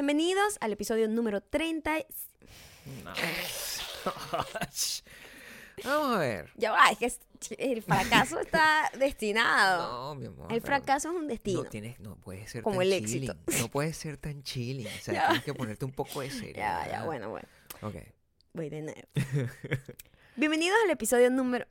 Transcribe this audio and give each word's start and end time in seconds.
Bienvenidos 0.00 0.58
al 0.60 0.72
episodio 0.72 1.08
número 1.08 1.40
30. 1.40 2.00
y- 2.00 2.04
No. 3.02 3.14
Vamos 5.84 6.16
a 6.16 6.18
ver. 6.18 6.50
Ya 6.54 6.72
va, 6.72 6.90
es 6.90 6.98
que 6.98 7.10
el 7.72 7.82
fracaso 7.82 8.38
está 8.38 8.90
destinado. 8.98 10.10
No, 10.10 10.14
mi 10.14 10.26
amor. 10.26 10.52
el 10.52 10.60
fracaso 10.60 11.08
es 11.08 11.14
un 11.14 11.26
destino. 11.26 11.62
No 11.62 11.70
tienes, 11.70 11.98
no 11.98 12.14
puedes 12.16 12.50
ser 12.50 12.62
Como 12.62 12.80
tan 12.80 12.92
el 12.92 13.06
chilling. 13.06 13.30
éxito. 13.30 13.62
No 13.62 13.68
puedes 13.70 13.96
ser 13.96 14.18
tan 14.18 14.42
chilling. 14.42 14.86
O 14.86 14.90
sea, 15.00 15.14
Ya. 15.14 15.26
tienes 15.28 15.44
que 15.44 15.54
ponerte 15.54 15.86
un 15.86 15.92
poco 15.92 16.20
de 16.20 16.28
serio. 16.30 16.56
Ya, 16.56 16.86
ya, 16.90 17.04
bueno, 17.04 17.30
bueno. 17.30 17.48
Ok. 17.80 17.94
Voy 18.52 18.68
de 18.68 18.82
nuevo. 18.82 19.00
Bienvenidos 20.36 20.76
al 20.84 20.90
episodio 20.90 21.30
número. 21.30 21.64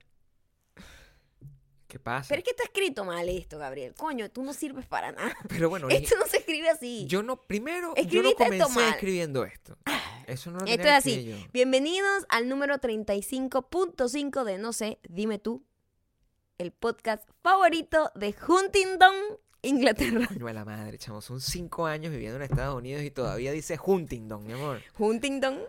¿Qué 1.96 2.00
pasa? 2.00 2.28
Pero 2.28 2.40
es 2.40 2.44
que 2.44 2.50
está 2.52 2.64
escrito 2.64 3.06
mal 3.06 3.30
esto, 3.30 3.58
Gabriel. 3.58 3.94
Coño, 3.96 4.30
tú 4.30 4.44
no 4.44 4.52
sirves 4.52 4.86
para 4.86 5.14
nada. 5.14 5.34
Pero 5.48 5.70
bueno, 5.70 5.88
Esto 5.90 6.18
no 6.20 6.26
se 6.26 6.40
escribe 6.40 6.68
así. 6.68 7.06
yo 7.08 7.24
no, 7.24 7.42
primero, 7.42 7.96
yo 7.96 8.22
no 8.22 8.30
Escribiste 8.30 8.44
esto 8.44 8.66
comencé 8.66 8.80
mal. 8.82 8.90
escribiendo 8.96 9.46
esto. 9.46 9.78
Eso 10.28 10.52
no 10.52 10.60
lo 10.60 10.66
Esto 10.66 10.88
es 10.90 10.94
así. 10.94 11.24
yo. 11.24 11.38
Bienvenidos 11.54 12.26
al 12.28 12.50
número 12.50 12.80
35.5 12.80 14.44
de 14.44 14.58
No 14.58 14.74
sé, 14.74 15.00
dime 15.08 15.40
tú. 15.40 15.64
El 16.58 16.74
podcast 16.74 17.30
favorito 17.42 18.12
de 18.14 18.36
Huntingdon, 18.46 19.16
Inglaterra. 19.62 20.28
Coño 20.28 20.48
de 20.48 20.54
la 20.54 20.66
madre, 20.66 20.98
chamo. 20.98 21.22
Son 21.22 21.40
cinco 21.40 21.86
años 21.86 22.12
viviendo 22.12 22.36
en 22.36 22.42
Estados 22.42 22.76
Unidos 22.76 23.04
y 23.04 23.12
todavía 23.12 23.54
dice 23.54 23.80
Huntingdon, 23.82 24.46
mi 24.46 24.52
amor. 24.52 24.82
Huntingdon, 25.00 25.62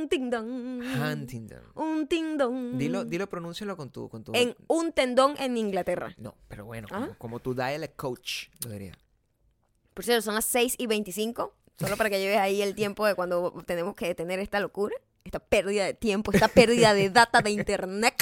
Huntingdon. 0.00 0.82
Huntingdon. 0.82 1.02
Huntingdon. 1.02 1.62
Huntingdon. 1.74 2.78
Dilo, 2.78 3.04
dilo, 3.04 3.28
pronúncialo 3.28 3.76
con 3.76 3.90
tu, 3.90 4.08
con 4.08 4.24
tu. 4.24 4.32
En 4.34 4.56
un 4.68 4.92
tendón 4.92 5.34
en 5.38 5.56
Inglaterra. 5.56 6.14
No, 6.18 6.34
pero 6.48 6.64
bueno, 6.64 6.88
Ajá. 6.90 7.00
como, 7.00 7.18
como 7.18 7.40
tu 7.40 7.54
dialect 7.54 7.96
coach, 7.96 8.48
lo 8.64 8.70
diría. 8.70 8.92
Por 9.94 10.04
cierto, 10.04 10.22
son 10.22 10.34
las 10.34 10.46
6 10.46 10.76
y 10.78 10.86
25. 10.86 11.54
Solo 11.78 11.96
para 11.96 12.10
que 12.10 12.18
lleves 12.20 12.38
ahí 12.38 12.60
el 12.62 12.74
tiempo 12.74 13.06
de 13.06 13.14
cuando 13.14 13.52
tenemos 13.66 13.94
que 13.94 14.06
detener 14.06 14.38
esta 14.38 14.60
locura. 14.60 14.94
Esta 15.24 15.38
pérdida 15.38 15.84
de 15.84 15.94
tiempo, 15.94 16.32
esta 16.32 16.48
pérdida 16.48 16.94
de 16.94 17.10
data 17.10 17.42
de 17.42 17.50
internet. 17.50 18.14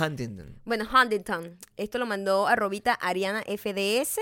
Huntingdon. 0.00 0.60
Bueno, 0.64 0.86
Huntington. 0.92 1.58
Esto 1.76 1.98
lo 1.98 2.06
mandó 2.06 2.46
a 2.46 2.56
Robita 2.56 2.94
Ariana 2.94 3.42
FDS. 3.42 4.18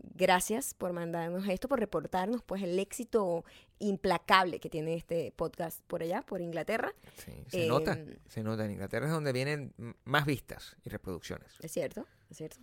Gracias 0.00 0.74
por 0.74 0.92
mandarnos 0.92 1.46
esto, 1.48 1.68
por 1.68 1.80
reportarnos 1.80 2.42
pues 2.42 2.62
el 2.62 2.78
éxito 2.78 3.44
implacable 3.78 4.60
que 4.60 4.70
tiene 4.70 4.94
este 4.94 5.32
podcast 5.32 5.80
por 5.86 6.02
allá, 6.02 6.22
por 6.22 6.40
Inglaterra. 6.40 6.92
Sí, 7.24 7.32
se 7.48 7.64
Eh, 7.64 7.68
nota. 7.68 7.98
Se 8.28 8.42
nota. 8.42 8.64
En 8.64 8.72
Inglaterra 8.72 9.06
es 9.06 9.12
donde 9.12 9.32
vienen 9.32 9.74
más 10.04 10.24
vistas 10.26 10.76
y 10.84 10.88
reproducciones. 10.90 11.52
Es 11.60 11.72
cierto, 11.72 12.06
es 12.30 12.36
cierto. 12.36 12.58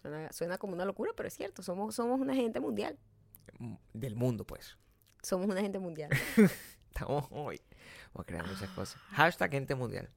Suena, 0.00 0.32
suena 0.32 0.58
como 0.58 0.72
una 0.72 0.84
locura, 0.84 1.12
pero 1.16 1.28
es 1.28 1.34
cierto. 1.34 1.62
Somos, 1.62 1.94
somos 1.94 2.20
una 2.20 2.34
gente 2.34 2.58
mundial. 2.58 2.98
M- 3.60 3.78
Del 3.92 4.16
mundo, 4.16 4.44
pues. 4.46 4.76
Somos 5.22 5.46
una 5.46 5.60
gente 5.60 5.78
mundial. 5.78 6.10
Estamos 6.92 7.26
hoy. 7.30 7.60
Vamos 8.12 8.20
a 8.20 8.24
crear 8.24 8.46
muchas 8.46 8.68
cosas. 8.70 9.00
Hashtag 9.10 9.50
gente 9.50 9.74
mundial. 9.74 10.08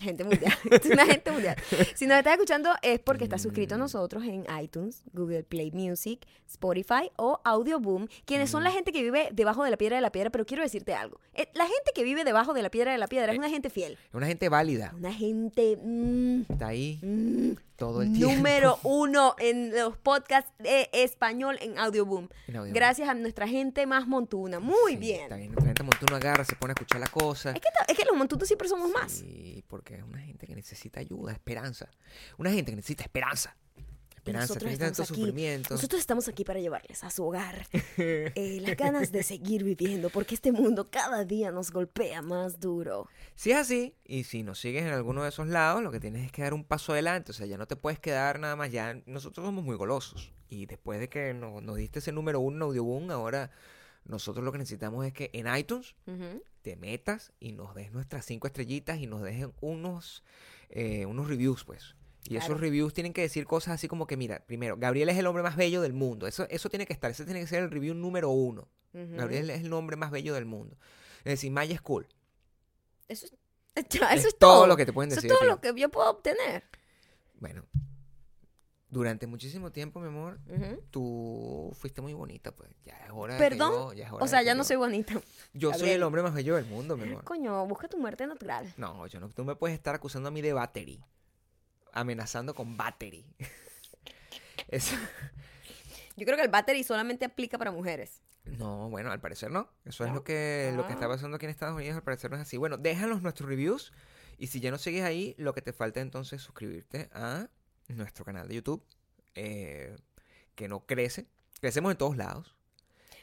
Gente 0.00 0.24
mundial. 0.24 0.52
Es 0.70 0.86
una 0.86 1.04
gente 1.06 1.30
mundial. 1.30 1.56
Si 1.94 2.06
nos 2.06 2.18
estás 2.18 2.32
escuchando 2.34 2.70
es 2.82 2.98
porque 3.00 3.24
estás 3.24 3.42
suscrito 3.42 3.74
a 3.74 3.78
nosotros 3.78 4.24
en 4.24 4.46
iTunes, 4.62 5.02
Google 5.12 5.44
Play 5.44 5.70
Music, 5.72 6.26
Spotify 6.48 7.10
o 7.16 7.40
Audioboom, 7.44 8.08
quienes 8.24 8.50
son 8.50 8.64
la 8.64 8.70
gente 8.70 8.90
que 8.92 9.02
vive 9.02 9.28
debajo 9.32 9.64
de 9.64 9.70
la 9.70 9.76
piedra 9.76 9.96
de 9.96 10.02
la 10.02 10.10
piedra. 10.12 10.30
Pero 10.30 10.46
quiero 10.46 10.62
decirte 10.62 10.94
algo. 10.94 11.20
Eh, 11.34 11.48
La 11.54 11.64
gente 11.64 11.92
que 11.94 12.04
vive 12.04 12.24
debajo 12.24 12.54
de 12.54 12.62
la 12.62 12.70
piedra 12.70 12.92
de 12.92 12.98
la 12.98 13.06
piedra 13.06 13.32
es 13.32 13.38
una 13.38 13.50
gente 13.50 13.70
fiel. 13.70 13.92
Es 14.08 14.14
una 14.14 14.26
gente 14.26 14.48
válida. 14.48 14.92
Una 14.96 15.12
gente 15.12 15.78
mm, 15.82 16.42
Está 16.52 16.68
ahí 16.68 16.98
mm, 17.02 17.52
todo 17.76 18.02
el 18.02 18.12
tiempo. 18.12 18.34
número 18.34 18.78
uno 18.84 19.34
en 19.38 19.70
los 19.76 19.96
podcasts 19.98 20.50
de 20.58 20.88
español 20.92 21.58
en 21.60 21.78
Audioboom. 21.78 22.28
Audio. 22.48 22.72
Gracias 22.72 23.08
a 23.08 23.14
nuestra 23.14 23.46
gente 23.46 23.86
más 23.86 24.06
montuna. 24.06 24.58
Muy 24.60 24.92
Sí, 24.92 24.96
bien. 24.96 25.28
La 25.30 25.36
gente 25.38 25.82
montuno 25.82 26.16
agarra, 26.16 26.44
se 26.44 26.56
pone 26.56 26.72
a 26.72 26.74
escuchar 26.74 27.00
la 27.00 27.08
cosa. 27.08 27.50
Es 27.52 27.60
que, 27.60 27.68
es 27.92 27.98
que 27.98 28.04
los 28.04 28.16
montunos 28.16 28.46
siempre 28.48 28.68
somos 28.68 28.90
más. 28.90 29.12
Sí, 29.12 29.64
porque 29.82 29.96
es 29.96 30.04
una 30.04 30.20
gente 30.20 30.46
que 30.46 30.54
necesita 30.54 31.00
ayuda, 31.00 31.32
esperanza. 31.32 31.90
Una 32.38 32.52
gente 32.52 32.70
que 32.70 32.76
necesita 32.76 33.02
esperanza. 33.02 33.56
Esperanza, 34.14 34.54
nosotros 34.54 34.72
estamos 34.72 35.00
aquí, 35.00 35.20
sufrimiento. 35.20 35.74
Nosotros 35.74 36.00
estamos 36.00 36.28
aquí 36.28 36.44
para 36.44 36.60
llevarles 36.60 37.02
a 37.02 37.10
su 37.10 37.24
hogar 37.24 37.66
eh, 37.96 38.58
las 38.60 38.76
ganas 38.76 39.10
de 39.10 39.24
seguir 39.24 39.64
viviendo, 39.64 40.08
porque 40.10 40.36
este 40.36 40.52
mundo 40.52 40.88
cada 40.88 41.24
día 41.24 41.50
nos 41.50 41.72
golpea 41.72 42.22
más 42.22 42.60
duro. 42.60 43.08
Si 43.34 43.50
es 43.50 43.56
así, 43.56 43.96
y 44.04 44.22
si 44.22 44.44
nos 44.44 44.60
sigues 44.60 44.84
en 44.84 44.92
alguno 44.92 45.24
de 45.24 45.30
esos 45.30 45.48
lados, 45.48 45.82
lo 45.82 45.90
que 45.90 45.98
tienes 45.98 46.26
es 46.26 46.30
que 46.30 46.42
dar 46.42 46.54
un 46.54 46.62
paso 46.62 46.92
adelante. 46.92 47.32
O 47.32 47.34
sea, 47.34 47.46
ya 47.46 47.58
no 47.58 47.66
te 47.66 47.74
puedes 47.74 47.98
quedar 47.98 48.38
nada 48.38 48.54
más. 48.54 48.70
Ya 48.70 49.02
nosotros 49.06 49.44
somos 49.44 49.64
muy 49.64 49.74
golosos. 49.74 50.32
Y 50.48 50.66
después 50.66 51.00
de 51.00 51.08
que 51.08 51.34
nos, 51.34 51.60
nos 51.60 51.74
diste 51.74 51.98
ese 51.98 52.12
número 52.12 52.38
uno 52.38 52.56
en 52.58 52.62
Audioboom, 52.62 53.10
ahora 53.10 53.50
nosotros 54.04 54.44
lo 54.44 54.52
que 54.52 54.58
necesitamos 54.58 55.06
es 55.06 55.12
que 55.12 55.30
en 55.32 55.54
iTunes 55.54 55.94
te 56.62 56.76
metas 56.76 57.32
y 57.40 57.52
nos 57.52 57.74
des 57.74 57.92
nuestras 57.92 58.24
cinco 58.26 58.46
estrellitas 58.46 58.98
y 58.98 59.06
nos 59.06 59.22
dejen 59.22 59.52
unos, 59.60 60.22
eh, 60.70 61.06
unos 61.06 61.28
reviews, 61.28 61.64
pues. 61.64 61.94
Y 62.24 62.30
Claro. 62.30 62.44
esos 62.46 62.60
reviews 62.60 62.94
tienen 62.94 63.12
que 63.12 63.22
decir 63.22 63.46
cosas 63.46 63.74
así 63.74 63.88
como 63.88 64.06
que, 64.06 64.16
mira, 64.16 64.44
primero, 64.46 64.76
Gabriel 64.76 65.08
es 65.08 65.18
el 65.18 65.26
hombre 65.26 65.42
más 65.42 65.56
bello 65.56 65.80
del 65.82 65.92
mundo. 65.92 66.26
Eso, 66.28 66.46
eso 66.50 66.68
tiene 66.70 66.86
que 66.86 66.92
estar, 66.92 67.10
ese 67.10 67.24
tiene 67.24 67.40
que 67.40 67.46
ser 67.48 67.62
el 67.64 67.70
review 67.70 67.94
número 67.94 68.30
uno. 68.30 68.68
Gabriel 68.92 69.50
es 69.50 69.64
el 69.64 69.72
hombre 69.72 69.96
más 69.96 70.10
bello 70.10 70.34
del 70.34 70.44
mundo. 70.44 70.76
Es 71.20 71.32
decir, 71.32 71.50
Maya 71.50 71.74
es 71.74 71.80
cool. 71.80 72.06
Eso, 73.08 73.26
es, 73.74 73.88
ya, 73.90 74.12
eso 74.14 74.28
es 74.28 74.38
todo, 74.38 74.58
todo. 74.58 74.66
lo 74.66 74.76
que 74.76 74.84
te 74.86 74.92
pueden 74.92 75.10
Eso 75.10 75.20
decir. 75.20 75.32
es 75.32 75.38
todo 75.38 75.48
lo 75.48 75.60
que 75.60 75.72
yo 75.80 75.88
puedo 75.90 76.10
obtener. 76.10 76.64
Bueno, 77.40 77.64
durante 78.92 79.26
muchísimo 79.26 79.72
tiempo, 79.72 80.00
mi 80.00 80.08
amor, 80.08 80.38
tú 80.90 81.72
fuiste 81.80 82.02
muy 82.02 82.12
bonita, 82.12 82.52
pues. 82.54 82.70
Ya 82.84 82.94
es 82.98 83.10
hora 83.10 83.34
de 83.34 83.40
que 83.40 83.48
¿Perdón? 83.48 83.72
yo- 83.72 83.92
ya 83.94 84.04
es 84.06 84.12
hora 84.12 84.22
O 84.24 84.28
sea, 84.28 84.40
que 84.40 84.44
ya 84.44 84.54
no 84.54 84.60
yo- 84.60 84.64
soy 84.68 84.76
bonita. 84.76 85.14
Yo 85.54 85.72
soy 85.72 85.90
el 85.90 86.02
hombre 86.02 86.20
más 86.22 86.34
bello 86.34 86.56
del 86.56 86.66
mundo, 86.66 86.96
mi 86.98 87.04
amor. 87.08 87.24
Coño, 87.24 87.66
busca 87.66 87.88
tu 87.88 87.96
muerte 87.98 88.26
natural. 88.26 88.70
No, 88.76 89.06
yo 89.06 89.18
no. 89.18 89.30
Tú 89.30 89.44
me 89.44 89.56
puedes 89.56 89.74
estar 89.74 89.94
acusando 89.94 90.28
a 90.28 90.30
mí 90.30 90.42
de 90.42 90.52
battery. 90.52 91.02
Amenazando 91.92 92.54
con 92.54 92.76
battery. 92.76 93.24
Eso. 94.68 94.94
Yo 96.16 96.26
creo 96.26 96.36
que 96.36 96.44
el 96.44 96.50
battery 96.50 96.84
solamente 96.84 97.24
aplica 97.24 97.56
para 97.58 97.70
mujeres. 97.70 98.20
No, 98.44 98.90
bueno, 98.90 99.10
al 99.10 99.20
parecer 99.20 99.50
no. 99.50 99.68
Eso 99.86 100.04
es 100.04 100.12
lo 100.12 100.22
que, 100.24 100.72
lo 100.76 100.86
que 100.86 100.92
está 100.92 101.06
Ah. 101.06 101.08
pasando 101.08 101.36
aquí 101.36 101.46
en 101.46 101.50
Estados 101.50 101.74
Unidos. 101.76 101.96
Al 101.96 102.02
parecer 102.02 102.30
no 102.30 102.36
es 102.36 102.42
así. 102.42 102.56
Bueno, 102.58 102.76
déjanos 102.76 103.22
nuestros 103.22 103.48
reviews. 103.48 103.92
Y 104.38 104.48
si 104.48 104.60
ya 104.60 104.70
no 104.70 104.78
sigues 104.78 105.04
ahí, 105.04 105.34
lo 105.38 105.54
que 105.54 105.62
te 105.62 105.72
falta 105.72 106.00
entonces 106.00 106.34
es 106.34 106.42
suscribirte 106.42 107.08
a 107.12 107.48
nuestro 107.96 108.24
canal 108.24 108.48
de 108.48 108.54
YouTube. 108.56 108.84
eh, 109.34 109.96
que 110.54 110.68
no 110.68 110.80
crece. 110.84 111.26
Crecemos 111.60 111.90
en 111.92 111.96
todos 111.96 112.16
lados. 112.18 112.54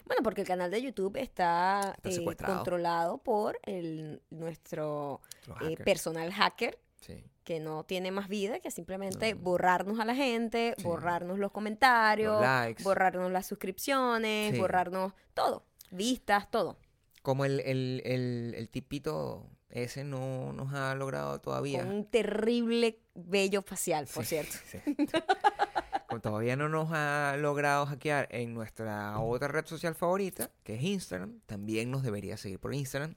Bueno, 0.06 0.24
porque 0.24 0.42
el 0.42 0.48
canal 0.48 0.72
de 0.72 0.82
YouTube 0.82 1.16
está, 1.18 1.96
Está 2.04 2.10
eh, 2.10 2.36
controlado 2.44 3.20
por 3.20 3.60
el, 3.64 4.20
nuestro 4.32 5.22
eh, 5.62 5.78
personal 5.78 6.34
hacker 6.34 6.80
Sí. 7.02 7.24
que 7.44 7.60
no 7.60 7.84
tiene 7.84 8.10
más 8.12 8.28
vida 8.28 8.60
que 8.60 8.72
simplemente 8.72 9.36
No. 9.36 9.42
borrarnos 9.42 10.00
a 10.00 10.06
la 10.06 10.16
gente, 10.16 10.74
Sí. 10.78 10.84
borrarnos 10.84 11.38
los 11.38 11.52
comentarios, 11.52 12.34
Los 12.34 12.42
likes. 12.42 12.84
borrarnos 12.84 13.32
las 13.32 13.46
suscripciones, 13.46 14.54
Sí. 14.56 14.60
borrarnos 14.60 15.14
todo, 15.36 15.64
vistas, 15.92 16.50
todo. 16.50 16.80
Como 17.22 17.46
el, 17.46 17.60
el, 17.60 18.02
el, 18.06 18.56
el 18.58 18.70
tipito 18.70 19.48
ese 19.70 20.04
no 20.04 20.52
nos 20.54 20.74
ha 20.74 20.96
logrado 20.96 21.40
todavía. 21.40 21.80
Con 21.84 21.92
un 21.92 22.06
terrible 22.06 23.00
vello 23.16 23.62
facial, 23.62 24.08
por 24.14 24.26
Sí, 24.26 24.30
cierto. 24.30 24.54
sí. 24.66 24.80
Todavía 26.24 26.56
no 26.56 26.70
nos 26.70 26.90
ha 26.92 27.36
logrado 27.38 27.86
hackear 27.86 28.28
en 28.32 28.54
nuestra 28.54 29.20
otra 29.20 29.48
red 29.48 29.66
social 29.66 29.94
favorita, 29.94 30.50
que 30.64 30.76
es 30.76 30.82
Instagram, 30.82 31.40
también 31.46 31.92
nos 31.92 32.02
debería 32.04 32.36
seguir 32.36 32.60
por 32.60 32.74
Instagram. 32.74 33.16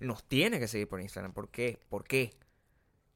Nos 0.00 0.24
tiene 0.24 0.58
que 0.58 0.66
seguir 0.66 0.88
por 0.88 1.00
Instagram. 1.02 1.32
¿Por 1.34 1.50
qué? 1.50 1.78
¿Por 1.90 2.04
qué? 2.04 2.32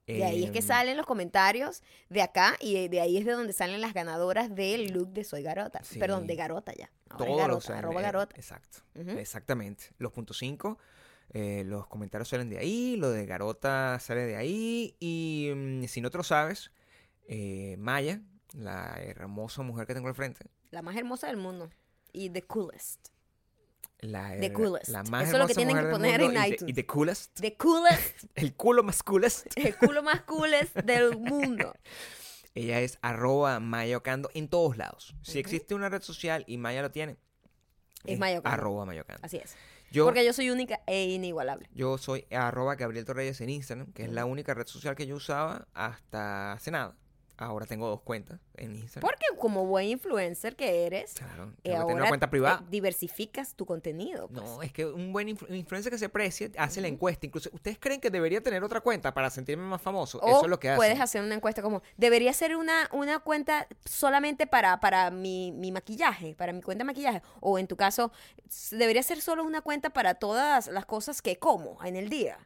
De 0.06 0.22
ahí 0.22 0.44
es 0.44 0.50
que 0.50 0.58
Em, 0.58 0.64
salen 0.64 0.98
los 0.98 1.06
comentarios 1.06 1.82
de 2.10 2.20
acá 2.20 2.56
y 2.60 2.88
de 2.88 3.00
ahí 3.00 3.16
es 3.16 3.24
de 3.24 3.32
donde 3.32 3.54
salen 3.54 3.80
las 3.80 3.94
ganadoras 3.94 4.54
del 4.54 4.92
look 4.92 5.08
de 5.14 5.24
Soy 5.24 5.42
Garota. 5.42 5.82
Sí. 5.82 5.98
Perdón, 5.98 6.26
de 6.26 6.36
Garota 6.36 6.74
ya. 6.74 6.90
Ahora 7.08 7.24
todos 7.24 7.38
Garota, 7.38 7.54
los 7.54 7.70
arroba 7.70 8.00
eh, 8.00 8.04
Garota. 8.04 8.36
Exacto. 8.36 8.78
Exactamente. 8.94 9.84
Los 9.96 10.12
puntos 10.12 10.36
5. 10.38 10.78
Los 11.32 11.86
comentarios 11.86 12.28
salen 12.28 12.48
de 12.50 12.58
ahí, 12.58 12.96
lo 12.96 13.10
de 13.10 13.26
Garota 13.26 13.98
sale 14.00 14.22
de 14.26 14.36
ahí. 14.36 14.96
Y 15.00 15.50
mm, 15.54 15.84
si 15.84 16.00
no 16.00 16.10
te 16.10 16.18
lo 16.18 16.24
sabes, 16.24 16.70
eh, 17.28 17.76
Maya, 17.78 18.20
la 18.52 18.94
hermosa 19.00 19.62
mujer 19.62 19.86
que 19.86 19.94
tengo 19.94 20.08
al 20.08 20.14
frente, 20.14 20.44
La 20.70 20.82
más 20.82 20.96
hermosa 20.96 21.26
del 21.26 21.36
mundo. 21.36 21.70
Y 22.12 22.30
the 22.30 22.42
coolest. 22.42 23.08
la, 24.00 24.36
The 24.38 24.52
coolest. 24.52 24.88
la 24.90 25.02
más 25.04 25.24
Eso 25.28 25.32
es 25.36 25.38
lo 25.42 25.46
que 25.48 25.54
tienen 25.54 25.76
que 25.76 25.84
poner 25.86 26.20
en 26.20 26.30
y 26.32 26.34
the- 26.34 26.48
iTunes. 26.48 26.70
y 26.70 26.72
the 26.74 26.86
coolest, 26.86 27.40
The 27.40 27.56
coolest, 27.56 28.24
el 28.36 28.54
culo 28.54 28.82
más 28.84 29.02
coolest. 29.02 29.46
el 29.56 29.76
culo 29.76 30.02
más 30.02 30.20
coolest 30.22 30.76
del 30.76 31.16
mundo. 31.16 31.74
Ella 32.54 32.80
es 32.80 32.98
arroba 33.02 33.58
mayocando 33.58 34.30
en 34.34 34.46
todos 34.48 34.76
lados. 34.76 35.16
Si 35.22 35.40
existe 35.40 35.74
una 35.74 35.88
red 35.88 36.02
social 36.02 36.44
y 36.46 36.56
Maya 36.58 36.82
lo 36.82 36.92
tiene, 36.92 37.16
Es 38.04 38.16
mayocando. 38.16 38.54
arroba 38.54 38.84
mayocando. 38.84 39.24
Así 39.26 39.38
es. 39.38 39.56
Yo, 39.94 40.04
Porque 40.06 40.24
yo 40.24 40.32
soy 40.32 40.50
única 40.50 40.80
e 40.88 41.04
inigualable. 41.12 41.68
yo 41.72 41.98
soy 41.98 42.26
arroba 42.32 42.74
Gabriel 42.74 43.04
Torreyes 43.04 43.40
en 43.40 43.48
Instagram, 43.48 43.92
que 43.92 44.02
es 44.02 44.10
la 44.10 44.24
única 44.24 44.52
red 44.52 44.66
social 44.66 44.96
que 44.96 45.06
yo 45.06 45.14
usaba 45.14 45.68
hasta 45.72 46.52
hace 46.52 46.72
nada. 46.72 46.96
Ahora 47.36 47.66
tengo 47.66 47.88
dos 47.88 48.00
cuentas 48.02 48.38
en 48.56 48.76
Instagram. 48.76 49.00
Porque 49.10 49.24
como 49.40 49.66
buen 49.66 49.88
influencer 49.88 50.54
que 50.54 50.86
eres, 50.86 51.14
Claro, 51.14 51.52
eh, 51.64 51.70
que 51.70 51.74
ahora 51.76 51.94
una 51.94 52.06
cuenta 52.08 52.30
privada. 52.30 52.60
eh, 52.62 52.66
diversificas 52.70 53.54
tu 53.54 53.66
contenido. 53.66 54.28
pues. 54.28 54.40
No, 54.40 54.62
es 54.62 54.72
que 54.72 54.86
un 54.86 55.12
buen 55.12 55.26
influ- 55.28 55.52
influencer 55.56 55.90
que 55.90 55.98
se 55.98 56.08
precie 56.08 56.52
hace 56.56 56.80
la 56.80 56.86
encuesta. 56.86 57.26
Incluso, 57.26 57.50
¿ustedes 57.52 57.76
creen 57.80 58.00
que 58.00 58.10
debería 58.10 58.40
tener 58.40 58.62
otra 58.62 58.80
cuenta 58.80 59.12
para 59.12 59.30
sentirme 59.30 59.64
más 59.64 59.82
famoso? 59.82 60.18
O 60.20 60.28
Eso 60.28 60.42
es 60.44 60.48
lo 60.48 60.60
que 60.60 60.68
hace. 60.70 60.76
puedes 60.76 61.00
hacer 61.00 61.22
una 61.24 61.34
encuesta 61.34 61.60
como, 61.60 61.82
debería 61.96 62.32
ser 62.32 62.54
una, 62.56 62.88
una 62.92 63.18
cuenta 63.18 63.66
solamente 63.84 64.46
para, 64.46 64.78
para 64.78 65.10
mi, 65.10 65.50
mi 65.50 65.72
maquillaje, 65.72 66.34
para 66.36 66.52
mi 66.52 66.62
cuenta 66.62 66.82
de 66.84 66.86
maquillaje. 66.86 67.22
O 67.40 67.58
en 67.58 67.66
tu 67.66 67.76
caso, 67.76 68.12
debería 68.70 69.02
ser 69.02 69.20
solo 69.20 69.42
una 69.42 69.60
cuenta 69.60 69.90
para 69.90 70.14
todas 70.14 70.68
las 70.68 70.86
cosas 70.86 71.20
que 71.20 71.36
como 71.38 71.82
en 71.84 71.96
el 71.96 72.08
día. 72.08 72.38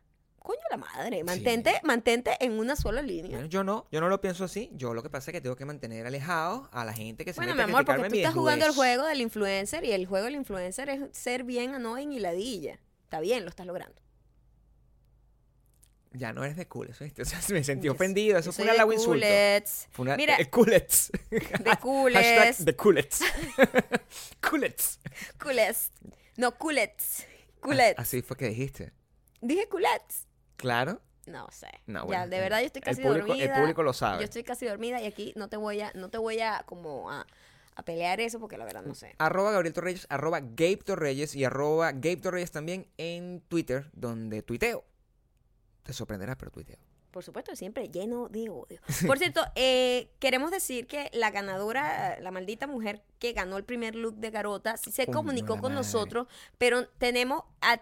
Coño 0.49 0.61
la 0.71 0.79
madre, 0.79 1.23
mantente, 1.25 1.79
mantente 1.85 2.35
en 2.41 2.59
una 2.59 2.75
sola 2.75 3.03
línea. 3.03 3.33
Bueno, 3.33 3.49
yo 3.49 3.63
no, 3.65 3.87
yo 3.93 4.01
no 4.01 4.09
lo 4.09 4.23
pienso 4.23 4.45
así. 4.45 4.71
Yo 4.73 4.95
lo 4.95 5.03
que 5.03 5.11
pasa 5.11 5.31
es 5.31 5.35
que 5.35 5.43
tengo 5.43 5.57
que 5.57 5.67
mantener 5.67 6.07
alejado 6.07 6.71
a 6.73 6.87
la 6.87 6.95
gente 6.95 7.27
que 7.27 7.35
se 7.35 7.41
Bueno, 7.41 7.55
mi 7.55 7.61
a 7.61 7.65
amor, 7.65 7.85
porque 7.85 8.09
tú 8.09 8.17
estás 8.17 8.33
jugando 8.33 8.65
el 8.65 8.73
juego 8.73 9.05
del 9.05 9.21
influencer 9.21 9.85
y 9.85 9.93
el 9.93 10.07
juego 10.07 10.25
del 10.25 10.37
influencer 10.37 10.89
es 10.89 11.01
ser 11.13 11.45
bien 11.45 11.75
annoying 11.75 12.13
y 12.13 12.19
ladilla. 12.19 12.81
Está 13.05 13.21
bien, 13.21 13.45
lo 13.45 13.51
estás 13.51 13.67
logrando. 13.67 14.01
Ya 16.13 16.33
no 16.33 16.43
eres 16.43 16.57
de 16.57 16.63
eso 16.63 17.05
¿viste? 17.05 17.21
O 17.25 17.25
sea, 17.27 17.41
me 17.51 17.63
sentí 17.63 17.89
Yo- 17.89 17.93
ofendido. 17.93 18.39
Eso 18.39 18.51
fue 18.51 18.65
un 18.65 18.71
halago 18.71 18.95
insulto. 18.95 19.13
culets. 19.19 19.89
Fue 19.91 20.05
una, 20.05 20.17
Mira, 20.17 20.39
eh, 20.39 20.49
culets. 20.49 21.13
de 21.29 21.41
Hashtag 21.43 21.79
culets. 21.79 22.65
de 22.65 22.75
culets. 22.75 23.21
culets. 24.51 24.99
Culets. 25.39 25.93
No, 26.39 26.57
culets. 26.57 27.27
Culets. 27.61 27.99
Así 27.99 28.23
fue 28.23 28.35
que 28.39 28.49
dijiste. 28.49 28.95
Dije 29.43 29.69
culets. 29.69 30.28
Claro. 30.59 31.01
No 31.27 31.47
sé. 31.51 31.69
No, 31.87 32.01
ya, 32.01 32.05
bueno, 32.05 32.27
de 32.29 32.37
el- 32.37 32.43
verdad 32.43 32.61
yo 32.61 32.67
estoy 32.67 32.81
el 32.81 32.85
casi 32.85 33.03
público- 33.03 33.33
el 33.33 33.39
dormida. 33.39 33.57
público 33.61 33.83
lo 33.83 33.93
sabe. 33.95 34.19
Yo 34.19 34.25
estoy 34.25 34.45
casi 34.45 34.67
dormida 34.67 35.01
y 35.01 35.07
aquí 35.07 35.33
no 35.37 35.49
te 35.49 35.57
voy 35.57 35.81
a, 35.81 35.91
no 35.95 36.09
te 36.11 36.19
voy 36.19 36.41
a 36.41 36.63
como 36.67 37.11
a, 37.11 37.27
a 37.75 37.83
pelear 37.83 38.21
eso 38.21 38.39
porque 38.41 38.57
la 38.59 38.65
verdad 38.65 38.83
no 38.83 38.95
sé. 38.95 39.15
Arroba 39.19 39.53
Gabriel 39.53 39.75
Torreyes, 39.75 40.07
arroba 40.11 40.41
Gabe 40.41 40.77
Torreyes 40.79 41.35
y 41.35 41.45
arroba 41.45 41.93
Gabe 41.93 42.17
Torreyes 42.17 42.51
también 42.51 42.87
en 42.99 43.41
Twitter, 43.49 43.89
donde 43.93 44.43
tuiteo. 44.43 44.85
Te 45.83 45.93
sorprenderá, 45.93 46.37
pero 46.37 46.51
tuiteo. 46.51 46.79
Por 47.11 47.25
supuesto, 47.25 47.55
siempre 47.57 47.89
lleno 47.89 48.29
de 48.29 48.49
odio. 48.51 48.81
Por 49.07 49.19
cierto, 49.19 49.43
eh, 49.55 50.11
queremos 50.19 50.51
decir 50.51 50.87
que 50.87 51.11
la 51.15 51.31
ganadora, 51.31 52.19
la 52.21 52.31
maldita 52.31 52.67
mujer 52.67 53.03
que 53.19 53.33
ganó 53.33 53.57
el 53.57 53.65
primer 53.65 53.95
look 53.95 54.17
de 54.17 54.31
Garota, 54.31 54.77
sí 54.77 54.93
se 54.93 55.07
comunicó 55.07 55.55
con 55.59 55.73
madre. 55.73 55.75
nosotros, 55.77 56.27
pero 56.59 56.87
tenemos, 56.99 57.45
a- 57.63 57.81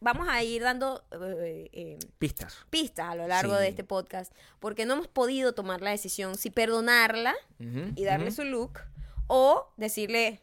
vamos 0.00 0.28
a 0.28 0.42
ir 0.42 0.62
dando 0.62 1.04
eh, 1.12 1.68
eh, 1.72 1.98
Pistas. 2.18 2.56
pistas 2.70 3.08
a 3.10 3.14
lo 3.14 3.26
largo 3.28 3.54
de 3.54 3.68
este 3.68 3.84
podcast, 3.84 4.32
porque 4.60 4.86
no 4.86 4.94
hemos 4.94 5.08
podido 5.08 5.54
tomar 5.54 5.80
la 5.80 5.90
decisión 5.90 6.36
si 6.36 6.50
perdonarla 6.50 7.34
y 7.58 8.04
darle 8.04 8.30
su 8.30 8.44
look 8.44 8.80
o 9.28 9.72
decirle, 9.76 10.40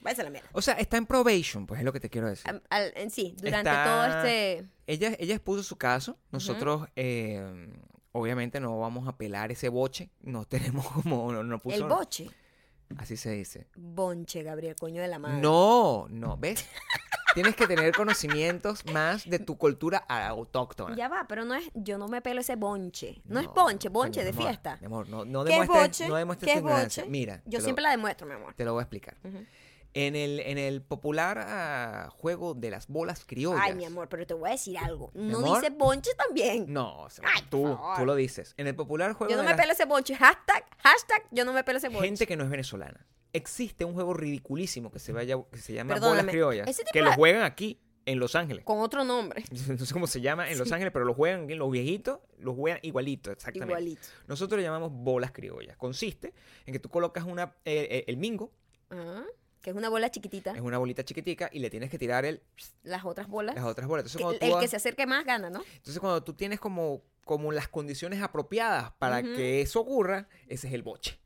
váyase 0.00 0.22
a 0.22 0.24
la 0.24 0.30
mierda. 0.30 0.48
O 0.52 0.62
sea, 0.62 0.74
está 0.74 0.96
en 0.96 1.06
probation, 1.06 1.66
pues 1.66 1.78
es 1.80 1.84
lo 1.84 1.92
que 1.92 2.00
te 2.00 2.10
quiero 2.10 2.28
decir. 2.28 2.60
Al- 2.70 2.92
en 2.96 3.10
sí, 3.10 3.36
durante 3.40 3.70
Está- 3.70 3.84
todo 3.84 4.04
este... 4.06 4.66
Ella, 4.86 5.12
ella 5.18 5.34
expuso 5.36 5.62
su 5.62 5.76
caso. 5.76 6.18
Nosotros, 6.32 6.88
eh, 6.96 7.70
obviamente, 8.10 8.58
no 8.60 8.78
vamos 8.80 9.06
a 9.06 9.10
apelar 9.10 9.52
ese 9.52 9.68
boche. 9.68 10.10
No 10.20 10.44
tenemos 10.44 10.86
como. 10.90 11.32
No, 11.32 11.42
no 11.44 11.58
puso, 11.60 11.76
el 11.76 11.84
boche. 11.84 12.28
Así 12.98 13.16
se 13.16 13.30
dice. 13.30 13.66
Bonche, 13.76 14.42
Gabriel, 14.42 14.76
coño 14.76 15.02
de 15.02 15.08
la 15.08 15.18
madre. 15.18 15.40
No, 15.40 16.06
no, 16.10 16.36
¿ves? 16.36 16.64
Tienes 17.34 17.56
que 17.56 17.66
tener 17.66 17.94
conocimientos 17.94 18.84
más 18.92 19.24
de 19.28 19.38
tu 19.38 19.56
cultura 19.56 19.98
autóctona. 19.98 20.94
Ya 20.94 21.08
va, 21.08 21.24
pero 21.26 21.46
no 21.46 21.54
es, 21.54 21.70
yo 21.72 21.96
no 21.96 22.06
me 22.06 22.20
pelo 22.20 22.42
ese 22.42 22.56
bonche. 22.56 23.22
No, 23.24 23.40
es 23.40 23.46
bonche, 23.46 23.88
bonche 23.88 24.20
coño, 24.20 24.26
de 24.26 24.32
mi 24.32 24.38
amor, 24.38 24.48
fiesta. 24.50 24.76
Mi 24.80 24.86
amor, 24.86 25.08
no, 25.08 25.24
no 25.24 25.42
¿Qué 25.44 25.54
es 25.54 25.60
demuestres, 25.60 26.08
no 26.10 26.14
demuestres 26.16 26.46
¿Qué 26.46 26.52
es 26.52 26.58
ignorancia. 26.62 27.02
boche? 27.04 27.10
Mira, 27.10 27.36
Yo 27.46 27.50
te 27.52 27.56
lo- 27.58 27.64
siempre 27.64 27.82
la 27.84 27.90
demuestro, 27.90 28.26
mi 28.26 28.34
amor. 28.34 28.52
te 28.54 28.64
lo 28.66 28.72
voy 28.74 28.80
a 28.80 28.82
explicar. 28.82 29.16
Ujú. 29.24 29.46
En 29.94 30.16
el, 30.16 30.40
en 30.40 30.56
el 30.56 30.80
popular 30.80 31.38
ah, 31.38 32.08
juego 32.16 32.54
de 32.54 32.70
las 32.70 32.86
bolas 32.88 33.24
criollas. 33.26 33.60
Ay, 33.62 33.74
mi 33.74 33.84
amor, 33.84 34.08
pero 34.08 34.26
te 34.26 34.32
voy 34.32 34.48
a 34.48 34.52
decir 34.52 34.78
algo. 34.78 35.10
No 35.12 35.42
dice 35.42 35.68
bonche 35.70 36.10
también. 36.16 36.72
No, 36.72 37.08
Ay, 37.22 37.42
tú, 37.50 37.78
tú 37.98 38.06
lo 38.06 38.14
dices. 38.14 38.54
En 38.56 38.66
el 38.66 38.74
popular 38.74 39.12
juego 39.12 39.30
yo 39.30 39.36
no 39.36 39.42
de 39.42 39.48
me 39.48 39.52
las- 39.54 39.60
pelo 39.60 39.72
ese 39.74 39.84
bonche. 39.84 40.14
Hashtag, 40.14 40.64
hashtag, 40.78 41.24
yo 41.30 41.44
no 41.44 41.52
me 41.52 41.62
pelo 41.62 41.76
ese 41.78 41.88
bonche. 41.88 42.06
gente 42.06 42.26
que 42.26 42.36
no 42.36 42.44
es 42.44 42.50
venezolana. 42.50 43.06
Existe 43.34 43.84
un 43.84 43.92
juego 43.94 44.14
ridiculísimo 44.14 44.90
que 44.90 44.98
se, 44.98 45.12
vaya, 45.12 45.36
que 45.50 45.58
se 45.58 45.74
llama 45.74 45.94
Perdóname, 45.94 46.20
Bolas 46.22 46.32
Criollas. 46.32 46.80
Que 46.92 46.98
de- 47.00 47.04
lo 47.04 47.12
juegan 47.12 47.42
aquí, 47.42 47.78
en 48.04 48.18
Los 48.18 48.34
Ángeles. 48.34 48.64
Con 48.64 48.80
otro 48.80 49.04
nombre. 49.04 49.44
No 49.78 49.84
sé 49.84 49.92
cómo 49.92 50.06
se 50.06 50.20
llama 50.20 50.50
en 50.50 50.58
Los 50.58 50.72
Ángeles, 50.72 50.92
pero 50.92 51.04
lo 51.04 51.14
juegan 51.14 51.44
aquí, 51.44 51.54
los 51.54 51.70
viejitos, 51.70 52.18
los 52.38 52.56
juegan 52.56 52.78
igualito, 52.82 53.30
exactamente. 53.30 53.72
Igualito. 53.72 54.08
Nosotros 54.26 54.56
le 54.58 54.64
llamamos 54.64 54.90
bolas 54.92 55.32
criollas. 55.32 55.76
Consiste 55.76 56.32
en 56.66 56.72
que 56.72 56.78
tú 56.78 56.88
colocas 56.88 57.24
una, 57.24 57.54
eh, 57.64 57.88
eh, 57.90 58.04
el 58.06 58.16
mingo, 58.16 58.50
Ajá. 58.90 59.24
Que 59.62 59.70
es 59.70 59.76
una 59.76 59.88
bola 59.88 60.10
chiquitita. 60.10 60.52
es 60.52 60.60
una 60.60 60.76
bolita 60.78 61.04
chiquitica, 61.04 61.48
y 61.52 61.60
le 61.60 61.70
tienes 61.70 61.88
que 61.90 61.98
tirar 61.98 62.24
el, 62.24 62.42
Las 62.82 63.04
otras 63.04 63.28
bolas. 63.28 63.54
las 63.54 63.64
otras 63.64 63.86
bolas. 63.86 64.02
Entonces, 64.04 64.18
Que- 64.18 64.22
cuando 64.24 64.38
tú 64.40 64.46
el 64.46 64.52
vas- 64.52 64.60
que 64.62 64.68
se 64.68 64.76
acerque 64.76 65.06
más 65.06 65.24
gana, 65.24 65.50
¿no? 65.50 65.62
entonces, 65.76 66.00
cuando 66.00 66.22
tú 66.22 66.34
tienes 66.34 66.58
como, 66.60 67.00
como 67.24 67.52
las 67.52 67.68
condiciones 67.68 68.20
apropiadas 68.20 68.92
para 68.98 69.20
Ujú. 69.20 69.34
que 69.36 69.60
eso 69.62 69.80
ocurra, 69.80 70.28
ese 70.48 70.66
es 70.68 70.74
el 70.74 70.82
boche. 70.82 71.18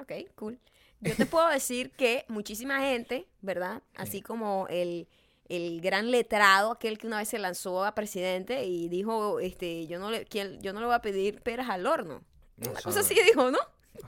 Ok, 0.00 0.12
cool. 0.36 0.60
Yo 1.00 1.14
te 1.16 1.26
puedo 1.26 1.48
decir 1.48 1.90
que 1.90 2.24
muchísima 2.28 2.80
gente, 2.80 3.26
¿verdad? 3.42 3.82
Así 3.96 4.22
como 4.22 4.66
el, 4.70 5.08
el 5.48 5.80
gran 5.80 6.10
letrado, 6.10 6.70
aquel 6.72 6.98
que 6.98 7.06
una 7.06 7.18
vez 7.18 7.28
se 7.28 7.38
lanzó 7.38 7.84
a 7.84 7.94
presidente 7.94 8.64
y 8.64 8.88
dijo, 8.88 9.40
este, 9.40 9.86
yo 9.88 9.98
no 9.98 10.10
le, 10.10 10.24
yo 10.30 10.72
no 10.72 10.80
le 10.80 10.86
voy 10.86 10.94
a 10.94 11.02
pedir 11.02 11.42
peras 11.42 11.68
al 11.68 11.86
horno. 11.86 12.22
No, 12.56 12.70
Una 12.70 12.80
cosa 12.80 13.00
así 13.00 13.14
dijo, 13.26 13.50
¿no? 13.50 13.58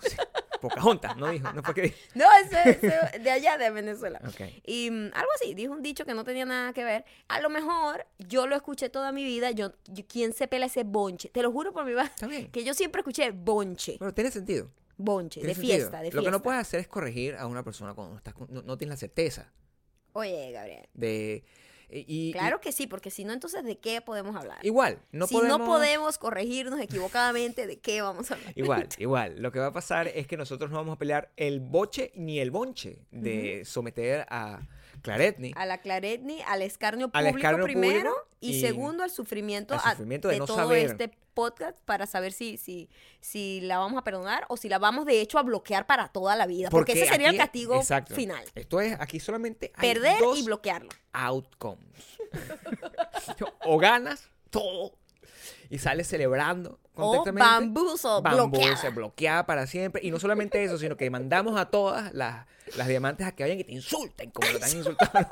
sé. 0.01 0.17
Pocahontas, 0.61 1.17
no 1.17 1.31
dijo, 1.31 1.53
no 1.53 1.63
fue 1.63 1.75
que 1.75 1.83
dijo. 1.83 1.97
No, 2.15 2.25
ese, 2.45 2.71
ese 2.71 3.19
de 3.21 3.31
allá 3.31 3.57
de 3.59 3.71
Venezuela. 3.71 4.21
Y 4.67 4.91
mm, 4.91 5.11
algo 5.15 5.31
así, 5.37 5.55
dijo 5.55 5.73
un 5.73 5.83
dicho 5.83 6.05
que 6.05 6.15
no 6.15 6.25
tenía 6.25 6.45
nada 6.45 6.73
que 6.73 6.85
ver. 6.85 7.05
A 7.29 7.41
lo 7.41 7.49
mejor 7.51 8.07
yo 8.19 8.47
lo 8.47 8.57
escuché 8.57 8.89
toda 8.89 9.13
mi 9.13 9.25
vida. 9.25 9.51
Yo, 9.53 9.73
yo- 9.87 10.05
¿Quién 10.09 10.33
se 10.33 10.49
pela 10.49 10.67
ese 10.67 10.85
bonche? 10.85 11.29
Te 11.29 11.43
lo 11.43 11.53
juro 11.53 11.73
por 11.73 11.85
mi 11.85 11.91
vida. 11.93 12.11
Que 12.53 12.65
yo 12.65 12.75
siempre 12.75 13.01
escuché 13.01 13.31
bonche. 13.31 13.97
Bueno, 13.99 14.13
tiene 14.15 14.31
sentido. 14.31 14.71
Bonche, 14.97 15.41
de 15.41 15.55
sentido. 15.55 15.75
fiesta, 15.77 15.97
de 15.99 16.03
fiesta. 16.11 16.17
Lo 16.17 16.25
que 16.25 16.31
no 16.33 16.43
puedes 16.43 16.61
hacer 16.61 16.81
es 16.81 16.89
corregir 16.89 17.37
a 17.37 17.47
una 17.47 17.63
persona 17.63 17.95
cuando 17.95 18.13
no, 18.15 18.19
estás 18.19 18.35
no, 18.49 18.63
no 18.63 18.77
tienes 18.77 18.95
la 18.95 18.97
certeza 18.97 19.53
Oye, 20.13 20.51
Gabriel. 20.51 20.89
de... 20.95 21.45
y- 21.91 22.05
y- 22.29 22.33
Claro 22.33 22.61
que 22.61 22.73
sí, 22.73 22.87
porque 22.87 23.11
si 23.11 23.25
no, 23.25 23.33
entonces, 23.33 23.65
¿de 23.65 23.79
qué 23.79 24.01
podemos 24.01 24.37
hablar? 24.37 24.59
igual, 24.65 24.99
no 25.13 25.27
si 25.27 25.35
podemos... 25.35 25.59
no 25.59 25.65
podemos 25.65 26.19
corregirnos 26.19 26.81
equivocadamente, 26.81 27.67
¿de 27.67 27.79
qué 27.79 28.03
vamos 28.03 28.31
a 28.31 28.35
hablar? 28.35 28.53
Igual, 28.57 28.89
igual. 28.99 29.41
Lo 29.43 29.53
que 29.53 29.59
va 29.59 29.67
a 29.67 29.73
pasar 29.73 30.09
es 30.09 30.27
que 30.27 30.37
nosotros 30.37 30.71
no 30.71 30.77
vamos 30.77 30.97
a 30.97 30.99
pelear 30.99 31.31
el 31.37 31.61
boche 31.61 32.13
ni 32.15 32.41
el 32.41 32.51
bonche 32.51 32.99
de 33.11 33.63
someter 33.65 34.27
a 34.29 34.61
Claretni 35.03 35.53
A 35.57 35.67
la 35.67 35.79
claretni, 35.79 36.41
al 36.47 36.63
escarnio 36.63 37.07
Al 37.07 37.25
público 37.25 37.39
escarnio 37.39 37.65
primero 37.65 38.11
público 38.11 38.29
y, 38.41 38.51
y 38.57 38.61
segundo 38.61 39.03
al 39.03 39.11
sufrimiento, 39.11 39.75
al 39.75 39.81
a- 39.85 39.91
sufrimiento 39.93 40.29
de 40.29 40.39
no 40.39 40.47
todo 40.47 40.57
saber. 40.57 40.87
este 40.87 41.11
podcast 41.35 41.79
para 41.85 42.07
saber 42.07 42.33
si, 42.33 42.57
si, 42.57 42.89
si 43.21 43.61
la 43.61 43.79
vamos 43.79 43.97
a 43.99 44.03
perdonar 44.03 44.45
o 44.49 44.57
si 44.57 44.69
la 44.69 44.79
vamos 44.79 45.07
de 45.07 45.21
hecho 45.21 45.39
a 45.39 45.43
bloquear 45.43 45.87
para 45.87 46.09
toda 46.09 46.35
la 46.35 46.47
vida. 46.47 46.69
Porque, 46.69 46.93
ese 46.93 47.07
sería 47.07 47.31
el 47.31 47.37
castigo 47.37 47.77
exacto. 47.77 48.15
final. 48.15 48.45
Esto 48.57 48.81
es, 48.81 48.97
aquí 48.99 49.21
solamente 49.21 49.71
hay 49.77 49.95
Perder 49.95 50.19
dos 50.19 50.39
y 50.39 50.43
bloquearlo. 50.43 50.89
outcomes. 51.13 52.19
o 53.65 53.79
ganas 53.79 54.29
todo 54.51 54.95
y 55.71 55.79
sales 55.79 56.07
celebrando 56.09 56.79
O 56.95 57.25
bambuzo, 57.33 58.23
Bambuce, 58.23 58.61
bloqueada. 58.61 58.91
bloqueada 58.91 59.47
para 59.47 59.67
siempre. 59.67 60.03
Y 60.05 60.11
no 60.11 60.19
solamente 60.19 60.63
eso, 60.65 60.79
sino 60.79 60.97
que 60.97 61.09
mandamos 61.11 61.59
a 61.61 61.67
todas 61.67 62.13
las, 62.15 62.47
las 62.77 62.89
diamantes 62.89 63.27
a 63.27 63.33
que 63.33 63.45
vayan 63.45 63.61
y 63.61 63.65
te 63.65 63.73
insulten, 63.73 64.31
como 64.31 64.51
lo 64.51 64.59
te 64.59 64.65
han 64.65 64.77
insultado 64.77 65.29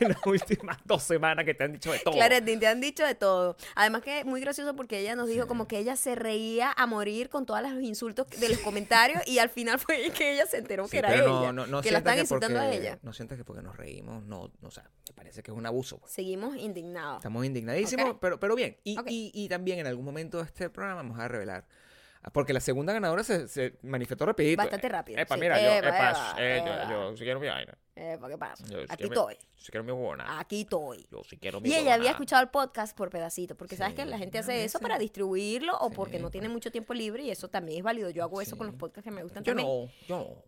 en 0.00 0.08
las 0.08 0.26
últimas 0.26 0.78
dos 0.84 1.02
semanas 1.04 1.44
que 1.44 1.54
te 1.54 1.64
han 1.64 1.72
dicho 1.72 1.92
de 1.92 1.98
todo. 2.00 2.14
Claretti, 2.14 2.56
te 2.56 2.66
han 2.66 2.80
dicho 2.80 3.04
de 3.06 3.14
todo. 3.14 3.56
Además 3.76 4.02
que 4.02 4.20
es 4.20 4.26
muy 4.26 4.40
gracioso 4.40 4.74
porque 4.74 4.98
ella 4.98 5.14
nos 5.14 5.28
dijo 5.28 5.46
como 5.46 5.68
que 5.68 5.78
ella 5.78 5.96
se 5.96 6.14
reía 6.16 6.72
a 6.76 6.86
morir 6.86 7.28
con 7.28 7.46
todos 7.46 7.62
los 7.62 7.80
insultos 7.82 8.26
de 8.30 8.48
los 8.48 8.58
comentarios 8.58 9.22
y 9.26 9.38
al 9.38 9.50
final 9.50 9.78
fue 9.78 10.10
que 10.10 10.32
ella 10.32 10.46
se 10.46 10.56
enteró 10.58 10.86
Sí, 10.86 10.92
que 10.92 10.98
era 10.98 11.16
no- 11.16 11.42
ella. 11.42 11.52
no- 11.52 11.66
no 11.66 11.80
que 11.82 11.90
la 11.92 11.98
están 11.98 12.18
insultando 12.18 12.58
a 12.58 12.62
porque- 12.64 12.76
ella. 12.78 12.98
No 13.02 13.12
sientas 13.12 13.38
que 13.38 13.44
porque 13.44 13.62
nos 13.62 13.76
reímos, 13.76 14.24
no, 14.24 14.50
no, 14.60 14.68
o 14.68 14.70
sea, 14.72 14.82
me 15.08 15.14
parece 15.14 15.42
que 15.44 15.50
es 15.52 15.56
un 15.56 15.64
abuso. 15.66 15.98
pues. 15.98 16.12
Seguimos 16.12 16.56
indignados. 16.56 17.18
Estamos 17.18 17.44
indignadísimos, 17.44 18.16
pero, 18.20 18.40
pero 18.40 18.54
bien. 18.56 18.76
Y, 18.84 18.98
Ok. 18.98 19.06
y, 19.08 19.30
y 19.34 19.48
también 19.48 19.57
en 19.66 19.86
algún 19.86 20.04
momento 20.04 20.38
de 20.38 20.44
este 20.44 20.70
programa 20.70 21.02
vamos 21.02 21.18
a 21.18 21.28
revelar. 21.28 21.66
ah, 22.22 22.30
Porque 22.30 22.52
la 22.52 22.60
segunda 22.60 22.92
ganadora 22.92 23.22
se, 23.24 23.48
se 23.48 23.78
manifestó 23.82 24.26
rapidito. 24.26 24.62
Bastante 24.62 24.88
rápido, 24.88 25.18
Epa, 25.20 25.34
sí. 25.34 25.40
mira, 25.40 25.60
yo, 25.60 25.68
Epa, 25.70 25.88
epa, 25.88 26.10
epa, 26.10 26.36
eh, 26.38 26.58
epa. 26.58 26.90
yo, 26.90 27.10
yo 27.10 27.16
sí 27.16 27.24
quiero 27.24 27.40
mi 27.40 27.48
vaina. 27.48 27.76
Eh, 27.96 28.16
¿Qué 28.28 28.38
pasa? 28.38 28.64
Yo 28.66 28.78
sí 28.78 28.86
Aquí 28.88 29.04
quiero 29.08 29.26
mi- 29.26 29.32
estoy. 29.34 29.48
sí 29.56 29.70
quiero 29.72 29.84
mi 29.84 29.90
huevona. 29.92 30.38
Aquí 30.38 30.60
estoy. 30.60 31.06
Yo 31.10 31.22
sí 31.24 31.36
quiero 31.36 31.60
mi 31.60 31.68
Y 31.68 31.74
ella 31.74 31.94
había 31.94 32.10
escuchado 32.10 32.42
el 32.42 32.48
podcast 32.48 32.96
por 32.96 33.10
pedacito, 33.10 33.56
porque 33.56 33.74
sabes 33.76 33.92
Sí, 33.94 33.96
que 33.96 34.06
la 34.06 34.18
gente 34.18 34.38
hace 34.38 34.52
eso 34.64 34.78
veces. 34.78 34.80
para 34.80 34.98
distribuirlo 34.98 35.76
o 35.78 35.90
porque 35.90 36.18
Sí, 36.18 36.22
no 36.22 36.30
tiene 36.30 36.46
pues. 36.46 36.54
mucho 36.54 36.70
tiempo 36.70 36.94
libre 36.94 37.24
y 37.24 37.30
eso 37.30 37.48
también 37.48 37.78
es 37.78 37.84
válido. 37.84 38.10
Yo 38.10 38.22
hago 38.22 38.40
eso 38.40 38.56
con 38.56 38.68
Sí. 38.68 38.72
los 38.72 38.78
podcasts 38.78 39.04
que 39.04 39.10
me 39.10 39.22
gustan 39.24 39.42
Yo 39.42 39.52
también. 39.54 39.66
no, 39.68 39.90
yo 40.06 40.16
no. 40.18 40.44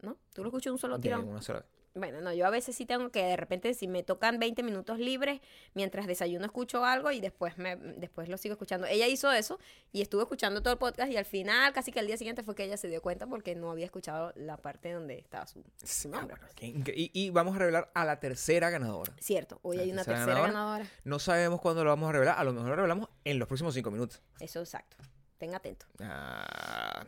¿No? 0.00 0.16
¿Tú 0.32 0.42
lo 0.44 0.48
escuchas 0.50 0.72
un 0.72 0.78
solo 0.78 1.00
tirón? 1.00 1.26
una 1.28 1.42
sola 1.42 1.58
vez. 1.60 1.68
Bueno, 1.94 2.20
no, 2.20 2.32
yo 2.32 2.46
a 2.46 2.50
veces 2.50 2.76
sí 2.76 2.86
tengo 2.86 3.10
que 3.10 3.24
de 3.24 3.36
repente 3.36 3.74
si 3.74 3.88
me 3.88 4.02
tocan 4.02 4.38
20 4.38 4.62
minutos 4.62 4.98
libres 4.98 5.40
mientras 5.74 6.06
desayuno 6.06 6.44
escucho 6.46 6.84
algo 6.84 7.10
y 7.10 7.20
después 7.20 7.58
me 7.58 7.74
después 7.76 8.28
lo 8.28 8.36
sigo 8.38 8.52
escuchando. 8.52 8.86
Ella 8.86 9.06
hizo 9.08 9.32
eso 9.32 9.58
y 9.90 10.00
estuvo 10.02 10.22
escuchando 10.22 10.62
todo 10.62 10.72
el 10.74 10.78
podcast 10.78 11.10
y 11.10 11.16
al 11.16 11.24
final 11.24 11.72
casi 11.72 11.90
que 11.90 11.98
al 12.00 12.06
día 12.06 12.16
siguiente 12.16 12.42
fue 12.42 12.54
que 12.54 12.64
ella 12.64 12.76
se 12.76 12.88
dio 12.88 13.02
cuenta 13.02 13.26
porque 13.26 13.54
no 13.56 13.70
había 13.70 13.86
escuchado 13.86 14.32
la 14.36 14.56
parte 14.58 14.92
donde 14.92 15.18
estaba 15.18 15.46
su, 15.46 16.08
nombre. 16.08 16.36
bueno, 16.38 16.46
incre- 16.84 16.94
y, 16.96 17.10
y 17.12 17.30
vamos 17.30 17.56
a 17.56 17.58
revelar 17.58 17.90
a 17.94 18.04
la 18.04 18.20
tercera 18.20 18.70
ganadora. 18.70 19.12
Cierto, 19.18 19.58
hoy 19.62 19.78
La 19.78 19.82
hay 19.82 19.90
una 19.92 20.04
tercera 20.04 20.26
tercera 20.26 20.46
ganadora. 20.46 20.78
ganadora. 20.84 20.90
No 21.04 21.18
sabemos 21.18 21.60
cuándo 21.60 21.82
lo 21.84 21.90
vamos 21.90 22.08
a 22.10 22.12
revelar. 22.12 22.38
A 22.38 22.44
lo 22.44 22.52
mejor 22.52 22.68
lo 22.70 22.76
revelamos 22.76 23.08
en 23.24 23.38
los 23.38 23.48
próximos 23.48 23.74
cinco 23.74 23.90
minutos. 23.90 24.22
Eso 24.40 24.60
exacto. 24.60 24.96
Ten 25.38 25.54
atento. 25.54 25.86
Ah, 26.00 27.04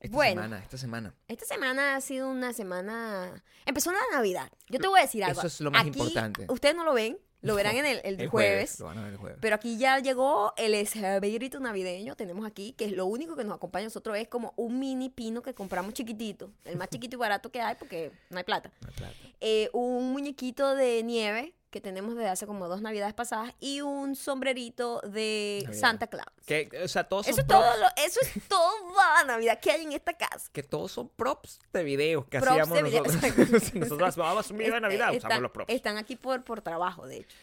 esta 0.00 0.16
Bueno. 0.16 0.42
semana, 0.42 0.58
esta 0.62 0.78
semana. 0.78 1.14
Esta 1.28 1.44
semana 1.44 1.96
ha 1.96 2.00
sido 2.00 2.28
una 2.30 2.52
semana. 2.52 3.44
Empezó 3.66 3.92
la 3.92 3.98
Navidad. 4.12 4.50
Yo 4.68 4.78
te 4.78 4.88
voy 4.88 4.98
a 4.98 5.02
decir 5.02 5.22
algo. 5.24 5.38
Eso 5.40 5.46
es 5.46 5.60
lo 5.60 5.70
más 5.70 5.82
Aquí, 5.82 5.90
importante. 5.90 6.46
Ustedes 6.48 6.74
no 6.74 6.84
lo 6.84 6.94
ven, 6.94 7.18
lo 7.42 7.54
verán 7.54 7.76
en 7.76 7.86
el, 7.86 8.00
el 8.02 8.28
jueves. 8.28 8.80
Lo 8.80 8.86
van 8.86 8.98
a 8.98 9.02
ver 9.04 9.12
el 9.12 9.18
jueves. 9.18 9.38
Pero 9.40 9.54
aquí 9.56 9.78
ya 9.78 9.98
llegó 9.98 10.52
el 10.56 10.74
espíritu 10.74 11.60
navideño. 11.60 12.16
Tenemos 12.16 12.46
aquí 12.46 12.72
que 12.72 12.86
es 12.86 12.92
lo 12.92 13.06
único 13.06 13.36
que 13.36 13.44
nos 13.44 13.54
acompaña 13.54 13.84
a 13.84 13.86
nosotros 13.86 14.16
es 14.16 14.28
como 14.28 14.52
un 14.56 14.78
mini 14.78 15.10
pino 15.10 15.42
que 15.42 15.54
compramos 15.54 15.94
chiquitito, 15.94 16.50
el 16.64 16.76
más 16.76 16.88
chiquito 16.90 17.16
y 17.16 17.18
barato 17.18 17.50
que 17.50 17.60
hay 17.60 17.76
porque 17.76 18.10
no 18.30 18.38
hay 18.38 18.44
plata. 18.44 18.72
No 18.80 18.88
hay 18.88 18.94
plata. 18.94 19.14
Eh, 19.40 19.70
un 19.72 20.12
muñequito 20.12 20.74
de 20.74 21.02
nieve 21.02 21.54
que 21.70 21.80
tenemos 21.80 22.14
desde 22.16 22.28
hace 22.28 22.46
como 22.46 22.68
dos 22.68 22.82
navidades 22.82 23.14
pasadas 23.14 23.54
y 23.60 23.80
un 23.80 24.16
sombrerito 24.16 25.00
de 25.02 25.60
Navidad. 25.64 25.80
Santa 25.80 26.06
Claus. 26.08 26.26
Que, 26.46 26.68
o 26.84 26.88
sea, 26.88 27.04
todos 27.04 27.26
son 27.26 27.32
Eso 27.32 27.40
es, 27.42 27.46
props, 27.46 27.64
todo 27.64 27.76
lo- 27.80 28.04
eso 28.04 28.20
es 28.22 28.48
toda 28.48 29.16
la 29.18 29.24
Navidad 29.24 29.60
que 29.60 29.70
hay 29.70 29.82
en 29.84 29.92
esta 29.92 30.12
casa. 30.14 30.50
que 30.52 30.62
todos 30.62 30.90
son 30.92 31.08
props 31.10 31.60
de 31.72 31.84
videos 31.84 32.24
que 32.26 32.38
Props 32.40 32.50
hacíamos 32.52 32.76
de 32.76 32.82
video, 32.82 33.04
nosotros. 33.04 33.24
exacto. 33.32 33.78
nosotros 33.78 34.16
vamos 34.16 34.50
a 34.50 34.52
un 34.52 34.58
video 34.58 34.72
de 34.72 34.76
Est- 34.78 34.82
Navidad, 34.82 35.14
están, 35.14 35.28
usamos 35.30 35.42
los 35.42 35.50
props. 35.52 35.72
están 35.74 35.96
aquí 35.96 36.16
por, 36.16 36.42
por 36.44 36.60
trabajo, 36.60 37.06
de 37.06 37.18
hecho. 37.18 37.36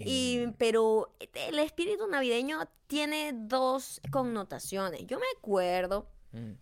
Y- 0.00 0.42
Y, 0.42 0.46
pero 0.58 1.12
el 1.34 1.58
espíritu 1.60 2.06
navideño 2.08 2.68
tiene 2.88 3.32
dos 3.34 4.00
connotaciones. 4.10 5.06
Yo 5.06 5.18
me 5.18 5.26
acuerdo 5.38 6.08
Mm. 6.32 6.52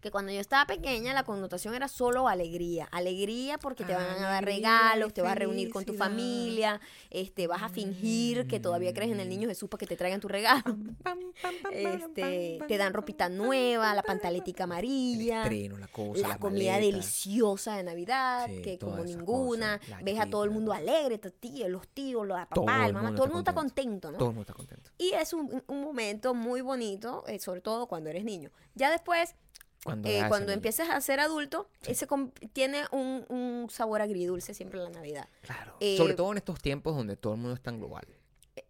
Que 0.00 0.10
cuando 0.10 0.32
yo 0.32 0.40
estaba 0.40 0.66
pequeña 0.66 1.12
la 1.12 1.24
connotación 1.24 1.74
era 1.74 1.88
solo 1.88 2.28
alegría. 2.28 2.88
Alegría 2.92 3.58
porque 3.58 3.84
te 3.84 3.94
van 3.94 4.06
a 4.22 4.28
dar 4.28 4.44
regalos, 4.44 5.12
te 5.12 5.22
vas 5.22 5.32
a 5.32 5.34
reunir 5.34 5.70
con 5.70 5.84
tu 5.84 5.94
familia, 5.94 6.80
este, 7.10 7.46
vas 7.46 7.62
a 7.62 7.68
fingir 7.68 8.46
que 8.46 8.60
todavía 8.60 8.92
crees 8.94 9.10
en 9.12 9.20
el 9.20 9.28
niño 9.28 9.48
Jesús 9.48 9.68
para 9.68 9.78
que 9.80 9.86
te 9.86 9.96
traigan 9.96 10.20
tu 10.20 10.28
regalo. 10.28 10.76
Este, 11.72 12.58
te 12.66 12.76
dan 12.78 12.92
ropita 12.92 13.28
nueva, 13.28 13.94
la 13.94 14.02
pantaletica 14.02 14.64
El 14.64 14.70
amarilla. 14.72 15.42
estreno, 15.42 15.78
la 15.78 15.88
cosa, 15.88 16.26
la 16.28 16.38
comida 16.38 16.72
maletas. 16.72 16.92
deliciosa 16.92 17.76
de 17.76 17.82
Navidad, 17.82 18.46
Sí, 18.48 18.62
que 18.62 18.78
como 18.78 19.04
ninguna, 19.04 19.80
ves 20.02 20.18
a 20.20 20.26
todo 20.26 20.44
el 20.44 20.50
mundo 20.50 20.72
alegre, 20.72 21.18
tío, 21.18 21.68
los 21.68 21.88
tíos, 21.88 22.26
los 22.26 22.38
papás, 22.46 22.80
el 22.82 22.86
el 22.88 22.92
mamá, 22.94 23.14
todo 23.14 23.24
el 23.24 23.30
mundo 23.32 23.40
está 23.40 23.54
contento. 23.54 23.68
contento, 24.08 24.12
¿no? 24.12 24.18
Todo 24.18 24.28
el 24.30 24.34
mundo 24.34 24.42
está 24.42 24.54
contento. 24.54 24.90
Y 24.98 25.10
es 25.12 25.32
un, 25.32 25.62
un 25.66 25.80
momento 25.82 26.34
muy 26.34 26.60
bonito, 26.60 27.24
eh, 27.26 27.38
sobre 27.38 27.60
todo 27.60 27.86
cuando 27.86 28.10
eres 28.10 28.24
niño. 28.24 28.50
Ya 28.74 28.90
después, 28.90 29.34
Cuando, 29.84 30.08
eh, 30.08 30.24
cuando 30.28 30.52
empiezas 30.52 30.90
a 30.90 31.00
ser 31.00 31.20
adulto, 31.20 31.68
Sí. 31.82 31.92
ese 31.92 32.06
tiene 32.52 32.84
un, 32.90 33.24
un 33.28 33.68
sabor 33.70 34.02
agridulce 34.02 34.52
siempre 34.54 34.80
la 34.80 34.90
Navidad. 34.90 35.28
Claro. 35.42 35.76
eh, 35.80 35.96
Sobre 35.96 36.14
todo 36.14 36.32
en 36.32 36.38
estos 36.38 36.60
tiempos 36.60 36.96
donde 36.96 37.16
todo 37.16 37.34
el 37.34 37.40
mundo 37.40 37.54
es 37.54 37.62
tan 37.62 37.78
global. 37.78 38.04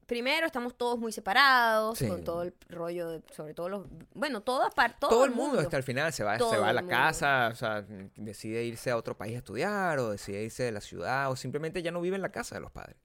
Primero 0.07 0.47
estamos 0.47 0.75
todos 0.77 0.99
muy 0.99 1.13
separados, 1.13 1.99
Sí. 1.99 2.09
con 2.09 2.25
todo 2.25 2.43
el 2.43 2.55
rollo, 2.69 3.11
de, 3.11 3.23
sobre 3.35 3.53
todo 3.53 3.69
los... 3.69 3.87
Bueno, 4.15 4.43
toda 4.43 4.71
parte, 4.71 4.97
todo, 5.01 5.11
Todo, 5.11 5.25
el 5.27 5.33
mundo, 5.33 5.61
hasta 5.61 5.77
el 5.77 5.83
final 5.83 6.13
se 6.15 6.25
va, 6.25 6.39
se 6.39 6.57
va 6.57 6.69
a 6.71 6.73
la 6.73 6.87
casa, 6.87 7.51
o 7.53 7.55
sea, 7.57 7.85
decide 8.17 8.65
irse 8.65 8.91
a 8.91 8.97
otro 8.97 9.17
país 9.17 9.35
a 9.35 9.39
estudiar, 9.39 9.99
o 9.99 10.11
decide 10.11 10.43
irse 10.45 10.63
de 10.63 10.73
la 10.73 10.81
ciudad, 10.81 11.31
o 11.31 11.37
simplemente 11.37 11.83
ya 11.83 11.91
no 11.91 12.01
vive 12.01 12.17
en 12.17 12.23
la 12.23 12.31
casa 12.33 12.55
de 12.55 12.63
los 12.63 12.71
padres. 12.71 12.97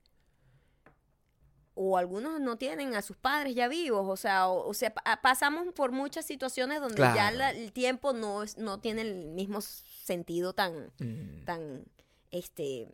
O 1.76 1.98
algunos 1.98 2.40
no 2.40 2.58
tienen 2.58 2.96
a 2.96 3.02
sus 3.02 3.18
padres 3.18 3.56
ya 3.56 3.68
vivos, 3.68 4.06
o 4.08 4.16
sea, 4.18 4.48
o, 4.48 4.68
o 4.70 4.74
sea, 4.74 4.94
pa- 4.94 5.20
pasamos 5.22 5.68
por 5.74 5.92
muchas 5.92 6.26
situaciones 6.26 6.80
donde 6.82 6.98
ya 7.02 7.32
la- 7.32 7.52
el 7.52 7.72
tiempo 7.72 8.14
no 8.14 8.44
es, 8.44 8.58
no 8.58 8.80
tiene 8.80 9.02
el 9.02 9.26
mismo 9.26 9.60
sentido 9.62 10.54
tan, 10.54 10.92
Mm. 11.00 11.46
tan, 11.46 11.86
este, 12.32 12.88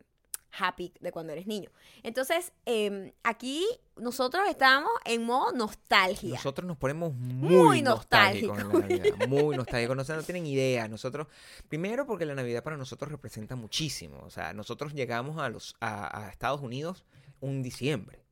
happy 0.57 0.91
de 0.99 1.11
cuando 1.11 1.31
eres 1.33 1.45
niño. 1.45 1.69
Entonces, 2.01 2.51
em, 2.65 3.11
aquí 3.23 3.65
nosotros 3.97 4.43
estamos 4.49 4.89
en 5.05 5.23
modo 5.23 5.51
nostalgia. 5.51 6.33
Nosotros 6.35 6.65
nos 6.67 6.75
ponemos 6.77 7.13
muy, 7.13 7.55
Muy 7.55 7.81
nostálgicos 7.83 8.57
en 8.57 8.67
la 8.67 8.73
nostálgicos. 8.73 9.09
Navidad, 9.19 9.27
muy 9.29 9.55
nostálgicos. 9.57 9.95
No, 9.97 10.03
sé, 10.03 10.15
no 10.15 10.23
tienen 10.23 10.47
idea. 10.47 10.87
Nosotros, 10.87 11.27
primero 11.67 12.07
porque 12.07 12.25
la 12.25 12.33
Navidad 12.33 12.63
para 12.63 12.77
nosotros 12.77 13.11
representa 13.11 13.55
muchísimo. 13.55 14.21
O 14.25 14.31
sea, 14.31 14.51
nosotros 14.53 14.93
llegamos 14.93 15.37
a 15.37 15.49
los 15.49 15.75
a, 15.81 16.25
a 16.25 16.29
Estados 16.29 16.61
Unidos 16.61 17.05
un 17.41 17.61
diciembre 17.61 18.23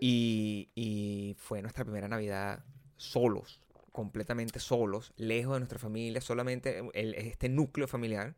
Y, 0.00 0.70
y 0.74 1.36
fue 1.38 1.62
nuestra 1.62 1.84
primera 1.84 2.08
Navidad 2.08 2.64
solos, 2.96 3.60
completamente 3.92 4.58
solos, 4.60 5.12
lejos 5.16 5.54
de 5.54 5.60
nuestra 5.60 5.78
familia, 5.78 6.20
solamente 6.20 6.82
el- 6.94 7.14
este 7.14 7.48
núcleo 7.48 7.88
familiar. 7.88 8.34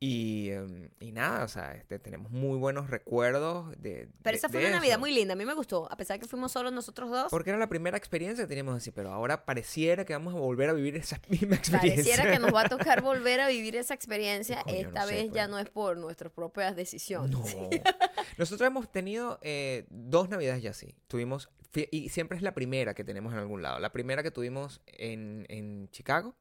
Y, 0.00 0.50
em, 0.50 0.90
y 1.00 1.12
nada, 1.12 1.44
o 1.44 1.48
sea, 1.48 1.72
este, 1.76 1.98
tenemos 1.98 2.30
muy 2.30 2.58
buenos 2.58 2.90
recuerdos 2.90 3.70
de. 3.80 4.08
Pero 4.22 4.32
de- 4.34 4.36
esa 4.38 4.48
fue 4.50 4.60
de 4.60 4.66
una 4.66 4.76
Navidad 4.76 4.98
muy 4.98 5.14
linda, 5.14 5.32
a 5.32 5.36
mí 5.36 5.46
me 5.46 5.54
gustó, 5.54 5.90
a 5.90 5.96
pesar 5.96 6.18
que 6.20 6.26
fuimos 6.26 6.52
solos 6.52 6.72
nosotros 6.72 7.10
dos. 7.10 7.28
Porque 7.30 7.50
era 7.50 7.58
la 7.58 7.68
primera 7.68 7.96
experiencia 7.96 8.44
que 8.44 8.48
teníamos 8.48 8.76
así, 8.76 8.90
pero 8.90 9.12
ahora 9.12 9.46
pareciera 9.46 10.04
que 10.04 10.12
vamos 10.12 10.34
a 10.34 10.38
volver 10.38 10.68
a 10.68 10.72
vivir 10.74 10.96
esa 10.96 11.18
misma 11.28 11.56
experiencia. 11.56 12.02
Pareciera 12.16 12.30
que 12.32 12.38
nos 12.38 12.54
va 12.54 12.62
a 12.62 12.68
tocar 12.68 13.00
volver 13.02 13.40
a 13.40 13.48
vivir 13.48 13.76
esa 13.76 13.94
experiencia. 13.94 14.62
Coño, 14.64 14.74
no 14.82 14.88
Esta 14.88 15.06
sé, 15.06 15.14
vez 15.14 15.24
ya 15.32 15.44
pues. 15.44 15.48
no 15.48 15.58
es 15.58 15.70
por 15.70 15.96
nuestras 15.96 16.32
propias 16.32 16.76
decisiones. 16.76 17.30
No. 17.30 17.44
Nosotros 18.36 18.66
hemos 18.66 18.90
tenido 18.90 19.38
eh, 19.42 19.86
dos 19.88 20.28
navidades 20.28 20.62
ya 20.62 20.70
así. 20.70 20.94
Tuvimos, 21.06 21.48
y 21.90 22.08
siempre 22.10 22.36
es 22.36 22.42
la 22.42 22.52
primera 22.52 22.94
que 22.94 23.04
tenemos 23.04 23.32
en 23.32 23.38
algún 23.38 23.62
lado. 23.62 23.78
La 23.78 23.90
primera 23.92 24.22
que 24.22 24.30
tuvimos 24.30 24.82
en, 24.86 25.46
en 25.48 25.88
Chicago 25.90 26.34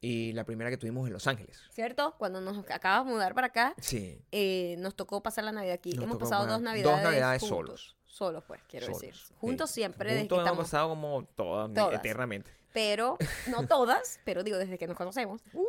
y 0.00 0.32
la 0.32 0.44
primera 0.44 0.70
que 0.70 0.76
tuvimos 0.76 1.06
en 1.06 1.12
Los 1.12 1.26
Ángeles. 1.26 1.60
¿Cierto? 1.70 2.14
Cuando 2.18 2.40
nos 2.40 2.58
acabamos 2.70 3.08
de 3.08 3.14
mudar 3.14 3.34
para 3.34 3.46
acá, 3.48 3.74
Sí. 3.80 4.20
eh, 4.32 4.76
nos 4.78 4.94
tocó 4.94 5.22
pasar 5.22 5.44
la 5.44 5.52
Navidad 5.52 5.74
aquí. 5.74 5.92
Nos 5.94 6.04
Hemos 6.04 6.18
pasado 6.18 6.42
dos 6.44 6.52
dos 6.54 6.62
navidades, 6.62 7.02
navidades 7.04 7.40
juntos. 7.42 7.58
solos. 7.58 7.96
Solos, 8.06 8.44
pues, 8.46 8.60
quiero 8.68 8.86
solos, 8.86 9.00
decir. 9.00 9.16
sí. 9.16 9.34
Juntos 9.40 9.70
siempre, 9.70 10.10
desde 10.10 10.28
que 10.28 10.34
Juntos 10.34 10.38
hemos 10.52 10.66
estamos. 10.66 10.66
pasado 10.66 10.88
como 10.90 11.24
toda, 11.34 11.72
Todas. 11.72 11.98
eternamente. 11.98 12.50
Pero, 12.72 13.16
no 13.48 13.66
todas, 13.68 14.20
pero 14.24 14.42
digo, 14.44 14.56
desde 14.58 14.78
que 14.78 14.86
nos 14.86 14.96
conocemos. 14.96 15.40
Uh. 15.52 15.64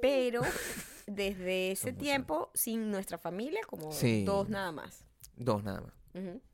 Pero, 0.00 0.42
desde 1.06 1.72
ese 1.72 1.92
tiempo, 1.92 2.50
sin 2.54 2.90
nuestra 2.90 3.16
familia, 3.18 3.60
como 3.66 3.90
Sí. 3.92 4.24
dos 4.24 4.48
nada 4.48 4.70
más. 4.72 5.04
Dos 5.36 5.62
nada 5.64 5.80
más. 5.80 5.92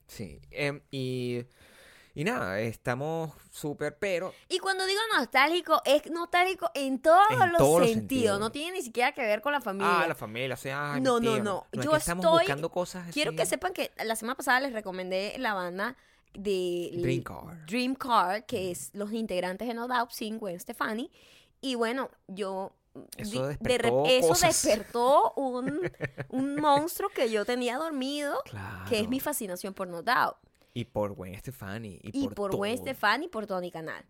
Sí. 0.07 0.41
Em, 0.51 0.81
y, 0.91 1.45
y 2.15 2.25
nada, 2.25 2.61
estamos 2.61 3.33
súper, 3.51 3.97
pero 3.99 4.33
Y 4.49 4.59
cuando 4.59 4.85
digo 4.87 5.01
nostálgico, 5.17 5.81
es 5.85 6.11
nostálgico 6.11 6.71
en 6.75 7.01
todos 7.01 7.23
En 7.31 7.39
los 7.39 7.59
todos 7.59 7.79
sentidos. 7.81 7.95
sentidos. 7.95 8.41
No 8.41 8.53
tiene 8.53 8.73
ni 8.79 8.83
siquiera 8.83 9.13
que 9.13 9.23
ver 9.23 9.41
con 9.41 9.53
la 9.53 9.61
familia. 9.61 10.01
Ah, 10.03 10.07
la 10.07 10.15
familia, 10.15 10.55
o 10.55 10.59
sea, 10.59 10.95
ay, 10.95 11.01
No, 11.01 11.21
no, 11.21 11.39
no. 11.39 11.67
es 11.73 11.85
Yo 11.85 11.91
que 11.93 11.97
estoy- 11.99 12.17
buscando 12.39 12.71
cosas 12.71 13.09
Quiero 13.13 13.33
que 13.35 13.47
sepan 13.47 13.73
que 13.73 13.91
la 14.05 14.17
semana 14.17 14.37
pasada 14.37 14.61
les 14.61 14.73
recomendé 14.73 15.35
la 15.39 15.55
banda 15.55 15.97
de 16.35 16.91
Dream 16.99 17.23
Car. 17.23 17.67
Dream 17.67 17.95
Car, 17.95 18.47
que 18.47 18.71
es 18.71 18.91
los 18.95 19.13
integrantes 19.13 19.69
de 19.69 19.75
No 19.75 19.87
Doubt, 19.89 20.11
Sin 20.13 20.39
Gwen 20.39 20.59
Stefani. 20.59 21.11
Y 21.61 21.75
bueno, 21.77 22.11
yo 22.27 22.73
Eso 23.17 23.47
despertó 24.35 25.33
un, 25.37 25.81
un 26.31 26.57
monstruo 26.57 27.09
que 27.11 27.31
yo 27.31 27.45
tenía 27.45 27.77
dormido, 27.79 28.41
Claro. 28.45 28.85
que 28.89 29.01
es 29.01 29.09
mi 29.09 29.21
fascinación 29.21 29.75
por 29.75 29.89
No 29.89 30.03
Doubt. 30.03 30.37
Y 30.75 30.85
por 30.87 31.15
Gwen 31.15 31.39
Stefani. 31.39 31.99
Y, 32.03 32.11
Y 32.19 32.25
por, 32.25 32.35
por 32.35 32.57
Gwen. 32.57 32.79
Stefani 32.79 33.27
y 33.27 33.29
por 33.29 33.47
Tony 33.47 33.71
Canal. 33.71 34.05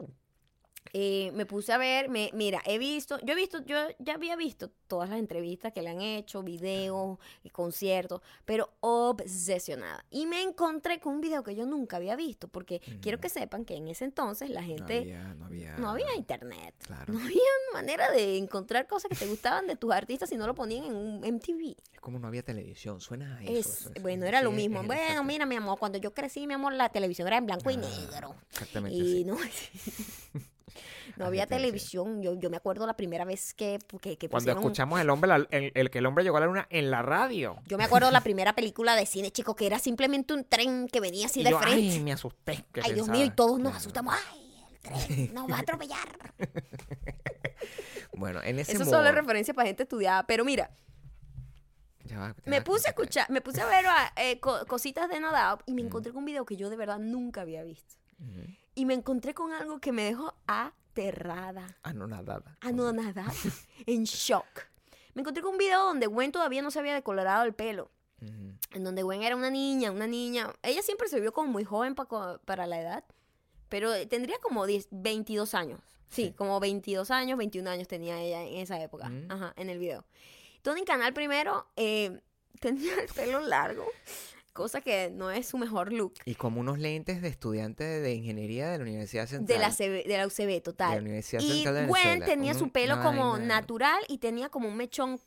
Eh, 0.94 1.30
me 1.32 1.46
puse 1.46 1.72
a 1.72 1.78
ver, 1.78 2.10
me, 2.10 2.30
mira, 2.34 2.60
he 2.66 2.76
visto, 2.78 3.18
yo 3.20 3.32
he 3.32 3.36
visto, 3.36 3.64
yo 3.64 3.76
ya 3.98 4.14
había 4.14 4.36
visto 4.36 4.68
todas 4.88 5.08
las 5.08 5.18
entrevistas 5.18 5.72
que 5.72 5.80
le 5.80 5.88
han 5.88 6.02
hecho, 6.02 6.42
videos 6.42 7.18
y 7.42 7.48
conciertos, 7.50 8.20
pero 8.44 8.74
obsesionada. 8.80 10.04
Y 10.10 10.26
me 10.26 10.42
encontré 10.42 11.00
con 11.00 11.14
un 11.14 11.20
video 11.22 11.42
que 11.42 11.54
yo 11.54 11.64
nunca 11.64 11.96
había 11.96 12.14
visto, 12.16 12.48
porque 12.48 12.80
quiero 13.00 13.20
que 13.20 13.30
sepan 13.30 13.64
que 13.64 13.76
en 13.76 13.88
ese 13.88 14.04
entonces 14.04 14.50
la 14.50 14.60
No 14.60 14.66
gente 14.66 14.98
había, 14.98 15.34
no 15.34 15.46
había. 15.46 15.76
no 15.78 15.88
había 15.90 16.14
internet. 16.14 16.74
Claro. 16.86 17.12
No 17.14 17.20
había 17.20 17.40
manera 17.72 18.10
de 18.10 18.36
encontrar 18.36 18.86
cosas 18.86 19.08
que 19.08 19.16
te 19.16 19.26
gustaban 19.26 19.66
de 19.66 19.76
tus 19.76 19.92
artistas 19.92 20.28
si 20.28 20.36
no 20.36 20.46
lo 20.46 20.54
ponían 20.54 20.84
en 20.84 20.94
un 20.94 21.24
MTV. 21.24 21.74
Es 21.92 22.00
como 22.00 22.18
no 22.18 22.26
había 22.28 22.42
televisión. 22.42 23.00
Suena 23.00 23.38
a 23.38 23.42
eso. 23.44 23.52
Es, 23.52 23.66
eso, 23.66 23.90
eso, 23.94 24.02
bueno, 24.02 24.24
sí, 24.24 24.28
era 24.28 24.42
lo 24.42 24.50
mismo. 24.50 24.82
Bueno, 24.82 25.00
exacto. 25.02 25.24
mira, 25.24 25.46
mi 25.46 25.56
amor, 25.56 25.78
cuando 25.78 25.96
yo 25.98 26.12
crecí, 26.12 26.46
mi 26.46 26.54
amor, 26.54 26.74
la 26.74 26.90
televisión 26.90 27.28
era 27.28 27.38
en 27.38 27.46
blanco 27.46 27.70
y 27.70 27.74
Ah, 27.74 27.78
negro. 27.78 28.34
Exactamente. 28.50 28.98
Y 28.98 29.24
no, 29.24 29.38
no 31.16 31.26
había 31.26 31.46
televisión. 31.46 32.22
Yo, 32.22 32.34
yo 32.34 32.50
me 32.50 32.56
acuerdo 32.56 32.86
la 32.86 32.94
primera 32.96 33.24
vez 33.24 33.54
que, 33.54 33.78
que, 34.00 34.16
que 34.16 34.28
Cuando 34.28 34.44
pusieron- 34.52 34.62
escuchamos 34.62 35.00
el 35.00 35.10
hombre, 35.10 35.28
la- 35.28 35.46
el, 35.50 35.72
el 35.74 35.90
que 35.90 35.98
el 35.98 36.06
hombre 36.06 36.24
llegó 36.24 36.36
a 36.36 36.40
la 36.40 36.46
luna 36.46 36.66
en 36.70 36.90
la 36.90 37.02
radio. 37.02 37.56
Yo 37.66 37.78
me 37.78 37.84
acuerdo 37.84 38.10
la 38.10 38.20
primera 38.24 38.54
película 38.54 38.94
de 38.96 39.06
cine, 39.06 39.30
chico, 39.30 39.54
que 39.56 39.66
era 39.66 39.78
simplemente 39.78 40.34
un 40.34 40.44
tren 40.44 40.88
que 40.88 41.00
venía 41.00 41.26
así 41.26 41.40
Y 41.40 41.44
de 41.44 41.50
yo, 41.50 41.58
frente. 41.60 41.80
ay, 41.92 42.00
me 42.00 42.12
asusté. 42.12 42.64
¿qué 42.72 42.80
Ay, 42.84 42.92
Dios 42.94 43.08
mío, 43.08 43.24
y 43.24 43.30
todos 43.30 43.58
nos 43.60 43.74
asustamos. 43.76 44.14
Ay, 44.32 44.54
el 44.72 44.78
tren 44.80 45.34
nos 45.34 45.50
va 45.50 45.56
a 45.56 45.60
atropellar. 45.60 46.08
Bueno, 48.14 48.40
en 48.42 48.58
ese 48.58 48.72
Eso 48.72 48.84
modo, 48.84 48.96
solo 48.98 49.08
es 49.08 49.14
referencia 49.14 49.54
para 49.54 49.66
gente 49.68 49.84
estudiada. 49.84 50.26
Pero 50.26 50.44
mira, 50.44 50.70
va, 52.12 52.34
me 52.44 52.60
puse 52.60 52.88
a 52.88 52.90
escuchar, 52.90 53.30
me 53.30 53.40
puse 53.40 53.60
a 53.60 53.66
ver 53.66 53.84
eh, 54.16 54.38
co- 54.38 54.66
cositas 54.66 55.08
de 55.08 55.18
Doubt 55.18 55.62
y 55.66 55.74
me 55.74 55.82
encontré 55.82 56.12
con 56.12 56.18
un 56.20 56.26
video 56.26 56.44
que 56.44 56.56
yo 56.56 56.68
de 56.70 56.76
verdad 56.76 56.98
nunca 56.98 57.40
había 57.40 57.62
visto. 57.64 57.94
Y 58.74 58.84
me 58.86 58.94
encontré 58.94 59.34
con 59.34 59.52
algo 59.52 59.80
que 59.80 59.92
me 59.92 60.04
dejó 60.04 60.34
aterrada, 60.46 61.66
no, 61.94 62.06
nada. 62.06 62.42
anonadada, 62.60 63.32
en 63.86 64.04
shock. 64.04 64.46
Me 65.14 65.20
encontré 65.20 65.42
con 65.42 65.52
un 65.52 65.58
video 65.58 65.84
donde 65.84 66.06
Gwen 66.06 66.32
todavía 66.32 66.62
no 66.62 66.70
se 66.70 66.78
había 66.78 66.94
decolorado 66.94 67.44
el 67.44 67.52
pelo. 67.54 67.90
Ujú. 68.22 68.52
En 68.70 68.84
donde 68.84 69.02
Gwen 69.02 69.22
era 69.22 69.36
una 69.36 69.50
niña, 69.50 69.90
una 69.90 70.06
niña. 70.06 70.52
Ella 70.62 70.80
siempre 70.82 71.08
se 71.08 71.20
vio 71.20 71.32
como 71.32 71.50
muy 71.52 71.64
joven 71.64 71.94
pa- 71.94 72.38
para 72.44 72.66
la 72.66 72.80
edad. 72.80 73.04
Pero 73.68 73.92
eh, 73.92 74.06
tendría 74.06 74.38
como 74.38 74.64
10, 74.66 74.88
22 74.90 75.54
años. 75.54 75.80
Sí, 76.08 76.26
Sí. 76.26 76.32
como 76.36 76.60
22 76.60 77.10
años, 77.10 77.36
21 77.38 77.68
años 77.70 77.88
tenía 77.88 78.20
ella 78.20 78.42
en 78.42 78.58
esa 78.58 78.80
época. 78.82 79.10
Ajá, 79.28 79.52
en 79.56 79.70
el 79.70 79.78
video. 79.78 80.04
Tony 80.62 80.84
Canal 80.84 81.12
primero 81.12 81.66
eh, 81.76 82.20
tenía 82.60 82.94
el 83.00 83.08
pelo 83.08 83.40
largo. 83.40 83.84
Cosa 84.52 84.80
que 84.82 85.10
no 85.10 85.30
es 85.30 85.46
su 85.48 85.56
mejor 85.56 85.92
look. 85.92 86.14
Y 86.26 86.34
como 86.34 86.60
unos 86.60 86.78
lentes 86.78 87.22
de 87.22 87.28
estudiante 87.28 87.84
de 87.84 88.12
ingeniería 88.14 88.68
de 88.70 88.78
la 88.78 88.82
Universidad 88.84 89.26
Central. 89.26 89.46
De 89.46 89.58
la, 89.58 89.70
CB 89.70 90.06
de 90.06 90.16
la 90.18 90.26
UCB, 90.26 90.46
de 90.46 90.54
la 90.56 90.62
total. 90.62 91.00
Universidad 91.00 91.40
Y 91.40 91.48
Central 91.50 91.74
de 91.74 91.86
Gwen 91.86 92.02
Venezuela. 92.04 92.26
tenía 92.26 92.52
Un- 92.52 92.58
su 92.58 92.68
pelo 92.70 92.94
una 92.94 93.02
como 93.04 93.30
vaina- 93.32 93.46
natural 93.46 94.02
y 94.08 94.18
tenía 94.18 94.48
como 94.50 94.68
un 94.68 94.76
mechón 94.76 95.18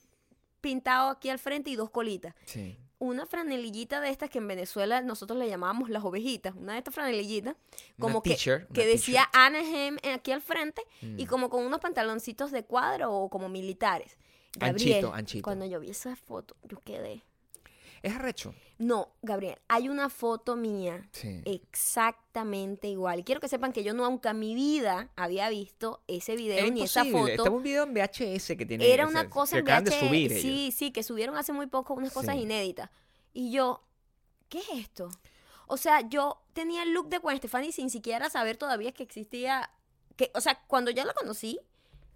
pintado 0.61 1.09
aquí 1.09 1.29
al 1.29 1.39
frente 1.39 1.69
y 1.69 1.75
dos 1.75 1.89
colitas. 1.89 2.33
Sí. 2.45 2.77
una 2.97 3.25
franelillita 3.25 3.99
de 3.99 4.09
estas 4.09 4.29
que 4.29 4.37
en 4.37 4.47
Venezuela 4.47 5.01
nosotros 5.01 5.37
le 5.37 5.49
llamábamos 5.49 5.89
las 5.89 6.03
ovejitas, 6.05 6.55
una 6.55 6.71
de 6.73 6.77
estas 6.79 6.95
franelillitas, 6.95 7.53
Una 7.53 7.83
como 7.99 8.23
que, 8.23 8.31
t-shirt, 8.31 8.71
que 8.71 8.81
una 8.81 8.89
decía 8.89 9.29
Anaheim 9.33 9.97
aquí 10.13 10.31
al 10.31 10.41
frente 10.41 10.81
y 11.01 11.25
Mm. 11.25 11.27
como 11.27 11.49
con 11.49 11.65
unos 11.65 11.81
pantaloncitos 11.81 12.51
de 12.51 12.63
cuadro 12.63 13.11
o 13.13 13.29
como 13.29 13.49
militares. 13.49 14.17
Gabriel, 14.57 14.93
Anchito, 14.93 15.13
anchito. 15.13 15.43
cuando 15.43 15.65
yo 15.65 15.81
vi 15.81 15.89
esa 15.89 16.15
foto, 16.15 16.55
yo 16.63 16.79
quedé. 16.79 17.21
Es 18.05 18.13
arrecho. 18.15 18.53
No, 18.77 19.13
Gabriel, 19.23 19.57
hay 19.67 19.89
una 19.89 20.09
foto 20.09 20.55
mía 20.55 21.07
Sí. 21.11 21.41
exactamente 21.45 22.87
igual. 22.87 23.23
Quiero 23.23 23.41
que 23.41 23.47
sepan 23.47 23.73
que 23.73 23.83
yo 23.83 23.93
nunca 23.93 24.31
en 24.31 24.39
mi 24.39 24.53
vida 24.53 25.09
había 25.15 25.49
visto 25.49 26.01
ese 26.07 26.35
video 26.35 26.65
Es 26.65 26.71
ni 26.71 26.83
esa 26.83 27.03
foto. 27.05 27.27
Estaba 27.27 27.49
un 27.55 27.63
video 27.63 27.83
en 27.83 27.93
VHS 27.93 28.55
que 28.57 28.65
tiene. 28.65 28.91
Era 28.91 29.05
o 29.05 29.09
una 29.09 29.21
sea, 29.21 29.29
cosa 29.29 29.55
que 29.55 29.59
en 29.61 29.65
acaban 29.65 29.83
de 29.85 29.91
VHS, 29.91 29.99
subir 30.07 30.31
ellos. 30.33 30.41
Sí, 30.41 30.71
sí, 30.75 30.91
que 30.91 31.03
subieron 31.03 31.35
hace 31.37 31.51
muy 31.53 31.67
poco 31.67 31.93
unas 31.95 32.13
cosas 32.13 32.35
Sí. 32.35 32.41
inéditas. 32.41 32.89
Y 33.33 33.51
yo, 33.51 33.81
¿qué 34.49 34.59
es 34.59 34.69
esto? 34.73 35.09
O 35.67 35.77
sea, 35.77 36.01
yo 36.07 36.41
tenía 36.53 36.83
el 36.83 36.91
look 36.91 37.09
de 37.09 37.17
Gwen 37.17 37.37
Stefani 37.37 37.71
sin 37.71 37.89
siquiera 37.89 38.29
saber 38.29 38.57
todavía 38.57 38.91
que 38.91 39.03
existía. 39.03 39.71
Que, 40.15 40.31
o 40.35 40.41
sea, 40.41 40.61
cuando 40.67 40.91
ya 40.91 41.05
la 41.05 41.13
conocí, 41.13 41.59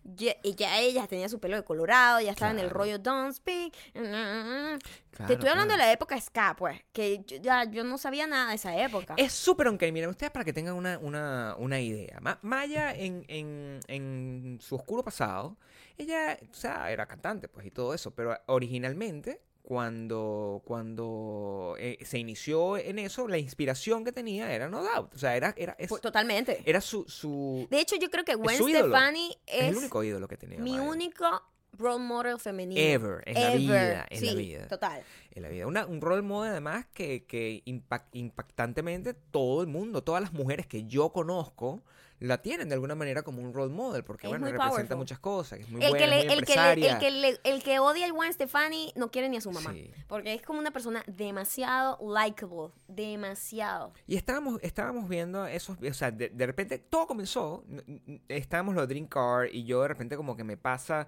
ya, 0.03 0.33
ya 0.43 0.79
ella 0.79 1.07
tenía 1.07 1.29
su 1.29 1.39
pelo 1.39 1.55
de 1.57 1.63
colorado, 1.63 2.19
ya 2.21 2.31
estaba 2.31 2.51
en 2.51 2.59
el 2.59 2.69
rollo 2.69 2.99
Don't 2.99 3.33
Speak. 3.33 3.73
Claro, 3.93 5.27
Te 5.27 5.33
estoy 5.33 5.49
hablando 5.49 5.73
claro. 5.73 5.81
de 5.81 5.87
la 5.87 5.91
época 5.91 6.19
ska, 6.21 6.55
pues, 6.57 6.79
que 6.93 7.23
yo, 7.25 7.37
ya 7.41 7.65
yo 7.65 7.83
no 7.83 7.97
sabía 7.97 8.25
nada 8.27 8.49
de 8.49 8.55
esa 8.55 8.75
época. 8.77 9.15
Es 9.17 9.33
súper 9.33 9.67
ok. 9.67 9.83
Miren, 9.91 10.09
ustedes 10.09 10.31
para 10.31 10.45
que 10.45 10.53
tengan 10.53 10.75
una, 10.75 10.97
una, 10.99 11.55
una 11.57 11.79
idea. 11.79 12.19
Ma- 12.21 12.39
Maya, 12.41 12.93
en, 12.95 13.25
en, 13.27 13.79
en 13.87 14.59
su 14.61 14.75
oscuro 14.75 15.03
pasado, 15.03 15.57
ella, 15.97 16.37
o 16.49 16.53
sea, 16.53 16.89
era 16.91 17.05
cantante, 17.05 17.47
pues, 17.49 17.65
y 17.65 17.71
todo 17.71 17.93
eso. 17.93 18.11
Pero 18.11 18.37
originalmente, 18.45 19.41
cuando, 19.69 20.63
cuando 20.65 21.75
eh, 21.77 21.99
se 22.03 22.17
inició 22.17 22.75
en 22.75 22.97
eso, 22.97 23.27
la 23.27 23.37
inspiración 23.37 24.03
que 24.03 24.11
tenía 24.11 24.51
era 24.51 24.67
No 24.67 24.81
Doubt. 24.81 25.13
O 25.13 25.17
sea, 25.19 25.35
era, 25.35 25.53
era, 25.55 25.75
es- 25.77 25.89
Pues, 25.89 26.01
Totalmente. 26.01 26.63
era 26.65 26.81
su, 26.81 27.05
su... 27.07 27.67
De 27.69 27.79
hecho, 27.79 27.95
yo 27.95 28.09
creo 28.09 28.25
que 28.25 28.33
Gwen. 28.33 28.57
Stefani 28.57 29.37
Es, 29.45 29.61
es, 29.61 29.69
el 29.69 29.75
único 29.77 30.03
ídolo 30.03 30.27
que 30.27 30.37
tenía. 30.37 30.57
mi 30.57 30.79
único 30.79 31.43
role 31.77 32.03
model 32.03 32.39
femenino. 32.39 32.79
Ever, 32.81 33.23
en 33.25 33.33
la 33.35 33.53
Ever. 33.53 33.57
vida, 33.59 34.05
en 34.09 34.19
sí, 34.19 34.25
la 34.27 34.33
vida. 34.33 34.67
Total. 34.67 35.03
en 35.31 35.43
la 35.43 35.49
vida. 35.49 35.67
Una- 35.67 35.85
un 35.85 36.01
role 36.01 36.21
model 36.21 36.51
además 36.51 36.85
que, 36.93 37.23
que 37.25 37.63
impact- 37.65 38.09
impactantemente 38.13 39.13
todo 39.13 39.61
el 39.61 39.67
mundo, 39.67 40.03
todas 40.03 40.21
las 40.21 40.33
mujeres 40.33 40.65
que 40.67 40.85
yo 40.85 41.09
conozco, 41.13 41.83
la 42.19 42.41
tienen 42.41 42.67
de 42.67 42.73
alguna 42.75 42.95
manera 42.95 43.21
como 43.23 43.41
un 43.41 43.53
role 43.53 43.71
model, 43.71 44.03
porque 44.03 44.27
Es 44.27 44.29
bueno, 44.31 44.45
representa 44.47 44.69
powerful. 44.73 44.97
muchas 44.97 45.19
cosas, 45.19 45.59
es 45.59 45.69
muy 45.69 45.81
El 45.81 45.91
buena, 45.91 46.05
que, 46.05 46.09
le- 46.11 46.19
es 46.19 46.25
muy 46.25 46.33
el, 46.35 46.43
que 46.45 46.55
le- 46.55 46.89
el, 46.91 46.97
que 46.99 47.11
le- 47.11 47.39
el 47.45 47.63
que 47.63 47.79
odia 47.79 48.07
a 48.07 48.11
Gwen 48.11 48.33
Stefani 48.33 48.91
no 48.97 49.09
quiere 49.09 49.29
ni 49.29 49.37
a 49.37 49.41
su 49.41 49.51
mamá. 49.51 49.71
Sí. 49.71 49.89
Porque 50.07 50.33
es 50.33 50.41
como 50.41 50.59
una 50.59 50.71
persona 50.71 51.01
demasiado 51.07 51.97
likable. 52.11 52.73
Demasiado. 52.89 53.93
Y 54.05 54.17
estábamos, 54.17 54.59
estábamos 54.61 55.07
viendo 55.07 55.45
esos, 55.47 55.77
o 55.81 55.93
sea, 55.93 56.11
de, 56.11 56.27
de 56.27 56.45
repente 56.45 56.77
todo 56.77 57.07
comenzó, 57.07 57.63
estábamos 58.27 58.75
los 58.75 58.87
Dream 58.87 59.07
Car 59.07 59.47
y 59.51 59.63
yo 59.63 59.81
de 59.81 59.87
repente 59.87 60.17
como 60.17 60.35
que 60.35 60.43
me 60.43 60.57
pasa, 60.57 61.07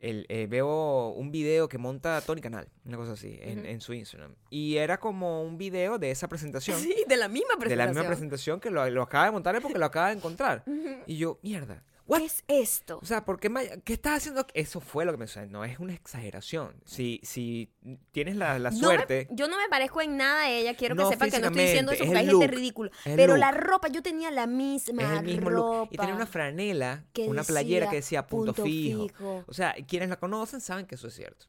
el, 0.00 0.26
eh, 0.28 0.46
veo 0.48 1.10
un 1.10 1.30
video 1.30 1.68
que 1.68 1.78
monta 1.78 2.20
Tony 2.20 2.40
Canal, 2.40 2.68
una 2.84 2.96
cosa 2.96 3.12
así, 3.12 3.38
en, 3.40 3.80
su 3.80 3.92
Instagram. 3.92 4.34
Y 4.50 4.76
era 4.76 4.98
como 4.98 5.42
un 5.42 5.58
video 5.58 5.98
de 5.98 6.10
esa 6.10 6.28
presentación. 6.28 6.78
Sí, 6.80 7.04
de 7.06 7.16
la 7.16 7.28
misma 7.28 7.48
de 7.50 7.54
la 7.54 7.60
presentación. 7.60 7.94
misma 7.94 8.06
presentación 8.06 8.60
que 8.60 8.70
lo, 8.70 8.88
lo 8.88 9.02
acaba 9.02 9.26
de 9.26 9.30
montar 9.32 9.60
porque 9.60 9.78
lo 9.78 9.86
acaba 9.86 10.08
de 10.08 10.14
encontrar. 10.14 10.64
Y 11.06 11.16
yo, 11.16 11.38
mierda. 11.42 11.82
What? 12.10 12.18
¿Qué 12.18 12.24
es 12.26 12.44
esto? 12.48 12.98
O 13.00 13.06
sea, 13.06 13.24
¿por 13.24 13.38
qué, 13.40 13.80
¿qué 13.84 13.92
estás 13.92 14.18
haciendo? 14.18 14.46
Eso 14.52 14.80
fue 14.80 15.04
lo 15.04 15.12
que 15.12 15.18
me 15.18 15.26
sea, 15.26 15.46
No 15.46 15.64
es 15.64 15.78
una 15.78 15.94
exageración. 15.94 16.74
Si, 16.84 17.20
si 17.22 17.72
tienes 18.12 18.36
la, 18.36 18.58
la 18.58 18.70
No 18.70 18.76
me- 18.76 18.82
suerte. 18.82 19.28
yo 19.30 19.46
no 19.48 19.56
me 19.56 19.68
parezco 19.68 20.00
en 20.02 20.16
nada 20.16 20.42
a 20.42 20.50
ella. 20.50 20.74
Quiero 20.74 20.96
que 20.96 21.02
No 21.02 21.08
sepan 21.08 21.30
que 21.30 21.38
no 21.38 21.46
estoy 21.46 21.62
diciendo 21.64 21.92
eso 21.92 22.02
físicamente, 22.04 22.04
porque 22.04 22.18
hay 22.18 22.26
es 22.26 22.50
gente 22.50 22.56
ridícula. 22.60 22.90
es 23.04 23.16
Pero 23.16 23.32
look. 23.34 23.38
la 23.40 23.50
ropa, 23.52 23.88
yo 23.88 24.02
tenía 24.02 24.30
la 24.30 24.46
misma 24.46 25.02
Es 25.02 25.18
el 25.20 25.24
mismo 25.24 25.50
ropa. 25.50 25.76
look. 25.78 25.88
Y 25.92 25.96
tenía 25.98 26.14
una 26.14 26.26
franela, 26.26 27.04
que 27.12 27.28
una 27.28 27.44
playera 27.44 27.88
que 27.88 27.96
decía 27.96 28.22
decía 28.22 28.26
punto, 28.26 28.54
punto 28.54 28.64
fijo. 28.64 29.08
fijo. 29.08 29.44
O 29.46 29.52
sea, 29.54 29.74
quienes 29.86 30.08
la 30.08 30.18
conocen 30.18 30.60
saben 30.60 30.86
que 30.86 30.96
eso 30.96 31.06
es 31.08 31.14
cierto. 31.14 31.46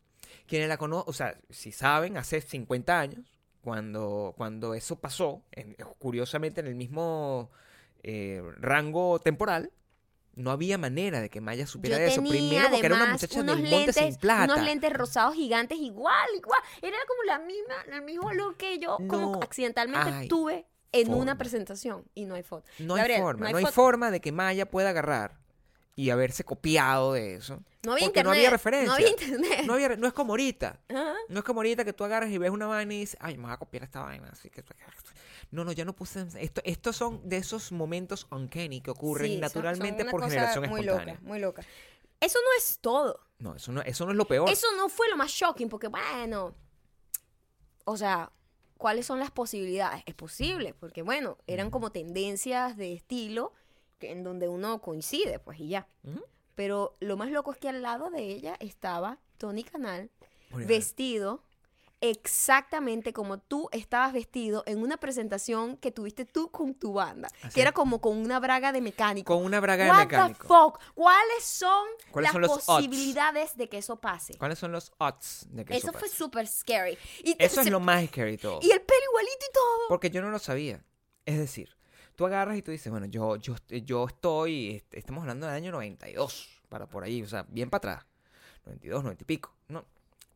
Quienes 0.47 0.69
la 0.69 0.77
conocen, 0.77 1.09
o 1.09 1.13
sea, 1.13 1.37
si 1.49 1.71
saben, 1.71 2.17
hace 2.17 2.39
50 2.39 2.99
años, 2.99 3.25
cuando, 3.61 4.33
cuando 4.37 4.73
eso 4.73 4.99
pasó, 4.99 5.43
en- 5.51 5.75
curiosamente 5.99 6.61
en 6.61 6.67
el 6.67 6.75
mismo 6.75 7.49
eh, 8.03 8.41
rango 8.59 9.19
temporal, 9.19 9.71
no 10.35 10.51
había 10.51 10.77
manera 10.77 11.19
de 11.21 11.29
que 11.29 11.41
Maya 11.41 11.67
supiera 11.67 11.97
Yo 11.97 12.03
de 12.03 12.07
eso. 12.09 12.21
tenía 12.21 12.31
Primero 12.31 12.69
porque 12.69 12.85
era 12.85 12.95
una 12.95 13.05
muchacha 13.11 13.43
del 13.43 13.47
monte 13.57 13.69
lentes, 13.69 13.95
sin 13.95 14.15
plata. 14.15 14.53
unos 14.53 14.65
lentes 14.65 14.93
rosados 14.93 15.35
gigantes 15.35 15.77
igual, 15.79 16.27
igual. 16.35 16.59
Era 16.81 16.97
como 17.07 17.23
la 17.23 17.39
misma, 17.39 17.75
el 17.93 18.01
mismo 18.03 18.31
look 18.33 18.57
que 18.57 18.79
yo 18.79 18.97
como 19.07 19.41
accidentalmente 19.41 20.27
tuve 20.27 20.65
en 20.93 21.07
forma. 21.07 21.21
una 21.21 21.37
presentación 21.37 22.05
y 22.13 22.25
no 22.25 22.35
hay 22.35 22.43
foto. 22.43 22.69
No 22.79 22.95
Gabriel, 22.95 23.17
hay 23.17 23.23
forma, 23.23 23.39
no 23.41 23.45
hay 23.47 23.63
no 23.63 23.67
hay 23.67 23.73
forma 23.73 24.11
de 24.11 24.21
que 24.21 24.31
Maya 24.31 24.69
pueda 24.69 24.89
agarrar 24.89 25.37
y 26.01 26.09
haberse 26.09 26.43
copiado 26.43 27.13
de 27.13 27.35
eso. 27.35 27.61
No 27.83 27.91
había 27.93 28.05
porque 28.05 28.19
internet. 28.19 28.23
no 28.25 28.31
había 28.31 28.49
referencia. 28.49 28.87
No 28.87 28.93
había 28.93 29.09
internet. 29.09 29.61
No, 29.65 29.73
había- 29.73 29.95
no 29.97 30.07
es 30.07 30.13
como 30.13 30.33
ahorita. 30.33 30.79
No 31.29 31.39
es 31.39 31.43
como 31.45 31.59
ahorita 31.59 31.85
que 31.85 31.93
tú 31.93 32.03
agarras 32.03 32.31
y 32.31 32.37
ves 32.39 32.49
una 32.49 32.65
vaina 32.65 32.93
y 32.93 32.99
dices, 33.01 33.17
ay, 33.19 33.37
me 33.37 33.43
voy 33.43 33.51
a 33.53 33.57
copiar 33.57 33.83
esta 33.83 34.01
vaina. 34.01 34.29
Así 34.31 34.49
que... 34.49 34.63
No, 35.51 35.63
no, 35.63 35.71
ya 35.73 35.85
no 35.85 35.93
puse... 35.93 36.25
Esto, 36.39 36.61
estos 36.63 36.95
son 36.95 37.21
de 37.27 37.37
esos 37.37 37.71
momentos 37.71 38.25
uncanny 38.31 38.81
que 38.81 38.89
ocurren 38.89 39.27
Sí, 39.27 39.33
son- 39.33 39.41
naturalmente 39.41 39.99
son 40.03 40.07
una 40.07 40.11
por 40.11 40.23
generación 40.23 40.69
muy 40.69 40.79
espontánea. 40.81 41.13
Loca, 41.15 41.27
muy 41.27 41.39
loca. 41.39 41.65
Eso 42.19 42.39
no 42.43 42.49
es 42.57 42.79
todo. 42.79 43.19
No, 43.39 43.55
eso 43.55 43.71
no, 43.71 43.81
eso 43.81 44.05
no 44.05 44.11
es 44.11 44.17
lo 44.17 44.25
peor. 44.25 44.49
Eso 44.49 44.67
no 44.77 44.89
fue 44.89 45.07
lo 45.09 45.17
más 45.17 45.29
shocking, 45.31 45.69
porque 45.69 45.87
bueno, 45.87 46.55
o 47.85 47.97
sea, 47.97 48.31
¿cuáles 48.77 49.05
son 49.05 49.19
las 49.19 49.29
posibilidades? 49.31 50.03
Es 50.05 50.15
posible, 50.15 50.73
porque 50.73 51.01
bueno, 51.01 51.37
eran 51.47 51.69
como 51.69 51.91
tendencias 51.91 52.77
de 52.77 52.93
estilo 52.93 53.53
que- 54.01 54.11
en 54.11 54.23
donde 54.25 54.49
uno 54.49 54.81
coincide, 54.81 55.39
pues 55.39 55.57
y 55.61 55.69
ya. 55.69 55.87
Pero 56.55 56.97
lo 56.99 57.15
más 57.15 57.31
loco 57.31 57.53
es 57.53 57.57
que 57.57 57.69
al 57.69 57.81
lado 57.81 58.09
de 58.09 58.21
ella 58.23 58.57
estaba 58.59 59.19
Tony 59.37 59.63
Canal 59.63 60.11
Muy 60.49 60.59
bien. 60.65 60.67
vestido 60.67 61.43
exactamente 62.21 63.13
como 63.13 63.37
tú 63.39 63.69
estabas 63.71 64.11
vestido 64.11 64.63
en 64.65 64.79
una 64.81 64.97
presentación 64.97 65.77
que 65.77 65.91
tuviste 65.91 66.25
tú 66.25 66.49
con 66.49 66.73
tu 66.73 66.93
banda, 66.93 67.29
Así 67.43 67.53
que 67.55 67.61
era 67.61 67.71
como 67.71 68.01
con 68.01 68.17
una 68.17 68.39
braga 68.39 68.71
de 68.71 68.81
mecánico. 68.81 69.35
Con 69.35 69.45
una 69.45 69.59
braga 69.59 69.85
de 69.85 70.05
mecánico. 70.05 70.39
the 70.41 70.47
fuck? 70.47 70.79
¿Cuáles 70.95 71.43
son 71.43 71.85
¿Cuáles 72.11 72.27
las 72.29 72.31
son 72.33 72.41
los 72.41 72.51
odds? 72.51 72.65
posibilidades 72.65 73.55
de 73.55 73.69
que 73.69 73.77
eso 73.77 73.97
pase? 73.97 74.35
¿Cuáles 74.37 74.57
son 74.59 74.71
los 74.71 74.91
odds 74.97 75.45
de 75.51 75.63
que 75.63 75.75
eso, 75.77 75.87
Eso 75.89 75.93
fue 75.99 76.07
pase? 76.07 76.15
súper 76.17 76.47
scary. 76.47 76.97
Y, 77.23 77.35
Eso 77.37 77.61
es 77.61 77.69
lo 77.69 77.79
más 77.79 78.05
scary 78.07 78.31
de 78.31 78.37
todo. 78.39 78.59
y 78.61 78.71
el 78.71 78.81
pelo 78.81 78.99
igualito 79.11 79.45
y 79.49 79.53
todo. 79.53 79.87
Porque 79.89 80.09
yo 80.09 80.21
no 80.21 80.31
lo 80.31 80.39
sabía. 80.39 80.83
Es 81.25 81.37
decir, 81.37 81.77
tú 82.15 82.25
agarras 82.25 82.57
y 82.57 82.61
tú 82.61 82.71
dices, 82.71 82.91
bueno, 82.91 83.05
yo, 83.07 83.35
yo, 83.37 83.55
yo 83.69 84.07
estoy, 84.07 84.75
est- 84.75 84.93
estamos 84.93 85.21
hablando 85.21 85.47
del 85.47 85.55
año 85.55 85.71
92, 85.71 86.61
para 86.69 86.87
por 86.87 87.03
ahí, 87.03 87.21
o 87.21 87.27
sea, 87.27 87.45
bien 87.49 87.69
para 87.69 87.93
atrás. 87.95 88.05
92, 88.65 89.03
90 89.03 89.23
y 89.23 89.25
pico, 89.25 89.53
no, 89.69 89.85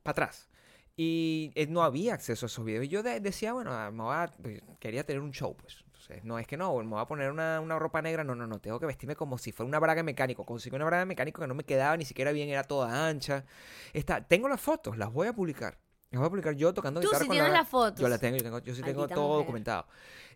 para 0.03 0.11
atrás. 0.11 0.49
Y 0.97 1.51
eh, 1.55 1.67
no 1.67 1.83
había 1.83 2.13
acceso 2.13 2.45
a 2.45 2.47
esos 2.47 2.63
videos. 2.65 2.85
Y 2.85 2.87
yo 2.87 3.03
de- 3.03 3.19
decía, 3.19 3.53
bueno, 3.53 3.71
ah, 3.73 3.91
me 3.91 4.03
voy 4.03 4.15
a- 4.15 4.31
pues, 4.41 4.61
quería 4.79 5.05
tener 5.05 5.21
un 5.21 5.31
show, 5.31 5.55
pues. 5.55 5.83
Entonces, 5.87 6.23
no 6.23 6.37
es 6.39 6.45
que 6.47 6.55
no, 6.55 6.75
me 6.77 6.83
voy 6.89 7.01
a 7.01 7.05
poner 7.05 7.31
una, 7.31 7.59
una 7.59 7.79
ropa 7.79 8.01
negra, 8.01 8.23
no, 8.23 8.35
no, 8.35 8.45
no, 8.45 8.59
tengo 8.59 8.79
que 8.79 8.85
vestirme 8.85 9.15
como 9.15 9.37
si 9.39 9.51
fuera 9.51 9.67
una 9.67 9.79
braga 9.79 9.99
de 9.99 10.03
mecánico. 10.03 10.45
Conseguí 10.45 10.75
una 10.75 10.85
braga 10.85 10.99
de 11.01 11.05
mecánico 11.07 11.41
que 11.41 11.47
no 11.47 11.55
me 11.55 11.63
quedaba 11.63 11.97
ni 11.97 12.05
siquiera 12.05 12.31
bien, 12.31 12.47
era 12.49 12.63
toda 12.63 13.07
ancha. 13.07 13.43
Está, 13.91 14.21
tengo 14.21 14.47
las 14.47 14.61
fotos, 14.61 14.97
las 14.97 15.11
voy 15.11 15.27
a 15.27 15.33
publicar. 15.33 15.77
Las 16.11 16.19
voy 16.19 16.27
a 16.27 16.29
publicar 16.29 16.55
yo 16.55 16.73
tocando 16.73 17.01
Tú 17.01 17.07
guitarra 17.07 17.23
sí 17.23 17.27
con 17.27 17.33
tienes 17.33 17.51
la... 17.51 17.57
las 17.59 17.67
fotos. 17.69 17.99
Yo 17.99 18.07
la 18.07 18.19
tengo, 18.19 18.37
yo, 18.37 18.43
tengo, 18.43 18.59
yo 18.59 18.75
sí 18.75 18.81
tengo 18.83 19.07
todo 19.07 19.27
mujer. 19.27 19.39
documentado. 19.45 19.87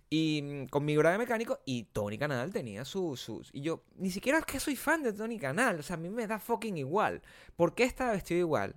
Y 0.09 0.41
mm, 0.41 0.65
con 0.69 0.85
mi 0.85 0.95
de 0.95 1.17
mecánico 1.17 1.59
y 1.65 1.83
Tony 1.83 2.17
Canal 2.17 2.51
tenía 2.51 2.83
su- 2.85 3.15
sus... 3.15 3.49
Y 3.53 3.61
yo, 3.61 3.83
ni 3.95 4.09
siquiera 4.09 4.39
es 4.39 4.45
que 4.45 4.59
soy 4.59 4.75
fan 4.75 5.03
de 5.03 5.13
Tony 5.13 5.37
Canal, 5.37 5.79
o 5.79 5.83
sea, 5.83 5.95
a 5.95 5.99
mí 5.99 6.09
me 6.09 6.25
da 6.25 6.39
fucking 6.39 6.77
igual. 6.77 7.21
¿Por 7.55 7.75
qué 7.75 7.83
estaba 7.83 8.11
vestido 8.13 8.39
igual? 8.39 8.75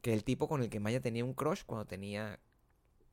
que 0.00 0.14
el 0.14 0.22
tipo 0.22 0.46
con 0.46 0.62
el 0.62 0.70
que 0.70 0.78
Maya 0.78 1.00
tenía 1.00 1.24
un 1.24 1.34
crush 1.34 1.64
cuando 1.66 1.84
tenía 1.84 2.38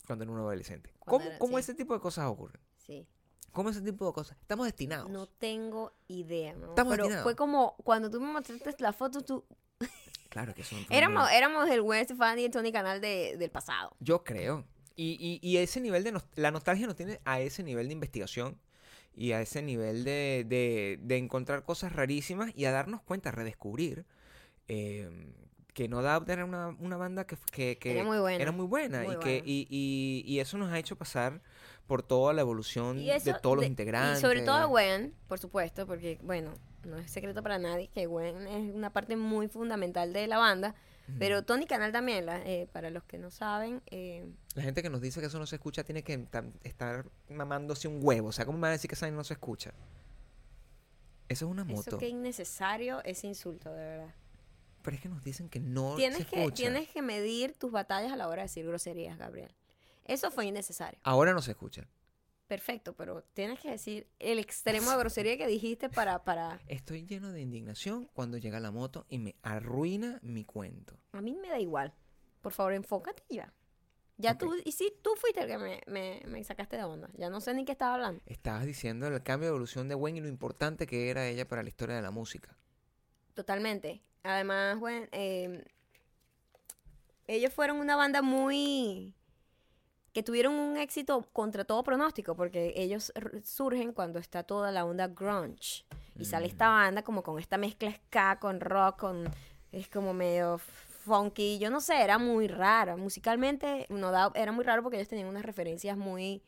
cuando 0.05 0.23
era 0.23 0.31
un 0.31 0.37
adolescente. 0.37 0.93
¿Cómo, 0.99 1.25
era- 1.25 1.39
cómo 1.39 1.57
sí. 1.57 1.61
ese 1.61 1.73
tipo 1.73 1.95
de 1.95 1.99
cosas 1.99 2.25
ocurren? 2.27 2.61
Sí. 2.77 3.07
¿Cómo 3.51 3.71
ese 3.71 3.81
tipo 3.81 4.05
de 4.05 4.13
cosas? 4.13 4.37
Estamos 4.39 4.67
destinados. 4.67 5.09
No 5.09 5.25
tengo 5.25 5.93
idea, 6.07 6.53
¿no? 6.53 6.67
Estamos 6.69 6.91
Pero 6.91 7.05
destinados. 7.05 7.23
fue 7.23 7.35
como 7.35 7.75
cuando 7.77 8.11
tú 8.11 8.21
me 8.21 8.27
mostraste 8.31 8.75
la 8.83 8.93
foto, 8.93 9.21
tú... 9.21 9.43
Claro 10.29 10.53
que 10.53 10.63
fue 10.63 10.77
Éramos, 10.91 11.31
éramos 11.31 11.67
el 11.69 11.81
Gwen 11.81 12.03
Stefani 12.05 12.43
y 12.43 12.45
el 12.45 12.51
Tony 12.51 12.71
Canal 12.71 13.01
de- 13.01 13.35
del 13.37 13.49
pasado. 13.49 13.95
Yo 13.99 14.23
creo. 14.23 14.63
Y, 14.95 15.39
y, 15.41 15.47
y 15.47 15.57
ese 15.57 15.81
nivel 15.81 16.03
de... 16.03 16.11
nos- 16.13 16.25
La 16.35 16.51
nostalgia 16.51 16.87
nos 16.87 16.95
tiene 16.95 17.19
a 17.25 17.39
ese 17.39 17.63
nivel 17.63 17.87
de 17.87 17.93
investigación 17.93 18.57
y 19.15 19.31
a 19.31 19.41
ese 19.41 19.61
nivel 19.61 20.03
de, 20.03 20.45
de, 20.47 20.99
de 21.01 21.17
encontrar 21.17 21.63
cosas 21.63 21.93
rarísimas 21.93 22.51
y 22.55 22.65
a 22.65 22.71
darnos 22.71 23.01
cuenta, 23.01 23.29
a 23.29 23.31
redescubrir 23.31 24.05
eh, 24.67 25.09
que 25.73 25.87
No 25.87 26.01
Doubt 26.01 26.29
era 26.29 26.45
una, 26.45 26.69
una 26.79 26.97
banda 26.97 27.25
que, 27.27 27.37
que, 27.51 27.77
que 27.77 27.91
Era 27.91 28.03
muy 28.03 28.17
buena. 28.19 28.41
era 28.41 28.51
muy 28.51 28.65
buena 28.65 29.03
Muy 29.03 29.15
y, 29.15 29.19
que, 29.19 29.41
y, 29.45 29.67
y, 29.69 30.23
y 30.25 30.39
eso 30.39 30.57
nos 30.57 30.71
ha 30.71 30.79
hecho 30.79 30.95
pasar 30.97 31.41
por 31.87 32.01
toda 32.01 32.33
la 32.33 32.41
evolución 32.41 32.99
eso 32.99 33.25
de 33.33 33.39
todos 33.39 33.57
los 33.57 33.63
de- 33.63 33.67
integrantes. 33.67 34.19
Y 34.19 34.21
sobre 34.21 34.41
todo 34.41 34.59
de 34.59 34.65
Gwen, 34.65 35.13
por 35.27 35.39
supuesto, 35.39 35.85
porque, 35.85 36.17
bueno, 36.23 36.53
no 36.85 36.97
es 36.97 37.11
secreto 37.11 37.43
para 37.43 37.59
nadie 37.59 37.89
que 37.93 38.05
Gwen 38.07 38.47
es 38.47 38.73
una 38.73 38.91
parte 38.91 39.15
muy 39.15 39.47
fundamental 39.47 40.13
de 40.13 40.27
la 40.27 40.37
banda. 40.37 40.75
Pero 41.19 41.43
Tony 41.43 41.67
Canal 41.67 41.91
también, 41.91 42.25
la- 42.25 42.41
eh, 42.41 42.67
para 42.73 42.89
los 42.89 43.03
que 43.03 43.17
no 43.19 43.29
saben, 43.29 43.81
eh, 43.87 44.25
La 44.55 44.63
gente 44.63 44.81
que 44.81 44.89
nos 44.89 45.01
dice 45.01 45.19
que 45.19 45.27
eso 45.27 45.37
no 45.39 45.45
se 45.45 45.55
escucha 45.57 45.83
tiene 45.83 46.03
que 46.03 46.27
estar 46.63 47.05
mamándose 47.29 47.87
un 47.87 47.99
huevo. 48.01 48.29
O 48.29 48.31
sea, 48.31 48.45
¿cómo 48.45 48.57
me 48.57 48.63
van 48.63 48.69
a 48.69 48.73
decir 48.73 48.89
que 48.89 48.95
esa 48.95 49.09
no 49.11 49.23
se 49.23 49.33
escucha? 49.33 49.71
Eso 51.27 51.45
es 51.45 51.51
una 51.51 51.63
moto. 51.63 51.81
eso 51.89 51.97
que 51.97 52.07
innecesario 52.09 53.03
ese 53.03 53.27
insulto, 53.27 53.71
de 53.73 53.83
verdad. 53.83 54.15
Pero 54.83 54.95
es 54.95 55.01
que 55.01 55.09
nos 55.09 55.23
dicen 55.23 55.49
que 55.49 55.59
no 55.59 55.95
Tienes 55.95 56.19
se 56.19 56.25
que, 56.25 56.37
escucha. 56.41 56.55
tienes 56.55 56.89
que 56.89 57.01
medir 57.01 57.53
tus 57.57 57.71
batallas 57.71 58.11
a 58.11 58.15
la 58.15 58.27
hora 58.27 58.43
de 58.43 58.47
decir 58.47 58.65
groserías, 58.65 59.17
Gabriel. 59.17 59.51
Eso 60.05 60.29
fue 60.29 60.45
innecesario. 60.45 60.99
Ahora 61.03 61.33
no 61.33 61.41
se 61.41 61.51
escucha. 61.51 61.87
Perfecto, 62.47 62.93
pero 62.93 63.23
tienes 63.33 63.59
que 63.59 63.71
decir 63.71 64.07
el 64.19 64.37
extremo 64.37 64.91
de 64.91 64.97
grosería 64.97 65.35
que 65.37 65.47
dijiste 65.47 65.89
para, 65.89 66.23
para... 66.23 66.59
Estoy 66.67 67.05
lleno 67.05 67.31
de 67.31 67.41
indignación 67.41 68.07
cuando 68.13 68.37
llega 68.37 68.59
la 68.59 68.71
moto 68.71 69.05
y 69.09 69.17
me 69.17 69.35
arruina 69.41 70.19
mi 70.21 70.45
cuento. 70.45 70.99
A 71.11 71.21
mí 71.21 71.35
me 71.35 71.49
da 71.49 71.59
igual. 71.59 71.93
Por 72.41 72.53
favor, 72.53 72.73
enfócate 72.73 73.23
y 73.29 73.37
ya. 73.37 73.51
Ya 74.17 74.37
tú, 74.37 74.53
y 74.63 74.71
sí, 74.71 74.93
tú 75.01 75.09
fuiste 75.17 75.41
el 75.41 75.47
que 75.47 75.57
me, 75.57 75.81
me, 75.87 76.21
me 76.27 76.43
sacaste 76.43 76.77
de 76.77 76.83
onda. 76.83 77.09
Ya 77.17 77.29
no 77.29 77.41
sé 77.41 77.53
ni 77.53 77.65
qué 77.65 77.71
estaba 77.71 77.95
hablando. 77.95 78.21
Estabas 78.27 78.65
diciendo 78.65 79.07
el 79.07 79.23
cambio 79.23 79.47
de 79.47 79.49
evolución 79.49 79.89
de 79.89 79.95
Gwen 79.95 80.17
y 80.17 80.21
lo 80.21 80.27
importante 80.27 80.87
que 80.87 81.09
era 81.09 81.27
ella 81.27 81.47
para 81.47 81.63
la 81.63 81.69
historia 81.69 81.95
de 81.95 82.01
la 82.01 82.11
música. 82.11 82.55
Totalmente. 83.33 84.01
Además, 84.23 84.79
bueno, 84.79 85.07
eh, 85.11 85.65
ellos 87.27 87.51
fueron 87.51 87.77
una 87.77 87.95
banda 87.95 88.21
muy... 88.21 89.13
que 90.15 90.23
tuvieron 90.23 90.53
un 90.53 90.77
éxito 90.77 91.27
contra 91.33 91.65
todo 91.65 91.83
pronóstico, 91.83 92.37
porque 92.37 92.71
ellos 92.77 93.11
surgen 93.43 93.91
cuando 93.91 94.17
está 94.17 94.43
toda 94.43 94.71
la 94.71 94.85
onda 94.85 95.09
grunge. 95.09 95.83
Y 96.17 96.23
sale 96.23 96.47
esta 96.47 96.69
banda 96.69 97.03
como 97.03 97.21
con 97.21 97.37
esta 97.37 97.57
mezcla 97.57 97.91
ska, 97.91 98.39
con 98.39 98.61
rock, 98.61 98.97
con... 98.97 99.29
es 99.73 99.89
como 99.89 100.13
medio 100.13 100.57
funky. 101.03 101.59
Yo 101.59 101.69
no 101.69 101.81
sé, 101.81 102.01
era 102.01 102.17
muy 102.17 102.47
rara. 102.47 102.95
Musicalmente, 102.95 103.87
no 103.89 104.09
da, 104.11 104.31
era 104.35 104.53
muy 104.53 104.63
raro 104.63 104.83
porque 104.83 104.95
ellos 104.95 105.09
tenían 105.09 105.27
unas 105.27 105.43
referencias 105.43 105.97
muy 105.97 106.41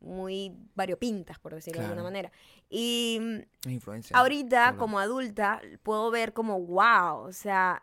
muy 0.00 0.56
variopintas, 0.74 1.38
por 1.38 1.54
decirlo 1.54 1.80
de 1.80 1.88
alguna 1.88 2.02
manera. 2.02 2.32
Y 2.70 3.18
mm, 3.20 3.36
Las 3.64 3.74
influencias. 3.74 4.18
ahorita, 4.18 4.76
como 4.78 4.98
adulta, 4.98 5.60
puedo 5.82 6.10
ver 6.10 6.32
como, 6.32 6.58
wow, 6.60 7.18
o 7.26 7.32
sea, 7.32 7.82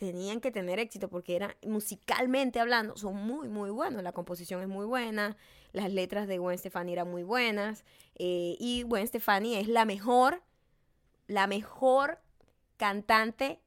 tenían 0.00 0.40
que 0.40 0.50
tener 0.50 0.78
éxito 0.78 1.08
porque 1.08 1.36
eran, 1.36 1.54
musicalmente 1.62 2.58
hablando, 2.58 2.96
son 2.96 3.16
muy, 3.16 3.48
muy 3.48 3.70
buenos. 3.70 4.02
La 4.02 4.12
composición 4.12 4.62
es 4.62 4.68
muy 4.68 4.86
buena, 4.86 5.36
las 5.72 5.92
letras 5.92 6.26
de 6.26 6.38
Gwen 6.38 6.56
Stefani 6.56 6.94
eran 6.94 7.10
muy 7.10 7.22
buenas, 7.22 7.84
eh, 8.16 8.56
y 8.58 8.82
Gwen 8.82 9.06
Stefani 9.06 9.56
es 9.56 9.68
la 9.68 9.84
mejor, 9.84 10.42
la 11.26 11.46
mejor 11.46 12.18
cantante 12.78 13.60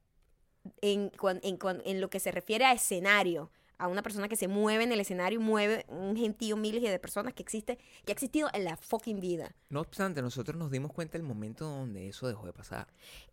en, 0.82 1.12
en, 1.22 1.60
en 1.86 2.02
lo 2.02 2.10
que 2.10 2.20
se 2.20 2.32
refiere 2.32 2.66
a 2.66 2.74
escenario. 2.74 3.52
A 3.80 3.88
una 3.88 4.02
persona 4.02 4.30
que 4.30 4.38
se 4.38 4.48
mueve 4.48 4.84
en 4.86 4.92
el 4.94 5.00
escenario 5.02 5.42
y 5.42 5.44
mueve 5.44 5.86
un 5.90 6.16
gentío 6.16 6.56
miles 6.56 6.82
de 6.84 7.00
personas 7.00 7.34
que 7.34 7.42
existe, 7.42 7.80
que 8.06 8.12
ha 8.12 8.14
existido 8.14 8.48
en 8.54 8.64
la 8.64 8.78
fucking 8.78 9.20
vida. 9.20 9.56
No 9.70 9.82
obstante, 9.82 10.22
nosotros 10.22 10.56
nos 10.56 10.72
dimos 10.72 10.94
cuenta 10.94 11.18
el 11.18 11.24
momento 11.24 11.66
donde 11.66 12.08
eso 12.08 12.28
dejó 12.28 12.46
de 12.46 12.54
pasar. 12.54 12.88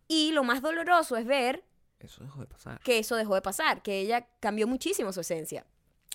Y 0.09 0.31
lo 0.33 0.43
más 0.43 0.61
doloroso 0.61 1.15
es 1.15 1.25
ver 1.25 1.63
Eso 2.01 2.23
dejó 2.23 2.41
de 2.41 2.47
pasar. 2.47 2.79
que 2.81 2.99
eso 2.99 3.15
dejó 3.15 3.35
de 3.35 3.41
pasar, 3.41 3.81
que 3.81 3.99
ella 3.99 4.27
cambió 4.39 4.67
muchísimo 4.67 5.11
su 5.13 5.21
esencia. 5.21 5.65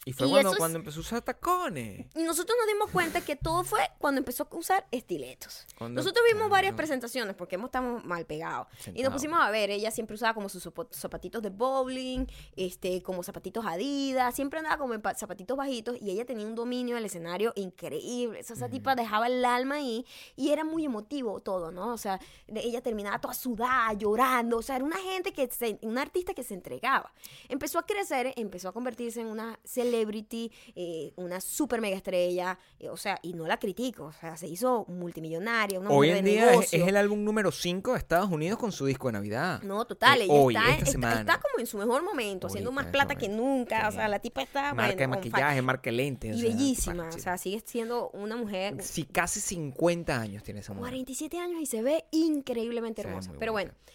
Y 0.05 0.13
fue 0.13 0.29
Y 0.29 0.31
cuando, 0.31 0.51
es- 0.53 0.57
cuando 0.59 0.79
empezó 0.79 0.99
a 0.99 1.03
usar 1.03 1.23
tacones. 1.23 2.07
Y 2.15 2.23
nosotros 2.23 2.57
nos 2.61 2.69
dimos 2.73 2.91
cuenta 2.93 3.21
que 3.23 3.35
todo 3.35 3.65
fue 3.65 3.81
cuando 3.99 4.21
empezó 4.21 4.47
a 4.49 4.57
usar 4.57 4.87
estiletos. 4.93 5.67
Cuando- 5.77 6.01
Nosotros 6.01 6.25
vimos 6.33 6.49
varias 6.49 6.75
presentaciones 6.75 7.35
porque 7.35 7.57
hemos 7.57 7.69
estamos 7.69 8.05
mal 8.05 8.25
pegados. 8.25 8.69
Y 8.95 9.03
nos 9.03 9.13
pusimos 9.13 9.41
a 9.41 9.51
ver, 9.51 9.71
ella 9.71 9.91
siempre 9.91 10.15
usaba 10.15 10.33
como 10.35 10.49
sus 10.49 10.69
zapatitos 10.93 11.43
de 11.43 11.51
bowling, 11.51 12.27
este, 12.55 13.03
como 13.03 13.25
zapatitos 13.25 13.67
Adidas, 13.67 14.33
siempre 14.35 14.61
andaba 14.61 14.79
como 14.79 14.95
en 14.95 15.03
pa- 15.03 15.15
zapatitos 15.15 15.57
bajitos 15.57 15.97
y 16.01 16.11
ella 16.11 16.25
tenía 16.25 16.47
un 16.47 16.55
dominio 16.55 16.95
del 16.95 17.05
escenario 17.07 17.53
increíble. 17.57 18.41
O 18.41 18.45
sea, 18.45 18.55
esa 18.55 18.69
tipa 18.69 18.95
dejaba 18.95 19.27
el 19.27 19.45
alma 19.45 19.77
ahí 19.77 20.07
y 20.37 20.51
era 20.51 20.63
muy 20.65 20.85
emotivo 20.85 21.41
todo, 21.41 21.73
¿no? 21.73 21.93
O 21.93 21.99
sea, 21.99 22.21
ella 22.47 22.81
terminaba 22.81 23.21
toda 23.21 23.35
sudada, 23.35 23.93
llorando, 23.95 24.59
o 24.59 24.63
sea, 24.63 24.77
era 24.77 24.85
una 24.85 24.99
gente 24.99 25.33
que, 25.33 25.49
se, 25.49 25.81
una 25.83 26.03
artista 26.03 26.33
que 26.33 26.45
se 26.45 26.55
entregaba. 26.55 27.13
Empezó 27.49 27.81
a 27.81 27.87
crecer, 27.87 28.33
empezó 28.37 28.69
a 28.69 28.73
convertirse 28.73 29.21
en 29.21 29.27
una 29.27 29.59
celebrity, 29.91 30.53
eh, 30.75 31.13
una 31.17 31.41
super 31.41 31.81
mega 31.81 31.97
estrella, 31.97 32.59
eh, 32.79 32.89
o 32.89 32.97
sea, 32.97 33.19
y 33.23 33.33
no 33.33 33.47
la 33.47 33.59
critico, 33.59 34.05
o 34.07 34.13
sea, 34.13 34.37
se 34.37 34.47
hizo 34.49 34.85
multimillonaria, 34.89 35.79
una 35.81 35.91
Hoy 35.91 36.09
mujer 36.09 36.19
en 36.19 36.25
de 36.25 36.31
día 36.31 36.53
es, 36.55 36.73
el 36.73 36.97
álbum 36.97 37.25
número 37.25 37.51
5 37.51 37.93
de 37.93 37.99
Estados 37.99 38.31
Unidos 38.31 38.59
con 38.59 38.73
su 38.73 38.87
disco 38.87 39.09
de 39.09 39.13
Navidad. 39.13 39.63
No, 39.63 39.85
total, 39.85 40.21
Eh, 40.21 40.25
ella 40.25 40.33
hoy, 40.35 40.55
está, 40.57 40.69
esta 40.69 40.79
está- 40.81 40.91
semana. 40.93 41.21
está 41.21 41.41
como 41.41 41.59
en 41.61 41.67
su 41.67 41.79
mejor 41.79 42.03
momento, 42.03 42.47
haciendo 42.47 42.73
más 42.73 42.87
plata 42.87 43.15
que 43.15 43.29
nunca, 43.29 43.89
o 43.89 43.93
sea, 43.93 44.09
la 44.09 44.19
tipa 44.19 44.43
está, 44.43 44.75
marca 44.75 44.95
de 44.97 45.07
bueno, 45.07 45.23
fire. 45.23 45.31
maquillaje, 45.33 45.63
marca 45.63 45.91
de 45.91 45.97
lentes. 45.97 46.31
y 46.31 46.35
o 46.35 46.41
sea, 46.41 46.49
bellísima, 46.51 47.09
o 47.09 47.19
sea, 47.19 47.39
sigue 47.39 47.61
siendo 47.65 48.11
una 48.11 48.37
mujer 48.37 48.83
sí, 48.83 49.05
casi 49.05 49.41
50 49.41 50.21
años 50.21 50.43
tiene 50.43 50.61
esa 50.61 50.73
mujer. 50.73 50.91
47 50.91 51.39
años 51.39 51.61
y 51.61 51.67
se 51.67 51.83
ve 51.83 52.05
increíblemente 52.11 53.03
ve 53.03 53.09
hermosa. 53.09 53.33
Pero 53.39 53.53
bonita. 53.53 53.73
bueno, 53.75 53.87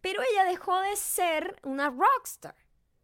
pero 0.00 0.20
ella 0.32 0.44
dejó 0.44 0.78
de 0.80 0.96
ser 0.96 1.56
una 1.62 1.90
rockstar. 1.90 2.54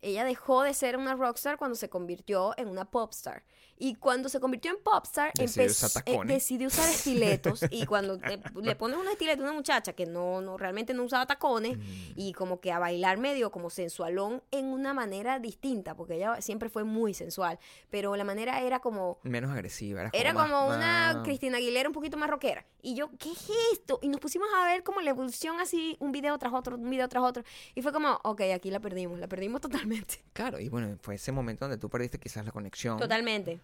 Ella 0.00 0.24
dejó 0.24 0.62
de 0.62 0.74
ser 0.74 0.96
una 0.96 1.14
rockstar 1.14 1.56
cuando 1.58 1.74
se 1.74 1.88
convirtió 1.88 2.54
en 2.56 2.68
una 2.68 2.90
popstar. 2.90 3.44
Y 3.78 3.94
cuando 3.94 4.28
se 4.28 4.40
convirtió 4.40 4.70
en 4.72 4.78
popstar, 4.82 5.32
Decidió 5.34 5.64
empezó- 5.68 5.86
usar 5.86 6.02
eh, 6.06 6.18
decidió 6.26 6.66
usar 6.66 6.88
estiletos. 6.88 7.60
y 7.70 7.86
cuando 7.86 8.16
le, 8.16 8.40
le 8.62 8.74
pones 8.76 8.98
un 8.98 9.06
estileto 9.08 9.42
a 9.42 9.44
una 9.44 9.52
muchacha 9.54 9.92
que 9.92 10.06
no, 10.06 10.40
no 10.40 10.56
realmente 10.58 10.94
no 10.94 11.04
usaba 11.04 11.26
tacones, 11.26 11.78
Mm. 11.78 11.82
y 12.16 12.32
como 12.32 12.60
que 12.60 12.72
a 12.72 12.78
bailar 12.78 13.18
medio 13.18 13.50
como 13.50 13.70
sensualón 13.70 14.42
en 14.50 14.66
una 14.66 14.94
manera 14.94 15.38
distinta, 15.38 15.94
porque 15.94 16.16
ella 16.16 16.40
siempre 16.40 16.68
fue 16.68 16.84
muy 16.84 17.14
sensual, 17.14 17.58
pero 17.90 18.16
la 18.16 18.24
manera 18.24 18.60
era 18.62 18.80
como 18.80 19.18
Menos 19.22 19.50
agresiva. 19.52 20.00
Era, 20.00 20.10
era 20.12 20.32
más- 20.32 20.50
como 20.50 20.66
una 20.68 21.20
Cristina 21.24 21.58
Aguilera 21.58 21.88
un 21.88 21.94
poquito 21.94 22.16
más 22.16 22.28
rockera. 22.30 22.66
Y 22.82 22.94
yo, 22.94 23.10
¿qué 23.18 23.30
es 23.32 23.48
esto? 23.72 23.98
Y 24.02 24.08
nos 24.08 24.20
pusimos 24.20 24.48
a 24.56 24.64
ver 24.64 24.82
como 24.82 25.00
la 25.00 25.10
evolución 25.10 25.60
así, 25.60 25.96
un 26.00 26.12
video 26.12 26.36
tras 26.38 26.52
otro, 26.52 26.76
un 26.76 26.88
video 26.90 27.08
tras 27.08 27.22
otro. 27.24 27.42
Y 27.74 27.82
fue 27.82 27.92
como, 27.92 28.18
ok, 28.24 28.40
aquí 28.54 28.70
la 28.70 28.80
perdimos, 28.80 29.18
la 29.18 29.26
perdimos 29.28 29.60
totalmente. 30.06 30.22
Claro, 30.32 30.58
y 30.60 30.68
bueno, 30.68 30.96
fue 31.00 31.16
ese 31.16 31.32
momento 31.32 31.64
donde 31.64 31.78
tú 31.78 31.88
perdiste 31.88 32.18
quizás 32.18 32.44
la 32.44 32.52
conexión. 32.52 32.98
Totalmente. 32.98 33.60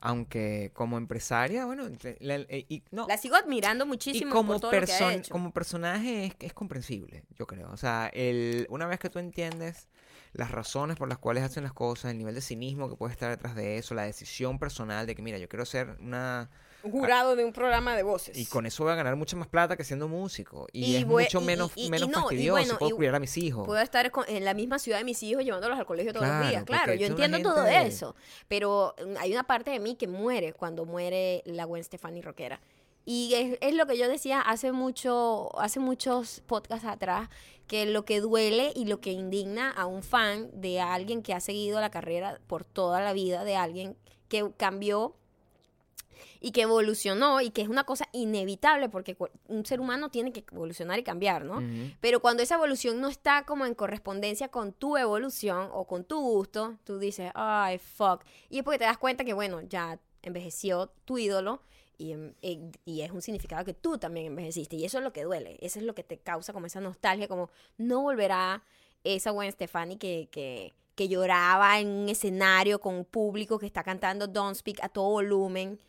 Aunque 0.00 0.70
como 0.74 0.98
empresaria, 0.98 1.64
bueno, 1.64 1.84
la- 2.20 2.34
eh, 2.36 2.66
y, 2.68 2.82
no, 2.90 3.06
La 3.08 3.16
sigo 3.16 3.36
admirando 3.36 3.84
y 3.84 3.88
muchísimo 3.88 4.30
como, 4.32 4.52
por 4.52 4.60
todo 4.60 4.72
lo 4.80 4.86
que 4.86 4.92
ha 4.92 4.98
person- 4.98 5.18
hecho. 5.18 5.32
como 5.32 5.50
personaje 5.52 6.26
es, 6.26 6.34
es 6.40 6.52
comprensible, 6.52 7.24
yo 7.38 7.46
creo. 7.46 7.70
O 7.70 7.76
sea, 7.78 8.10
el, 8.12 8.66
una 8.68 8.86
vez 8.86 8.98
que 8.98 9.08
tú 9.08 9.18
entiendes 9.18 9.88
las 10.34 10.50
razones 10.50 10.96
por 10.98 11.08
las 11.08 11.18
cuales 11.18 11.42
hacen 11.44 11.62
las 11.62 11.72
cosas, 11.72 12.10
el 12.10 12.18
nivel 12.18 12.34
de 12.34 12.40
cinismo 12.42 12.90
que 12.90 12.96
puede 12.96 13.12
estar 13.12 13.30
detrás 13.30 13.54
de 13.54 13.78
eso, 13.78 13.94
la 13.94 14.02
decisión 14.02 14.58
personal 14.58 15.06
de 15.06 15.14
que, 15.14 15.22
mira, 15.22 15.38
yo 15.38 15.48
quiero 15.48 15.64
ser 15.64 15.96
una... 16.00 16.50
Jurado 16.90 17.34
de 17.36 17.44
un 17.44 17.52
programa 17.52 17.96
de 17.96 18.02
voces. 18.02 18.36
Y 18.36 18.46
con 18.46 18.66
eso 18.66 18.84
voy 18.84 18.92
a 18.92 18.96
ganar 18.96 19.16
mucha 19.16 19.36
más 19.36 19.48
plata 19.48 19.76
que 19.76 19.84
siendo 19.84 20.06
músico. 20.08 20.66
Y, 20.72 20.84
Y 20.84 20.96
es 20.96 21.06
voy- 21.06 21.24
mucho 21.24 21.40
y- 21.40 21.44
menos, 21.44 21.72
y- 21.74 21.90
menos 21.90 22.08
no, 22.08 22.20
fastidioso. 22.22 22.52
bueno, 22.62 22.78
Puedo 22.78 22.96
cuidar 22.96 23.14
a 23.14 23.20
mis 23.20 23.36
hijos. 23.38 23.66
Puedo 23.66 23.80
estar 23.80 24.10
en 24.28 24.44
la 24.44 24.54
misma 24.54 24.78
ciudad 24.78 24.98
de 24.98 25.04
mis 25.04 25.22
hijos 25.22 25.44
llevándolos 25.44 25.78
al 25.78 25.86
colegio 25.86 26.12
todos 26.12 26.26
Claro, 26.26 26.40
los 26.42 26.50
días. 26.50 26.64
Claro, 26.64 26.94
yo 26.94 27.06
entiendo 27.06 27.38
todo 27.42 27.66
eso. 27.66 28.14
Pero 28.48 28.94
hay 29.18 29.32
una 29.32 29.44
parte 29.44 29.70
de 29.70 29.80
mí 29.80 29.94
que 29.96 30.06
muere 30.08 30.52
cuando 30.52 30.84
muere 30.84 31.42
la 31.46 31.64
Gwen 31.64 31.82
Stefani 31.84 32.20
rockera. 32.22 32.60
Y 33.06 33.34
es, 33.34 33.58
es 33.60 33.74
lo 33.74 33.86
que 33.86 33.98
yo 33.98 34.08
decía 34.08 34.40
hace 34.40 34.72
mucho, 34.72 35.50
hace 35.60 35.78
muchos 35.78 36.40
podcasts 36.46 36.86
atrás, 36.86 37.28
que 37.66 37.84
lo 37.84 38.04
que 38.06 38.20
duele 38.20 38.72
y 38.74 38.86
lo 38.86 39.00
que 39.00 39.12
indigna 39.12 39.70
a 39.70 39.84
un 39.86 40.02
fan 40.02 40.48
de 40.54 40.80
alguien 40.80 41.22
que 41.22 41.34
ha 41.34 41.40
seguido 41.40 41.80
la 41.82 41.90
carrera 41.90 42.40
por 42.46 42.64
toda 42.64 43.02
la 43.02 43.12
vida, 43.12 43.44
de 43.44 43.56
alguien 43.56 43.96
que 44.28 44.50
cambió 44.56 45.16
y 46.44 46.52
que 46.52 46.60
evolucionó 46.60 47.40
y 47.40 47.48
que 47.48 47.62
es 47.62 47.70
una 47.70 47.84
cosa 47.84 48.06
inevitable 48.12 48.90
porque 48.90 49.16
un 49.48 49.64
ser 49.64 49.80
humano 49.80 50.10
tiene 50.10 50.30
que 50.30 50.44
evolucionar 50.52 50.98
y 50.98 51.02
cambiar, 51.02 51.42
¿no? 51.42 51.54
Ujú. 51.54 51.94
Pero 52.02 52.20
cuando 52.20 52.42
esa 52.42 52.56
evolución 52.56 53.00
no 53.00 53.08
está 53.08 53.46
como 53.46 53.64
en 53.64 53.74
correspondencia 53.74 54.48
con 54.48 54.74
tu 54.74 54.98
evolución 54.98 55.70
o 55.72 55.86
con 55.86 56.04
tu 56.04 56.20
gusto, 56.20 56.76
tú 56.84 56.98
dices, 56.98 57.30
ay, 57.34 57.78
fuck. 57.78 58.24
Y 58.50 58.58
es 58.58 58.62
porque 58.62 58.78
te 58.78 58.84
das 58.84 58.98
cuenta 58.98 59.24
que, 59.24 59.32
bueno, 59.32 59.62
ya 59.62 59.98
envejeció 60.20 60.92
tu 61.06 61.16
ídolo 61.16 61.62
y, 61.96 62.12
em, 62.12 62.34
eh, 62.42 62.70
y 62.84 63.00
es 63.00 63.10
un 63.10 63.22
significado 63.22 63.64
que 63.64 63.72
tú 63.72 63.96
también 63.96 64.26
envejeciste. 64.26 64.76
Y 64.76 64.84
eso 64.84 64.98
es 64.98 65.04
lo 65.04 65.14
que 65.14 65.24
duele. 65.24 65.56
Eso 65.62 65.78
es 65.78 65.86
lo 65.86 65.94
que 65.94 66.04
te 66.04 66.18
causa 66.18 66.52
como 66.52 66.66
esa 66.66 66.82
nostalgia, 66.82 67.26
como 67.26 67.48
no 67.78 68.02
volverá 68.02 68.62
esa 69.02 69.30
Gwen 69.30 69.50
Stefani 69.50 69.96
que, 69.96 70.28
que, 70.30 70.74
que 70.94 71.08
lloraba 71.08 71.80
en 71.80 71.88
un 71.88 72.10
escenario 72.10 72.82
con 72.82 72.96
un 72.96 73.06
público 73.06 73.58
que 73.58 73.64
está 73.64 73.82
cantando 73.82 74.26
Don't 74.26 74.56
Speak 74.56 74.84
a 74.84 74.90
todo 74.90 75.08
volumen. 75.08 75.80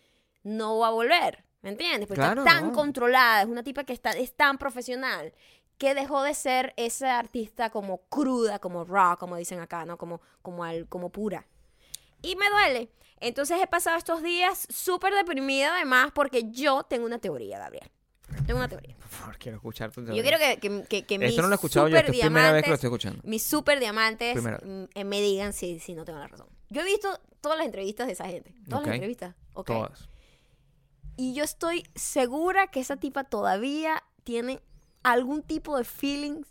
No 0.45 0.77
va 0.79 0.87
a 0.87 0.91
volver. 0.91 1.43
¿Me 1.61 1.71
entiendes? 1.71 2.07
Porque 2.07 2.21
Claro, 2.21 2.41
está 2.43 2.53
tan 2.59 2.67
no. 2.67 2.73
controlada, 2.73 3.41
es 3.41 3.47
una 3.47 3.63
tipa 3.63 3.83
que 3.83 3.91
está, 3.93 4.11
es 4.11 4.33
tan 4.33 4.57
profesional 4.57 5.33
que 5.77 5.93
dejó 5.95 6.21
de 6.23 6.33
ser 6.35 6.73
esa 6.77 7.19
artista 7.19 7.69
como 7.71 7.97
cruda, 8.07 8.59
como 8.59 8.85
raw, 8.85 9.17
como 9.17 9.35
dicen 9.35 9.59
acá, 9.59 9.83
¿no? 9.85 9.97
Como, 9.97 10.21
como, 10.41 10.63
al, 10.63 10.87
como 10.87 11.09
pura. 11.09 11.45
Y 12.21 12.35
me 12.37 12.49
duele. 12.49 12.89
Entonces 13.19 13.59
he 13.61 13.67
pasado 13.67 13.97
estos 13.97 14.21
días 14.21 14.67
súper 14.69 15.13
deprimida 15.15 15.75
además 15.75 16.11
porque 16.13 16.43
yo 16.51 16.83
tengo 16.83 17.05
una 17.05 17.17
teoría, 17.19 17.57
Gabriel. 17.59 17.89
Tengo 18.45 18.59
una 18.59 18.67
teoría. 18.69 18.95
Por 18.97 19.07
favor, 19.09 19.37
quiero 19.37 19.57
escuchar 19.57 19.91
tu 19.91 20.01
Yo 20.01 20.07
teoría. 20.13 20.23
quiero 20.23 20.37
que, 20.39 20.59
que, 20.59 20.83
que, 20.87 21.05
que 21.05 21.19
mis 21.19 21.29
Esto 21.29 21.41
no 21.41 21.47
lo 21.47 21.53
he 21.53 21.55
escuchado 21.55 21.87
yo, 21.87 21.97
super 21.97 22.05
esta 22.05 22.15
es 22.17 22.21
primera 22.21 22.51
vez 22.51 22.63
que 22.63 22.69
lo 22.69 22.75
diamantes- 22.75 22.77
estoy 22.77 22.87
escuchando. 22.87 23.21
mis 23.23 23.43
super 23.43 23.79
diamantes 23.79 24.33
Primera. 24.33 24.59
mm, 24.63 24.83
eh, 24.93 25.03
me 25.03 25.21
digan 25.21 25.53
si, 25.53 25.79
si 25.79 25.93
no 25.95 26.05
tengo 26.05 26.19
la 26.19 26.27
razón. 26.27 26.47
Yo 26.69 26.81
he 26.81 26.85
visto 26.85 27.09
todas 27.41 27.57
las 27.57 27.65
entrevistas 27.65 28.07
de 28.07 28.13
esa 28.13 28.25
gente. 28.27 28.53
Todas 28.69 28.85
las 28.85 28.95
entrevistas. 28.95 29.35
Todas. 29.65 30.09
Y 31.17 31.33
yo 31.33 31.43
estoy 31.43 31.83
segura 31.95 32.67
que 32.67 32.79
esa 32.79 32.97
tipa 32.97 33.23
todavía 33.23 34.03
tiene 34.23 34.61
algún 35.03 35.43
tipo 35.43 35.77
de 35.77 35.83
feelings 35.83 36.47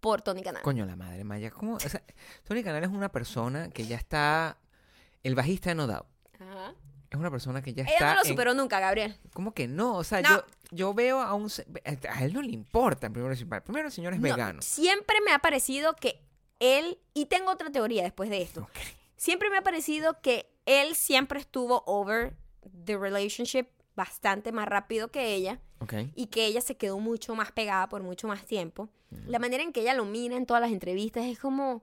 por 0.00 0.22
Tony 0.22 0.42
Canal. 0.42 0.62
Coño, 0.62 0.86
la 0.86 0.96
madre 0.96 1.24
Maya. 1.24 1.50
¿Cómo? 1.50 1.74
O 1.76 1.80
sea, 1.80 2.02
Tony 2.44 2.62
Canal 2.62 2.82
es 2.84 2.90
una 2.90 3.10
persona 3.10 3.70
que 3.70 3.86
ya 3.86 3.96
está. 3.96 4.58
El 5.22 5.34
bajista 5.34 5.70
de 5.70 5.74
No 5.76 5.86
Doubt. 5.86 6.06
Ajá. 6.38 6.74
Es 7.10 7.18
una 7.18 7.30
persona 7.30 7.62
que 7.62 7.72
ya 7.72 7.84
Ella 7.84 7.92
está. 7.92 8.08
no 8.10 8.14
lo 8.16 8.22
en- 8.22 8.28
superó 8.28 8.54
nunca, 8.54 8.80
Gabriel. 8.80 9.16
¿Cómo 9.32 9.54
que 9.54 9.68
no? 9.68 9.96
O 9.96 10.04
sea, 10.04 10.20
No. 10.20 10.28
yo, 10.30 10.44
yo 10.72 10.94
veo 10.94 11.20
a 11.22 11.32
un. 11.34 11.48
A 12.10 12.24
él 12.24 12.34
no 12.34 12.42
le 12.42 12.50
importa, 12.52 13.08
primero 13.08 13.28
principal. 13.28 13.62
Primero, 13.62 13.86
el 13.88 13.92
señor 13.92 14.12
es 14.14 14.18
No, 14.20 14.24
vegano. 14.24 14.60
siempre 14.62 15.16
me 15.24 15.32
ha 15.32 15.38
parecido 15.38 15.94
que 15.94 16.20
él, 16.60 16.98
y 17.14 17.26
tengo 17.26 17.50
otra 17.50 17.70
teoría 17.70 18.02
después 18.02 18.28
de 18.30 18.42
esto, 18.42 18.68
siempre 19.16 19.48
me 19.48 19.56
ha 19.58 19.62
parecido 19.62 20.20
que 20.20 20.50
él 20.66 20.94
siempre 20.96 21.38
estuvo 21.40 21.82
over 21.86 22.36
the 22.84 22.96
relationship 22.98 23.66
bastante 23.96 24.52
más 24.52 24.66
rápido 24.66 25.10
que 25.10 25.34
ella 25.34 25.60
y 26.14 26.26
que 26.26 26.46
ella 26.46 26.60
se 26.60 26.76
quedó 26.76 26.98
mucho 26.98 27.34
más 27.34 27.52
pegada 27.52 27.88
por 27.88 28.02
mucho 28.02 28.26
más 28.26 28.44
tiempo. 28.46 28.88
La 29.26 29.38
manera 29.38 29.62
en 29.62 29.72
que 29.72 29.82
ella 29.82 29.94
lo 29.94 30.04
mira 30.04 30.36
en 30.36 30.46
todas 30.46 30.60
las 30.60 30.72
entrevistas 30.72 31.24
es 31.26 31.38
como... 31.38 31.82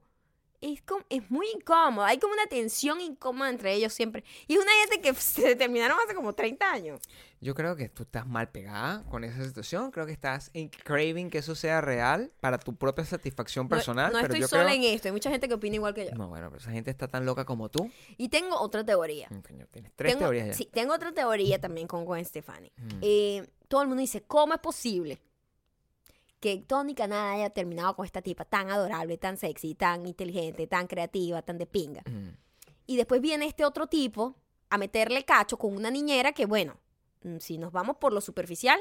Es, 0.61 0.81
como, 0.83 1.03
es 1.09 1.29
muy 1.31 1.47
incómodo, 1.55 2.05
hay 2.05 2.19
como 2.19 2.33
una 2.33 2.45
tensión 2.45 3.01
incómoda 3.01 3.49
entre 3.49 3.73
ellos 3.73 3.93
siempre. 3.93 4.23
Y 4.47 4.53
es 4.53 4.59
una 4.59 4.71
gente 4.81 5.01
que 5.01 5.13
se 5.19 5.55
terminaron 5.55 5.97
hace 6.05 6.13
como 6.13 6.33
30 6.33 6.71
años. 6.71 7.01
Yo 7.39 7.55
creo 7.55 7.75
que 7.75 7.89
tú 7.89 8.03
estás 8.03 8.27
mal 8.27 8.49
pegada 8.49 9.03
con 9.09 9.23
esa 9.23 9.43
situación. 9.43 9.89
Creo 9.89 10.05
que 10.05 10.11
estás 10.11 10.51
en 10.53 10.69
craving 10.69 11.31
que 11.31 11.39
eso 11.39 11.55
sea 11.55 11.81
real 11.81 12.31
para 12.39 12.59
tu 12.59 12.75
propia 12.75 13.03
satisfacción 13.03 13.65
No- 13.65 13.69
personal. 13.69 14.13
No, 14.13 14.19
pero 14.19 14.25
estoy 14.27 14.41
yo 14.41 14.47
sola 14.47 14.65
creo... 14.65 14.75
en 14.75 14.83
esto, 14.83 15.07
hay 15.07 15.11
mucha 15.13 15.31
gente 15.31 15.47
que 15.47 15.55
opina 15.55 15.75
igual 15.77 15.95
que 15.95 16.05
yo. 16.05 16.11
No, 16.11 16.27
bueno, 16.27 16.49
pero 16.51 16.61
esa 16.61 16.71
gente 16.71 16.91
está 16.91 17.07
tan 17.07 17.25
loca 17.25 17.43
como 17.43 17.69
tú. 17.69 17.89
Y 18.17 18.29
tengo 18.29 18.59
otra 18.59 18.85
teoría. 18.85 19.27
Mm, 19.31 19.39
tienes 19.71 19.91
tres 19.95 20.13
tengo, 20.13 20.19
teorías 20.19 20.47
ya. 20.49 20.53
Sí, 20.53 20.69
tengo 20.71 20.93
otra 20.93 21.11
teoría 21.11 21.59
también 21.59 21.87
con 21.87 22.05
Gwen 22.05 22.23
Stefani. 22.23 22.71
Mm. 22.77 22.99
Eh, 23.01 23.47
todo 23.67 23.81
el 23.81 23.87
mundo 23.87 24.01
dice, 24.01 24.21
¿cómo 24.21 24.53
es 24.53 24.59
posible 24.59 25.19
que 26.41 26.57
Tony 26.57 26.93
Canada 26.95 27.31
haya 27.31 27.49
terminado 27.51 27.95
con 27.95 28.05
esta 28.05 28.21
tipa 28.21 28.43
tan 28.43 28.69
adorable, 28.69 29.17
tan 29.17 29.37
sexy, 29.37 29.75
tan 29.75 30.05
inteligente, 30.05 30.67
tan 30.67 30.87
creativa, 30.87 31.41
tan 31.41 31.57
de 31.57 31.67
pinga? 31.67 32.01
Mm. 32.05 32.35
Y 32.87 32.97
después 32.97 33.21
viene 33.21 33.45
este 33.45 33.63
otro 33.63 33.87
tipo 33.87 34.35
a 34.69 34.77
meterle 34.77 35.23
cacho 35.23 35.57
con 35.57 35.73
una 35.75 35.91
niñera 35.91 36.33
que, 36.33 36.45
bueno, 36.45 36.75
mm, 37.23 37.37
si 37.37 37.57
nos 37.57 37.71
vamos 37.71 37.97
por 37.97 38.11
lo 38.11 38.19
superficial, 38.19 38.79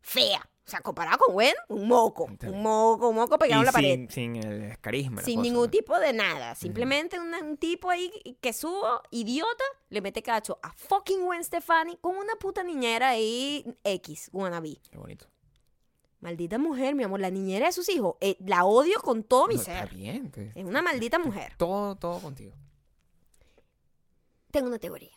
fea. 0.00 0.48
O 0.64 0.70
sea, 0.70 0.80
comparado 0.80 1.18
con 1.18 1.34
Gwen, 1.34 1.54
un 1.68 1.88
moco. 1.88 2.24
Un 2.24 2.62
moco, 2.62 3.08
un 3.08 3.16
moco 3.16 3.36
pegado 3.36 3.62
Y 3.62 3.64
a 3.64 3.66
la 3.66 3.72
pared. 3.72 4.08
sin, 4.10 4.36
el 4.36 4.78
carisma. 4.80 5.20
Sin 5.20 5.36
cosa, 5.36 5.42
ningún 5.42 5.64
¿no? 5.64 5.70
tipo 5.70 5.98
de 5.98 6.12
nada. 6.12 6.54
Simplemente 6.54 7.18
un 7.18 7.56
tipo 7.56 7.90
ahí 7.90 8.38
que 8.40 8.52
subo, 8.52 9.02
idiota, 9.10 9.64
le 9.90 10.00
mete 10.00 10.22
cacho 10.22 10.60
a 10.62 10.72
fucking 10.72 11.24
Gwen 11.24 11.42
Stefani 11.42 11.96
con 12.00 12.16
una 12.16 12.36
puta 12.36 12.62
niñera 12.62 13.10
ahí 13.10 13.66
X, 13.82 14.30
wannabe. 14.32 14.78
Qué 14.88 14.98
bonito. 14.98 15.26
Maldita 16.22 16.56
mujer, 16.56 16.94
mi 16.94 17.02
amor, 17.04 17.20
la 17.20 17.30
niñera 17.30 17.66
de 17.66 17.72
sus 17.72 17.88
hijos. 17.90 18.14
eh, 18.20 18.36
la 18.46 18.64
odio 18.64 18.98
con 19.02 19.22
todo 19.24 19.46
mi 19.48 19.56
No, 19.56 19.60
Está 19.60 19.80
ser. 19.86 19.94
bien. 19.94 20.32
Es 20.54 20.64
una 20.64 20.80
maldita 20.80 21.18
mujer. 21.18 21.52
Todo, 21.58 21.96
todo 21.96 22.18
contigo. 22.20 22.54
Tengo 24.50 24.68
una 24.68 24.78
teoría. 24.78 25.10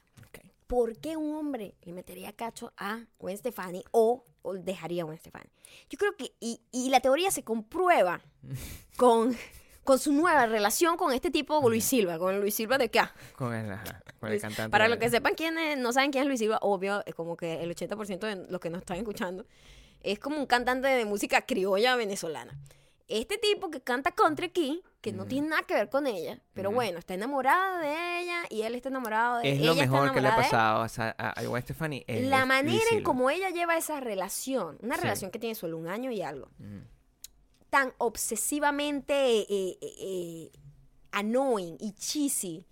¿Por 0.68 0.98
qué 0.98 1.16
un 1.16 1.36
hombre 1.36 1.76
le 1.84 1.94
metería 1.94 2.34
cacho 2.34 2.74
a 2.76 3.06
Gwen 3.20 3.38
Stefani 3.38 3.84
o, 3.92 4.26
o 4.42 4.54
dejaría 4.56 5.04
a 5.04 5.06
Gwen 5.06 5.20
Stefani? 5.20 5.48
Yo 5.92 5.98
creo 6.00 6.16
que, 6.18 6.34
y, 6.40 6.60
y 6.72 6.90
la 6.90 7.02
teoría 7.02 7.30
se 7.30 7.44
comprueba 7.44 8.20
con, 8.98 9.38
con 9.84 10.00
su 10.00 10.12
nueva 10.12 10.48
relación 10.48 10.98
con 10.98 11.14
este 11.14 11.30
tipo 11.30 11.62
Luis 11.70 11.86
Silva, 11.86 12.18
con 12.18 12.40
Luis 12.42 12.56
Silva 12.56 12.80
de 12.80 12.86
acá. 12.86 13.14
Con 13.38 13.54
el, 13.54 13.72
ajá, 13.72 14.02
con 14.20 14.32
el 14.32 14.42
cantante. 14.42 14.72
Para 14.72 14.88
los 14.88 14.98
que 14.98 15.12
sepan 15.12 15.36
quiénes 15.36 15.78
no 15.78 15.94
saben 15.94 16.10
quién 16.10 16.24
es 16.24 16.28
Luis 16.30 16.40
Silva, 16.40 16.58
obvio, 16.64 17.04
es 17.06 17.14
como 17.14 17.38
que 17.38 17.62
el 17.62 17.70
80% 17.76 18.20
de 18.22 18.52
los 18.52 18.60
que 18.60 18.72
nos 18.72 18.80
están 18.80 18.98
escuchando 18.98 19.46
es 20.04 20.20
como 20.20 20.38
un 20.38 20.46
cantante 20.46 20.88
de 20.88 21.06
música 21.06 21.42
criolla 21.46 21.96
venezolana. 21.96 22.58
Este 23.08 23.38
tipo 23.38 23.70
que 23.70 23.82
canta 23.82 24.12
country 24.12 24.48
aquí, 24.48 24.82
que 25.02 25.12
no 25.14 25.22
Ujú. 25.24 25.30
tiene 25.30 25.50
nada 25.50 25.62
que 25.64 25.76
ver 25.76 25.90
con 25.92 26.08
ella, 26.08 26.40
pero 26.56 26.70
Ujú. 26.70 26.76
bueno, 26.78 26.98
está 26.98 27.14
enamorado 27.14 27.78
de 27.78 28.20
ella 28.22 28.42
y 28.50 28.64
él 28.64 28.74
está 28.74 28.90
enamorado 28.90 29.38
de 29.38 29.50
Es 29.52 29.58
ella. 29.60 29.66
lo 29.68 29.72
está 29.74 29.84
mejor 29.84 30.12
que 30.14 30.22
le 30.22 30.28
ha 30.28 30.32
enamorada 30.36 30.84
pasado 30.88 31.14
a, 31.14 31.16
a, 31.18 31.30
a 31.40 31.44
es- 32.08 32.28
La 32.28 32.40
es 32.42 32.48
manera 32.48 32.84
en 32.92 33.04
como 33.04 33.30
ella 33.30 33.52
lleva 33.52 33.78
esa 33.78 34.00
relación, 34.00 34.80
una 34.82 34.96
Sí. 34.96 35.02
relación 35.02 35.30
que 35.30 35.38
tiene 35.38 35.54
solo 35.54 35.78
un 35.78 35.88
año 35.88 36.10
y 36.10 36.24
algo, 36.24 36.48
Mm. 36.58 36.80
tan 37.70 37.94
obsesivamente 38.00 39.14
eh, 39.14 39.48
eh, 39.50 39.78
eh, 39.82 40.52
annoying 41.12 41.78
y 41.80 41.94
cheesy, 41.94 42.66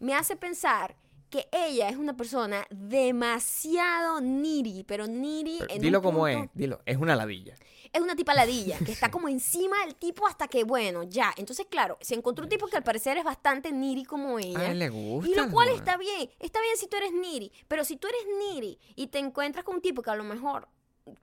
me 0.00 0.14
hace 0.14 0.36
pensar 0.36 0.96
que 1.28 1.48
ella 1.52 1.88
es 1.88 1.96
una 1.96 2.16
persona 2.16 2.66
demasiado 2.70 4.20
needy, 4.20 4.84
pero 4.84 5.04
Pero 5.06 5.66
en 5.70 5.80
dilo 5.80 5.98
un 5.98 6.04
como 6.04 6.18
punto- 6.20 6.44
es, 6.44 6.50
dilo. 6.54 6.80
Es 6.86 6.96
una 6.96 7.16
ladilla. 7.16 7.54
Es 7.92 8.02
una 8.02 8.14
tipa 8.14 8.34
ladilla, 8.34 8.78
que 8.78 8.92
está 8.92 9.10
como 9.10 9.28
encima 9.28 9.78
del 9.84 9.94
tipo 9.94 10.26
hasta 10.26 10.46
que, 10.48 10.64
bueno, 10.64 11.04
ya. 11.04 11.32
Entonces, 11.36 11.66
claro, 11.70 11.96
se 12.00 12.14
encontró 12.14 12.44
un 12.44 12.50
tipo 12.50 12.66
que 12.66 12.76
al 12.76 12.82
parecer 12.82 13.16
es 13.16 13.24
bastante 13.24 13.72
needy 13.72 14.04
como 14.04 14.38
ella. 14.38 14.58
A 14.60 14.70
él 14.70 14.78
le 14.78 14.88
gusta. 14.90 15.30
Y 15.30 15.34
lo 15.34 15.50
cual 15.50 15.68
está 15.70 15.96
bien, 15.96 16.30
está 16.38 16.60
bien 16.60 16.76
si 16.76 16.86
tú 16.86 16.96
eres 16.96 17.12
needy, 17.12 17.50
pero 17.66 17.84
si 17.84 17.96
tú 17.96 18.08
eres 18.08 18.20
needy 18.54 18.78
y 18.94 19.06
te 19.08 19.18
encuentras 19.18 19.64
con 19.64 19.76
un 19.76 19.80
tipo 19.82 20.02
que 20.02 20.10
a 20.10 20.16
lo 20.16 20.24
mejor 20.24 20.68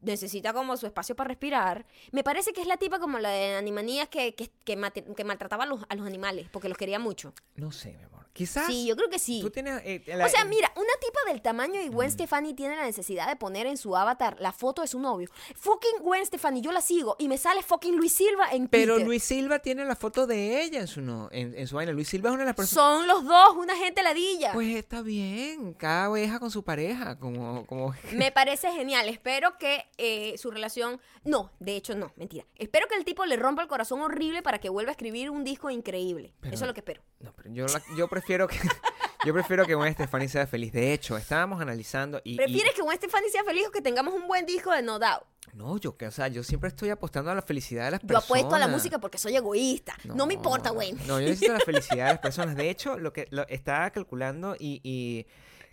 necesita 0.02 0.52
como 0.54 0.76
su 0.78 0.88
espacio 0.88 1.16
para 1.16 1.28
respirar, 1.28 1.86
me 2.12 2.24
parece 2.24 2.52
que 2.54 2.62
es 2.62 2.68
la 2.68 2.78
tipa 2.78 2.98
como 3.00 3.20
la 3.20 3.30
de 3.30 3.56
Animanías 3.56 4.10
que, 4.10 4.34
que, 4.34 4.50
que, 4.64 4.76
que 5.16 5.24
maltrataba 5.24 5.66
a 5.66 5.68
los, 5.68 5.82
a 5.88 5.94
los 5.96 6.08
animales 6.08 6.48
porque 6.52 6.68
los 6.70 6.78
quería 6.78 6.98
mucho. 6.98 7.34
No 7.56 7.72
sé, 7.72 7.94
mi 7.96 8.04
amor. 8.04 8.25
Quizás. 8.36 8.68
Sí, 8.68 8.86
yo 8.86 8.98
creo 8.98 9.10
que 9.10 9.18
sí. 9.18 9.40
Tú 9.42 9.50
tienes. 9.50 9.82
eh, 9.86 10.04
la- 10.08 10.26
O 10.26 10.30
sea, 10.30 10.44
mira, 10.44 10.70
una 10.76 10.90
tipa 11.00 11.20
del 11.32 11.42
tamaño 11.42 11.80
de 11.80 11.88
Gwen 11.88 12.12
Stefani 12.12 12.54
tiene 12.54 12.76
la 12.76 12.84
necesidad 12.84 13.30
de 13.30 13.38
poner 13.38 13.66
en 13.66 13.78
su 13.78 13.96
avatar 13.96 14.36
la 14.42 14.52
foto 14.52 14.82
de 14.82 14.90
su 14.90 15.00
novio. 15.00 15.30
Fucking 15.56 16.00
Gwen 16.02 16.26
Stefani, 16.26 16.60
yo 16.60 16.74
la 16.74 16.82
sigo 16.82 17.16
y 17.18 17.30
me 17.30 17.38
sale 17.38 17.64
fucking 17.64 17.96
Luis 17.96 18.12
Silva 18.12 18.52
en 18.52 18.68
Pero 18.68 18.96
Twitter. 18.96 19.08
Luis 19.08 19.24
Silva 19.24 19.60
tiene 19.60 19.86
la 19.86 19.96
foto 19.96 20.28
de 20.28 20.62
ella 20.64 20.82
en 20.82 20.88
su, 20.88 21.00
no, 21.00 21.30
en, 21.32 21.58
en 21.58 21.66
su 21.66 21.78
vaina. 21.78 21.94
Luis 21.94 22.10
Silva 22.10 22.28
es 22.30 22.34
una 22.34 22.44
de 22.44 22.48
las 22.50 22.56
personas. 22.58 22.98
Son 23.00 23.08
los 23.08 23.24
dos 23.24 23.56
una 23.56 23.76
gente 23.78 24.04
ladilla. 24.04 24.52
Pues 24.52 24.76
está 24.76 25.02
bien. 25.02 25.74
Cada 25.74 26.10
oveja 26.12 26.38
con 26.40 26.52
su 26.52 26.62
pareja. 26.64 27.18
Como. 27.18 27.66
como... 27.66 27.96
Me 28.12 28.34
parece 28.34 28.70
genial. 28.74 29.08
Espero 29.08 29.58
que 29.58 29.86
eh, 29.98 30.38
su 30.38 30.52
relación. 30.52 31.00
No, 31.24 31.52
de 31.60 31.78
hecho, 31.78 31.96
no, 31.96 32.12
mentira. 32.18 32.46
Espero 32.58 32.88
que 32.90 32.96
el 32.96 33.06
tipo 33.06 33.26
le 33.26 33.38
rompa 33.38 33.62
el 33.62 33.70
corazón 33.70 34.02
horrible 34.02 34.42
para 34.44 34.60
que 34.60 34.68
vuelva 34.68 34.90
a 34.90 34.92
escribir 34.92 35.30
un 35.30 35.46
disco 35.46 35.70
increíble. 35.70 36.34
Pero- 36.42 36.54
Eso 36.54 36.66
es 36.66 36.68
lo 36.68 36.74
que 36.74 36.82
espero. 36.82 37.02
No, 37.22 37.32
pero 37.34 37.50
yo, 37.52 37.66
la- 37.66 37.82
yo 37.98 38.08
prefiero 38.10 38.25
que. 38.26 38.58
Yo 39.26 39.34
prefiero 39.34 39.66
que 39.66 39.74
Gwen 39.74 39.92
Stefani 39.94 40.28
sea 40.28 40.46
feliz. 40.46 40.72
De 40.72 40.94
hecho, 40.94 41.18
estábamos 41.18 41.60
analizando 41.60 42.22
y. 42.24 42.34
y- 42.34 42.38
¿Prefieres 42.38 42.74
que 42.76 42.82
Gwen 42.84 42.98
Stefani 42.98 43.30
sea 43.30 43.44
feliz 43.44 43.66
o 43.68 43.72
que 43.72 43.82
tengamos 43.82 44.14
un 44.14 44.28
buen 44.28 44.46
disco 44.46 44.72
de 44.72 44.82
No 44.84 45.00
Doubt? 45.00 45.24
No, 45.54 45.78
yo 45.78 45.96
que, 45.96 46.06
o 46.08 46.12
sea, 46.12 46.28
yo 46.28 46.44
siempre 46.44 46.68
estoy 46.68 46.90
apostando 46.90 47.32
a 47.32 47.36
la 47.36 47.42
felicidad 47.42 47.86
de 47.86 47.92
las 47.92 48.02
Yo 48.02 48.08
personas. 48.08 48.26
apuesto 48.26 48.56
a 48.56 48.60
la 48.60 48.68
música 48.68 49.00
porque 49.00 49.18
soy 49.18 49.36
egoísta. 49.36 49.96
No, 50.04 50.26
me 50.28 50.34
importa, 50.34 50.72
Gwen. 50.72 50.98
No, 51.08 51.20
yo 51.20 51.28
necesito 51.28 51.54
la 51.54 51.60
felicidad 51.60 52.06
de 52.08 52.12
las 52.14 52.20
personas. 52.22 52.56
De 52.56 52.70
hecho, 52.70 52.98
lo 53.00 53.14
que 53.14 53.28
lo, 53.32 53.48
estaba 53.48 53.90
calculando 53.92 54.56
y, 54.60 54.82
y, 54.84 55.26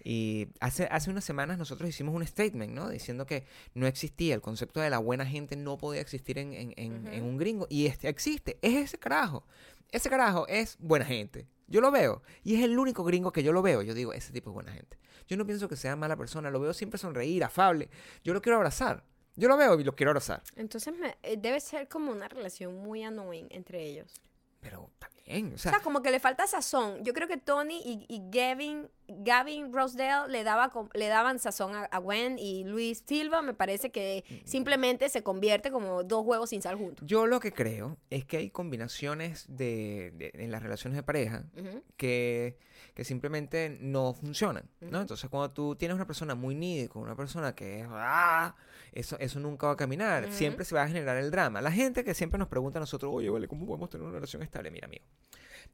y 0.04 0.48
hace, 0.60 0.84
hace 0.90 1.10
unas 1.10 1.24
semanas 1.24 1.58
nosotros 1.58 1.88
hicimos 1.88 2.14
un 2.14 2.24
statement, 2.26 2.72
¿no? 2.72 2.88
Diciendo 2.90 3.26
que 3.26 3.44
no 3.74 3.86
existía, 3.86 4.34
el 4.34 4.40
concepto 4.40 4.80
de 4.80 4.90
la 4.90 4.98
buena 4.98 5.26
gente 5.26 5.56
no 5.56 5.78
podía 5.78 6.00
existir 6.00 6.38
en, 6.38 6.52
en- 6.52 6.74
en- 6.76 7.06
en 7.08 7.24
un 7.24 7.36
gringo. 7.38 7.66
Y 7.68 7.86
este 7.86 8.08
existe, 8.08 8.58
es 8.62 8.74
ese 8.76 8.98
carajo. 8.98 9.44
Ese 9.90 10.08
carajo 10.10 10.46
es 10.48 10.76
buena 10.78 11.04
gente. 11.04 11.46
Yo 11.72 11.80
lo 11.80 11.90
veo. 11.90 12.22
Y 12.44 12.54
es 12.56 12.62
el 12.62 12.78
único 12.78 13.02
gringo 13.02 13.32
que 13.32 13.42
yo 13.42 13.52
lo 13.52 13.62
veo. 13.62 13.82
Yo 13.82 13.94
digo, 13.94 14.12
ese 14.12 14.32
tipo 14.32 14.50
es 14.50 14.54
buena 14.54 14.72
gente. 14.72 14.98
Yo 15.26 15.37
no 15.37 15.46
pienso 15.46 15.68
que 15.68 15.76
sea 15.76 15.96
mala 15.96 16.16
persona. 16.16 16.50
Lo 16.50 16.61
veo 16.61 16.72
siempre 16.74 16.98
sonreír, 16.98 17.42
afable. 17.42 17.88
Yo 18.22 18.35
lo 18.35 18.42
quiero 18.42 18.56
abrazar. 18.58 19.04
Yo 19.35 19.48
lo 19.48 19.56
veo 19.56 19.80
y 19.80 19.85
lo 19.85 19.94
quiero 19.96 20.11
abrazar. 20.11 20.42
Entonces 20.56 20.92
me- 20.96 21.16
eh, 21.22 21.37
debe 21.38 21.58
ser 21.61 21.88
como 21.88 22.12
una 22.12 22.28
relación 22.28 22.74
muy 22.76 23.02
annoying 23.02 23.46
entre 23.50 23.82
ellos. 23.82 24.12
Pero 24.62 24.90
también, 25.01 25.51
o 25.53 25.55
O 25.57 25.59
sea, 25.59 25.72
sea, 25.72 25.81
como 25.81 26.03
que 26.03 26.11
le 26.12 26.20
falta 26.20 26.46
sazón. 26.46 27.03
Yo 27.05 27.12
creo 27.12 27.27
que 27.27 27.37
Tony 27.37 27.81
y, 27.85 28.07
y 28.09 28.22
Gavin, 28.31 28.88
Gavin 29.09 29.72
Rosedale 29.72 30.31
le, 30.33 30.44
daba, 30.44 30.70
le 30.94 31.09
daban 31.09 31.40
sazón 31.40 31.75
a, 31.75 31.83
a 31.87 31.98
Gwen 31.98 32.38
y 32.38 32.62
Luis 32.64 33.03
Silva 33.05 33.42
me 33.42 33.53
parece 33.55 33.90
que 33.90 34.25
Mm. 34.31 34.46
simplemente 34.46 35.09
se 35.09 35.25
convierte 35.25 35.72
como 35.72 36.05
dos 36.05 36.25
huevos 36.25 36.51
sin 36.51 36.62
sal 36.62 36.77
juntos. 36.77 37.05
yo 37.09 37.27
lo 37.27 37.40
que 37.40 37.53
creo 37.53 37.98
es 38.09 38.25
que 38.25 38.37
hay 38.37 38.51
combinaciones 38.51 39.46
de, 39.48 40.12
de- 40.14 40.31
en 40.35 40.53
las 40.53 40.62
relaciones 40.62 40.96
de 40.96 41.03
pareja 41.03 41.44
que, 41.96 42.57
que 42.94 43.05
simplemente 43.05 43.77
no 43.81 44.14
funcionan, 44.14 44.70
¿no? 44.81 45.01
Entonces, 45.01 45.29
cuando 45.29 45.51
tú 45.53 45.75
tienes 45.75 45.96
una 45.96 46.07
persona 46.07 46.35
muy 46.37 46.55
con 46.88 47.03
una 47.03 47.16
persona 47.16 47.55
que 47.55 47.81
es... 47.81 47.87
"Ah", 47.90 48.55
Eso, 48.92 49.16
eso 49.18 49.40
nunca 49.40 49.66
va 49.68 49.72
a 49.72 49.76
caminar. 49.76 50.31
Siempre 50.33 50.64
se 50.64 50.74
va 50.74 50.83
a 50.83 50.88
generar 50.88 51.16
el 51.16 51.31
drama. 51.31 51.61
La 51.62 51.72
gente 51.72 52.05
que 52.05 52.14
siempre 52.14 52.38
nos 52.38 52.48
pregunta 52.48 52.78
a 52.78 52.81
nosotros, 52.81 53.11
oye, 53.14 53.31
vale, 53.31 53.48
¿cómo 53.48 53.66
podemos 53.66 53.88
tener 53.90 54.05
una 54.05 54.14
relación 54.14 54.42
estable? 54.42 54.70
Mira, 54.70 54.87
amigo. 54.87 55.05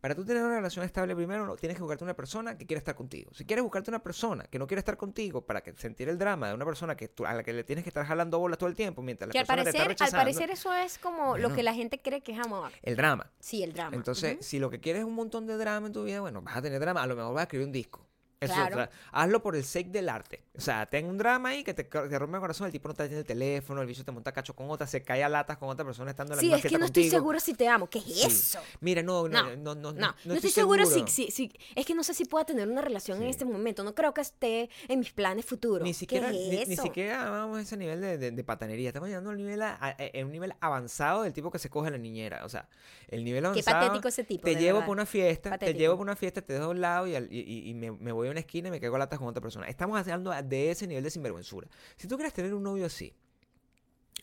Para 0.00 0.14
tú 0.14 0.24
tener 0.24 0.44
una 0.44 0.56
relación 0.56 0.84
estable, 0.84 1.16
primero 1.16 1.56
tienes 1.56 1.76
que 1.76 1.82
buscarte 1.82 2.04
una 2.04 2.14
persona 2.14 2.56
que 2.56 2.66
quiera 2.66 2.78
estar 2.78 2.94
contigo. 2.94 3.32
Si 3.34 3.44
quieres 3.44 3.64
buscarte 3.64 3.90
una 3.90 4.00
persona 4.02 4.44
que 4.44 4.58
no 4.58 4.66
quiere 4.68 4.78
estar 4.78 4.96
contigo 4.96 5.40
para 5.44 5.62
que 5.62 5.72
sentir 5.72 6.08
el 6.08 6.18
drama 6.18 6.48
de 6.48 6.54
una 6.54 6.64
persona 6.64 6.94
que 6.96 7.08
tú- 7.08 7.26
a 7.26 7.32
la 7.34 7.42
que 7.42 7.52
le 7.52 7.64
tienes 7.64 7.82
que 7.82 7.88
estar 7.90 8.04
jalando 8.06 8.38
bolas 8.38 8.58
todo 8.58 8.68
el 8.68 8.76
tiempo 8.76 9.02
mientras 9.02 9.26
la 9.28 9.32
Que 9.32 9.38
al 9.40 9.46
persona 9.46 9.64
te 9.64 9.70
está 9.70 9.78
parecer, 9.78 9.82
al 9.82 9.88
rechazando, 9.88 10.22
parecer 10.24 10.50
eso 10.50 10.72
es 10.74 10.98
como 10.98 11.36
lo 11.38 11.52
que 11.52 11.64
la 11.64 11.74
gente 11.74 12.00
cree 12.00 12.20
que 12.20 12.32
es 12.32 12.38
amor. 12.38 12.70
el 12.82 12.94
drama. 12.96 13.28
Sí, 13.40 13.64
el 13.64 13.72
drama. 13.72 13.96
Entonces, 13.96 14.36
si 14.46 14.60
lo 14.60 14.70
que 14.70 14.78
quieres 14.78 15.00
es 15.00 15.06
un 15.06 15.14
montón 15.14 15.46
de 15.46 15.56
drama 15.56 15.88
en 15.88 15.92
tu 15.92 16.04
vida, 16.04 16.20
bueno, 16.20 16.42
vas 16.42 16.56
a 16.58 16.62
tener 16.62 16.78
drama. 16.78 17.02
A 17.02 17.06
lo 17.06 17.16
mejor 17.16 17.34
vas 17.34 17.40
a 17.40 17.44
escribir 17.44 17.66
un 17.66 17.72
disco. 17.72 18.06
Eso, 18.40 18.54
Claro. 18.54 18.88
hazlo 19.10 19.42
por 19.42 19.56
el 19.56 19.64
sake 19.64 19.88
del 19.90 20.08
arte. 20.08 20.44
O 20.56 20.60
sea, 20.60 20.86
ten 20.86 21.06
un 21.06 21.18
drama 21.18 21.48
ahí 21.48 21.64
que 21.64 21.74
te, 21.74 21.82
te 21.84 22.18
rompe 22.18 22.36
el 22.36 22.40
corazón. 22.40 22.66
El 22.66 22.72
tipo 22.72 22.86
no 22.86 22.92
está 22.92 23.04
en 23.04 23.14
el 23.14 23.24
teléfono, 23.24 23.80
el 23.80 23.88
bicho 23.88 24.04
te 24.04 24.12
monta 24.12 24.30
cacho 24.30 24.54
con 24.54 24.70
otra, 24.70 24.86
se 24.86 25.02
cae 25.02 25.24
a 25.24 25.28
latas 25.28 25.58
con 25.58 25.68
otra 25.68 25.84
persona 25.84 26.10
estando 26.12 26.34
en 26.34 26.36
la 26.36 26.40
Sí, 26.40 26.46
misma 26.46 26.58
es 26.58 26.72
que 26.72 26.78
no 26.78 26.86
estoy 26.86 27.10
segura 27.10 27.40
si 27.40 27.54
te 27.54 27.66
amo. 27.66 27.88
¿Qué 27.90 27.98
es 27.98 28.04
Sí. 28.04 28.26
eso? 28.26 28.60
Mira, 28.80 29.02
no, 29.02 29.26
no, 29.28 29.42
No, 29.42 29.56
no, 29.56 29.74
no, 29.74 29.92
No, 29.92 30.14
no, 30.24 30.34
estoy 30.34 30.50
segura 30.50 30.86
si, 30.86 31.02
si, 31.08 31.30
si- 31.32 31.52
Es 31.74 31.84
que 31.84 31.94
no 31.94 32.04
sé 32.04 32.14
si 32.14 32.24
pueda 32.26 32.44
tener 32.44 32.68
una 32.68 32.80
relación 32.80 33.18
en 33.18 33.24
Sí. 33.24 33.30
este 33.30 33.44
momento. 33.44 33.82
No 33.82 33.94
creo 33.94 34.14
que 34.14 34.20
esté 34.20 34.70
en 34.86 35.00
mis 35.00 35.12
planes 35.12 35.44
futuros. 35.44 35.82
Ni 35.82 35.94
siquiera, 35.94 36.28
¿Qué 36.28 36.32
ni, 36.34 36.56
es 36.58 36.68
ni 36.68 36.74
eso? 36.74 36.82
siquiera 36.84 37.28
vamos 37.30 37.58
a 37.58 37.62
ese 37.62 37.76
nivel 37.76 38.00
de, 38.00 38.18
de- 38.18 38.30
de 38.30 38.44
patanería. 38.44 38.88
Estamos 38.90 39.08
llegando 39.08 39.30
al 39.30 39.36
nivel 39.36 39.62
a, 39.62 39.74
a- 39.74 39.90
a 39.98 40.24
un 40.24 40.30
nivel 40.30 40.54
avanzado 40.60 41.22
del 41.24 41.32
tipo 41.32 41.50
que 41.50 41.58
se 41.58 41.70
coge 41.70 41.88
a 41.88 41.90
la 41.90 41.98
niñera. 41.98 42.44
O 42.44 42.48
sea, 42.48 42.68
el 43.08 43.24
nivel 43.24 43.42
Qué 43.42 43.48
avanzado. 43.48 43.80
patético 43.80 44.08
ese 44.08 44.22
tipo. 44.24 44.44
Te 44.44 44.54
llevo 44.56 44.80
por 44.84 44.90
una 44.90 45.06
fiesta, 45.06 45.50
Patético. 45.50 45.76
te 45.76 45.78
llevo 45.82 45.96
por 45.96 46.04
una 46.06 46.16
fiesta, 46.16 46.40
te 46.42 46.52
dejo 46.52 46.66
a 46.66 46.68
un 46.68 46.80
lado 46.80 47.06
y, 47.06 47.14
al- 47.16 47.32
y- 47.32 47.40
y- 47.40 47.70
y 47.70 47.74
me, 47.74 47.90
me 47.90 48.12
voy 48.12 48.27
a 48.28 48.32
una 48.32 48.40
esquina 48.40 48.68
y 48.68 48.70
me 48.70 48.80
caigo 48.80 48.96
a 48.96 48.98
latas 48.98 49.18
con 49.18 49.28
otra 49.28 49.40
persona. 49.42 49.66
Estamos 49.68 49.98
hablando 49.98 50.30
de 50.42 50.70
ese 50.70 50.86
nivel 50.86 51.04
de 51.04 51.10
sinvergüenzura. 51.10 51.68
Si 51.96 52.06
tú 52.08 52.16
quieres 52.16 52.32
tener 52.32 52.54
un 52.54 52.62
novio 52.62 52.86
así, 52.86 53.14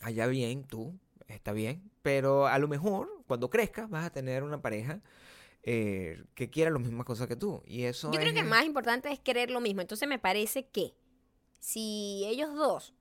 allá 0.00 0.26
bien, 0.26 0.64
tú, 0.64 0.98
está 1.28 1.52
bien, 1.52 1.90
pero 2.02 2.46
a 2.46 2.58
lo 2.58 2.68
mejor 2.68 3.08
cuando 3.26 3.50
crezcas 3.50 3.88
vas 3.90 4.04
a 4.06 4.10
tener 4.10 4.42
una 4.42 4.60
pareja 4.60 5.00
eh, 5.62 6.22
que 6.34 6.48
quiera 6.48 6.70
las 6.70 6.80
mismas 6.80 7.04
cosas 7.04 7.26
que 7.26 7.36
tú. 7.36 7.62
Y 7.66 7.82
eso 7.82 8.12
Yo 8.12 8.20
creo 8.20 8.32
que 8.32 8.44
más 8.44 8.64
importante 8.64 9.10
es 9.12 9.18
querer 9.18 9.50
lo 9.50 9.60
mismo. 9.60 9.80
Entonces 9.80 10.08
me 10.08 10.18
parece 10.18 10.68
que 10.68 10.94
si 11.58 12.24
ellos 12.26 12.54
dos. 12.54 12.94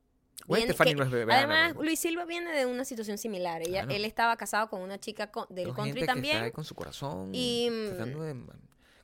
Que- 0.47 0.95
no 0.95 1.03
es 1.03 1.13
además, 1.29 1.75
¿no? 1.75 1.83
Luis 1.83 1.99
Silva 1.99 2.25
viene 2.25 2.51
de 2.51 2.65
una 2.65 2.83
situación 2.83 3.17
similar. 3.17 3.61
Ella. 3.61 3.85
Él 3.89 4.03
estaba 4.03 4.35
casado 4.35 4.69
con 4.69 4.81
una 4.81 4.99
chica 4.99 5.31
co- 5.31 5.47
del 5.49 5.67
country 5.73 5.83
gente 5.85 5.93
que 5.93 5.99
está 6.01 6.13
también. 6.13 6.37
ahí 6.43 6.51
con 6.51 6.63
su 6.65 6.75
corazón 6.75 7.29
Y, 7.33 7.69
de 7.69 8.33
mm, 8.33 8.47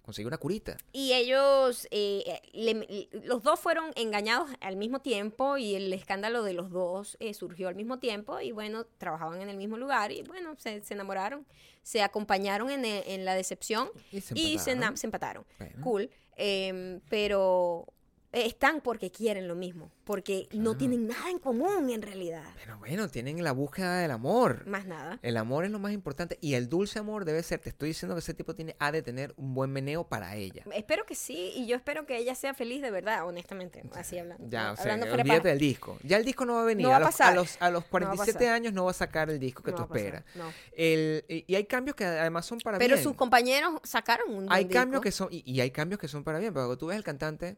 conseguir 0.01 0.27
una 0.27 0.37
curita. 0.37 0.77
Y 0.93 1.13
ellos, 1.13 1.87
eh, 1.91 2.23
eh, 2.25 2.41
le- 2.53 3.09
los 3.25 3.43
dos 3.43 3.59
fueron 3.59 3.91
engañados 3.95 4.49
al 4.59 4.75
mismo 4.75 4.99
tiempo 4.99 5.57
y 5.57 5.75
el 5.75 5.93
escándalo 5.93 6.43
de 6.43 6.53
los 6.53 6.71
dos 6.71 7.17
eh, 7.19 7.33
surgió 7.33 7.67
al 7.67 7.75
mismo 7.75 7.99
tiempo 7.99 8.39
y 8.41 8.51
bueno, 8.51 8.85
trabajaban 8.97 9.41
en 9.41 9.49
el 9.49 9.57
mismo 9.57 9.77
lugar 9.77 10.11
y 10.11 10.23
bueno, 10.23 10.55
se, 10.57 10.81
se 10.83 10.93
enamoraron, 10.95 11.45
se 11.83 12.01
acompañaron 12.01 12.69
en, 12.71 13.25
la 13.25 13.35
decepción 13.35 13.89
Y 14.11 14.21
se 14.21 14.33
y 14.37 14.57
se, 14.57 14.71
empataron. 14.71 14.97
se 14.97 15.07
empataron. 15.07 15.45
Bueno. 15.59 15.83
Cool, 15.83 16.09
em, 16.35 16.99
pero 17.09 17.85
están 18.31 18.81
porque 18.81 19.11
quieren 19.11 19.47
lo 19.47 19.55
mismo, 19.55 19.91
porque 20.05 20.47
no 20.53 20.77
tienen 20.77 21.07
nada 21.07 21.29
en 21.29 21.39
común 21.39 21.89
en 21.89 22.01
realidad, 22.01 22.43
Pero 22.55 22.77
bueno, 22.79 23.09
tienen 23.09 23.43
la 23.43 23.51
búsqueda 23.51 23.97
del 23.99 24.11
amor. 24.11 24.65
más 24.67 24.85
nada. 24.85 25.19
El 25.21 25.35
amor 25.37 25.65
es 25.65 25.71
lo 25.71 25.79
más 25.79 25.91
importante 25.91 26.37
y 26.41 26.53
el 26.53 26.69
dulce 26.69 26.99
amor 26.99 27.25
debe 27.25 27.43
ser, 27.43 27.59
te 27.59 27.69
estoy 27.69 27.89
diciendo 27.89 28.15
que 28.15 28.19
ese 28.19 28.33
tipo 28.33 28.55
tiene, 28.55 28.75
ha 28.79 28.91
de 28.91 29.01
tener 29.01 29.33
un 29.37 29.53
buen 29.53 29.71
meneo 29.71 30.05
para 30.07 30.35
ella. 30.35 30.63
Espero 30.73 31.05
que 31.05 31.15
sí, 31.15 31.51
y 31.55 31.67
yo 31.67 31.75
espero 31.75 32.05
que 32.05 32.17
ella 32.17 32.35
sea 32.35 32.53
feliz 32.53 32.81
de 32.81 32.91
verdad, 32.91 33.25
honestamente, 33.27 33.83
así 33.95 34.17
hablando. 34.17 34.47
Ya, 34.49 34.71
o 34.71 34.75
sea, 34.75 34.93
hablando 34.93 35.13
olvídate 35.13 35.49
del 35.49 35.59
disco. 35.59 35.97
Ya 36.03 36.17
el 36.17 36.25
disco 36.25 36.45
no 36.45 36.55
va 36.55 36.61
a 36.61 36.65
venir. 36.65 36.83
No 36.85 36.89
va 36.91 36.97
a, 36.97 36.99
los, 36.99 37.07
pasar. 37.09 37.33
a, 37.33 37.35
los, 37.35 37.57
a 37.61 37.69
los 37.69 37.83
47 37.85 38.33
pasar. 38.39 38.53
años 38.53 38.73
no 38.73 38.85
va 38.85 38.91
a 38.91 38.93
sacar 38.93 39.29
el 39.29 39.39
disco 39.39 39.61
que 39.63 39.71
No 39.71 39.77
tú 39.77 39.83
esperas. 39.93 40.23
no. 40.35 40.45
El, 40.71 41.25
y, 41.27 41.53
hay 41.55 41.65
cambios 41.65 41.95
que 41.95 42.05
además 42.05 42.45
son 42.45 42.59
para 42.59 42.77
Pero 42.77 42.95
bien. 42.95 43.03
sus 43.03 43.15
compañeros 43.15 43.79
sacaron 43.83 44.33
un 44.33 44.47
hay 44.51 44.65
cambios 44.67 45.01
disco. 45.01 45.03
que 45.03 45.11
son 45.11 45.27
y, 45.31 45.43
y 45.45 45.59
hay 45.61 45.71
cambios 45.71 45.99
que 45.99 46.07
son 46.07 46.23
para 46.23 46.39
bien 46.39 46.53
pero 46.53 46.77
tú 46.77 46.87
ves 46.87 46.97
el 46.97 47.03
cantante 47.03 47.57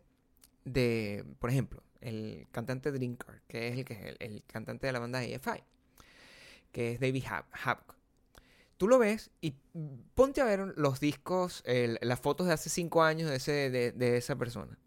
de 0.66 1.26
por 1.40 1.50
ejemplo 1.50 1.84
el 2.02 2.48
cantante 2.52 2.92
de 2.92 2.98
Drinker 2.98 3.42
que 3.48 3.68
es 3.70 3.78
el 3.78 3.86
que 3.86 3.94
es 3.94 4.02
el, 4.06 4.18
el 4.20 4.44
cantante 4.46 4.88
de 4.88 4.94
la 4.94 5.00
banda 5.00 5.20
AFI 5.20 5.64
que 6.72 6.94
es 6.94 7.00
David 7.00 7.24
Habk 7.26 7.96
tú 8.78 8.88
lo 8.88 8.98
ves 9.00 9.32
y 9.42 9.54
ponte 10.16 10.42
a 10.42 10.46
ver 10.46 10.74
los 10.78 11.00
discos 11.00 11.62
el- 11.66 12.00
las 12.02 12.20
fotos 12.20 12.48
de 12.48 12.54
hace 12.54 12.70
cinco 12.70 13.04
años 13.04 13.30
de 13.30 13.38
ese 13.38 13.70
de, 13.70 13.92
de 13.92 14.18
esa 14.18 14.36
persona 14.36 14.78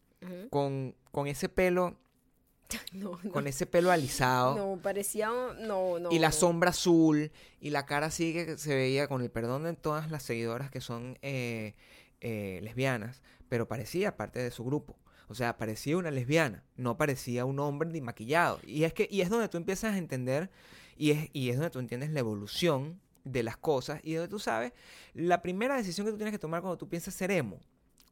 con, 0.49 0.95
con 1.11 1.27
ese 1.27 1.47
pelo 1.49 1.97
No, 2.91 3.17
no. 3.23 3.31
con 3.31 3.47
ese 3.47 3.65
pelo 3.65 3.91
alisado 3.91 4.55
No, 4.55 4.81
parecía 4.81 5.29
no, 5.59 5.99
no. 5.99 6.11
y 6.11 6.19
la 6.19 6.27
no. 6.29 6.33
sombra 6.33 6.71
azul 6.71 7.31
y 7.61 7.69
la 7.69 7.85
cara 7.85 8.07
así 8.07 8.33
que 8.33 8.57
se 8.57 8.75
veía 8.75 9.07
con 9.07 9.21
el 9.21 9.29
perdón 9.31 9.63
de 9.63 9.73
todas 9.73 10.11
las 10.11 10.23
seguidoras 10.23 10.69
que 10.69 10.81
son 10.81 11.17
eh, 11.21 11.75
eh, 12.19 12.59
lesbianas, 12.63 13.21
pero 13.47 13.69
parecía 13.69 14.17
parte 14.17 14.39
de 14.39 14.51
su 14.51 14.65
grupo. 14.65 14.97
O 15.27 15.35
sea, 15.35 15.57
parecía 15.57 15.97
una 15.97 16.11
lesbiana, 16.11 16.63
no 16.75 16.97
parecía 16.97 17.45
un 17.45 17.59
hombre 17.59 17.89
ni 17.89 18.01
maquillado. 18.01 18.59
Y 18.63 18.83
es 18.83 18.93
que 18.93 19.07
y 19.11 19.21
es 19.21 19.29
donde 19.29 19.49
tú 19.49 19.57
empiezas 19.57 19.93
a 19.93 19.97
entender 19.97 20.49
y 20.97 21.11
es 21.11 21.29
y 21.33 21.49
es 21.49 21.57
donde 21.57 21.69
tú 21.69 21.79
entiendes 21.79 22.11
la 22.11 22.19
evolución 22.19 22.99
de 23.23 23.43
las 23.43 23.57
cosas 23.57 23.99
y 24.03 24.13
donde 24.13 24.29
tú 24.29 24.39
sabes 24.39 24.71
la 25.13 25.41
primera 25.41 25.75
decisión 25.75 26.05
que 26.05 26.11
tú 26.11 26.17
tienes 26.17 26.31
que 26.31 26.39
tomar 26.39 26.61
cuando 26.61 26.77
tú 26.77 26.87
piensas 26.87 27.13
ser 27.13 27.29
emo 27.31 27.59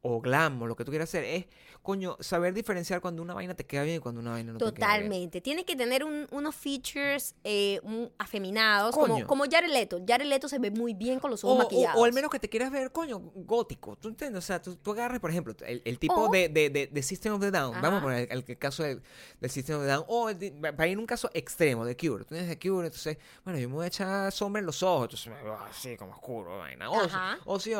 o 0.08 0.20
glam 0.20 0.60
o 0.62 0.66
lo 0.66 0.76
que 0.76 0.84
tú 0.84 0.90
quieras 0.92 1.08
hacer 1.08 1.24
es 1.24 1.46
coño 1.82 2.16
saber 2.20 2.52
diferenciar 2.52 3.00
cuando 3.00 3.22
una 3.22 3.32
vaina 3.34 3.54
te 3.54 3.64
queda 3.64 3.82
bien 3.84 3.96
y 3.96 3.98
cuando 4.00 4.20
una 4.20 4.32
vaina 4.32 4.52
no 4.52 4.58
te 4.58 4.64
queda 4.64 4.72
bien. 4.74 4.80
Totalmente. 5.04 5.40
Tiene 5.40 5.64
que 5.64 5.76
tener 5.76 6.02
un- 6.04 6.26
unos 6.32 6.54
features 6.56 7.34
eh, 7.44 7.78
un- 7.84 8.10
afeminados, 8.18 8.92
como, 8.94 9.14
Coño. 9.14 9.26
como 9.26 9.44
Jared 9.48 9.70
Leto. 9.70 10.00
Jared 10.06 10.26
Leto 10.26 10.48
se 10.48 10.58
ve 10.58 10.70
muy 10.72 10.94
bien 10.94 11.20
con 11.20 11.30
los 11.30 11.44
ojos 11.44 11.56
o- 11.56 11.62
maquillados. 11.62 12.00
o 12.00 12.04
al 12.04 12.12
menos 12.12 12.30
que 12.30 12.40
te 12.40 12.48
quieras 12.48 12.70
ver, 12.72 12.90
coño, 12.90 13.18
gótico. 13.20 13.96
¿Tú 13.96 14.08
entiendes? 14.08 14.42
O 14.42 14.46
sea, 14.46 14.60
tú, 14.60 14.74
tú 14.76 14.92
agarres, 14.92 15.20
por 15.20 15.30
ejemplo, 15.30 15.54
el, 15.64 15.80
el 15.84 15.98
tipo 16.00 16.28
de, 16.28 16.48
de, 16.48 16.70
de- 16.70 16.86
de 16.88 17.02
System 17.02 17.34
of 17.34 17.40
the 17.40 17.50
Down. 17.52 17.80
Vamos 17.80 18.00
a 18.00 18.02
poner 18.02 18.28
el, 18.32 18.44
el 18.46 18.58
caso 18.58 18.82
del, 18.82 19.00
del 19.40 19.50
System 19.50 19.76
of 19.76 19.82
the 19.82 19.88
Down. 19.88 20.04
O 20.08 20.28
el 20.28 20.36
para 20.76 20.86
ir 20.88 20.94
en 20.94 20.98
un 20.98 21.06
caso 21.06 21.30
extremo 21.34 21.84
de 21.84 21.96
Cure. 21.96 22.24
Tú 22.24 22.34
tienes 22.34 22.48
de 22.48 22.58
Cure, 22.58 22.86
entonces, 22.88 23.16
bueno, 23.44 23.58
yo 23.60 23.68
me 23.68 23.74
voy 23.76 23.84
a 23.84 23.88
echar 23.88 24.32
sombra 24.32 24.58
en 24.60 24.66
los 24.66 24.82
ojos. 24.82 25.04
Entonces 25.04 25.32
me 25.32 25.42
veo 25.42 25.54
así, 25.60 25.96
como 25.96 26.12
oscuro, 26.12 26.58
vaina. 26.58 26.90
O, 26.90 27.00
Ajá. 27.00 27.38
o 27.44 27.60
sí, 27.60 27.72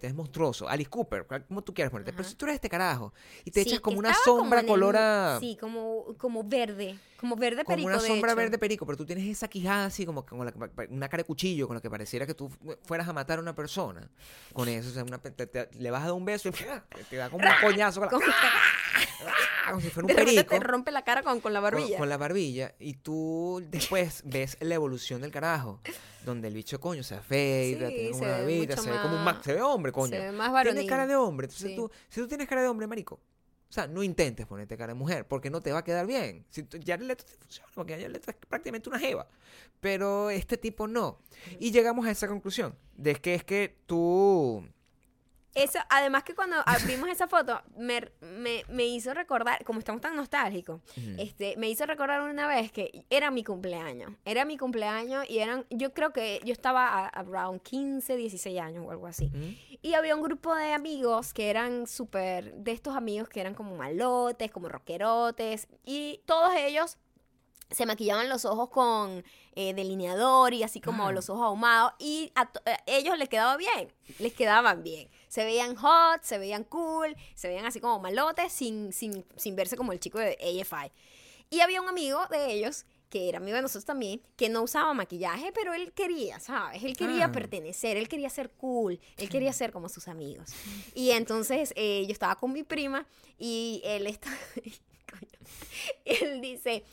te 0.00 0.06
es 0.06 0.14
monstruoso. 0.14 0.66
Alice 0.68 0.88
Cooper, 0.88 1.26
como 1.46 1.62
tú 1.62 1.69
quieras 1.74 1.90
ponerte. 1.90 2.12
Pero 2.12 2.24
si 2.28 2.34
tú 2.34 2.44
eres 2.46 2.56
este 2.56 2.68
carajo 2.68 3.12
y 3.44 3.50
te 3.50 3.62
Sí, 3.62 3.68
echas 3.70 3.80
como 3.80 3.98
una 3.98 4.12
como 4.24 4.38
sombra 4.40 4.60
el- 4.60 4.66
color 4.66 4.96
a. 4.96 5.38
Sí, 5.40 5.56
como, 5.60 6.14
como 6.18 6.44
verde. 6.44 6.98
Como 7.18 7.36
verde 7.36 7.64
Como 7.64 7.74
perico, 7.76 7.88
una 7.88 8.00
de 8.00 8.08
sombra 8.08 8.30
hecho. 8.32 8.36
verde 8.36 8.58
perico, 8.58 8.86
pero 8.86 8.96
tú 8.96 9.04
tienes 9.04 9.26
esa 9.28 9.46
quijada 9.46 9.84
así 9.84 10.06
como 10.06 10.24
con 10.24 10.42
la, 10.46 10.54
una 10.88 11.08
cara 11.08 11.22
de 11.22 11.26
cuchillo 11.26 11.66
con 11.66 11.76
la 11.76 11.82
que 11.82 11.90
pareciera 11.90 12.26
que 12.26 12.32
tú 12.34 12.48
fu- 12.48 12.76
fueras 12.84 13.06
a 13.08 13.12
matar 13.12 13.38
a 13.38 13.42
una 13.42 13.54
persona. 13.54 14.08
Con 14.54 14.68
eso, 14.68 14.88
o 14.88 14.92
sea, 14.92 15.04
una 15.04 15.18
pe- 15.18 15.30
te- 15.30 15.46
te- 15.46 15.68
le 15.78 15.90
vas 15.90 16.00
a 16.02 16.06
dar 16.06 16.14
un 16.14 16.24
beso 16.24 16.48
y 16.48 16.52
te 17.10 17.16
da 17.16 17.28
como 17.28 17.44
un 17.46 17.52
coñazo 17.60 18.00
con 18.08 18.20
la- 18.20 18.26
Como 19.70 19.80
si 19.82 19.90
fuera 19.90 20.04
un 20.04 20.08
de 20.08 20.14
repente 20.14 20.44
perico. 20.44 20.58
te 20.64 20.70
rompe 20.72 20.90
la 20.90 21.02
cara 21.02 21.22
con, 21.22 21.40
con 21.40 21.52
la 21.52 21.60
barbilla. 21.60 21.98
Con, 21.98 22.08
la 22.08 22.16
barbilla 22.16 22.74
y 22.78 22.94
tú 22.94 23.62
después 23.68 24.22
ves 24.24 24.56
la 24.60 24.74
evolución 24.74 25.20
del 25.22 25.30
carajo 25.30 25.80
donde 26.24 26.48
el 26.48 26.54
bicho 26.54 26.78
coño 26.80 27.02
se 27.02 27.14
afeita 27.14 27.88
Sí, 27.88 27.94
tiene 27.94 28.14
se 28.14 28.20
una 28.24 28.38
mucho 28.38 28.82
se 28.82 28.90
ve 28.90 28.96
como 29.00 29.16
un 29.16 29.24
más- 29.24 29.36
ma- 29.36 29.42
se 29.42 29.54
ve 29.54 29.62
hombre 29.62 29.90
coño 29.92 30.10
se 30.12 30.18
ve 30.18 30.32
más 30.32 30.48
tiene 30.48 30.52
varonil. 30.52 30.86
cara 30.88 31.06
de 31.06 31.16
hombre 31.16 31.46
entonces 31.46 31.70
Sí. 31.70 31.76
tú 31.76 31.90
si 32.08 32.20
tú 32.20 32.28
tienes 32.28 32.46
cara 32.48 32.62
de 32.62 32.68
hombre 32.68 32.86
marico 32.86 33.14
o 33.68 33.72
sea, 33.72 33.86
no 33.86 34.02
intentes 34.02 34.46
ponerte 34.48 34.76
cara 34.76 34.94
de 34.94 34.98
mujer, 34.98 35.28
porque 35.28 35.48
no 35.48 35.60
te 35.60 35.70
va 35.70 35.78
a 35.78 35.84
quedar 35.84 36.04
bien. 36.04 36.44
Si 36.50 36.64
tú, 36.64 36.76
Jared 36.84 37.06
Leto 37.06 37.24
te 37.24 37.34
funciona, 37.36 37.68
porque 37.72 37.92
Jared 37.92 38.10
Leto 38.10 38.32
es 38.32 38.36
prácticamente 38.48 38.88
una 38.88 38.98
jeva. 38.98 39.28
Pero 39.78 40.28
este 40.28 40.56
tipo 40.56 40.88
no. 40.88 41.20
Y 41.60 41.70
llegamos 41.70 42.04
a 42.04 42.10
esa 42.10 42.26
conclusión, 42.26 42.74
de 42.96 43.14
que 43.14 43.36
es 43.36 43.44
que 43.44 43.78
tú 43.86 44.66
Eso, 45.54 45.78
además 45.88 46.22
que 46.22 46.34
cuando 46.34 46.56
vimos 46.86 47.08
esa 47.08 47.26
foto, 47.26 47.60
me, 47.76 48.08
me, 48.20 48.64
me 48.68 48.86
hizo 48.86 49.12
recordar, 49.14 49.64
como 49.64 49.80
estamos 49.80 50.00
tan 50.00 50.14
nostálgicos, 50.14 50.80
este, 51.18 51.56
me 51.56 51.68
hizo 51.68 51.86
recordar 51.86 52.22
una 52.22 52.46
vez 52.46 52.70
que 52.70 53.04
era 53.10 53.30
mi 53.30 53.42
cumpleaños. 53.42 54.12
Era 54.24 54.44
mi 54.44 54.56
cumpleaños 54.56 55.28
y 55.28 55.38
eran, 55.38 55.66
yo 55.70 55.92
creo 55.92 56.12
que 56.12 56.40
yo 56.44 56.52
estaba 56.52 56.86
a, 56.86 57.06
around 57.08 57.62
15, 57.62 58.16
16 58.16 58.60
años 58.60 58.84
o 58.86 58.90
algo 58.90 59.06
así. 59.06 59.30
Y 59.82 59.94
había 59.94 60.14
un 60.14 60.22
grupo 60.22 60.54
de 60.54 60.72
amigos 60.72 61.32
que 61.34 61.50
eran 61.50 61.86
súper, 61.86 62.54
de 62.54 62.72
estos 62.72 62.94
amigos 62.96 63.28
que 63.28 63.40
eran 63.40 63.54
como 63.54 63.76
malotes, 63.76 64.50
como 64.50 64.68
rockerotes, 64.68 65.68
y 65.84 66.20
todos 66.26 66.54
ellos 66.54 66.96
se 67.70 67.86
maquillaban 67.86 68.28
los 68.28 68.44
ojos 68.44 68.68
con 68.70 69.24
eh, 69.54 69.74
delineador 69.74 70.54
y 70.54 70.62
así 70.62 70.80
como 70.80 71.08
Ah. 71.08 71.12
los 71.12 71.28
ojos 71.30 71.44
ahumados, 71.44 71.92
y 71.98 72.30
a 72.34 72.50
eh, 72.66 72.76
ellos 72.86 73.18
les 73.18 73.28
quedaba 73.28 73.56
bien, 73.56 73.92
les 74.18 74.32
quedaban 74.32 74.82
bien. 74.82 75.08
Se 75.28 75.44
veían 75.44 75.74
hot, 75.76 76.22
se 76.22 76.38
veían 76.38 76.64
cool, 76.64 77.16
se 77.34 77.48
veían 77.48 77.66
así 77.66 77.80
como 77.80 77.98
malotes 78.00 78.52
sin, 78.52 78.92
sin, 78.92 79.24
sin 79.36 79.56
verse 79.56 79.76
como 79.76 79.92
el 79.92 80.00
chico 80.00 80.18
de 80.18 80.36
AFI. 80.62 80.90
Y 81.50 81.60
había 81.60 81.80
un 81.82 81.88
amigo 81.88 82.20
de 82.30 82.52
ellos 82.52 82.86
que 83.08 83.28
era 83.28 83.38
amigo 83.38 83.56
de 83.56 83.62
nosotros 83.62 83.84
también, 83.84 84.22
que 84.36 84.48
no 84.48 84.62
usaba 84.62 84.94
maquillaje, 84.94 85.50
pero 85.52 85.74
él 85.74 85.92
quería, 85.92 86.38
¿sabes? 86.38 86.84
Él 86.84 86.96
quería 86.96 87.24
Ah. 87.24 87.32
pertenecer, 87.32 87.96
él 87.96 88.08
quería 88.08 88.30
ser 88.30 88.50
cool, 88.50 89.00
él 89.16 89.28
quería 89.28 89.52
ser 89.52 89.72
como 89.72 89.88
sus 89.88 90.06
amigos. 90.06 90.50
Y 90.94 91.10
entonces 91.10 91.72
eh, 91.74 92.04
yo 92.06 92.12
estaba 92.12 92.36
con 92.36 92.52
mi 92.52 92.62
prima 92.62 93.04
y 93.36 93.80
él 93.84 94.06
está... 94.06 94.30
Él 96.04 96.40
dice... 96.40 96.84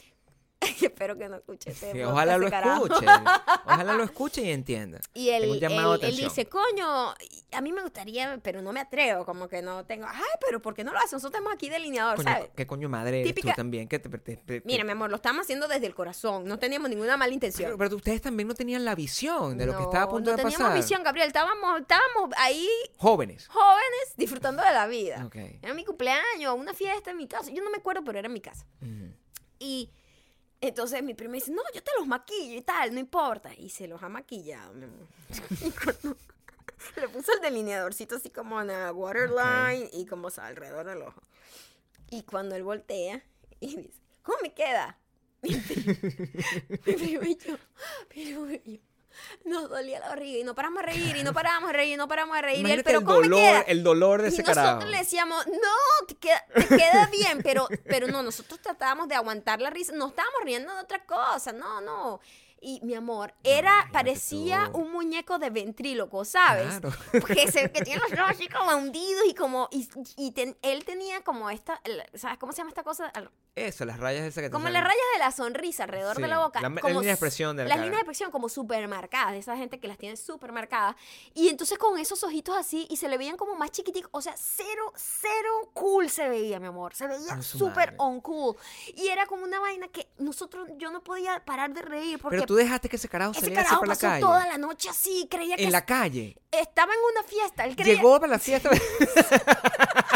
Espero 0.82 1.16
que 1.18 1.30
no 1.30 1.38
escuche 1.38 1.70
este 1.72 1.92
Sí, 1.92 2.02
ojalá 2.02 2.38
lo 2.38 2.50
carajo. 2.50 2.86
escuche. 2.88 3.06
Ojalá 3.66 3.94
lo 3.94 4.04
escuche 4.04 4.42
y 4.42 4.50
entienda. 4.52 5.00
Y 5.14 5.30
él, 5.30 5.44
él- 5.44 6.00
él 6.02 6.16
dice, 6.18 6.48
coño, 6.48 7.14
a 7.52 7.62
mí 7.62 7.72
me 7.72 7.82
gustaría, 7.84 8.40
pero 8.42 8.62
no 8.62 8.72
me 8.74 8.80
atrevo, 8.80 9.24
como 9.26 9.48
que 9.48 9.62
no 9.62 9.86
tengo, 9.86 10.06
ay, 10.10 10.22
pero 10.46 10.62
¿por 10.62 10.74
qué 10.74 10.84
no 10.84 10.94
lo 10.94 10.98
hacen? 11.00 11.18
Nosotros 11.18 11.34
tenemos 11.34 11.54
aquí 11.54 11.70
delineador, 11.70 12.16
Coño, 12.16 12.30
¿sabes? 12.32 12.50
¿Qué 12.56 12.66
coño 12.66 12.90
madre 12.90 13.20
eres 13.22 13.34
Típica- 13.34 13.52
tú 13.54 13.58
también? 13.58 13.88
Que 13.88 14.00
te, 14.00 14.10
te- 14.10 14.18
te- 14.20 14.38
te- 14.38 14.62
Mira, 14.66 14.84
mi 14.84 14.92
amor, 14.92 15.10
lo 15.12 15.18
estamos 15.18 15.42
haciendo 15.44 15.68
desde 15.68 15.86
el 15.86 15.94
corazón, 15.94 16.46
no 16.46 16.58
teníamos 16.58 16.90
ninguna 16.90 17.18
mala 17.18 17.34
intención. 17.34 17.68
pero, 17.68 17.78
pero 17.78 17.96
ustedes 17.98 18.22
también 18.22 18.48
no 18.48 18.56
tenían 18.56 18.84
la 18.86 18.96
visión 18.96 19.58
de 19.58 19.66
lo 19.68 19.78
que 19.78 19.84
estaba 19.84 20.04
a 20.04 20.06
No, 20.06 20.12
punto 20.12 20.32
no 20.32 20.38
de 20.38 20.44
teníamos 20.44 20.68
pasar. 20.68 20.78
visión, 20.82 21.04
Gabriel, 21.04 21.28
estábamos, 21.28 21.82
estábamos 21.82 22.32
ahí 22.38 22.68
Jóvenes. 22.98 23.48
jóvenes 23.48 24.14
disfrutando 24.16 24.64
de 24.64 24.72
la 24.72 24.88
vida. 24.88 25.30
Era 25.62 25.74
mi 25.76 25.84
cumpleaños, 25.86 26.56
una 26.58 26.74
fiesta 26.74 27.12
en 27.12 27.18
mi 27.18 27.28
casa, 27.28 27.52
yo 27.52 27.64
no 27.64 27.70
me 27.70 27.78
acuerdo, 27.78 28.04
pero 28.04 28.18
era 28.18 28.28
en 28.28 28.34
mi 28.34 28.42
casa. 28.42 28.66
Y 29.60 29.92
entonces 30.62 31.04
mi 31.04 31.14
prima 31.14 31.36
dice, 31.36 31.52
no, 31.52 31.62
yo 31.74 31.84
te 31.84 31.92
los 31.98 32.08
maquillo 32.08 32.58
y 32.58 32.62
tal, 32.62 32.94
no 32.94 33.00
importa. 33.00 33.54
Y 33.56 33.70
se 33.70 33.88
los 33.88 34.02
ha 34.02 34.10
maquillado, 34.10 34.74
mi 34.74 34.86
amor. 34.86 35.08
Y 35.62 35.72
cuando 35.84 36.18
le 36.96 37.10
puso 37.10 37.34
el 37.34 37.42
delineadorcito 37.42 38.16
así 38.16 38.30
como 38.30 38.62
en 38.62 38.68
la 38.68 38.92
waterline 38.92 39.90
y 39.94 40.06
como 40.06 40.28
o 40.28 40.32
sea, 40.32 40.48
alrededor 40.48 40.86
del 40.86 41.02
ojo. 41.02 41.22
Y 42.10 42.24
cuando 42.24 42.56
él 42.56 42.64
voltea 42.64 43.24
y 43.60 43.76
dice, 43.76 44.02
¿cómo 44.24 44.38
me 44.42 44.54
queda? 44.54 44.98
Mi 45.42 45.56
prima 46.94 47.28
y 47.28 47.38
yo, 47.38 47.58
pero 48.10 48.50
yo, 48.50 48.80
nos 49.46 49.70
dolía 49.70 50.00
la 50.00 50.10
barriga 50.10 50.40
y 50.40 50.44
no 50.44 50.56
paramos 50.56 50.82
de 50.82 50.86
reír 50.88 51.16
y 51.18 51.24
no 51.24 51.34
paramos 51.34 51.68
de 51.70 51.74
reír 51.74 51.94
y 51.94 51.98
no 51.98 52.08
paramos 52.08 52.36
de 52.36 52.42
reír. 52.42 52.68
Y 52.68 52.72
él, 52.72 52.84
pero 52.84 53.00
el 53.00 53.06
¿cómo 53.06 53.20
me 53.20 53.28
dolor, 53.28 53.40
queda? 53.40 53.62
el 53.62 53.84
dolor 53.84 54.22
de 54.22 54.28
Y 54.30 54.34
ese 54.34 54.42
nosotros 54.44 54.66
carajo. 54.66 54.86
le 54.88 54.98
decíamos, 54.98 55.48
no, 55.48 56.06
te 56.08 56.16
queda, 56.16 56.46
te 56.54 56.68
queda 56.68 57.06
bien, 57.12 57.42
pero, 57.44 57.68
pero 57.86 58.08
no, 58.08 58.22
nosotros 58.24 58.60
tratábamos 58.62 59.08
de 59.08 59.16
aguantar 59.16 59.62
la 59.62 59.70
risa, 59.70 59.94
no 59.94 60.08
estábamos 60.08 60.42
riendo 60.44 60.74
de 60.74 60.82
otra 60.82 61.06
cosa, 61.06 61.52
no, 61.54 61.82
no. 61.82 62.20
Y 62.60 62.80
mi 62.84 62.96
amor, 62.96 63.36
era, 63.44 63.88
parecía 63.94 64.72
un 64.74 64.92
muñeco 64.92 65.38
de 65.38 65.52
ventríloco, 65.52 66.26
¿sabes? 66.26 66.80
Claro. 66.80 66.90
Porque 67.12 67.52
se 67.52 67.72
que 67.72 67.82
tiene 67.84 68.02
los 68.02 68.12
ojos 68.20 68.32
así 68.32 68.48
como 68.50 68.72
hundidos 68.76 69.26
y 69.28 69.36
como, 69.36 69.70
y, 69.72 69.88
y 70.18 70.32
ten- 70.32 70.58
él 70.64 70.84
tenía 70.84 71.24
como 71.24 71.52
esta, 71.52 71.80
¿sabes 72.16 72.40
cómo 72.40 72.52
se 72.54 72.58
llama 72.58 72.70
esta 72.70 72.82
cosa? 72.84 73.12
Eso, 73.58 73.86
las 73.86 74.00
rayas 74.00 74.22
esas 74.24 74.36
que 74.44 74.50
te 74.50 74.52
Como 74.52 74.66
salen. 74.66 74.74
las 74.76 74.84
rayas 74.84 75.04
de 75.14 75.20
la 75.20 75.32
sonrisa 75.32 75.84
alrededor 75.86 76.18
de 76.18 76.28
la 76.28 76.38
boca. 76.40 76.62
la- 76.62 76.70
la 76.70 76.80
como 76.82 76.94
línea 76.94 77.08
de 77.08 77.12
expresión 77.14 77.58
de 77.58 77.64
la 77.64 77.70
Las 77.70 77.76
cara. 77.78 77.86
líneas 77.86 77.98
de 77.98 78.02
expresión 78.02 78.30
como 78.32 78.50
súper 78.50 78.88
marcadas, 78.88 79.32
de 79.32 79.40
esa 79.40 79.58
gente 79.58 79.80
que 79.80 79.88
las 79.88 79.98
tiene 79.98 80.16
súper 80.16 80.52
marcadas. 80.52 80.96
Y 81.34 81.50
entonces 81.50 81.78
con 81.80 81.98
esos 81.98 82.24
ojitos 82.24 82.56
así, 82.56 82.86
y 82.90 82.98
se 82.98 83.08
le 83.10 83.18
veían 83.18 83.36
como 83.36 83.56
más 83.56 83.72
chiquiticos. 83.72 84.10
O 84.14 84.22
sea, 84.22 84.36
cero, 84.38 84.94
cero 84.96 85.72
cool 85.74 86.10
se 86.12 86.30
veía, 86.30 86.60
mi 86.60 86.68
amor. 86.68 86.94
Se 86.94 87.08
veía 87.08 87.42
súper 87.42 87.94
madre. 87.94 87.96
uncool. 88.14 88.56
Y 88.96 89.08
era 89.08 89.26
como 89.26 89.44
una 89.44 89.60
vaina 89.60 89.88
que 89.88 90.08
nosotros, 90.20 90.68
yo 90.78 90.92
no 90.92 91.04
podía 91.04 91.44
parar 91.44 91.74
de 91.74 91.82
reír 91.82 92.20
porque 92.20 92.38
Pero 92.38 92.46
tú 92.46 92.56
dejaste 92.56 92.90
que 92.90 92.98
ese 92.98 93.10
carajo 93.10 93.32
ese 93.32 93.40
saliera 93.42 93.62
así 93.62 93.68
carajo 93.70 93.82
por 93.82 93.88
la 93.88 93.94
pasó 93.96 94.08
calle. 94.08 94.22
toda 94.22 94.46
la 94.48 94.58
noche 94.60 94.90
así, 94.90 95.28
creía 95.32 95.56
que 95.56 95.64
En 95.64 95.72
la 95.72 95.84
calle. 95.84 96.38
estaba 96.52 96.94
en 96.94 97.00
una 97.12 97.24
fiesta. 97.28 97.66
Él 97.66 97.76
creía, 97.76 97.96
Llegó 97.96 98.20
para 98.20 98.34
la 98.34 98.40
fiesta. 98.40 98.70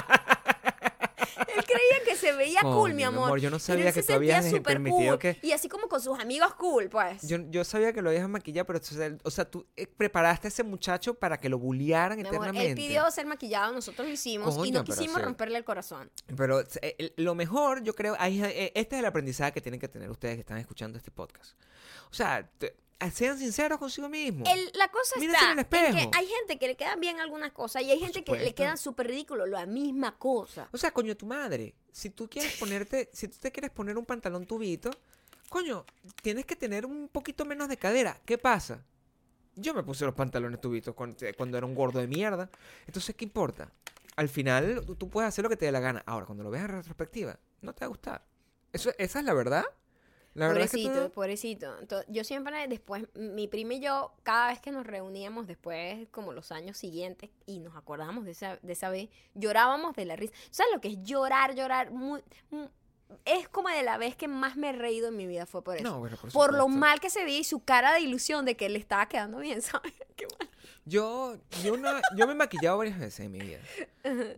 él 1.56 1.64
creía 1.66 2.04
que 2.06 2.16
se 2.16 2.34
veía 2.34 2.62
cool, 2.62 2.92
mi 2.92 2.98
mi 2.98 3.04
amor. 3.04 3.26
amor, 3.26 3.39
yo 3.39 3.50
no 3.50 3.56
él 3.58 3.62
sabía 3.62 3.92
se 3.92 4.02
que 4.02 4.08
tú 4.08 4.14
habías 4.14 4.46
súper 4.46 4.62
permitido 4.64 5.12
cool. 5.12 5.20
que- 5.20 5.38
Y 5.42 5.52
así 5.52 5.68
como 5.70 5.88
con 5.88 6.02
sus 6.02 6.20
amigos 6.20 6.54
cool, 6.56 6.89
pues. 6.89 7.22
Yo, 7.28 7.38
yo 7.50 7.64
sabía 7.64 7.94
que 7.94 8.02
lo 8.02 8.10
habías 8.10 8.28
maquillado, 8.30 8.66
pero 8.68 8.80
o 8.80 8.84
sea, 8.84 9.18
o 9.24 9.32
sea, 9.32 9.46
tú 9.46 9.66
eh, 9.76 9.88
preparaste 9.88 10.48
a 10.48 10.50
ese 10.50 10.64
muchacho 10.64 11.14
para 11.16 11.38
que 11.38 11.50
lo 11.50 11.58
bullearan 11.60 12.18
Mi 12.18 12.28
amor, 12.28 12.36
eternamente. 12.36 12.70
él 12.70 12.76
pidió 12.76 13.10
ser 13.12 13.26
maquillado, 13.26 13.74
nosotros 13.74 14.08
lo 14.08 14.14
hicimos 14.14 14.68
y 14.68 14.72
no 14.72 14.84
quisimos 14.84 15.18
sí. 15.18 15.22
romperle 15.24 15.58
el 15.58 15.64
corazón. 15.64 16.12
Pero 16.36 16.62
eh, 16.82 17.14
lo 17.18 17.36
mejor, 17.36 17.84
yo 17.84 17.94
creo, 17.94 18.16
ahí, 18.20 18.42
eh, 18.44 18.72
este 18.76 18.96
es 18.96 19.00
el 19.00 19.06
aprendizaje 19.06 19.52
que 19.52 19.62
tienen 19.62 19.80
que 19.80 19.88
tener 19.88 20.10
ustedes 20.10 20.36
que 20.36 20.42
están 20.42 20.58
escuchando 20.58 20.98
este 20.98 21.12
podcast. 21.12 21.54
O 22.10 22.14
sea, 22.14 22.48
te- 22.58 22.76
sean 23.10 23.38
sinceros 23.39 23.80
consigo 23.80 24.10
mismos. 24.10 24.47
El- 24.47 24.72
la 24.76 24.89
cosa 24.89 25.18
Mírense 25.20 25.39
está 25.39 25.52
en 25.54 25.60
el 25.60 25.66
en 25.66 25.70
que 25.70 25.78
espejo. 26.02 26.12
hay 26.14 26.28
gente 26.28 26.60
que 26.60 26.68
le 26.68 26.76
quedan 26.76 26.99
bien 26.99 27.20
algunas 27.20 27.52
cosas 27.54 27.82
y 27.82 27.89
hay 27.89 27.99
gente 27.99 28.24
que 28.24 28.34
le 28.38 28.54
quedan 28.54 28.78
súper 28.78 29.08
ridículo 29.08 29.47
la 29.47 29.66
misma 29.66 30.18
cosa. 30.20 30.70
O 30.72 30.78
sea, 30.78 30.91
coño, 30.91 31.18
tu 31.18 31.26
madre, 31.26 31.74
si 31.91 32.10
tú 32.12 32.30
quieres 32.30 32.54
ponerte, 32.60 33.10
si 33.14 33.28
tú 33.28 33.38
te 33.39 33.52
quieres 33.52 33.72
poner 33.72 33.97
un 33.97 34.06
pantalón 34.06 34.45
tubito, 34.45 34.91
coño, 35.49 35.86
tienes 36.22 36.45
que 36.45 36.56
tener 36.56 36.86
un 36.86 37.08
poquito 37.08 37.45
menos 37.45 37.68
de 37.70 37.78
cadera. 37.78 38.20
¿Qué 38.26 38.38
pasa? 38.38 38.84
Yo 39.56 39.74
me 39.74 39.84
puse 39.84 40.06
los 40.06 40.14
pantalones 40.16 40.62
tubitos 40.62 40.93
cuando, 40.93 41.18
cuando 41.38 41.58
era 41.58 41.66
un 41.66 41.74
gordo 41.76 41.99
de 41.99 42.08
mierda. 42.08 42.49
Entonces, 42.86 43.16
¿qué 43.16 43.26
importa? 43.26 43.72
Al 44.16 44.30
final, 44.30 44.84
tú, 44.86 44.95
tú 44.95 45.10
puedes 45.10 45.28
hacer 45.28 45.43
lo 45.43 45.49
que 45.49 45.58
te 45.58 45.66
dé 45.66 45.72
la 45.72 45.80
gana. 45.80 46.04
Ahora, 46.06 46.26
cuando 46.26 46.43
lo 46.43 46.52
veas 46.52 46.66
en 46.70 46.76
retrospectiva, 46.78 47.38
no 47.62 47.74
te 47.74 47.82
va 47.82 47.86
a 47.86 47.89
gustar. 47.89 48.24
Eso, 48.72 48.91
esa 48.97 49.20
es 49.20 49.26
la 49.26 49.34
verdad. 49.34 49.66
La 50.34 50.48
verdad 50.48 50.64
es 50.64 50.72
que 50.72 50.78
pobrecito, 50.84 51.06
tú- 51.08 51.12
pobrecito. 51.12 52.04
Yo 52.08 52.24
siempre 52.24 52.68
después, 52.70 53.06
mi 53.16 53.48
prima 53.48 53.74
y 53.74 53.80
yo, 53.82 54.14
cada 54.24 54.48
vez 54.48 54.62
que 54.62 54.72
nos 54.72 54.86
reuníamos 54.88 55.46
después, 55.46 56.08
como 56.10 56.32
los 56.32 56.52
años 56.54 56.78
siguientes, 56.78 57.30
y 57.46 57.60
nos 57.60 57.76
acordábamos 57.76 58.24
de 58.26 58.32
esa, 58.32 58.58
de 58.62 58.74
esa 58.74 58.90
vez, 58.90 59.10
llorábamos 59.36 59.96
de 59.96 60.06
la 60.06 60.16
risa. 60.16 60.34
¿Sabes 60.50 60.72
lo 60.74 60.80
que 60.80 60.88
es 60.90 61.04
llorar, 61.04 61.54
llorar? 61.56 61.92
Muy, 61.92 62.24
muy- 62.50 62.70
es 63.26 63.47
como 63.49 63.70
de 63.70 63.84
la 63.84 63.97
vez 63.97 64.16
que 64.16 64.28
más 64.28 64.55
me 64.57 64.70
he 64.70 64.74
reído 64.74 65.07
en 65.09 65.18
mi 65.18 65.28
vida 65.28 65.45
fue 65.45 65.64
por 65.64 65.76
eso. 65.78 65.84
No, 65.84 65.99
bueno, 65.99 66.18
por 66.18 66.32
por 66.32 66.53
lo 66.53 66.68
mal 66.68 66.99
que 66.99 67.09
se 67.09 67.24
veía 67.24 67.39
y 67.39 67.43
su 67.43 67.64
cara 67.64 67.93
de 67.93 68.01
ilusión 68.01 68.45
de 68.45 68.55
que 68.55 68.70
le 68.70 68.80
estaba 68.80 69.07
quedando 69.07 69.39
bien, 69.39 69.62
¿sabes? 69.62 69.93
Qué 70.16 70.26
mal. 70.39 70.49
Yo, 70.84 71.36
yo, 71.64 71.78
no- 71.78 71.91
yo 72.16 72.26
me 72.26 72.34
he 72.34 72.36
maquillado 72.36 72.80
varias 72.80 72.97
veces 72.97 73.20
en 73.20 73.32
mi 73.32 73.39
vida. 73.39 73.59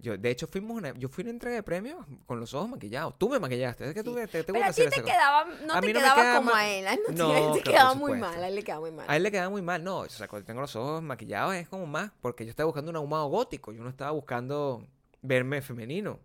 Yo, 0.01 0.17
de 0.17 0.30
hecho, 0.30 0.45
fuimos 0.45 0.76
una, 0.76 0.93
yo 0.93 1.07
fui 1.07 1.21
a 1.21 1.26
una 1.26 1.32
entrega 1.32 1.55
de 1.55 1.63
premios 1.63 2.05
con 2.26 2.38
los 2.41 2.53
ojos 2.53 2.67
maquillados. 2.69 3.17
Tú 3.17 3.30
me 3.30 3.39
maquillaste. 3.39 3.88
Es 3.88 3.93
que 3.93 4.03
tú 4.03 4.13
te, 4.13 4.28
te 4.28 4.43
Pero 4.43 4.65
a 4.65 4.71
ti 4.74 4.84
te 4.89 5.01
quedaba, 5.01 5.45
no 5.65 5.74
A 5.74 5.80
te 5.80 5.93
no 5.93 5.99
quedaba 5.99 6.21
queda 6.21 6.36
como 6.36 6.53
a 6.53 6.67
él. 6.67 6.86
a 6.86 6.93
él 6.93 6.99
no, 7.13 7.13
No, 7.30 7.53
te, 7.53 7.61
claro, 7.61 7.78
quedaba 7.78 7.93
muy 7.93 8.13
mal, 8.19 8.43
a 8.43 8.47
él 8.49 8.55
le 8.55 8.63
quedaba 8.63 8.82
muy 8.82 8.91
mal. 8.91 9.05
A 9.07 9.15
él 9.15 9.24
le 9.24 9.32
queda 9.32 9.49
muy 9.49 9.61
mal. 9.61 9.82
No, 9.86 9.99
o 9.99 10.09
sea, 10.09 10.28
cuando 10.28 10.45
tengo 10.45 10.59
los 10.59 10.76
ojos 10.76 11.01
maquillados 11.01 11.55
es 11.55 11.69
como 11.69 11.86
más 11.88 12.11
porque 12.19 12.43
yo 12.43 12.49
estaba 12.49 12.65
buscando 12.65 12.91
un 12.91 12.97
ahumado 12.97 13.28
gótico. 13.28 13.71
Yo 13.71 13.82
no 13.82 13.89
estaba 13.89 14.11
buscando 14.11 14.86
verme 15.21 15.61
femenino. 15.61 16.19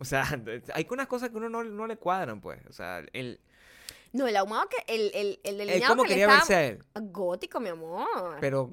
O 0.00 0.04
sea, 0.04 0.24
hay 0.74 0.86
unas 0.90 1.06
cosas 1.06 1.28
que 1.30 1.36
uno 1.36 1.48
no, 1.48 1.62
no 1.62 1.86
le 1.86 1.96
cuadran, 1.96 2.40
pues. 2.40 2.58
O 2.68 2.72
sea, 2.72 3.02
el, 3.12 3.38
No, 4.12 4.26
el 4.26 4.36
ahumado 4.36 4.68
que, 4.68 4.78
el, 4.92 5.10
el, 5.14 5.40
el 5.44 5.58
delineado 5.58 5.92
como 5.94 6.02
que 6.04 6.08
le 6.08 6.14
quería 6.14 6.24
estaba 6.24 6.38
verse 6.38 6.54
a 6.54 6.66
él. 6.66 7.12
gótico, 7.12 7.60
mi 7.60 7.68
amor. 7.68 8.38
Pero, 8.40 8.70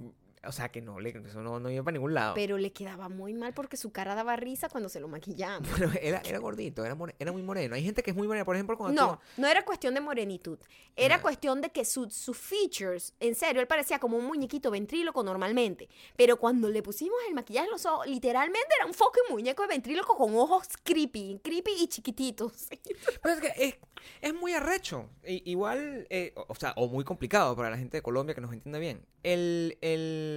o 0.47 0.51
sea, 0.51 0.69
que 0.69 0.81
no, 0.81 0.99
le, 0.99 1.09
eso 1.09 1.41
no, 1.41 1.59
no 1.59 1.69
iba 1.69 1.83
para 1.83 1.93
ningún 1.93 2.13
lado. 2.13 2.33
Pero 2.35 2.57
le 2.57 2.71
quedaba 2.71 3.09
muy 3.09 3.33
mal 3.33 3.53
porque 3.53 3.77
su 3.77 3.91
cara 3.91 4.15
daba 4.15 4.35
risa 4.35 4.69
cuando 4.69 4.89
se 4.89 4.99
lo 4.99 5.07
maquillamos. 5.07 5.67
Bueno, 5.77 5.91
era, 6.01 6.21
era 6.25 6.39
gordito, 6.39 6.83
era, 6.85 6.95
more- 6.95 7.15
era 7.19 7.31
muy 7.31 7.43
moreno. 7.43 7.75
Hay 7.75 7.83
gente 7.83 8.01
que 8.03 8.11
es 8.11 8.15
muy 8.17 8.27
morena, 8.27 8.45
por 8.45 8.55
ejemplo, 8.55 8.77
cuando 8.77 9.01
No, 9.01 9.15
tú- 9.35 9.41
no 9.41 9.47
era 9.47 9.63
cuestión 9.65 9.93
de 9.93 10.01
morenitud. 10.01 10.57
Era 10.95 11.17
No. 11.17 11.21
cuestión 11.21 11.61
de 11.61 11.69
que 11.69 11.85
su- 11.85 12.09
sus 12.09 12.37
features, 12.37 13.13
en 13.19 13.35
serio, 13.35 13.61
él 13.61 13.67
parecía 13.67 13.99
como 13.99 14.17
un 14.17 14.25
muñequito 14.25 14.71
ventríloco 14.71 15.23
normalmente. 15.23 15.89
Pero 16.15 16.37
cuando 16.37 16.69
le 16.69 16.81
pusimos 16.81 17.17
el 17.27 17.35
maquillaje 17.35 17.65
en 17.67 17.71
los 17.71 17.85
ojos, 17.85 18.07
literalmente 18.07 18.67
era 18.77 18.85
un 18.87 18.93
fucking 18.93 19.23
muñeco 19.29 19.61
de 19.63 19.67
ventríloco 19.69 20.15
con 20.17 20.35
ojos 20.35 20.67
creepy, 20.83 21.39
creepy 21.43 21.71
y 21.79 21.87
chiquititos. 21.87 22.67
Pero 23.21 23.35
es 23.35 23.41
que 23.41 23.65
es, 23.65 23.75
es 24.21 24.33
muy 24.33 24.53
arrecho. 24.53 25.09
I- 25.25 25.43
igual, 25.51 26.07
eh, 26.09 26.33
o, 26.35 26.45
o 26.47 26.55
sea, 26.55 26.73
o 26.77 26.87
muy 26.87 27.03
complicado 27.03 27.55
para 27.55 27.69
la 27.69 27.77
gente 27.77 27.97
de 27.97 28.01
Colombia 28.01 28.33
que 28.33 28.41
nos 28.41 28.53
entienda 28.53 28.79
bien. 28.79 29.05
El, 29.23 29.77
el... 29.81 30.36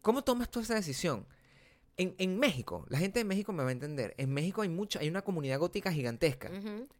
¿Cómo 0.00 0.22
tomas 0.24 0.50
tú 0.50 0.60
esa 0.60 0.74
decisión? 0.74 1.26
En, 1.96 2.14
en 2.18 2.38
México, 2.38 2.86
la 2.88 2.98
gente 2.98 3.18
de 3.20 3.24
México 3.24 3.52
me 3.52 3.62
va 3.62 3.68
a 3.68 3.72
entender. 3.72 4.14
En 4.16 4.32
México 4.32 4.62
hay 4.62 4.68
mucha, 4.68 5.00
hay 5.00 5.08
una 5.08 5.22
comunidad 5.22 5.58
gótica 5.58 5.92
gigantesca. 5.92 6.50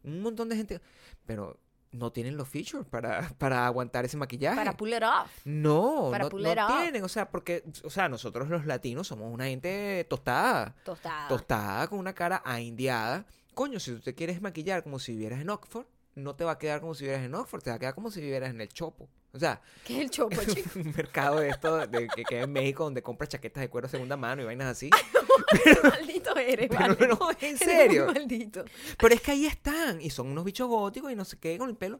Un 0.03 0.21
montón 0.21 0.49
de 0.49 0.55
gente. 0.55 0.81
Pero 1.25 1.59
no 1.91 2.11
tienen 2.11 2.37
los 2.37 2.47
features 2.49 2.85
para, 2.87 3.29
para 3.37 3.65
aguantar 3.65 4.05
ese 4.05 4.17
maquillaje. 4.17 4.55
Para 4.57 4.75
pull 4.75 4.93
it 4.93 5.03
off. 5.03 5.31
no, 5.45 6.09
para 6.11 6.25
no, 6.25 6.29
pull 6.29 6.43
no 6.43 6.51
it 6.51 6.57
off. 6.59 6.81
tienen, 6.81 7.03
o 7.03 7.09
sea, 7.09 7.29
porque, 7.29 7.63
o 7.83 7.89
sea, 7.89 8.09
nosotros 8.09 8.49
los 8.49 8.65
latinos 8.65 9.07
somos 9.07 9.31
una 9.33 9.45
gente 9.45 10.05
tostada, 10.09 10.75
Tostada. 10.83 11.27
tostada 11.27 11.87
con 11.87 11.99
una 11.99 12.13
cara 12.13 12.41
aindiada. 12.45 13.25
Coño, 13.53 13.79
si 13.79 13.91
tú 13.91 13.99
te 13.99 14.15
quieres 14.15 14.41
maquillar 14.41 14.83
como 14.83 14.99
si 14.99 15.11
vivieras 15.13 15.39
en 15.41 15.49
Oxford, 15.49 15.85
no 16.15 16.35
te 16.35 16.43
va 16.43 16.51
a 16.53 16.57
quedar 16.59 16.79
como 16.81 16.93
si 16.95 17.03
vivieras 17.03 17.25
en 17.25 17.33
Oxford, 17.35 17.61
te 17.63 17.69
va 17.69 17.75
a 17.77 17.79
quedar 17.79 17.95
como 17.95 18.11
si 18.11 18.21
vivieras 18.21 18.49
en 18.51 18.61
el 18.61 18.69
Chopo. 18.69 19.09
O 19.35 19.39
sea, 19.39 19.59
¿Qué 19.83 19.95
es 19.95 20.01
el 20.03 20.09
chopo, 20.11 20.35
chico? 20.47 20.69
un 20.75 20.93
mercado 20.95 21.39
de 21.39 21.49
esto 21.49 21.87
de, 21.87 22.07
que 22.07 22.23
queda 22.23 22.41
en 22.41 22.51
México 22.51 22.83
donde 22.83 23.01
compras 23.01 23.29
chaquetas 23.29 23.61
de 23.61 23.69
cuero 23.69 23.87
segunda 23.87 24.15
mano 24.15 24.43
y 24.43 24.45
vainas 24.45 24.67
así. 24.67 24.91
maldito 25.83 26.37
eres, 26.37 26.69
Pero 26.69 26.79
vale. 26.95 27.07
no, 27.07 27.29
en 27.41 27.57
serio. 27.57 28.05
maldito. 28.05 28.63
Pero 28.99 29.15
es 29.15 29.21
que 29.21 29.31
ahí 29.31 29.47
están. 29.47 29.99
Y 30.01 30.11
son 30.11 30.27
unos 30.27 30.43
bichos 30.45 30.67
góticos 30.67 31.11
y 31.11 31.15
no 31.15 31.25
sé 31.25 31.37
qué, 31.39 31.57
con 31.57 31.67
el 31.69 31.75
pelo, 31.75 31.99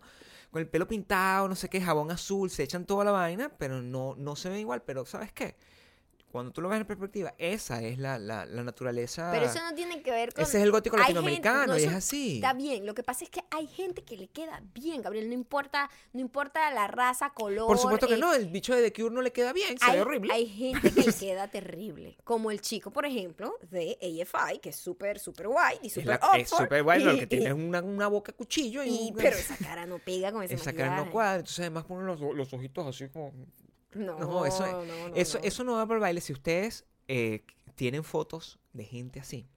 con 0.51 0.61
el 0.61 0.67
pelo 0.67 0.87
pintado, 0.87 1.47
no 1.47 1.55
sé 1.55 1.69
qué, 1.69 1.81
jabón 1.81 2.11
azul, 2.11 2.51
se 2.51 2.61
echan 2.61 2.85
toda 2.85 3.03
la 3.03 3.11
vaina, 3.11 3.49
pero 3.57 3.81
no, 3.81 4.13
no 4.15 4.35
se 4.35 4.49
ven 4.49 4.59
igual. 4.59 4.83
Pero, 4.83 5.03
¿sabes 5.07 5.31
qué? 5.31 5.55
Cuando 6.33 6.51
tú 6.51 6.61
lo 6.61 6.69
ves 6.69 6.81
en 6.81 6.87
perspectiva, 6.87 7.35
esa 7.37 7.79
es 7.83 7.99
la, 7.99 8.17
la, 8.17 8.47
la 8.47 8.63
naturaleza. 8.63 9.29
Pero 9.31 9.45
eso 9.45 9.59
no 9.61 9.75
tiene 9.75 10.01
que 10.01 10.09
ver 10.09 10.33
con... 10.33 10.43
Ese 10.43 10.57
es 10.57 10.63
el 10.63 10.71
gótico 10.71 10.95
gente- 10.97 11.13
latinoamericano 11.13 11.73
no, 11.73 11.77
y 11.79 11.83
es 11.83 11.93
así. 11.93 12.35
Está 12.37 12.53
bien, 12.53 12.87
lo 12.87 12.95
que 12.95 13.03
pasa 13.03 13.23
es 13.23 13.29
que 13.29 13.41
hay 13.51 13.67
gente 13.67 14.01
que 14.03 14.17
le 14.17 14.27
queda 14.29 14.63
bien, 14.73 15.03
Gabriel, 15.03 15.27
no 15.27 15.35
importa, 15.35 15.91
no 16.11 16.21
importa 16.21 16.71
la 16.71 16.87
raza, 16.87 17.29
color. 17.35 17.67
Por 17.67 17.77
supuesto 17.77 18.07
que 18.07 18.15
eh, 18.15 18.17
no, 18.17 18.33
el 18.33 18.47
bicho 18.47 18.75
de 18.75 18.81
The 18.89 18.99
Cure 18.99 19.13
no 19.13 19.21
le 19.21 19.31
queda 19.31 19.53
bien, 19.53 19.77
se 19.77 19.85
Hay, 19.85 19.97
ve 19.97 20.01
horrible. 20.01 20.33
hay 20.33 20.47
gente 20.47 20.91
que 20.91 21.01
le 21.03 21.13
queda 21.19 21.47
terrible, 21.49 22.17
como 22.23 22.49
el 22.49 22.61
chico, 22.61 22.89
por 22.89 23.05
ejemplo, 23.05 23.55
de 23.69 23.95
AFI, 24.01 24.57
que 24.57 24.69
es 24.69 24.75
súper, 24.75 25.19
súper 25.19 25.47
guay 25.49 25.77
y 25.83 25.87
es 25.87 25.93
súper 25.93 26.19
es 26.39 26.49
súper 26.49 26.81
guay, 26.81 27.03
lo 27.03 27.13
y- 27.15 27.19
que 27.19 27.27
tiene 27.27 27.45
es 27.49 27.53
una, 27.53 27.83
una 27.83 28.07
boca 28.07 28.31
cuchillo 28.33 28.83
y, 28.83 29.13
pero 29.15 29.37
esa 29.37 29.55
cara 29.57 29.85
no 29.85 29.99
pega 29.99 30.31
con 30.31 30.41
ese 30.41 30.55
esa 30.55 30.73
cara 30.73 30.95
no 30.97 31.11
cuadra. 31.11 31.35
Entonces, 31.41 31.59
además, 31.59 31.83
ponen 31.85 32.07
los, 32.07 32.19
los 32.19 32.51
ojitos 32.53 32.87
así 32.87 33.07
como. 33.09 33.31
No, 33.95 34.17
No, 34.17 34.45
eso, 34.45 34.65
no, 34.65 34.85
no, 34.85 35.15
eso, 35.15 35.37
no. 35.39 35.43
eso 35.43 35.63
no 35.63 35.73
va 35.75 35.85
por 35.87 35.99
baile. 35.99 36.21
Si 36.21 36.33
ustedes 36.33 36.85
eh, 37.07 37.43
tienen 37.75 38.03
fotos 38.03 38.59
de 38.73 38.85
gente 38.85 39.19
así, 39.19 39.47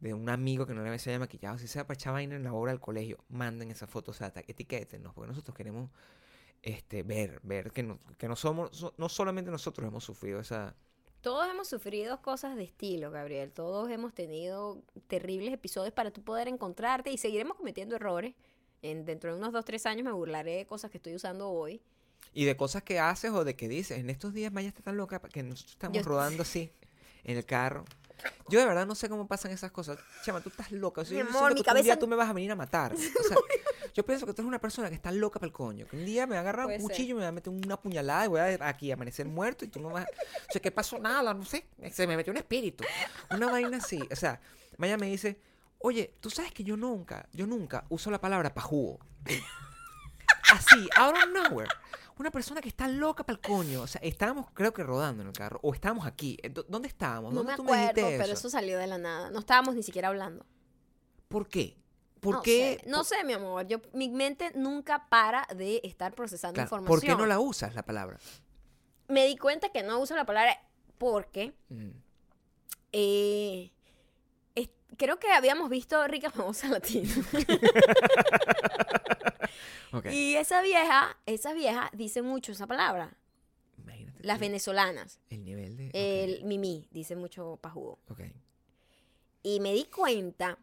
de 0.00 0.14
un 0.14 0.28
amigo 0.30 0.66
que 0.66 0.74
no 0.74 0.82
le 0.82 0.88
haya 0.90 1.18
maquillado, 1.18 1.58
si 1.58 1.68
sea 1.68 1.86
para 1.86 1.94
echar 1.94 2.12
vaina 2.14 2.34
en 2.36 2.42
la 2.44 2.54
obra 2.54 2.72
del 2.72 2.80
colegio, 2.80 3.18
manden 3.28 3.70
esa 3.70 3.86
foto, 3.86 4.12
o 4.12 4.14
sea, 4.14 4.32
etiquétennos, 4.46 5.12
porque 5.14 5.28
nosotros 5.28 5.54
queremos 5.56 5.90
este, 6.62 7.02
ver, 7.02 7.40
ver 7.42 7.70
que 7.70 7.82
no, 7.82 7.98
que 8.18 8.28
no 8.28 8.36
somos, 8.36 8.74
so- 8.76 8.94
no 8.96 9.08
solamente 9.08 9.50
nosotros 9.50 9.86
hemos 9.86 10.04
sufrido 10.04 10.40
esa... 10.40 10.74
Todos 11.20 11.46
hemos 11.50 11.68
sufrido 11.68 12.22
cosas 12.22 12.56
de 12.56 12.64
estilo, 12.64 13.10
Gabriel. 13.10 13.52
Todos 13.52 13.90
hemos 13.90 14.14
tenido 14.14 14.82
terribles 15.06 15.52
episodios 15.52 15.92
para 15.92 16.10
tú 16.10 16.22
poder 16.22 16.48
encontrarte 16.48 17.10
y 17.12 17.18
seguiremos 17.18 17.58
cometiendo 17.58 17.94
errores. 17.94 18.34
En, 18.80 19.04
dentro 19.04 19.30
de 19.30 19.38
unos 19.38 19.52
dos, 19.52 19.66
tres 19.66 19.84
años 19.84 20.06
me 20.06 20.12
burlaré 20.12 20.56
de 20.56 20.66
cosas 20.66 20.90
que 20.90 20.96
estoy 20.96 21.14
usando 21.14 21.50
hoy. 21.50 21.82
Y 22.32 22.44
de 22.44 22.56
cosas 22.56 22.82
que 22.82 23.00
haces 23.00 23.30
o 23.32 23.44
de 23.44 23.56
que 23.56 23.68
dices. 23.68 23.98
En 23.98 24.08
estos 24.10 24.32
días 24.32 24.52
Maya 24.52 24.68
está 24.68 24.82
tan 24.82 24.96
loca 24.96 25.18
que 25.20 25.42
nosotros 25.42 25.72
estamos 25.72 25.98
Yo- 25.98 26.04
rodando 26.04 26.42
así 26.42 26.72
en 27.24 27.36
el 27.36 27.44
carro. 27.44 27.84
Yo 28.50 28.60
de 28.60 28.66
verdad 28.66 28.86
no 28.86 28.94
sé 28.94 29.08
cómo 29.08 29.26
pasan 29.26 29.50
esas 29.50 29.70
cosas. 29.72 29.98
Chama, 30.22 30.40
tú 30.42 30.50
estás 30.50 30.70
loca. 30.72 31.00
O 31.00 31.04
sea, 31.06 31.14
Mi 31.24 31.28
amor, 31.30 31.54
mi 31.54 31.60
un 31.66 31.82
día 31.82 31.98
tú 31.98 32.06
me 32.06 32.16
vas 32.16 32.28
a 32.28 32.32
venir 32.34 32.52
a 32.52 32.56
matar. 32.56 32.92
O 32.94 33.22
sea, 33.28 33.36
yo 33.94 34.04
pienso 34.04 34.26
que 34.26 34.32
tú 34.34 34.42
eres 34.42 34.48
una 34.48 34.60
persona 34.60 34.88
que 34.90 34.94
está 34.94 35.10
loca 35.10 35.40
para 35.40 35.46
el 35.48 35.52
coño. 35.54 35.86
Que 35.88 35.96
un 35.96 36.04
día 36.04 36.26
me 36.26 36.32
va 36.34 36.38
a 36.38 36.40
agarrar 36.42 36.66
un 36.66 36.72
Puede 36.72 36.80
ser. 36.80 36.88
cuchillo 36.90 37.14
y 37.14 37.16
me 37.16 37.22
va 37.22 37.28
a 37.28 37.32
meter 37.32 37.50
una 37.52 37.80
puñalada 37.80 38.26
y 38.26 38.28
voy 38.28 38.40
a 38.40 38.68
aquí 38.68 38.90
a 38.90 38.94
amanecer 38.94 39.26
muerto 39.26 39.64
y 39.64 39.68
tú 39.68 39.80
no 39.80 39.88
vas... 39.88 40.04
O 40.48 40.52
sea, 40.52 40.60
¿qué 40.60 40.70
pasó? 40.70 40.98
Nada, 40.98 41.32
no 41.34 41.44
sé. 41.44 41.66
Se 41.90 42.06
me 42.06 42.16
metió 42.16 42.30
un 42.30 42.36
espíritu. 42.36 42.84
Una 43.30 43.50
vaina 43.50 43.78
así. 43.78 43.98
O 44.12 44.16
sea, 44.16 44.38
Maya 44.76 44.96
me 44.98 45.06
dice, 45.06 45.40
oye, 45.78 46.14
tú 46.20 46.28
sabes 46.30 46.52
que 46.52 46.62
yo 46.62 46.76
nunca, 46.76 47.26
yo 47.32 47.46
nunca 47.46 47.84
uso 47.88 48.10
la 48.10 48.20
palabra 48.20 48.52
pajugo. 48.54 49.00
Así, 50.52 50.88
out 50.96 51.16
of 51.16 51.24
nowhere. 51.32 51.70
Una 52.20 52.30
persona 52.30 52.60
que 52.60 52.68
está 52.68 52.86
loca 52.86 53.24
para 53.24 53.36
el 53.38 53.40
coño. 53.40 53.80
O 53.80 53.86
sea, 53.86 53.98
estábamos, 54.04 54.48
creo 54.52 54.74
que 54.74 54.82
rodando 54.82 55.22
en 55.22 55.28
el 55.28 55.34
carro. 55.34 55.58
O 55.62 55.72
estábamos 55.72 56.06
aquí. 56.06 56.36
¿Dó- 56.50 56.64
¿Dónde 56.68 56.86
estábamos? 56.88 57.32
No 57.32 57.38
¿Dónde 57.40 57.52
me 57.52 57.56
tú 57.56 57.62
acuerdo, 57.62 57.82
dijiste 57.94 58.18
pero 58.18 58.32
eso 58.34 58.50
salió 58.50 58.78
de 58.78 58.86
la 58.86 58.98
nada. 58.98 59.30
No 59.30 59.38
estábamos 59.38 59.74
ni 59.74 59.82
siquiera 59.82 60.08
hablando. 60.08 60.44
¿Por 61.28 61.48
qué? 61.48 61.78
¿Por 62.20 62.34
no 62.36 62.42
qué? 62.42 62.78
Sé, 62.84 62.90
no 62.90 62.98
por- 62.98 63.06
sé, 63.06 63.24
mi 63.24 63.32
amor. 63.32 63.66
Yo, 63.66 63.80
mi 63.94 64.10
mente 64.10 64.52
nunca 64.54 65.08
para 65.08 65.46
de 65.56 65.80
estar 65.82 66.12
procesando 66.14 66.52
claro, 66.56 66.66
información. 66.66 67.00
¿Por 67.00 67.00
qué 67.06 67.14
no 67.16 67.24
la 67.26 67.40
usas 67.40 67.74
la 67.74 67.84
palabra? 67.86 68.18
Me 69.08 69.26
di 69.26 69.38
cuenta 69.38 69.70
que 69.70 69.82
no 69.82 69.98
uso 69.98 70.14
la 70.14 70.26
palabra 70.26 70.60
porque 70.98 71.54
Mm. 71.70 71.88
eh, 72.92 73.72
creo 74.98 75.18
que 75.18 75.32
habíamos 75.32 75.70
visto 75.70 76.06
Rica 76.08 76.30
Famosa 76.30 76.68
Latina. 76.68 77.08
Ok. 79.92 80.06
Y 80.12 80.36
esa 80.36 80.62
vieja, 80.62 81.16
esa 81.26 81.52
vieja 81.52 81.90
dice 81.92 82.22
mucho 82.22 82.52
esa 82.52 82.66
palabra. 82.66 83.16
Imagínate. 83.78 84.18
Las 84.22 84.38
tú, 84.38 84.40
venezolanas. 84.42 85.20
El 85.30 85.44
nivel 85.44 85.76
de. 85.76 85.90
El 85.94 86.44
mimi 86.44 86.86
dice 86.90 87.16
mucho 87.16 87.58
pajugo. 87.60 87.98
Ok. 88.08 88.20
Y 89.42 89.60
me 89.60 89.72
di 89.72 89.84
cuenta 89.84 90.58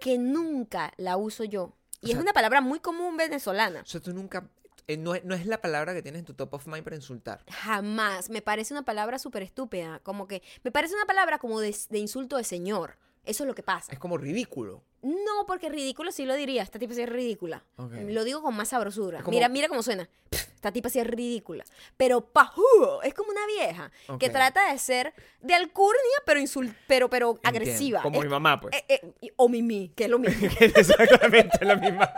que 0.00 0.18
nunca 0.18 0.92
la 0.96 1.16
uso 1.16 1.44
yo. 1.44 1.76
Y 2.00 2.06
O 2.06 2.08
es 2.08 2.12
sea- 2.14 2.22
una 2.22 2.32
palabra 2.32 2.60
muy 2.60 2.80
común 2.80 3.16
venezolana. 3.16 3.82
O 3.82 3.86
sea, 3.86 4.00
tú 4.00 4.12
nunca. 4.12 4.48
eh, 4.88 4.96
no, 4.96 5.14
es, 5.14 5.24
no 5.24 5.34
es 5.34 5.46
la 5.46 5.60
palabra 5.60 5.94
que 5.94 6.02
tienes 6.02 6.20
en 6.20 6.24
tu 6.24 6.34
top 6.34 6.54
of 6.54 6.66
mind 6.66 6.82
para 6.82 6.96
insultar. 6.96 7.44
Jamás. 7.50 8.30
Me 8.30 8.42
parece 8.42 8.74
una 8.74 8.84
palabra 8.84 9.18
súper 9.18 9.42
estúpida. 9.42 10.00
Como 10.00 10.26
que. 10.26 10.42
Me 10.64 10.72
parece 10.72 10.94
una 10.94 11.04
palabra 11.06 11.38
como 11.38 11.60
de, 11.60 11.76
de 11.90 11.98
insulto 11.98 12.36
de 12.36 12.44
señor. 12.44 12.98
Eso 13.24 13.44
es 13.44 13.48
lo 13.48 13.54
que 13.54 13.62
pasa. 13.62 13.92
Es 13.92 13.98
como 14.00 14.18
ridículo. 14.18 14.82
No, 15.02 15.46
porque 15.46 15.68
ridículo 15.68 16.10
sí 16.10 16.24
lo 16.24 16.34
diría. 16.34 16.62
Esta 16.62 16.78
tipa 16.78 16.92
sí 16.94 17.02
es 17.02 17.08
ridícula. 17.08 17.62
Ok. 17.76 17.92
Lo 18.08 18.24
digo 18.24 18.42
con 18.42 18.54
más 18.56 18.68
sabrosura. 18.68 19.22
Como- 19.22 19.36
Mira, 19.36 19.48
mira 19.48 19.68
cómo 19.68 19.82
suena. 19.82 20.08
Pff, 20.28 20.40
Esta 20.56 20.72
tipa 20.72 20.88
sí 20.88 20.98
es 21.00 21.06
ridícula. 21.06 21.64
Pero 21.96 22.20
pajugo 22.20 23.00
es 23.02 23.14
como 23.14 23.30
una 23.30 23.44
vieja 23.46 23.90
que 24.18 24.26
Ok. 24.26 24.32
trata 24.32 24.72
de 24.72 24.78
ser 24.78 25.12
de 25.40 25.54
alcurnia, 25.54 25.98
pero 26.26 26.40
insul 26.40 26.74
pero, 26.88 27.08
pero 27.10 27.30
Entiendo. 27.42 27.48
agresiva. 27.60 28.02
Como 28.02 28.18
Es- 28.18 28.24
mi 28.24 28.30
mamá, 28.30 28.60
pues. 28.60 28.74
eh, 28.76 28.84
eh, 29.20 29.32
o 29.36 29.48
mimi, 29.48 29.92
que 29.94 30.04
es 30.04 30.10
lo 30.10 30.18
mismo. 30.18 30.48
Exactamente 30.60 31.64
la 31.64 31.76
misma. 31.76 32.12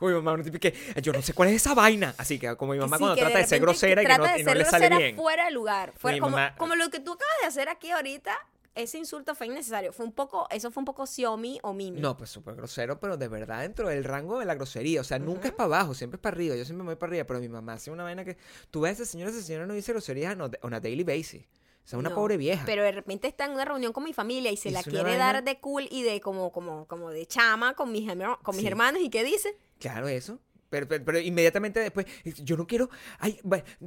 Uy, 0.00 0.14
mamá, 0.14 0.36
no 0.38 0.42
te 0.42 0.50
pique. 0.50 0.72
Yo 1.02 1.12
no 1.12 1.20
sé 1.20 1.34
cuál 1.34 1.50
es 1.50 1.56
esa 1.56 1.74
vaina. 1.74 2.14
Así 2.16 2.38
que 2.38 2.56
como 2.56 2.72
mi 2.72 2.78
mamá 2.78 2.96
Sí, 2.96 3.00
cuando 3.00 3.14
que 3.16 3.20
trata 3.22 3.38
de, 3.38 3.44
ser 3.46 3.60
repente 3.60 3.66
grosera 3.66 4.02
y 4.02 4.06
que 4.06 4.16
no, 4.16 4.24
de 4.24 4.38
y 4.40 4.42
no 4.42 4.48
ser 4.50 4.56
le 4.58 4.64
sale 4.64 4.86
grosera 4.86 4.98
bien. 4.98 5.16
fuera 5.16 5.44
de 5.44 5.50
lugar. 5.50 5.92
Fuera, 5.96 6.14
Mi 6.16 6.20
como, 6.20 6.36
mamá- 6.36 6.54
como 6.56 6.74
lo 6.76 6.88
que 6.90 7.00
tú 7.00 7.12
acabas 7.12 7.34
de 7.42 7.46
hacer 7.46 7.68
aquí 7.68 7.90
ahorita, 7.90 8.38
ese 8.74 8.98
insulto 8.98 9.34
fue 9.34 9.46
innecesario. 9.48 9.92
Fue 9.92 10.06
un 10.06 10.12
poco, 10.12 10.46
eso 10.50 10.70
fue 10.70 10.80
un 10.80 10.84
poco 10.84 11.06
Xiaomi 11.06 11.58
o 11.62 11.72
Mimi. 11.72 12.00
No, 12.00 12.16
pues 12.16 12.30
súper 12.30 12.54
grosero, 12.54 12.98
pero 13.00 13.16
de 13.16 13.28
verdad 13.28 13.60
dentro 13.62 13.88
del 13.88 14.04
rango 14.04 14.38
de 14.38 14.44
la 14.46 14.54
grosería. 14.54 15.00
O 15.00 15.04
sea, 15.04 15.18
nunca 15.18 15.48
es 15.48 15.54
para 15.54 15.66
abajo, 15.66 15.94
siempre 15.94 16.16
es 16.16 16.20
para 16.22 16.34
arriba. 16.34 16.56
Yo 16.56 16.64
siempre 16.64 16.84
me 16.84 16.90
voy 16.90 16.96
para 16.96 17.10
arriba, 17.10 17.24
pero 17.26 17.40
mi 17.40 17.48
mamá 17.48 17.74
hace 17.74 17.90
una 17.90 18.04
vaina 18.04 18.24
que. 18.24 18.36
Tú 18.70 18.80
ves 18.82 18.90
a 18.90 19.02
esa 19.02 19.04
señora, 19.12 19.30
esa 19.30 19.42
señora 19.42 19.66
no 19.66 19.74
dice 19.74 19.92
groserías 19.92 20.36
on 20.62 20.74
a- 20.74 20.80
daily 20.80 21.04
basis. 21.04 21.42
O 21.84 21.88
sea, 21.90 21.98
una 21.98 22.10
No, 22.10 22.14
pobre 22.14 22.36
vieja. 22.36 22.62
Pero 22.66 22.82
de 22.82 22.92
repente 22.92 23.26
está 23.26 23.46
en 23.46 23.52
una 23.52 23.64
reunión 23.64 23.92
con 23.92 24.04
mi 24.04 24.12
familia 24.12 24.52
y 24.52 24.56
se 24.56 24.70
la 24.70 24.82
quiere 24.82 25.02
vaina- 25.02 25.18
dar 25.32 25.44
de 25.44 25.58
cool 25.60 25.88
y 25.90 26.02
de 26.02 26.20
como, 26.20 26.52
como, 26.52 26.86
como 26.86 27.10
de 27.10 27.26
chama 27.26 27.74
con 27.74 27.90
mis, 27.90 28.06
con 28.42 28.54
mis 28.54 28.60
Sí. 28.62 28.66
hermanos. 28.68 29.02
¿Y 29.02 29.10
qué 29.10 29.24
dice? 29.24 29.56
Claro, 29.78 30.06
eso. 30.06 30.38
Pero, 30.68 30.86
pero, 30.86 31.04
pero 31.04 31.18
inmediatamente 31.18 31.80
después, 31.80 32.06
yo 32.44 32.56
no 32.56 32.66
quiero. 32.66 32.90
Ay, 33.18 33.40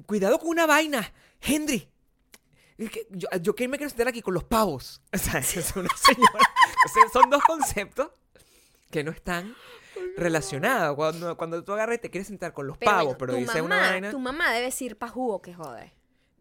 cuidado 0.05 0.37
con 0.39 0.49
una 0.49 0.65
vaina, 0.65 1.13
Henry. 1.39 1.87
Es 2.85 2.91
que 2.91 3.07
Yo, 3.11 3.27
yo 3.41 3.55
que 3.55 3.67
me 3.67 3.77
quiero 3.77 3.89
sentar 3.89 4.07
aquí 4.07 4.21
con 4.21 4.33
los 4.33 4.43
pavos. 4.43 5.01
O 5.13 5.17
sea, 5.17 5.39
es 5.39 5.75
una 5.75 5.89
señora. 5.95 6.39
O 6.85 6.89
sea, 6.93 7.03
son 7.13 7.29
dos 7.29 7.43
conceptos 7.43 8.09
que 8.91 9.03
no 9.03 9.11
están 9.11 9.55
relacionados. 10.17 10.95
Cuando, 10.95 11.37
cuando 11.37 11.63
tú 11.63 11.73
agarras 11.73 11.97
y 11.97 12.01
te 12.01 12.09
quieres 12.09 12.27
sentar 12.27 12.53
con 12.53 12.67
los 12.67 12.77
Pero 12.77 12.91
pavos, 12.91 13.03
bueno, 13.05 13.17
pero 13.17 13.33
tu 13.33 13.39
dices 13.39 13.61
una 13.61 13.75
mamá- 13.77 13.89
vaina. 13.91 14.11
Tu 14.11 14.19
mamá 14.19 14.51
debe 14.51 14.65
decir 14.65 14.97
pajugo, 14.97 15.41
que 15.41 15.53
jode. 15.53 15.93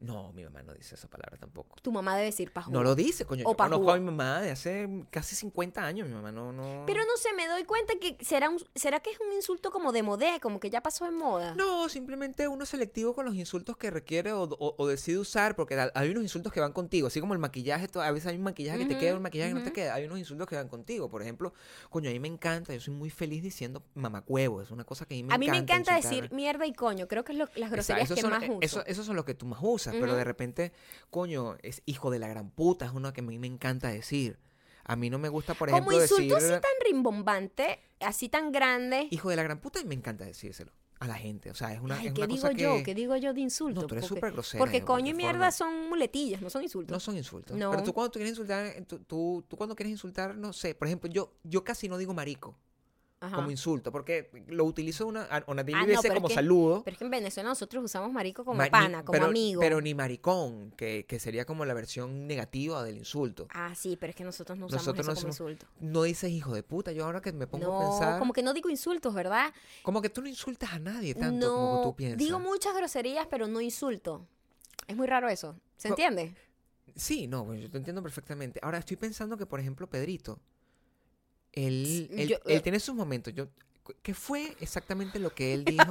No, 0.03 0.33
mi 0.33 0.43
mamá 0.45 0.63
no 0.63 0.75
dice 0.75 0.97
esa 0.97 1.09
palabra 1.09 1.37
tampoco. 1.39 1.77
Tu 1.81 1.93
mamá 1.93 2.15
debe 2.17 2.27
decir 2.27 2.53
pajugo. 2.53 2.77
No 2.77 2.83
lo 2.83 2.95
dice, 2.95 3.25
coño. 3.25 3.45
O 3.47 3.53
Yo 3.53 3.57
conozco 3.57 3.93
a 3.93 3.99
mi 3.99 4.05
mamá 4.05 4.41
de 4.41 4.51
hace 4.51 4.89
casi 5.11 5.37
50 5.37 5.81
años. 5.85 6.09
Mi 6.09 6.15
mamá 6.15 6.33
no. 6.33 6.53
no... 6.53 6.85
Pero 6.87 7.01
no 7.05 7.17
sé, 7.17 7.33
me 7.35 7.47
doy 7.47 7.65
cuenta 7.65 7.95
que 8.01 8.17
será, 8.25 8.51
un, 8.51 8.59
será 8.75 9.01
que 9.01 9.11
es 9.11 9.19
un 9.21 9.33
insulto 9.33 9.71
como 9.71 9.93
de 9.93 10.03
modé, 10.03 10.41
como 10.41 10.59
que 10.61 10.71
ya 10.71 10.83
pasó 10.83 11.05
de 11.05 11.13
moda. 11.13 11.55
No, 11.55 11.89
simplemente 11.89 12.49
uno 12.49 12.65
es 12.65 12.71
selectivo 12.71 13.15
con 13.15 13.25
los 13.27 13.35
insultos 13.37 13.77
que 13.77 13.91
requiere 13.91 14.33
o, 14.33 14.43
o- 14.43 14.75
o 14.77 14.87
decide 14.89 15.19
usar, 15.19 15.55
porque 15.57 15.79
hay 15.95 16.11
unos 16.11 16.25
insultos 16.25 16.53
que 16.53 16.61
van 16.61 16.73
contigo, 16.73 17.07
así 17.07 17.21
como 17.21 17.33
el 17.35 17.39
maquillaje, 17.39 17.87
a 17.95 18.11
veces 18.11 18.27
hay 18.29 18.37
un 18.37 18.43
maquillaje 18.43 18.79
que 18.81 18.87
te 18.87 18.99
queda, 18.99 19.17
un 19.17 19.23
maquillaje 19.23 19.51
que 19.53 19.59
no 19.59 19.65
te 19.65 19.73
queda, 19.73 19.95
hay 19.95 20.05
unos 20.07 20.19
insultos 20.19 20.49
que 20.49 20.57
van 20.57 20.69
contigo. 20.69 21.09
Por 21.09 21.23
ejemplo, 21.23 21.53
coño, 21.91 22.11
a 22.11 22.13
mí 22.13 22.19
me 22.21 22.29
encanta, 22.29 22.75
yo 22.75 22.81
soy 22.81 22.95
muy 22.95 23.11
feliz 23.11 23.43
diciendo 23.43 23.83
mamacuevo, 23.95 24.63
es 24.63 24.71
una 24.71 24.85
cosa 24.85 25.05
que 25.07 25.15
a 25.15 25.17
mí 25.17 25.23
me 25.23 25.35
a 25.35 25.39
mí 25.39 25.47
encanta. 25.47 25.53
me 25.53 25.65
encanta 25.65 25.97
insultar. 25.99 26.21
decir 26.23 26.35
mierda 26.37 26.67
y 26.67 26.73
coño. 26.73 27.07
Creo 27.07 27.25
que 27.25 27.33
es 27.33 27.39
lo- 27.39 27.49
las 27.57 27.71
groserías 27.71 28.09
que 28.13 28.21
son, 28.21 28.31
más 28.31 28.43
eh, 28.43 28.51
uso. 28.51 28.59
eso- 28.63 28.87
esos 28.87 29.07
son 29.07 29.17
los 29.17 29.25
que 29.25 29.35
tú 29.35 29.47
más 29.47 29.61
usas, 29.63 29.92
pero 30.01 30.15
de 30.15 30.25
repente, 30.25 30.73
coño, 31.11 31.57
es 31.63 31.83
hijo 31.87 32.11
de 32.11 32.19
la 32.19 32.29
gran 32.29 32.51
puta, 32.51 32.87
es 32.87 32.93
uno 32.93 33.13
que 33.13 33.21
a 33.21 33.25
mí 33.25 33.39
me 33.39 33.47
encanta 33.47 33.89
decir. 33.89 34.39
A 34.85 34.97
mí 34.97 35.11
no 35.11 35.19
me 35.19 35.29
gusta, 35.29 35.55
por 35.55 35.71
como 35.71 35.79
ejemplo, 35.93 36.03
insulto 36.03 36.35
decir 36.35 36.55
así 36.55 36.61
tan 36.61 36.73
rimbombante, 36.85 37.79
así 38.01 38.29
tan 38.29 38.51
grande. 38.51 39.07
hijo 39.11 39.31
de 39.31 39.37
la 39.37 39.45
gran 39.45 39.61
puta 39.61 39.81
y 39.81 39.85
me 39.85 39.95
encanta 39.95 40.25
decírselo 40.25 40.73
a 40.99 41.07
la 41.07 41.15
gente. 41.15 41.51
O 41.51 41.55
sea, 41.55 41.73
es 41.73 41.81
una, 41.81 41.97
Ay, 41.99 42.09
es 42.09 42.13
¿qué 42.15 42.21
una 42.21 42.27
digo 42.27 42.43
cosa 42.43 42.53
yo? 42.53 42.77
que 42.79 42.83
¿Qué 42.83 42.95
digo 42.95 43.17
yo 43.17 43.33
de 43.33 43.41
insulto? 43.41 43.81
No, 43.83 43.87
tú 43.87 43.95
eres 43.95 44.07
súper 44.07 44.33
grosera 44.33 44.59
Porque 44.61 44.83
coño 44.83 45.11
y 45.11 45.15
mierda 45.15 45.51
forma. 45.51 45.53
son 45.53 45.89
muletillas, 45.89 46.41
no 46.43 46.51
son 46.51 46.63
insultos. 46.65 46.93
No 46.93 47.01
son 47.01 47.17
insultos. 47.17 47.57
No. 47.57 47.71
Pero 47.71 47.83
tú 47.85 47.93
cuando 47.93 48.11
tú 48.11 48.19
quieres 48.19 48.31
insultar, 48.31 48.73
tú, 48.87 48.99
tú, 49.01 49.45
tú 49.49 49.57
cuando 49.57 49.75
quieres 49.77 49.91
insultar, 49.93 50.37
no 50.37 50.53
sé, 50.53 50.75
por 50.75 50.89
ejemplo, 50.89 51.09
yo, 51.11 51.33
yo 51.45 51.63
casi 51.65 51.89
no 51.89 51.97
digo 51.97 52.13
marico. 52.15 52.57
Ajá. 53.27 53.37
como 53.37 53.51
insulto, 53.51 53.93
porque 53.93 54.31
lo 54.49 54.65
utilizo 54.65 55.07
una, 55.07 55.21
una 55.47 55.63
Ah, 55.63 55.87
no, 55.87 56.03
como 56.15 56.27
es 56.27 56.29
que- 56.29 56.35
saludo. 56.35 56.83
Pero 56.85 56.95
es 56.95 56.99
que 56.99 57.05
en 57.05 57.11
Venezuela 57.11 57.49
nosotros 57.51 57.85
usamos 57.85 58.13
marico 58.13 58.45
como 58.45 58.59
pana, 58.69 59.05
como 59.05 59.13
pero, 59.13 59.27
amigo. 59.27 59.61
Pero 59.61 59.81
ni 59.81 59.95
maricón, 59.95 60.73
que, 60.77 61.07
que 61.07 61.19
sería 61.19 61.45
como 61.45 61.65
la 61.65 61.75
versión 61.75 62.27
negativa 62.27 62.83
del 62.83 62.97
insulto. 62.97 63.47
Ah, 63.51 63.75
sí, 63.75 63.97
pero 63.99 64.11
es 64.11 64.17
que 64.17 64.25
nosotros 64.25 64.59
no 64.59 64.67
usamos 64.67 64.87
Nosotros 64.87 65.07
eso 65.07 65.13
no 65.15 65.21
como 65.21 65.29
insulto. 65.29 65.67
No 65.81 66.03
dices 66.03 66.31
hijo 66.31 66.55
de 66.55 66.63
puta, 66.63 66.93
yo 66.93 67.05
ahora 67.05 67.21
que 67.21 67.33
me 67.33 67.47
pongo 67.47 67.77
a 67.81 67.89
pensar. 67.91 68.19
como 68.19 68.33
que 68.33 68.43
no 68.43 68.53
digo 68.55 68.69
insultos, 68.69 69.15
¿verdad? 69.15 69.53
Como 69.83 70.03
que 70.03 70.11
tú 70.11 70.21
no 70.23 70.29
insultas 70.29 70.73
a 70.73 70.79
nadie 70.79 71.15
tanto 71.15 71.55
como 71.55 71.83
tú 71.83 71.97
piensas. 71.97 72.19
digo 72.19 72.39
muchas 72.41 72.75
groserías, 72.75 73.27
pero 73.31 73.47
no 73.47 73.61
insulto. 73.61 74.27
Es 74.89 74.97
muy 74.97 75.07
raro 75.07 75.29
eso. 75.29 75.55
¿Se 75.77 75.89
Co- 75.89 75.93
entiende? 75.95 76.35
Sí, 76.97 77.27
no, 77.27 77.47
pues 77.47 77.63
yo 77.63 77.71
te 77.71 77.79
entiendo 77.79 78.03
perfectamente. 78.03 78.59
Ahora 78.63 78.79
estoy 78.79 78.97
pensando 78.97 79.37
que, 79.37 79.47
por 79.47 79.61
ejemplo, 79.61 79.89
Pedrito, 79.89 80.39
él, 81.53 82.09
él, 82.13 82.29
Yo- 82.29 82.37
él 82.47 82.63
tiene 82.63 82.81
sus 82.81 82.95
momentos. 82.95 83.33
Yo, 83.35 83.47
¿Qué 84.03 84.15
fue 84.15 84.57
exactamente 84.61 85.19
lo 85.19 85.35
que 85.35 85.55
él 85.55 85.65
dijo 85.65 85.91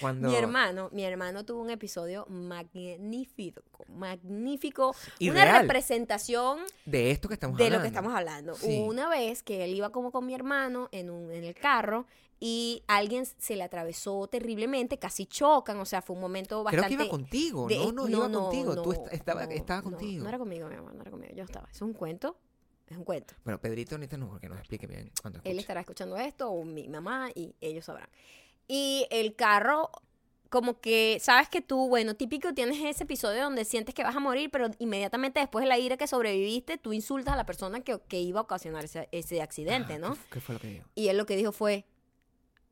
cuando... 0.00 0.28
Mi 0.28 0.34
hermano, 0.34 0.88
mi 0.92 1.04
hermano 1.04 1.44
tuvo 1.44 1.62
un 1.62 1.70
episodio 1.70 2.26
magnífico, 2.28 3.62
magnífico, 3.88 4.94
Y 5.18 5.30
una 5.30 5.60
representación 5.60 6.58
de 6.84 7.10
esto 7.12 7.28
que 7.28 7.34
estamos 7.34 7.56
de 7.56 7.64
hablando. 7.64 7.78
lo 7.78 7.82
que 7.82 7.88
estamos 7.88 8.14
hablando. 8.14 8.54
Sí. 8.56 8.82
Una 8.86 9.08
vez 9.08 9.42
que 9.42 9.64
él 9.64 9.74
iba 9.74 9.90
como 9.90 10.10
con 10.10 10.26
mi 10.26 10.34
hermano 10.34 10.88
en, 10.92 11.08
un, 11.10 11.30
en 11.30 11.44
el 11.44 11.54
carro 11.54 12.06
y 12.38 12.82
alguien 12.88 13.24
se 13.24 13.56
le 13.56 13.62
atravesó 13.62 14.26
terriblemente, 14.26 14.98
casi 14.98 15.24
chocan, 15.24 15.78
o 15.78 15.86
sea, 15.86 16.02
fue 16.02 16.14
un 16.16 16.20
momento 16.20 16.62
Creo 16.64 16.82
bastante... 16.82 16.88
que 16.88 16.94
iba 17.04 17.08
contigo, 17.10 17.66
de- 17.68 17.78
no, 17.78 17.92
no, 17.92 18.08
iba 18.08 18.30
contigo, 18.30 18.82
tú 18.82 18.92
est- 18.92 19.06
estaba, 19.12 19.46
no, 19.46 19.52
estaba 19.52 19.80
no, 19.80 19.90
contigo. 19.90 20.22
No, 20.24 20.28
era 20.28 20.38
conmigo, 20.38 20.68
mi 20.68 20.74
amor, 20.74 20.94
no 20.94 21.00
era 21.00 21.10
conmigo, 21.10 21.32
yo 21.34 21.44
estaba. 21.44 21.66
Es 21.72 21.80
un 21.80 21.94
cuento, 21.94 22.36
es 22.88 22.96
un 22.96 23.04
cuento. 23.04 23.34
Bueno, 23.44 23.60
Pedrito 23.60 23.94
ahorita 23.96 24.16
no, 24.16 24.28
porque 24.28 24.48
nos 24.48 24.58
explique 24.58 24.86
bien 24.86 25.10
cuando 25.20 25.40
Él 25.44 25.58
estará 25.58 25.80
escuchando 25.80 26.16
esto, 26.16 26.50
o 26.50 26.64
mi 26.64 26.88
mamá, 26.88 27.30
y 27.34 27.54
ellos 27.60 27.84
sabrán. 27.84 28.08
Y 28.68 29.06
el 29.10 29.34
carro, 29.34 29.90
como 30.50 30.80
que, 30.80 31.18
sabes 31.20 31.48
que 31.48 31.60
tú, 31.62 31.88
bueno, 31.88 32.14
típico 32.14 32.54
tienes 32.54 32.78
ese 32.84 33.04
episodio 33.04 33.42
donde 33.44 33.64
sientes 33.64 33.94
que 33.94 34.02
vas 34.02 34.14
a 34.16 34.20
morir, 34.20 34.50
pero 34.50 34.68
inmediatamente 34.78 35.40
después 35.40 35.62
de 35.64 35.68
la 35.68 35.78
ira 35.78 35.96
que 35.96 36.06
sobreviviste, 36.06 36.78
tú 36.78 36.92
insultas 36.92 37.34
a 37.34 37.36
la 37.36 37.46
persona 37.46 37.80
que, 37.80 38.00
que 38.08 38.20
iba 38.20 38.40
a 38.40 38.42
ocasionar 38.44 38.84
ese, 38.84 39.08
ese 39.12 39.42
accidente, 39.42 39.94
Ah, 39.94 39.98
¿no? 39.98 40.14
¿qué, 40.14 40.20
qué 40.32 40.40
fue 40.40 40.54
lo 40.54 40.60
que 40.60 40.68
dijo? 40.68 40.88
Y 40.94 41.08
él 41.08 41.16
lo 41.16 41.26
que 41.26 41.36
dijo 41.36 41.52
fue, 41.52 41.84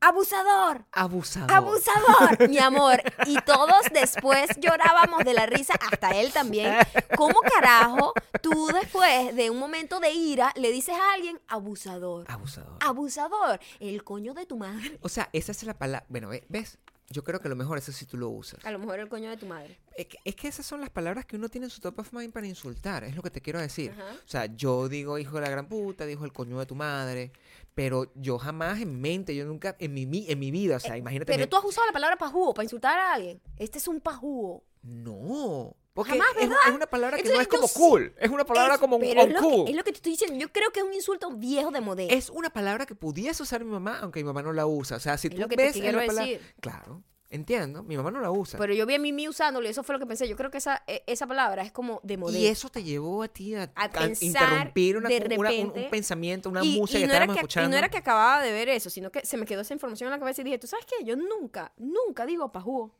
¡abusador! 0.09 0.85
Abusador. 0.93 1.51
¡Abusador! 1.53 2.49
Mi 2.49 2.59
amor. 2.59 3.01
Y 3.27 3.37
todos 3.43 3.83
después 3.93 4.49
llorábamos 4.61 5.25
de 5.25 5.35
la 5.35 5.47
risa, 5.47 5.75
hasta 5.91 6.11
él 6.11 6.33
también. 6.33 6.75
¿Cómo 7.17 7.41
carajo 7.41 8.13
tú 8.43 8.69
después 8.69 9.35
de 9.35 9.51
un 9.51 9.59
momento 9.59 10.01
de 10.01 10.13
ira 10.13 10.53
le 10.57 10.71
dices 10.73 10.95
a 10.95 11.13
alguien 11.15 11.41
abusador? 11.49 12.25
Abusador. 12.29 12.79
Abusador. 12.81 13.61
El 13.81 14.05
coño 14.05 14.35
de 14.35 14.47
tu 14.47 14.57
madre. 14.57 14.99
O 15.03 15.09
sea, 15.09 15.29
esa 15.33 15.53
es 15.53 15.63
la 15.65 15.75
palabra. 15.75 16.07
Bueno, 16.09 16.29
ve- 16.29 16.45
¿ves? 16.49 16.79
Yo 17.11 17.23
creo 17.23 17.39
que 17.39 17.51
lo 17.51 17.55
mejor 17.55 17.77
es 17.77 17.85
si 17.85 18.07
tú 18.07 18.17
lo 18.17 18.31
usas. 18.31 18.65
A 18.65 18.71
lo 18.71 18.79
mejor 18.79 18.99
el 18.99 19.09
coño 19.11 19.29
de 19.29 19.37
tu 19.37 19.45
madre. 19.47 19.79
Es 19.97 20.07
que, 20.07 20.19
es 20.25 20.35
que 20.35 20.49
esas 20.49 20.65
son 20.65 20.81
las 20.81 20.89
palabras 20.89 21.27
que 21.27 21.37
uno 21.37 21.49
tiene 21.51 21.67
en 21.67 21.71
su 21.71 21.81
top 21.81 21.99
of 22.01 22.13
mind 22.15 22.33
para 22.33 22.47
insultar, 22.47 23.05
es 23.05 23.15
lo 23.15 23.23
que 23.23 23.31
te 23.31 23.43
quiero 23.43 23.61
decir. 23.61 23.93
Ajá. 23.93 24.05
O 24.25 24.29
sea, 24.29 24.47
yo 24.47 24.89
digo 24.89 25.19
hijo 25.19 25.37
de 25.37 25.43
la 25.43 25.51
gran 25.51 25.69
puta, 25.69 26.07
dijo 26.07 26.25
el 26.25 26.33
coño 26.33 26.59
de 26.59 26.65
tu 26.67 26.75
madre, 26.75 27.31
pero 27.75 28.13
yo 28.15 28.39
jamás 28.39 28.81
en 28.81 29.01
mente, 29.01 29.35
yo 29.35 29.45
nunca, 29.45 29.77
en 29.79 29.93
mi, 29.95 30.03
en 30.29 30.39
mi 30.39 30.51
vida, 30.51 30.77
o 30.77 30.81
sea, 30.81 30.97
imagínate. 30.97 31.33
Pero 31.33 31.41
me- 31.45 31.47
tú 31.49 31.57
has 31.57 31.65
usado 31.65 31.87
la 31.87 31.93
palabra 31.93 32.17
pajúo 32.17 32.55
para 32.55 32.65
insultar 32.65 32.99
a 32.99 33.15
alguien. 33.15 33.41
Este 33.59 33.79
es 33.79 33.89
un 33.89 34.01
pajúo. 34.01 34.65
No. 34.83 35.77
Porque 35.93 36.11
Jamás, 36.13 36.27
es, 36.41 36.49
¿verdad? 36.49 36.57
es 36.69 36.75
una 36.75 36.87
palabra 36.87 37.17
que 37.19 37.29
no 37.29 37.41
es 37.41 37.47
como 37.47 37.69
yo 37.69 37.73
cool, 37.75 38.15
es 38.19 38.29
una 38.29 38.45
palabra 38.45 38.75
Es- 38.75 38.81
como 38.81 38.99
es 39.01 39.15
uncool. 39.15 39.65
que, 39.67 39.71
es 39.71 39.77
lo 39.77 39.85
que 39.85 39.93
te 39.93 39.97
estoy 39.99 40.13
diciendo. 40.13 40.37
Yo 40.37 40.51
creo 40.53 40.71
que 40.73 40.81
es 40.81 40.87
un 40.87 40.93
insulto 40.93 41.31
viejo 41.31 41.71
de 41.71 41.81
modelo. 41.81 42.13
Es 42.13 42.31
una 42.31 42.51
palabra 42.51 42.85
que 42.85 42.97
pudiese 42.97 43.43
usar 43.45 43.65
mi 43.65 43.71
mamá, 43.71 43.99
aunque 44.01 44.19
mi 44.21 44.25
mamá 44.25 44.43
no 44.43 44.53
la 44.53 44.67
usa. 44.67 44.97
O 44.97 45.01
sea, 45.01 45.17
si 45.19 45.31
tú 45.31 45.39
lo 45.39 45.47
que 45.49 45.55
ves 45.55 45.77
en 45.77 45.83
quiero 45.83 46.01
la 46.01 46.07
palabra- 46.07 46.27
decir. 46.33 46.55
Claro, 46.61 47.03
entiendo, 47.35 47.83
mi 47.83 47.97
mamá 47.97 48.11
no 48.11 48.21
la 48.21 48.31
usa. 48.31 48.59
Pero 48.59 48.73
yo 48.75 48.87
vi 48.87 48.95
a 48.95 48.99
Mimi 48.99 49.29
usándolo 49.29 49.67
y 49.67 49.71
eso 49.71 49.83
fue 49.83 49.95
lo 49.95 49.99
que 49.99 50.07
pensé. 50.07 50.29
Yo 50.29 50.37
creo 50.37 50.51
que 50.51 50.59
esa, 50.59 50.83
e- 50.87 51.03
esa 51.07 51.27
palabra 51.27 51.63
es 51.63 51.73
como 51.73 52.01
de 52.03 52.17
modelo. 52.17 52.39
y 52.39 52.47
eso 52.47 52.69
te 52.71 52.83
llevó 52.83 53.23
a 53.23 53.29
ti 53.29 53.55
a, 53.55 53.71
A 53.75 53.85
a 53.85 53.91
pensar 53.91 54.23
interrumpir 54.23 54.97
una, 54.97 55.09
de 55.09 55.37
una- 55.39 55.51
un- 55.53 55.91
pensamiento, 55.91 56.49
una 56.49 56.65
y, 56.65 56.79
música 56.79 56.99
y 56.99 57.03
que 57.03 57.07
no 57.09 57.13
era 57.13 57.25
estábamos 57.25 57.35
que, 57.37 57.41
escuchando. 57.41 57.69
y 57.69 57.71
no 57.73 57.77
era 57.77 57.89
que 57.89 57.99
acababa 57.99 58.43
de 58.43 58.53
ver 58.53 58.69
eso, 58.69 58.89
sino 58.91 59.11
que 59.11 59.25
se 59.27 59.37
me 59.37 59.47
quedó 59.47 59.61
esa 59.63 59.75
información 59.75 60.09
en 60.09 60.13
la 60.13 60.19
cabeza 60.19 60.41
y 60.41 60.45
dije, 60.45 60.59
¿tú 60.59 60.67
sabes 60.67 60.87
qué? 60.87 61.05
Yo 61.05 61.17
nunca, 61.17 61.73
nunca 61.77 62.25
digo 62.27 62.51
pajúo. 62.53 62.95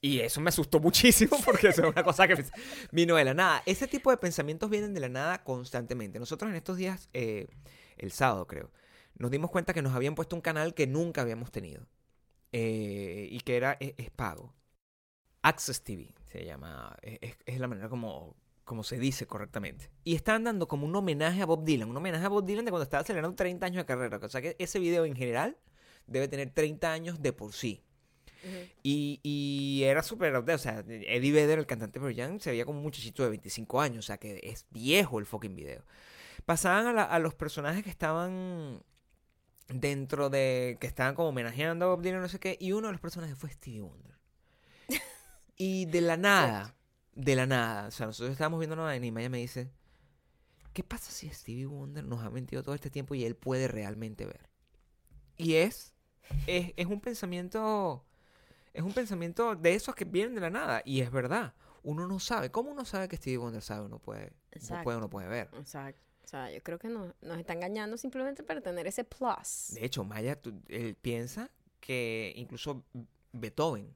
Y 0.00 0.20
eso 0.20 0.40
me 0.42 0.50
asustó 0.50 0.80
muchísimo 0.80 1.38
porque 1.44 1.68
eso 1.68 1.82
es 1.82 1.88
una 1.92 2.04
cosa 2.04 2.28
que 2.28 2.44
vino 2.92 3.16
de 3.16 3.24
la 3.24 3.32
nada. 3.32 3.62
Ese 3.64 3.86
tipo 3.88 4.10
de 4.10 4.18
pensamientos 4.18 4.68
vienen 4.68 4.92
de 4.92 5.00
la 5.00 5.08
nada 5.08 5.42
constantemente. 5.44 6.18
Nosotros 6.18 6.50
en 6.50 6.56
estos 6.56 6.76
días, 6.76 7.08
eh, 7.14 7.46
el 7.96 8.12
sábado 8.12 8.46
creo, 8.46 8.70
nos 9.16 9.30
dimos 9.30 9.50
cuenta 9.50 9.72
que 9.72 9.80
nos 9.80 9.94
habían 9.94 10.14
puesto 10.14 10.36
un 10.36 10.42
canal 10.42 10.74
que 10.74 10.86
nunca 10.86 11.22
habíamos 11.22 11.50
tenido. 11.52 11.86
Eh, 12.54 13.28
y 13.32 13.40
que 13.40 13.56
era, 13.58 13.76
es, 13.80 13.94
es 13.98 14.10
pago. 14.12 14.54
Access 15.42 15.82
TV 15.82 16.14
se 16.26 16.44
llama, 16.44 16.96
es, 17.02 17.36
es- 17.46 17.60
la 17.60 17.68
manera 17.68 17.88
como, 17.90 18.36
como 18.64 18.84
se 18.84 18.98
dice 18.98 19.26
correctamente. 19.26 19.90
Y 20.04 20.14
están 20.16 20.44
dando 20.44 20.68
como 20.68 20.86
un 20.86 20.96
homenaje 20.96 21.42
a 21.42 21.46
Bob 21.46 21.64
Dylan, 21.64 21.90
un 21.90 21.96
homenaje 21.96 22.24
a 22.26 22.30
Bob 22.30 22.44
Dylan 22.46 22.64
de 22.64 22.70
cuando 22.72 22.84
estaba 22.84 23.04
celebrando 23.04 23.36
30 23.36 23.66
años 23.66 23.78
de 23.78 23.86
carrera. 23.86 24.20
O 24.22 24.28
sea 24.30 24.42
que 24.42 24.56
ese 24.58 24.78
video 24.78 25.04
en 25.04 25.16
general 25.16 25.58
debe 26.06 26.28
tener 26.28 26.50
30 26.50 26.92
años 26.92 27.20
de 27.22 27.32
por 27.32 27.52
sí. 27.54 27.82
Y, 28.82 29.20
y 29.22 29.82
era 29.84 30.02
súper, 30.02 30.34
o 30.36 30.58
sea, 30.58 30.80
Eddie 30.86 31.32
Vedder, 31.32 31.58
el 31.58 31.66
cantante 31.66 31.98
Pearl 32.00 32.14
Jam, 32.14 32.40
se 32.40 32.50
veía 32.50 32.66
como 32.66 32.78
un 32.78 32.84
muchachito 32.84 33.22
de 33.22 33.30
25 33.30 33.80
años, 33.80 34.04
o 34.04 34.06
sea, 34.06 34.18
que 34.18 34.40
es 34.42 34.66
viejo 34.70 35.18
el 35.18 35.26
fucking 35.26 35.56
video. 35.56 35.82
Pasaban 36.46 36.86
a, 36.88 36.92
la- 36.92 37.04
a 37.04 37.18
los 37.20 37.34
personajes 37.34 37.84
que 37.84 37.90
estaban 37.90 38.82
dentro 39.68 40.30
de, 40.30 40.76
que 40.80 40.86
estaban 40.86 41.14
como 41.14 41.28
homenajeando 41.28 41.86
a 41.86 41.88
Bob 41.88 42.02
Dylan, 42.02 42.20
no 42.20 42.28
sé 42.28 42.38
qué, 42.38 42.56
y 42.60 42.72
uno 42.72 42.88
de 42.88 42.92
los 42.92 43.00
personajes 43.00 43.36
fue 43.36 43.50
Stevie 43.50 43.80
Wonder. 43.80 44.18
Y 45.56 45.86
de 45.86 46.00
la 46.00 46.16
nada, 46.16 46.74
de 47.14 47.36
la 47.36 47.46
nada, 47.46 47.86
o 47.86 47.90
sea, 47.92 48.06
nosotros 48.06 48.32
estábamos 48.32 48.58
viendo 48.58 48.74
una 48.74 48.82
vaina 48.82 49.06
y 49.06 49.12
Maya 49.12 49.30
me 49.30 49.38
dice, 49.38 49.70
¿qué 50.72 50.82
pasa 50.82 51.12
si 51.12 51.28
Stevie 51.30 51.66
Wonder 51.66 52.04
nos 52.04 52.24
ha 52.24 52.30
mentido 52.30 52.64
todo 52.64 52.74
este 52.74 52.90
tiempo 52.90 53.14
y 53.14 53.24
él 53.24 53.36
puede 53.36 53.68
realmente 53.68 54.26
ver? 54.26 54.50
Y 55.36 55.54
es, 55.54 55.94
es, 56.48 56.72
es 56.76 56.86
un 56.86 57.00
pensamiento, 57.00 58.04
es 58.72 58.82
un 58.82 58.92
pensamiento 58.92 59.54
de 59.54 59.74
esos 59.74 59.94
que 59.94 60.04
vienen 60.04 60.34
de 60.34 60.40
la 60.40 60.50
nada. 60.50 60.82
Y 60.84 61.00
es 61.00 61.12
verdad, 61.12 61.54
uno 61.84 62.08
no 62.08 62.18
sabe. 62.18 62.50
¿Cómo 62.50 62.72
uno 62.72 62.84
sabe 62.84 63.08
que 63.08 63.16
Stevie 63.16 63.38
Wonder 63.38 63.62
sabe 63.62 63.82
o 63.82 63.88
no 63.88 64.00
puede, 64.00 64.30
no 64.30 64.36
Exacto. 64.52 64.84
puede 64.84 64.98
o 64.98 65.00
no 65.00 65.10
puede 65.10 65.28
ver? 65.28 65.50
Exacto. 65.54 66.02
O 66.24 66.26
sea, 66.28 66.50
yo 66.50 66.62
creo 66.62 66.78
que 66.78 66.88
nos, 66.88 67.12
nos 67.20 67.38
está 67.38 67.52
engañando 67.52 67.96
simplemente 67.96 68.42
para 68.42 68.60
tener 68.60 68.86
ese 68.86 69.04
plus. 69.04 69.68
De 69.74 69.84
hecho, 69.84 70.04
Maya 70.04 70.40
tú- 70.40 70.54
él 70.68 70.94
piensa 70.94 71.50
que 71.80 72.32
incluso 72.36 72.82
Beethoven. 73.32 73.92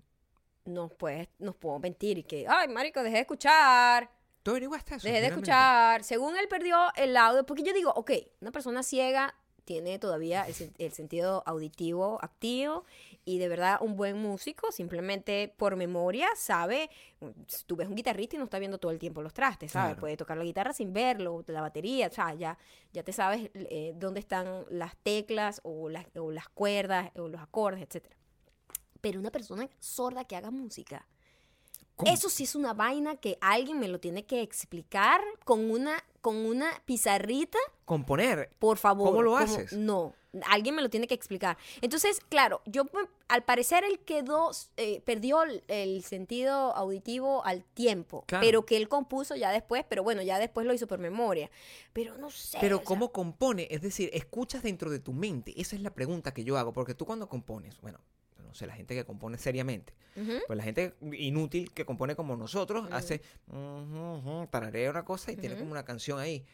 Nos 0.66 0.92
puede, 0.92 1.30
nos 1.38 1.56
puedo 1.56 1.78
mentir 1.78 2.18
y 2.18 2.22
que, 2.24 2.46
ay, 2.46 2.68
marico, 2.68 3.02
dejé 3.02 3.16
de 3.16 3.20
escuchar. 3.22 4.10
¿Tú 4.42 4.50
averiguaste 4.50 4.96
eso? 4.96 5.06
Dejé 5.08 5.20
de 5.22 5.26
escuchar. 5.28 6.04
Según 6.04 6.36
él 6.36 6.46
perdió 6.48 6.76
el 6.96 7.16
audio, 7.16 7.44
porque 7.46 7.62
yo 7.62 7.72
digo, 7.72 7.90
ok, 7.96 8.10
una 8.42 8.50
persona 8.52 8.82
ciega 8.82 9.34
tiene 9.64 9.98
todavía 9.98 10.46
el, 10.46 10.72
el 10.78 10.92
sentido 10.92 11.42
auditivo 11.46 12.18
activo 12.22 12.84
y 13.28 13.38
de 13.38 13.46
verdad 13.48 13.76
un 13.82 13.94
buen 13.94 14.16
músico 14.16 14.72
simplemente 14.72 15.52
por 15.58 15.76
memoria 15.76 16.28
sabe, 16.34 16.88
si 17.46 17.64
tú 17.66 17.76
ves 17.76 17.86
un 17.86 17.94
guitarrista 17.94 18.36
y 18.36 18.38
no 18.38 18.44
está 18.44 18.58
viendo 18.58 18.78
todo 18.78 18.90
el 18.90 18.98
tiempo 18.98 19.20
los 19.20 19.34
trastes, 19.34 19.72
¿sabes? 19.72 19.88
Claro. 19.90 20.00
Puede 20.00 20.16
tocar 20.16 20.38
la 20.38 20.44
guitarra 20.44 20.72
sin 20.72 20.94
verlo, 20.94 21.44
la 21.46 21.60
batería, 21.60 22.06
o 22.06 22.10
sea, 22.10 22.32
ya, 22.34 22.56
ya 22.92 23.02
te 23.02 23.12
sabes 23.12 23.50
eh, 23.52 23.92
dónde 23.96 24.20
están 24.20 24.64
las 24.70 24.96
teclas 25.02 25.60
o 25.62 25.90
las, 25.90 26.06
o 26.16 26.30
las 26.32 26.48
cuerdas 26.48 27.10
o 27.16 27.28
los 27.28 27.40
acordes, 27.42 27.82
etcétera. 27.82 28.16
Pero 29.02 29.20
una 29.20 29.30
persona 29.30 29.68
sorda 29.78 30.24
que 30.24 30.34
haga 30.34 30.50
música, 30.50 31.06
¿Cómo? 31.96 32.10
eso 32.12 32.30
sí 32.30 32.44
es 32.44 32.54
una 32.54 32.72
vaina 32.74 33.16
que 33.16 33.36
alguien 33.42 33.78
me 33.78 33.88
lo 33.88 34.00
tiene 34.00 34.24
que 34.24 34.40
explicar 34.40 35.20
con 35.44 35.70
una, 35.70 36.02
con 36.20 36.36
una 36.36 36.70
pizarrita, 36.86 37.58
Componer. 37.84 38.50
por 38.58 38.78
favor. 38.78 39.08
¿Cómo 39.10 39.22
lo 39.22 39.32
como- 39.32 39.42
haces? 39.42 39.72
No, 39.74 40.14
alguien 40.46 40.74
me 40.74 40.82
lo 40.82 40.90
tiene 40.90 41.06
que 41.06 41.14
explicar. 41.14 41.56
Entonces, 41.80 42.20
claro, 42.28 42.60
yo 42.66 42.84
pues, 42.84 43.06
al 43.28 43.44
parecer 43.44 43.84
él 43.84 43.98
quedó, 44.00 44.50
eh, 44.76 45.00
perdió 45.04 45.42
el, 45.42 45.62
el 45.68 46.02
sentido 46.04 46.74
auditivo 46.76 47.44
al 47.44 47.64
tiempo, 47.64 48.24
Claro. 48.26 48.44
pero 48.44 48.66
que 48.66 48.76
él 48.76 48.88
compuso 48.88 49.36
ya 49.36 49.50
después, 49.50 49.84
pero 49.88 50.02
bueno, 50.02 50.22
ya 50.22 50.38
después 50.38 50.66
lo 50.66 50.74
hizo 50.74 50.86
por 50.86 50.98
memoria. 50.98 51.50
Pero 51.92 52.18
no 52.18 52.30
sé. 52.30 52.58
Pero 52.60 52.78
sea, 52.78 52.84
¿cómo 52.84 53.12
compone? 53.12 53.68
Es 53.70 53.80
decir, 53.82 54.10
escuchas 54.12 54.62
dentro 54.62 54.90
de 54.90 54.98
tu 54.98 55.12
mente. 55.12 55.58
Esa 55.60 55.76
es 55.76 55.82
la 55.82 55.90
pregunta 55.94 56.32
que 56.32 56.44
yo 56.44 56.58
hago. 56.58 56.72
Porque 56.72 56.94
tú 56.94 57.06
cuando 57.06 57.28
compones, 57.28 57.80
bueno, 57.80 57.98
no 58.44 58.54
sé, 58.54 58.66
la 58.66 58.74
gente 58.74 58.94
que 58.94 59.04
compone 59.04 59.36
seriamente, 59.38 59.94
ujú, 60.16 60.32
pues 60.46 60.56
la 60.56 60.62
gente 60.64 60.94
inútil 61.12 61.72
que 61.72 61.84
compone 61.84 62.16
como 62.16 62.36
nosotros 62.36 62.88
hace 62.92 63.20
ujú, 63.48 64.14
ujú, 64.18 64.46
tararea 64.48 64.90
una 64.90 65.04
cosa 65.04 65.32
y 65.32 65.36
tiene 65.36 65.56
como 65.58 65.70
una 65.70 65.84
canción 65.84 66.18
ahí. 66.18 66.44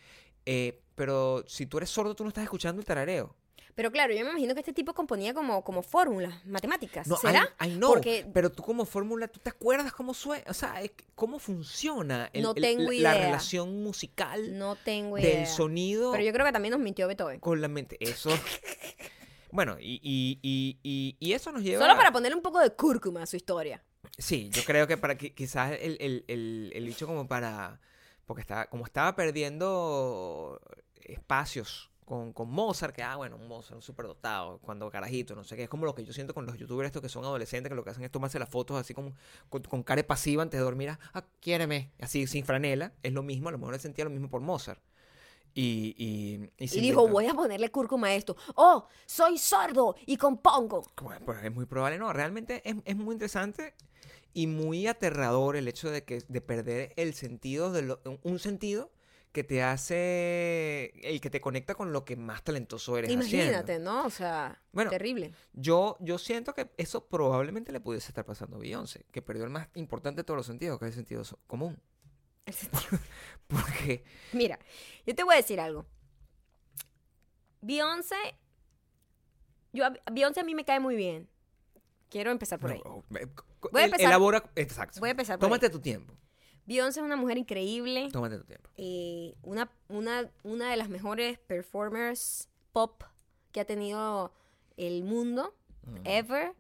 Eh, 0.47 0.81
pero 0.95 1.45
si 1.47 1.67
tú 1.67 1.79
eres 1.79 1.91
sordo, 1.91 2.15
tú 2.15 2.25
no 2.25 2.29
estás 2.29 2.45
escuchando 2.45 2.81
el 2.81 2.87
tarareo. 2.87 3.35
Pero 3.75 3.91
claro, 3.91 4.15
yo 4.15 4.25
me 4.25 4.31
imagino 4.31 4.55
que 4.55 4.61
este 4.61 4.73
tipo 4.73 4.95
componía 4.95 5.35
como, 5.35 5.65
como 5.65 5.83
fórmulas 5.83 6.47
matemáticas. 6.47 7.07
No, 7.09 7.17
¿Será? 7.17 7.49
I, 7.61 7.67
I 7.67 7.71
know, 7.77 7.93
Porque 7.93 8.25
pero 8.33 8.53
tú 8.53 8.63
como 8.63 8.85
fórmula, 8.87 9.27
¿tú 9.29 9.41
te 9.41 9.51
acuerdas 9.51 9.93
cómo 9.93 10.15
suena? 10.15 10.45
O 10.49 10.55
sea, 10.55 10.81
cómo 11.15 11.39
funciona 11.41 12.31
el- 12.33 12.43
No 12.43 12.53
el- 12.55 12.63
tengo 12.63 12.93
la, 12.93 13.15
relación 13.15 13.83
musical 13.83 14.57
no 14.59 14.77
tengo 14.77 15.19
idea. 15.19 15.39
del 15.39 15.47
sonido 15.49 16.13
Pero 16.13 16.23
yo 16.25 16.33
creo 16.33 16.47
que 16.47 16.53
también 16.53 16.73
nos 16.73 16.81
mintió 16.81 17.09
Beethoven. 17.09 17.41
con 17.41 17.61
la 17.61 17.67
mente. 17.69 17.97
Eso. 17.99 18.31
bueno, 19.51 19.77
y, 19.81 20.01
y, 20.03 20.39
y, 20.43 20.79
y, 20.83 21.17
y 21.19 21.33
eso 21.33 21.51
nos 21.53 21.63
lleva. 21.63 21.83
Solo 21.85 21.97
para 21.97 22.13
ponerle 22.13 22.37
un 22.37 22.43
poco 22.43 22.61
de 22.61 22.71
cúrcuma 22.71 23.23
a 23.23 23.27
su 23.27 23.37
historia. 23.37 23.83
Sí, 24.19 24.51
yo 24.53 24.63
creo 24.65 24.87
que 24.87 24.97
para 24.97 25.17
que 25.19 25.35
quizás 25.35 25.73
el, 25.81 25.97
el, 26.01 26.25
el, 26.29 26.73
el 26.75 26.85
bicho 26.87 27.07
como 27.07 27.27
para. 27.27 27.81
Porque 28.27 28.41
estaba, 28.41 28.67
como 28.67 28.85
estaba 28.85 29.17
perdiendo 29.17 30.61
espacios 31.03 31.91
con, 32.05 32.33
con 32.33 32.51
Mozart, 32.51 32.95
que 32.95 33.03
ah, 33.03 33.17
bueno, 33.17 33.37
un 33.37 33.49
Mozart, 33.49 33.77
un 33.77 33.83
superdotado, 33.83 34.59
cuando 34.59 34.91
carajito, 34.91 35.35
no 35.35 35.45
sé 35.45 35.57
qué. 35.57 35.65
Es 35.65 35.69
como 35.69 35.87
lo 35.87 35.95
que 35.95 36.05
yo 36.05 36.13
siento 36.13 36.35
con 36.35 36.47
los 36.47 36.57
youtubers 36.59 36.87
estos 36.87 37.03
que 37.03 37.09
son 37.09 37.25
adolescentes, 37.25 37.71
que 37.71 37.75
lo 37.77 37.85
que 37.85 37.91
hacen 37.91 38.05
es 38.05 38.11
tomarse 38.11 38.39
las 38.39 38.49
fotos 38.49 38.77
así 38.79 38.95
como 38.95 39.13
con, 39.49 39.63
con 39.63 39.83
cara 39.83 40.03
pasiva 40.07 40.43
antes 40.43 40.59
de 40.59 40.65
dormir. 40.65 40.97
Ah, 41.13 41.25
quiéreme, 41.41 41.91
así 42.01 42.27
sin 42.27 42.45
franela. 42.45 42.93
Es 43.03 43.13
lo 43.13 43.23
mismo, 43.23 43.49
a 43.49 43.53
lo 43.53 43.59
mejor 43.59 43.75
él 43.75 43.81
sentía 43.81 44.05
lo 44.05 44.11
mismo 44.11 44.29
por 44.29 44.41
Mozart. 44.41 44.81
Y, 45.57 45.95
y, 45.97 46.51
y, 46.59 46.81
dijo, 46.81 47.07
voy 47.07 47.27
a 47.27 47.35
ponerle 47.35 47.71
cúrcuma 47.71 48.09
a 48.09 48.15
esto. 48.15 48.37
Oh, 48.57 48.89
soy 49.07 49.39
sordo 49.39 49.95
y 50.05 50.17
compongo. 50.17 50.83
Bueno, 51.01 51.25
pues 51.25 51.45
es 51.45 51.55
muy 51.55 51.65
probable, 51.65 51.97
no, 51.97 52.13
realmente 52.13 52.61
es, 52.69 52.75
es 52.85 52.97
muy 52.97 53.13
interesante 53.13 53.75
y 54.33 54.49
muy 54.49 54.89
aterrador 54.89 55.55
el 55.55 55.69
hecho 55.69 55.91
de 55.91 56.03
que 56.03 56.25
de 56.27 56.41
perder 56.41 56.93
el 56.97 57.15
sentido 57.15 57.71
de 57.73 57.83
lo- 57.83 58.01
un 58.25 58.41
sentido 58.41 58.91
que 59.35 59.43
te 59.45 59.63
hace 59.65 60.93
el 61.03 61.21
que 61.21 61.29
te 61.29 61.41
conecta 61.41 61.75
con 61.75 61.93
lo 61.93 62.05
que 62.05 62.15
más 62.15 62.45
talentoso 62.45 62.97
eres 62.97 63.11
Imagínate, 63.11 63.73
haciendo. 63.73 63.93
¿no? 63.93 64.07
O 64.07 64.11
sea, 64.11 64.63
Bueno. 64.73 64.91
terrible. 64.91 65.35
Yo 65.53 65.97
yo 66.01 66.19
siento 66.19 66.55
que 66.55 66.71
eso 66.77 67.07
probablemente 67.09 67.73
le 67.73 67.81
pudiese 67.81 68.09
estar 68.09 68.25
pasando 68.25 68.57
a 68.57 68.61
Beyoncé, 68.61 69.05
que 69.11 69.23
perdió 69.23 69.43
el 69.45 69.51
más 69.51 69.69
importante 69.75 70.21
de 70.21 70.25
todos 70.25 70.37
los 70.39 70.47
sentidos, 70.47 70.79
que 70.79 70.85
es 70.87 70.91
el 70.91 70.95
sentido 70.95 71.23
común, 71.49 71.79
porque 73.49 74.05
Mira, 74.33 74.59
yo 75.05 75.15
te 75.17 75.25
voy 75.25 75.35
a 75.35 75.39
decir 75.39 75.59
algo. 75.61 75.85
Beyoncé, 77.61 78.17
yo, 79.73 79.85
Beyoncé 80.13 80.41
a 80.41 80.45
mí 80.45 80.55
me 80.55 80.65
cae 80.65 80.79
muy 80.81 80.95
bien. 80.97 81.29
Quiero 82.09 82.31
empezar 82.31 82.61
por 82.61 82.71
ahí. 82.71 82.81
no, 82.85 83.03
eh, 83.19 83.27
Voy 83.73 83.83
a 83.83 83.85
el- 83.87 83.91
empezar- 83.91 84.07
elabora 84.07 84.45
exacto. 84.55 85.01
Voy 85.01 85.09
a 85.09 85.11
empezar 85.11 85.39
por 85.41 85.49
Tómate 85.49 85.67
ahí. 85.67 85.73
tu 85.73 85.81
tiempo. 85.81 86.15
Beyoncé 86.67 87.01
es 87.01 87.05
una 87.07 87.17
mujer 87.17 87.37
increíble. 87.39 88.09
Tómate 88.11 88.39
tu 88.39 88.45
tiempo. 88.45 88.71
eh, 88.77 89.35
una, 89.43 89.71
una, 89.89 90.31
una 90.45 90.71
de 90.71 90.77
las 90.77 90.89
mejores 90.89 91.39
performers 91.39 92.49
pop 92.73 93.03
que 93.53 93.61
ha 93.61 93.65
tenido 93.65 94.33
el 94.77 95.05
mundo, 95.05 95.55
ever. 96.05 96.53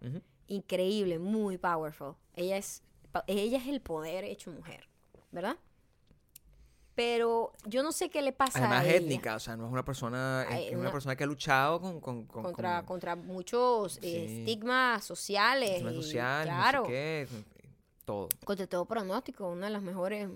Increíble, 0.46 1.18
muy 1.18 1.56
powerful. 1.58 2.14
Ella 2.36 2.56
es, 2.58 2.82
ella 3.26 3.58
es 3.58 3.66
el 3.66 3.80
poder 3.80 4.24
hecho 4.24 4.50
mujer, 4.50 4.86
¿verdad? 5.32 5.56
Pero 6.94 7.52
yo 7.66 7.82
no 7.82 7.90
sé 7.90 8.08
qué 8.08 8.22
le 8.22 8.30
pasa 8.32 8.60
Además 8.60 8.84
a 8.84 8.88
ella. 8.88 8.96
étnica, 8.98 9.34
o 9.34 9.40
sea, 9.40 9.56
no 9.56 9.66
es 9.66 9.72
una 9.72 9.84
persona, 9.84 10.46
es- 10.50 10.70
una 10.70 10.80
una- 10.82 10.92
persona 10.92 11.16
que 11.16 11.24
ha 11.24 11.26
luchado 11.26 11.80
con, 11.80 12.00
con, 12.00 12.24
con- 12.26 12.44
contra, 12.44 12.76
con 12.82 12.86
contra 12.86 13.16
muchos 13.16 13.96
eh, 13.96 14.00
Sí. 14.28 14.38
estigmas 14.40 15.02
sociales. 15.04 15.80
y, 15.80 15.94
sociales, 15.94 16.46
no 16.46 16.52
sé 16.52 16.60
claro, 16.60 16.82
qué, 16.84 17.26
todo. 18.04 18.28
contra 18.44 18.66
todo 18.66 18.84
pronóstico, 18.84 19.48
una 19.48 19.66
de 19.66 19.72
las 19.72 19.82
mejores, 19.82 20.28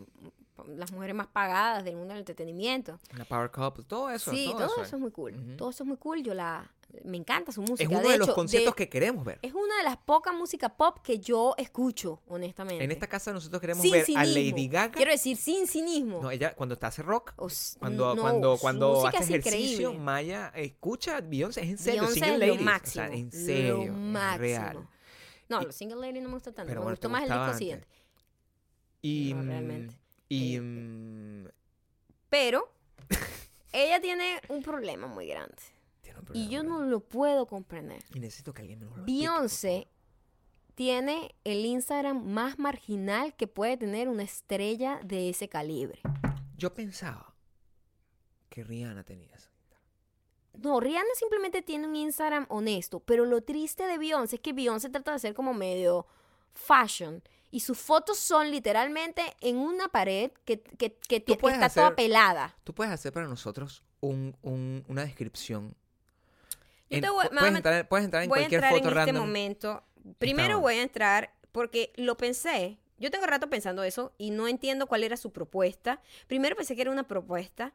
las 0.67 0.91
mujeres 0.93 1.15
más 1.15 1.29
pagadas 1.29 1.85
del 1.85 1.95
mundo 1.97 2.15
del 2.15 2.21
entretenimiento. 2.21 2.99
La 3.17 3.25
power 3.25 3.51
couple, 3.51 3.85
todo 3.85 4.11
eso. 4.11 4.31
sí, 4.31 4.49
todo, 4.53 4.65
eso 4.67 4.83
es. 4.83 4.93
es 4.93 4.99
muy 4.99 5.11
cool. 5.11 5.57
Todo 5.57 5.71
eso 5.71 5.85
es 5.85 5.87
muy 5.89 5.97
cool. 5.99 6.23
Yo 6.23 6.35
la, 6.35 6.69
me 7.05 7.17
encanta 7.17 7.53
su 7.53 7.61
música. 7.61 7.85
Es 7.85 7.89
uno 7.89 8.01
de, 8.01 8.09
de, 8.15 8.19
los 8.19 8.29
hecho, 8.31 8.43
de- 8.45 8.73
que 8.75 8.89
queremos 8.89 9.25
ver. 9.25 9.39
es 9.43 9.53
una 9.55 9.77
de 9.77 9.85
las 9.85 9.99
pocas 9.99 10.35
música 10.35 10.71
pop 10.77 10.99
que 11.03 11.21
yo 11.21 11.55
escucho, 11.59 12.23
honestamente. 12.27 12.83
En 12.83 12.91
esta 12.91 13.07
casa 13.07 13.33
nosotros 13.33 13.61
queremos 13.61 13.83
sin 13.83 13.93
ver 13.93 14.03
a 14.03 14.05
cinismo. 14.07 14.35
Lady 14.35 14.69
Gaga. 14.69 14.91
Quiero 14.93 15.13
decir, 15.13 15.37
sin 15.37 15.69
cinismo. 15.69 16.21
No, 16.23 16.31
ella 16.33 16.55
cuando 16.57 16.77
te 16.77 16.87
hace 16.87 17.03
rock, 17.03 17.35
O 17.37 17.49
cuando, 17.79 18.15
no, 18.17 18.21
cuando, 18.23 18.57
cuando 18.59 19.07
hace 19.07 19.37
ejercicio, 19.37 19.91
increíble. 19.91 19.99
Maya 19.99 20.49
escucha 20.57 21.21
Beyoncé, 21.21 21.61
es 21.63 21.69
en 21.69 21.79
serio, 21.79 22.01
Beyoncé 22.03 22.21
es 22.33 22.39
Ladies. 22.39 22.57
lo 22.59 22.63
máximo. 22.65 23.05
O 23.05 23.09
sea, 23.09 23.17
en 23.17 23.31
serio, 23.33 23.85
Lo 23.87 23.93
máximo. 23.93 24.39
real. 24.39 24.89
No, 25.49 25.63
Y- 25.63 25.67
los 25.67 25.75
Single 25.75 26.01
Lady 26.01 26.21
no 26.21 26.29
me 26.29 26.35
gusta 26.35 26.53
tanto. 26.53 26.69
Pero 26.69 26.81
me 26.81 26.85
bueno, 26.85 26.97
gustó 26.97 27.09
más 27.09 27.23
el 27.23 27.29
disco 27.29 27.43
antes. 27.43 27.59
siguiente. 27.59 27.89
Y, 29.03 29.33
No, 29.35 29.43
mm, 29.43 29.47
realmente. 29.47 29.99
y 30.29 30.57
Eh, 30.57 30.61
mm, 30.61 31.49
Pero 32.29 32.73
ella 33.73 34.01
tiene 34.01 34.41
un 34.49 34.63
problema 34.63 35.07
muy 35.07 35.27
grande. 35.27 35.57
tiene 36.03 36.19
un 36.21 36.27
Y 36.35 36.49
yo 36.49 36.61
problema, 36.61 36.85
no 36.85 36.91
lo 36.91 37.01
puedo 37.01 37.47
comprender. 37.47 38.03
Y 38.15 38.21
necesito 38.21 38.53
que 38.53 38.63
alguien 38.63 38.79
me 38.81 38.85
lo 38.87 39.05
Beyoncé 39.05 39.89
tiene 40.75 41.35
el 41.45 41.65
Instagram 41.65 42.25
más 42.25 42.59
marginal 42.59 43.35
que 43.35 43.47
puede 43.47 43.77
tener 43.77 44.09
una 44.09 44.23
estrella 44.23 45.01
de 45.05 45.29
ese 45.31 45.49
calibre. 45.49 46.01
Yo 46.57 46.73
pensaba 46.75 47.35
que 48.49 48.65
Rihanna 48.65 49.05
tenía 49.05 49.35
eso. 49.35 49.48
No, 50.63 50.81
Rihanna 50.81 51.09
simplemente 51.15 51.63
tiene 51.63 51.87
un 51.87 51.95
Instagram 51.97 52.47
honesto, 52.49 53.01
pero 53.01 53.25
lo 53.25 53.43
triste 53.43 53.85
de 53.87 53.97
Beyoncé 53.99 54.37
es 54.37 54.43
que 54.43 54.53
Beyoncé 54.53 54.89
trata 54.91 55.13
de 55.13 55.19
ser 55.19 55.35
como 55.35 55.55
medio 55.55 56.07
fashion 56.53 57.23
y 57.51 57.61
sus 57.61 57.79
fotos 57.79 58.19
son 58.19 58.51
literalmente 58.51 59.23
en 59.41 59.57
una 59.57 59.89
pared 59.89 60.33
que, 60.45 60.61
que, 60.61 60.95
que 60.97 61.25
está 61.29 61.69
toda 61.71 61.95
pelada. 61.97 62.57
Tú 62.65 62.75
puedes 62.75 62.93
hacer 62.93 63.13
para 63.13 63.27
nosotros 63.29 63.83
un, 64.01 64.37
un- 64.43 64.85
una 64.89 65.05
descripción. 65.05 65.75
Yo 66.91 66.97
En- 66.99 67.03
te 67.03 67.11
voy- 67.11 67.27
a 67.27 67.31
puedes, 67.31 67.55
entrar, 67.55 67.89
puedes 67.89 68.05
entrar 68.05 68.23
en 68.25 68.29
voy 68.29 68.39
a 68.39 68.41
cualquier 68.43 68.65
entrar 68.65 68.73
foto 68.83 68.91
en 68.91 68.99
este 68.99 69.13
momento. 69.13 69.83
Primero 70.19 70.61
voy 70.61 70.75
a 70.75 70.83
entrar 70.83 71.33
porque 71.53 71.93
lo 71.97 72.17
pensé. 72.17 72.79
Yo 72.99 73.11
tengo 73.11 73.27
rato 73.27 73.49
pensando 73.49 73.85
eso 73.85 74.13
y 74.19 74.31
no 74.31 74.49
entiendo 74.49 74.87
cuál 74.89 75.05
era 75.05 75.17
su 75.17 75.31
propuesta. 75.33 76.03
Primero 76.27 76.57
pensé 76.57 76.75
que 76.75 76.83
era 76.83 76.91
una 76.91 77.07
propuesta 77.07 77.73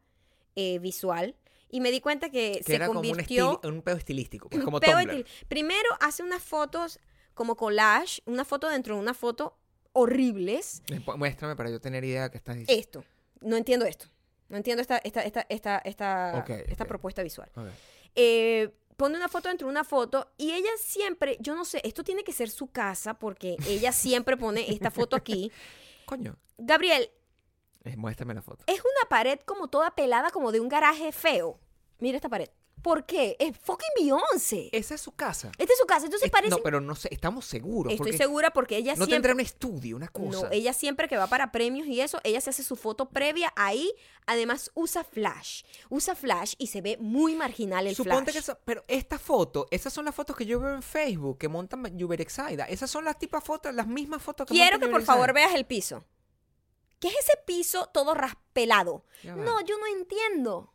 eh, 0.56 0.80
visual 0.80 1.36
y 1.74 1.82
me 1.82 1.89
di 1.91 1.99
cuenta 2.01 2.30
que, 2.30 2.53
que 2.59 2.63
se 2.63 2.76
era 2.76 2.88
como 2.88 2.99
un, 2.99 3.07
convirtió 3.07 3.59
estili- 3.61 3.69
un 3.74 3.82
pedo 3.82 3.97
estilístico, 3.97 4.47
pues, 4.49 4.63
como 4.63 4.80
Peo 4.80 4.97
Tumblr. 4.99 5.13
estil- 5.26 5.26
Primero 5.47 5.89
hace 5.99 6.21
unas 6.24 6.41
fotos 6.43 6.99
como 7.34 7.55
collage, 7.55 8.21
una 8.26 8.45
foto 8.45 8.69
dentro 8.69 8.95
de 8.95 9.01
una 9.01 9.13
foto 9.13 9.57
horribles. 9.93 10.82
Eh, 10.89 11.01
Muéstrame 11.17 11.55
para 11.55 11.69
yo 11.69 11.80
tener 11.82 12.03
idea 12.03 12.24
de 12.24 12.32
qué 12.32 12.38
estás 12.38 12.55
diciendo. 12.57 12.80
Esto, 12.80 13.03
no 13.41 13.55
entiendo 13.57 13.86
esto. 13.86 14.05
No 14.49 14.57
entiendo 14.57 14.82
esta, 14.82 14.97
esta, 14.99 15.21
esta, 15.21 15.41
esta, 15.49 15.78
esta, 15.80 16.45
esta 16.67 16.86
propuesta 16.86 17.24
visual. 17.24 17.49
Eh, 18.15 18.69
pone 18.97 19.17
una 19.17 19.28
foto 19.30 19.47
dentro 19.49 19.67
de 19.67 19.71
una 19.71 19.84
foto 19.84 20.32
y 20.38 20.51
ella 20.51 20.69
siempre, 20.80 21.38
yo 21.39 21.55
no 21.55 21.65
sé, 21.65 21.82
esto 21.84 22.03
tiene 22.03 22.24
que 22.24 22.34
ser 22.34 22.49
su 22.51 22.67
casa 22.67 23.15
porque 23.15 23.55
ella 23.67 23.91
siempre 23.91 24.38
pone 24.38 24.69
esta 24.71 24.91
foto 24.91 25.15
aquí. 25.15 25.51
Coño, 26.05 26.38
Gabriel, 26.57 27.09
eh, 27.86 27.97
muéstrame 27.97 28.34
la 28.36 28.41
foto. 28.43 28.63
es 28.67 28.80
una 28.80 29.09
pared 29.09 29.39
como 29.45 29.67
toda 29.69 29.95
pelada 29.95 30.30
como 30.30 30.51
de 30.51 30.59
un 30.59 30.69
garaje 30.69 31.11
feo. 31.11 31.59
Mira 32.04 32.18
esta 32.18 32.28
pared. 32.28 32.49
¿Por 32.82 33.06
qué? 33.06 33.38
Es 33.39 33.58
fucking 33.58 33.88
Beyoncé. 33.97 34.68
Esa 34.74 34.95
es 34.95 34.99
su 34.99 35.14
casa. 35.14 35.54
Esta 35.58 35.72
es 35.72 35.80
su 35.80 35.86
casa, 35.86 36.04
entonces 36.04 36.26
Es- 36.26 36.32
parece... 36.34 36.49
No, 36.49 36.58
pero 36.62 36.82
no 36.82 36.95
sé, 36.95 37.08
estamos 37.14 37.45
seguros. 37.45 37.93
Estoy 37.93 38.08
porque 38.12 38.18
segura 38.18 38.51
porque 38.51 38.76
ella 38.76 38.91
No 38.91 38.97
siempre... 39.06 39.16
tendrá 39.16 39.34
un 39.34 39.39
estudio, 39.39 39.95
una 39.95 40.10
cosa. 40.10 40.41
No, 40.41 40.51
ella 40.51 40.74
siempre 40.74 41.08
que 41.08 41.16
va 41.16 41.28
para 41.28 41.54
premios 41.54 41.88
y 41.88 42.01
eso, 42.01 42.20
ella 42.26 42.41
se 42.41 42.49
hace 42.49 42.62
su 42.62 42.76
foto 42.76 43.08
previa 43.08 43.54
ahí. 43.56 43.89
Además 44.26 44.70
usa 44.74 45.06
flash. 45.06 45.64
Usa 45.88 46.14
flash 46.14 46.56
y 46.58 46.68
se 46.68 46.82
ve 46.82 46.97
muy 46.99 47.36
marginal 47.36 47.88
el 47.88 47.95
Suponte 47.95 48.34
flash. 48.34 48.34
que 48.34 48.39
esa, 48.39 48.60
pero 48.66 48.84
esta 48.89 49.18
foto, 49.18 49.66
esas 49.72 49.93
son 49.93 50.04
las 50.04 50.14
fotos 50.14 50.36
que 50.36 50.45
yo 50.45 50.60
veo 50.60 50.74
en 50.76 50.84
Facebook 50.84 51.38
que 51.38 51.47
montan 51.47 51.86
Uberexaida. 52.04 52.66
Esas 52.66 52.91
son 52.91 53.06
las 53.06 53.18
tipas 53.18 53.45
fotos, 53.45 53.74
las 53.74 53.88
mismas 53.88 54.22
fotos 54.22 54.45
que 54.45 54.56
Quiero 54.56 54.78
que 54.78 54.89
por 54.89 55.04
favor 55.04 55.32
veas 55.32 55.54
el 55.56 55.66
piso. 55.66 56.04
¿Qué 56.99 57.08
es 57.08 57.16
ese 57.20 57.38
piso 57.45 57.89
todo 57.93 58.14
raspelado? 58.14 59.06
Ya 59.24 59.36
va. 59.38 59.43
No, 59.45 59.62
yo 59.62 59.78
no 59.78 59.88
entiendo. 59.88 60.72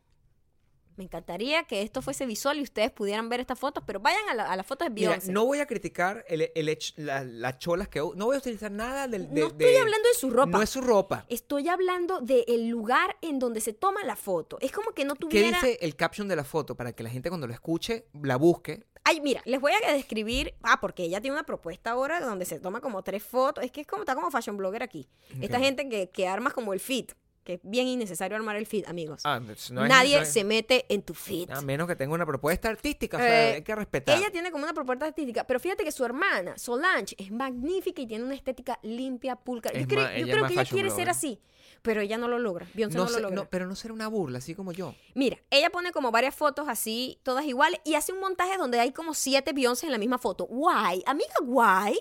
Me 0.99 1.05
encantaría 1.05 1.63
que 1.63 1.83
esto 1.83 2.03
fuese 2.03 2.27
visual 2.27 2.59
y 2.59 2.63
ustedes 2.63 2.91
pudieran 2.91 3.29
ver 3.29 3.39
estas 3.39 3.57
fotos, 3.59 3.85
pero 3.87 4.01
vayan 4.01 4.29
a, 4.31 4.35
la- 4.35 4.51
a 4.53 4.57
las 4.57 4.67
fotos 4.67 4.89
de 4.89 4.95
Mira, 4.95 5.11
Beyoncé. 5.11 5.31
no 5.33 5.47
voy 5.47 5.61
a 5.61 5.67
criticar 5.67 6.25
el, 6.29 6.51
la- 6.97 7.23
las 7.25 7.59
cholas 7.59 7.87
que 7.89 8.01
no 8.01 8.27
voy 8.27 8.35
a 8.35 8.39
utilizar 8.41 8.73
nada 8.73 9.07
del 9.07 9.33
de, 9.33 9.41
No 9.43 9.47
estoy 9.47 9.67
de- 9.67 9.79
hablando 9.79 10.09
de 10.09 10.15
su 10.19 10.29
ropa. 10.29 10.51
No 10.51 10.61
es 10.61 10.69
su 10.71 10.81
ropa. 10.81 11.25
Estoy 11.29 11.69
hablando 11.69 12.21
del 12.21 12.69
lugar 12.69 13.17
en 13.23 13.39
donde 13.39 13.61
se 13.61 13.73
toma 13.73 14.03
la 14.05 14.17
foto. 14.17 14.59
Es 14.61 14.73
como 14.73 14.91
que 14.91 15.05
no 15.05 15.15
¿Qué 15.15 15.21
tuviera... 15.21 15.61
dice 15.61 15.79
el 15.83 15.95
caption 15.95 16.27
de 16.27 16.35
la 16.35 16.43
foto 16.45 16.75
para 16.75 16.93
que 16.93 17.05
la 17.05 17.11
gente 17.11 17.29
cuando 17.29 17.47
lo 17.47 17.53
escuche 17.55 18.07
la 18.21 18.35
busque? 18.35 18.85
Ay, 19.05 19.21
mira, 19.21 19.41
les 19.45 19.61
voy 19.61 19.71
a 19.73 19.93
describir. 19.93 20.53
Ah, 20.65 20.81
porque 20.81 21.05
ella 21.05 21.21
tiene 21.21 21.37
una 21.37 21.47
propuesta 21.47 21.93
ahora 21.93 22.21
donde 22.21 22.45
se 22.45 22.59
toma 22.59 22.81
como 22.81 23.03
tres 23.05 23.23
fotos. 23.23 23.63
Es 23.65 23.71
que 23.71 23.83
es 23.83 23.87
como 23.87 24.03
está 24.03 24.17
como 24.17 24.31
fashion 24.33 24.57
blogger 24.57 24.83
aquí. 24.83 25.09
Esta 25.41 25.61
gente 25.61 25.89
que, 25.89 26.11
que 26.11 26.27
arma 26.27 26.51
como 26.51 26.73
el 26.75 26.81
fit. 26.81 27.13
Que 27.49 27.55
es 27.55 27.61
bien 27.63 27.87
innecesario 27.87 28.37
armar 28.37 28.57
el 28.57 28.67
feed, 28.67 28.85
amigos. 28.87 29.23
Ah, 29.25 29.41
no 29.41 29.51
es 29.53 29.71
Nadie 29.71 30.27
se 30.27 30.45
mete 30.45 30.85
en 30.91 31.01
tu 31.01 31.15
feed. 31.15 31.51
A 31.51 31.63
menos 31.63 31.89
que 31.89 31.97
tenga 31.97 32.13
una 32.13 32.27
propuesta 32.27 32.69
artística, 32.69 33.17
o 33.17 33.21
sea, 33.21 33.53
Eh, 33.53 33.55
hay 33.55 33.63
que 33.63 33.75
respetar. 33.75 34.19
Ella 34.19 34.31
tiene 34.31 34.51
como 34.51 34.65
una 34.65 34.75
propuesta 34.75 35.07
artística, 35.07 35.45
pero 35.45 35.59
fíjate 35.59 35.83
que 35.83 35.91
su 35.91 36.05
hermana, 36.05 36.59
Solange, 36.59 37.17
es 37.17 37.31
magnífica 37.31 38.03
y 38.03 38.07
tiene 38.07 38.23
una 38.23 38.35
estética 38.35 38.79
limpia, 38.83 39.35
pulcra. 39.37 39.73
Yo 39.73 39.79
Es 39.81 39.87
creo, 39.87 40.03
yo 40.03 40.09
ella 40.09 40.19
es 40.27 40.31
creo 40.31 40.47
que 40.47 40.53
ella 40.53 40.65
quiere 40.67 40.91
ser 40.91 41.09
así, 41.09 41.41
pero 41.81 42.03
ella 42.03 42.19
no 42.19 42.29
lo 42.29 42.39
logra. 42.39 42.67
Beyoncé 42.75 42.99
no, 42.99 43.07
no 43.07 43.11
lo 43.13 43.19
logra. 43.19 43.35
no, 43.37 43.49
pero 43.49 43.67
no 43.67 43.75
será 43.75 43.95
una 43.95 44.09
burla, 44.09 44.39
así 44.41 44.55
como 44.55 44.73
yo. 44.73 44.95
Mira, 45.15 45.39
ella 45.49 45.71
pone 45.71 45.91
como 45.91 46.11
varias 46.11 46.35
fotos 46.35 46.69
así, 46.69 47.19
todas 47.23 47.47
iguales, 47.47 47.81
y 47.83 47.95
hace 47.95 48.13
un 48.13 48.21
montaje 48.21 48.59
donde 48.59 48.79
hay 48.79 48.93
como 48.93 49.15
siete 49.15 49.55
Beyoncé 49.55 49.87
en 49.87 49.93
la 49.93 49.99
misma 49.99 50.19
foto. 50.19 50.45
Guay, 50.45 51.03
amiga, 51.07 51.33
guay. 51.43 51.99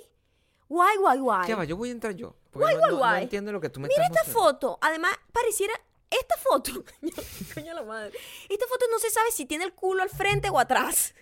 Guay, 0.67 0.97
guay, 0.97 1.19
guay. 1.19 1.47
Ya 1.47 1.55
va, 1.55 1.63
yo 1.63 1.77
voy 1.77 1.87
a 1.87 1.91
entrar 1.93 2.13
yo. 2.13 2.35
Guay, 2.57 2.75
no, 2.75 2.79
guay, 2.79 2.89
no- 2.91 2.95
no 2.95 2.97
guay. 2.97 3.23
entiendo 3.23 3.51
lo 3.51 3.61
que 3.61 3.69
tú 3.69 3.79
me 3.79 3.87
Mira 3.87 4.03
estás 4.05 4.27
esta 4.27 4.39
foto. 4.39 4.77
Además, 4.81 5.11
pareciera. 5.31 5.73
Esta 6.09 6.37
foto. 6.37 6.71
Coño 7.53 7.73
la 7.73 7.83
madre. 7.83 8.17
Esta 8.49 8.65
foto 8.67 8.85
no 8.91 8.97
se 8.99 9.09
sabe 9.09 9.29
si 9.31 9.45
tiene 9.45 9.65
el 9.65 9.73
culo 9.73 10.01
al 10.03 10.09
frente 10.09 10.49
o 10.49 10.57
atrás. 10.59 11.13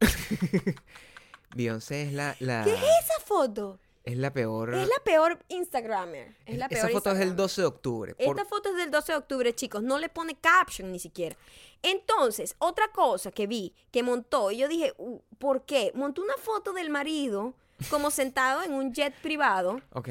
Beyoncé 1.54 2.02
es 2.02 2.12
la, 2.12 2.36
la, 2.40 2.64
¿Qué 2.64 2.72
es 2.74 2.78
esa 2.78 3.20
foto? 3.24 3.78
es 4.04 4.16
la 4.16 4.32
peor. 4.32 4.74
Es 4.74 4.88
la 4.88 5.02
peor 5.04 5.38
Instagramer. 5.48 6.34
Es 6.46 6.56
la 6.56 6.68
peor 6.68 6.78
Esa 6.78 6.88
foto 6.88 7.10
es 7.10 7.18
del 7.18 7.28
Instagramer. 7.28 7.36
12 7.36 7.60
de 7.60 7.66
octubre. 7.66 8.14
Por- 8.14 8.38
Esta 8.38 8.44
foto 8.48 8.70
es 8.70 8.76
del 8.76 8.90
12 8.90 9.12
de 9.12 9.18
octubre, 9.18 9.54
chicos. 9.54 9.82
No 9.82 9.98
le 9.98 10.08
pone 10.08 10.34
caption 10.38 10.90
ni 10.92 10.98
siquiera. 10.98 11.36
Entonces, 11.82 12.54
otra 12.58 12.88
cosa 12.88 13.30
que 13.32 13.46
vi 13.46 13.74
que 13.90 14.02
montó, 14.02 14.50
y 14.50 14.58
yo 14.58 14.68
dije, 14.68 14.94
"Uh, 14.98 15.20
¿por 15.38 15.64
qué? 15.64 15.92
Montó 15.94 16.22
una 16.22 16.36
foto 16.36 16.72
del 16.72 16.88
marido 16.90 17.54
como 17.90 18.10
sentado 18.10 18.62
en 18.62 18.72
un 18.72 18.92
jet 18.92 19.14
privado. 19.22 19.80
Ok. 19.92 20.08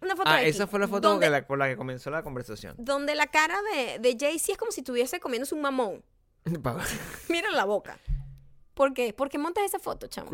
Una 0.00 0.16
foto 0.16 0.28
Ah, 0.30 0.42
X, 0.42 0.56
esa 0.56 0.66
fue 0.66 0.80
la 0.80 0.88
foto 0.88 1.08
donde, 1.10 1.30
la- 1.30 1.46
con 1.46 1.58
la 1.58 1.68
que 1.68 1.76
comenzó 1.76 2.10
la 2.10 2.22
conversación. 2.22 2.74
donde 2.78 3.14
la 3.14 3.28
cara 3.28 3.56
de, 3.74 3.98
de 4.00 4.16
Jay-Z 4.18 4.52
es 4.52 4.58
como 4.58 4.72
si 4.72 4.80
estuviese 4.80 5.20
comiéndose 5.20 5.54
un 5.54 5.60
mamón. 5.60 6.02
Mira 7.28 7.50
la 7.52 7.64
boca. 7.64 7.98
¿Por 8.74 8.94
qué? 8.94 9.12
Porque 9.12 9.38
montas 9.38 9.64
esa 9.64 9.78
foto, 9.78 10.08
chamo. 10.08 10.30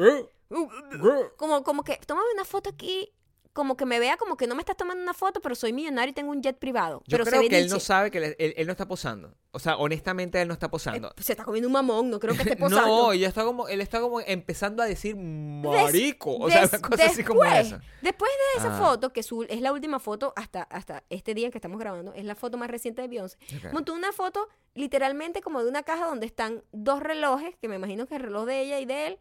Como, 1.37 1.63
como 1.63 1.85
que, 1.85 1.97
tómame 2.07 2.29
una 2.35 2.45
foto 2.45 2.71
aquí, 2.71 3.13
como 3.59 3.77
que 3.77 3.85
me 3.87 3.99
vea 3.99 4.17
como 4.17 4.37
que 4.37 4.47
no 4.47 4.55
me 4.55 4.63
estás 4.63 4.77
tomando 4.77 5.03
una 5.03 5.15
foto, 5.15 5.41
pero 5.43 5.57
soy 5.57 5.73
millonario 5.73 6.13
y 6.13 6.15
tengo 6.15 6.31
un 6.31 6.41
jet 6.41 6.57
privado. 6.57 7.03
Yo 7.09 7.19
pero 7.19 7.25
creo 7.25 7.41
que 7.49 7.59
él 7.59 7.69
no 7.69 7.81
sabe 7.81 8.13
que 8.13 8.21
le- 8.21 8.37
él, 8.39 8.55
él 8.57 8.67
no 8.69 8.71
está 8.73 8.87
posando. 8.87 9.35
O 9.51 9.59
sea, 9.59 9.77
honestamente 9.79 10.41
él 10.41 10.47
no 10.47 10.55
está 10.55 10.71
posando. 10.71 11.09
Eh, 11.09 11.23
se 11.23 11.33
está 11.33 11.43
comiendo 11.43 11.67
un 11.67 11.73
mamón, 11.73 12.09
no 12.09 12.21
creo 12.21 12.37
que 12.37 12.43
esté 12.43 12.57
posando. 12.57 12.87
No, 12.87 13.13
ella 13.13 13.27
está 13.27 13.43
como, 13.45 13.67
él 13.67 13.81
está 13.81 14.01
como 14.01 14.21
empezando 14.21 14.81
a 14.81 14.87
decir 14.87 15.17
marico. 15.17 16.37
o 16.37 16.49
sea, 16.51 16.61
Des- 16.63 16.73
una 16.75 16.83
cosa 16.89 17.05
así 17.07 17.25
como 17.25 17.45
esa. 17.45 17.81
Después 18.03 18.31
de 18.55 18.61
esa 18.61 18.77
Ah. 18.77 18.79
foto, 18.81 19.13
que 19.13 19.23
su- 19.23 19.43
es 19.49 19.61
la 19.61 19.73
última 19.73 19.99
foto 19.99 20.33
hasta, 20.37 20.63
hasta 20.63 21.03
este 21.11 21.35
día 21.35 21.51
que 21.51 21.59
estamos 21.59 21.79
grabando, 21.81 22.13
es 22.15 22.25
la 22.25 22.35
foto 22.35 22.57
más 22.59 22.71
reciente 22.71 23.03
de 23.03 23.09
Beyoncé, 23.09 23.37
montó 23.73 23.93
una 23.95 24.13
foto 24.13 24.49
literalmente 24.75 25.41
como 25.43 25.63
de 25.63 25.69
una 25.69 25.83
caja 25.83 26.07
donde 26.07 26.27
están 26.27 26.63
dos 26.73 27.01
relojes, 27.03 27.57
que 27.61 27.69
me 27.69 27.77
imagino 27.77 28.07
que 28.07 28.17
el 28.17 28.23
reloj 28.23 28.47
de 28.47 28.61
ella 28.63 28.79
y 28.81 28.85
de 28.87 29.07
él. 29.09 29.19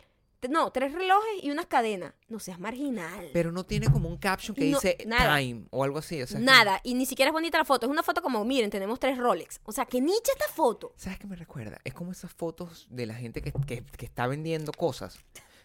No, 0.50 0.72
tres 0.72 0.94
relojes 0.94 1.44
y 1.44 1.50
unas 1.52 1.66
cadenas. 1.66 2.14
No 2.28 2.40
seas 2.40 2.60
marginal. 2.60 3.30
Pero 3.34 3.52
no 3.52 3.66
tiene 3.66 3.92
como 3.92 4.08
un 4.08 4.18
caption 4.18 4.56
que 4.56 4.70
No, 4.70 4.78
dice 4.80 4.98
nada. 5.08 5.38
time 5.40 5.66
o 5.72 5.84
algo 5.84 5.98
así. 6.00 6.22
O 6.22 6.28
sea, 6.28 6.38
es 6.38 6.44
Nada, 6.44 6.80
y 6.84 6.94
ni 6.94 7.06
siquiera 7.06 7.30
es 7.30 7.34
bonita 7.34 7.58
la 7.58 7.66
foto. 7.66 7.86
Es 7.88 7.92
una 7.92 8.04
foto 8.04 8.22
como, 8.22 8.44
miren, 8.46 8.70
tenemos 8.70 9.00
tres 9.00 9.18
Rolex. 9.18 9.60
O 9.64 9.72
sea, 9.72 9.86
que 9.86 10.00
nicha 10.02 10.32
esta 10.32 10.48
foto. 10.54 10.94
¿Sabes 10.96 11.18
qué 11.20 11.28
me 11.28 11.36
recuerda? 11.36 11.80
Es 11.84 11.94
como 11.94 12.12
esas 12.12 12.32
fotos 12.34 12.88
de 12.92 13.06
la 13.08 13.16
gente 13.16 13.42
que, 13.42 13.52
que- 13.66 13.84
que 13.84 14.06
está 14.06 14.28
vendiendo 14.28 14.72
cosas. 14.72 15.18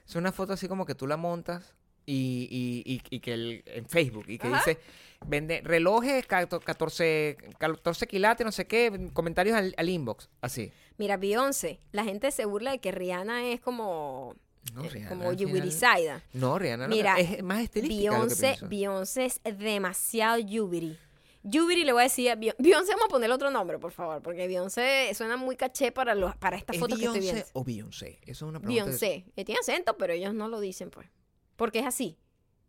Es 0.06 0.16
una 0.16 0.32
foto 0.32 0.52
así 0.54 0.68
como 0.68 0.86
que 0.86 0.94
tú 0.94 1.06
la 1.06 1.16
montas 1.16 1.74
y, 2.06 2.48
y- 2.50 2.92
y- 2.94 3.02
y 3.16 3.20
que 3.20 3.34
el- 3.34 3.62
en 3.66 3.86
Facebook 3.86 4.24
y 4.28 4.38
que 4.38 4.48
Ajá. 4.48 4.56
dice 4.58 4.78
vende 5.24 5.60
relojes 5.62 6.26
14, 6.26 7.36
14 7.58 8.06
quilates, 8.08 8.44
no 8.44 8.50
sé 8.50 8.66
qué, 8.66 9.10
comentarios 9.12 9.56
al, 9.56 9.72
al 9.76 9.88
inbox. 9.88 10.28
Así. 10.40 10.72
Mira, 10.98 11.16
Beyoncé, 11.16 11.78
la 11.92 12.02
gente 12.04 12.30
se 12.32 12.44
burla 12.44 12.72
de 12.72 12.80
que 12.80 12.90
Rihanna 12.90 13.46
es 13.50 13.60
como, 13.60 14.34
No, 14.74 14.84
eh, 14.84 14.88
Rihanna 14.88 15.08
como 15.08 15.32
Yubirizada. 15.32 16.22
No, 16.32 16.58
Rihanna 16.58 16.86
no- 16.88 16.94
Mira, 16.94 17.18
es 17.18 17.42
más 17.42 17.62
estilística 17.62 18.10
Beyoncé. 18.12 18.56
Beyoncé 18.68 19.24
es 19.26 19.40
demasiado 19.58 20.38
Yubiri. 20.38 20.96
Yubiri 21.44 21.84
le 21.84 21.92
voy 21.92 22.00
a 22.00 22.04
decir 22.04 22.30
a 22.30 22.36
Beyoncé. 22.36 22.62
Beyoncé, 22.62 22.92
vamos 22.92 23.06
a 23.06 23.08
ponerle 23.08 23.34
otro 23.34 23.50
nombre, 23.50 23.78
por 23.78 23.90
favor, 23.92 24.22
porque 24.22 24.46
Beyoncé 24.46 25.12
suena 25.14 25.36
muy 25.36 25.56
caché 25.56 25.90
para, 25.90 26.14
los, 26.14 26.36
para 26.36 26.56
esta 26.56 26.72
¿Es 26.72 26.78
foto 26.78 26.94
que 26.96 27.02
estoy 27.04 27.18
Beyoncé 27.20 27.34
viendo. 27.34 27.50
o 27.54 27.64
Beyoncé? 27.64 28.18
Eso 28.22 28.30
es 28.30 28.42
una 28.42 28.60
pregunta. 28.60 28.84
Beyoncé. 28.84 29.24
Eh, 29.34 29.44
tiene 29.44 29.58
acento, 29.60 29.96
pero 29.98 30.12
ellos 30.12 30.32
no 30.34 30.46
lo 30.48 30.60
dicen, 30.60 30.90
pues. 30.90 31.08
Porque 31.56 31.80
es 31.80 31.86
así. 31.86 32.16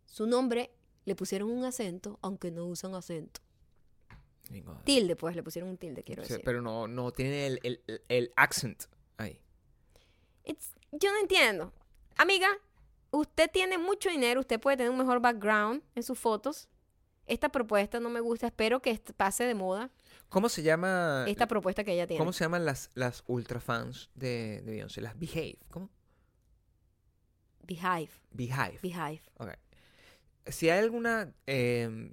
Su 0.06 0.26
nombre 0.26 0.72
le 1.04 1.14
pusieron 1.14 1.50
un 1.50 1.64
acento, 1.64 2.18
aunque 2.22 2.50
no 2.50 2.66
usan 2.66 2.94
acento. 2.96 3.40
Tilde, 4.84 5.16
pues, 5.16 5.34
le 5.36 5.42
pusieron 5.42 5.70
un 5.70 5.78
tilde, 5.78 6.02
quiero 6.02 6.22
sí, 6.24 6.28
decir. 6.30 6.44
pero 6.44 6.60
no, 6.60 6.86
no 6.86 7.10
tiene 7.12 7.46
el, 7.46 7.60
el, 7.62 7.82
el- 7.86 8.02
el 8.08 8.32
accent 8.36 8.84
ahí. 9.16 9.40
It's- 10.44 10.74
yo 10.92 11.10
no 11.12 11.18
entiendo. 11.20 11.72
Amiga, 12.16 12.48
usted 13.10 13.50
tiene 13.50 13.78
mucho 13.78 14.08
dinero, 14.08 14.40
usted 14.40 14.60
puede 14.60 14.76
tener 14.76 14.90
un 14.90 14.98
mejor 14.98 15.20
background 15.20 15.82
en 15.94 16.02
sus 16.02 16.18
fotos. 16.18 16.68
Esta 17.26 17.48
propuesta 17.48 18.00
no 18.00 18.10
me 18.10 18.20
gusta, 18.20 18.46
espero 18.46 18.80
que 18.80 19.00
pase 19.16 19.44
de 19.44 19.54
moda. 19.54 19.90
¿Cómo 20.28 20.48
se 20.48 20.62
llama? 20.62 21.24
Esta 21.26 21.46
propuesta 21.46 21.84
que 21.84 21.92
ella 21.92 22.06
tiene. 22.06 22.18
¿Cómo 22.18 22.32
se 22.32 22.44
llaman 22.44 22.64
las, 22.64 22.90
las 22.94 23.24
ultra 23.26 23.60
fans 23.60 24.10
de, 24.14 24.60
de 24.62 24.72
Beyoncé? 24.72 25.00
Las 25.00 25.18
Behave. 25.18 25.58
¿Cómo? 25.70 25.90
Beehive, 27.66 28.10
Beehive. 28.30 28.78
Beehive. 28.82 29.22
Ok. 29.38 29.48
Si 30.46 30.68
hay 30.68 30.80
alguna 30.80 31.32
eh, 31.46 32.10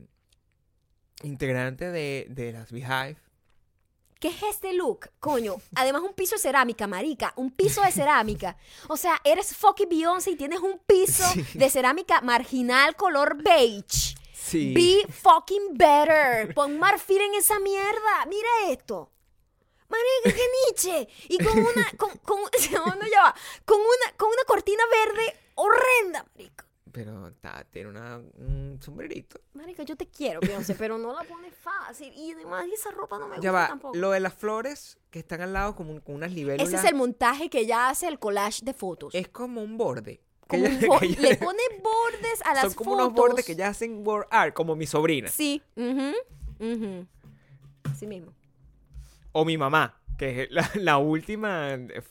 integrante 1.23 1.91
de, 1.91 2.27
de 2.29 2.53
las 2.53 2.71
Beehive, 2.71 3.17
¿Qué 4.21 4.27
es 4.27 4.43
este 4.43 4.71
look? 4.73 5.09
Coño, 5.19 5.55
además 5.75 6.03
un 6.03 6.13
piso 6.13 6.35
de 6.35 6.41
cerámica, 6.41 6.85
marica, 6.85 7.33
un 7.35 7.49
piso 7.51 7.81
de 7.81 7.91
cerámica. 7.91 8.55
O 8.87 8.95
sea, 8.95 9.19
eres 9.23 9.55
fucking 9.57 9.89
Beyoncé 9.89 10.31
y 10.31 10.35
tienes 10.35 10.59
un 10.59 10.77
piso 10.85 11.23
Sí. 11.33 11.43
de 11.55 11.69
cerámica 11.71 12.21
marginal 12.21 12.95
color 12.95 13.41
beige. 13.43 14.15
sí. 14.33 14.73
Be 14.75 15.11
fucking 15.11 15.75
better. 15.75 16.53
Pon 16.53 16.77
marfil 16.77 17.19
en 17.19 17.33
esa 17.33 17.59
mierda. 17.59 18.25
Mira 18.29 18.47
esto. 18.69 19.09
Marica, 19.89 20.37
qué 20.39 20.47
niche. 20.69 21.09
Y 21.27 21.43
con 21.43 21.57
una, 21.57 21.91
con, 21.97 22.15
con, 22.19 22.39
no, 22.71 23.07
ya 23.11 23.23
va. 23.23 23.35
Con 23.65 23.79
una, 23.79 24.17
con 24.17 24.27
una 24.29 24.43
cortina 24.45 24.83
verde 24.91 25.35
horrenda, 25.55 26.25
marica. 26.35 26.50
Pero 26.91 27.31
ta, 27.39 27.65
tiene 27.71 27.89
una, 27.89 28.17
un 28.17 28.77
sombrerito. 28.81 29.39
Marica, 29.53 29.83
yo 29.83 29.95
te 29.95 30.07
quiero, 30.07 30.41
Beyoncé, 30.41 30.75
pero 30.75 30.97
no 30.97 31.13
la 31.13 31.23
pones 31.23 31.53
fácil. 31.55 32.11
Y 32.13 32.31
además 32.33 32.65
esa 32.73 32.91
ropa 32.91 33.17
no 33.17 33.27
me 33.27 33.35
gusta 33.35 33.41
Ya 33.43 33.51
va, 33.51 33.67
tampoco. 33.67 33.95
lo 33.97 34.11
de 34.11 34.19
las 34.19 34.33
flores 34.33 34.97
que 35.09 35.19
están 35.19 35.41
al 35.41 35.53
lado 35.53 35.75
como 35.75 35.91
un- 35.93 36.01
con 36.01 36.15
unas 36.15 36.31
libélulas. 36.33 36.67
Ese 36.67 36.77
es 36.77 36.83
el 36.91 36.95
montaje 36.95 37.49
que 37.49 37.59
ella 37.59 37.89
hace 37.89 38.07
el 38.07 38.19
collage 38.19 38.65
de 38.65 38.73
fotos. 38.73 39.15
es 39.15 39.27
como 39.29 39.61
un 39.61 39.77
borde. 39.77 40.21
Como 40.47 40.65
ella- 40.65 40.75
un 40.79 40.87
bo- 40.87 40.99
que 40.99 41.05
ella- 41.05 41.21
le 41.21 41.35
pone 41.37 41.59
bordes 41.81 42.41
a 42.45 42.53
las 42.55 42.63
son 42.63 42.73
como 42.73 42.91
fotos. 42.91 43.05
unos 43.07 43.15
bordes 43.15 43.45
que 43.45 43.55
ya 43.55 43.69
hacen 43.69 44.05
word 44.05 44.27
art, 44.29 44.53
como 44.53 44.75
mi 44.75 44.85
sobrina. 44.85 45.29
Sí. 45.29 45.61
Así 47.83 48.05
mismo. 48.07 48.33
O 49.31 49.45
mi 49.45 49.57
mamá, 49.57 49.97
que 50.17 50.43
es 50.43 50.51
la, 50.51 50.69
la 50.75 50.97
última. 50.97 51.77
de- 51.77 52.03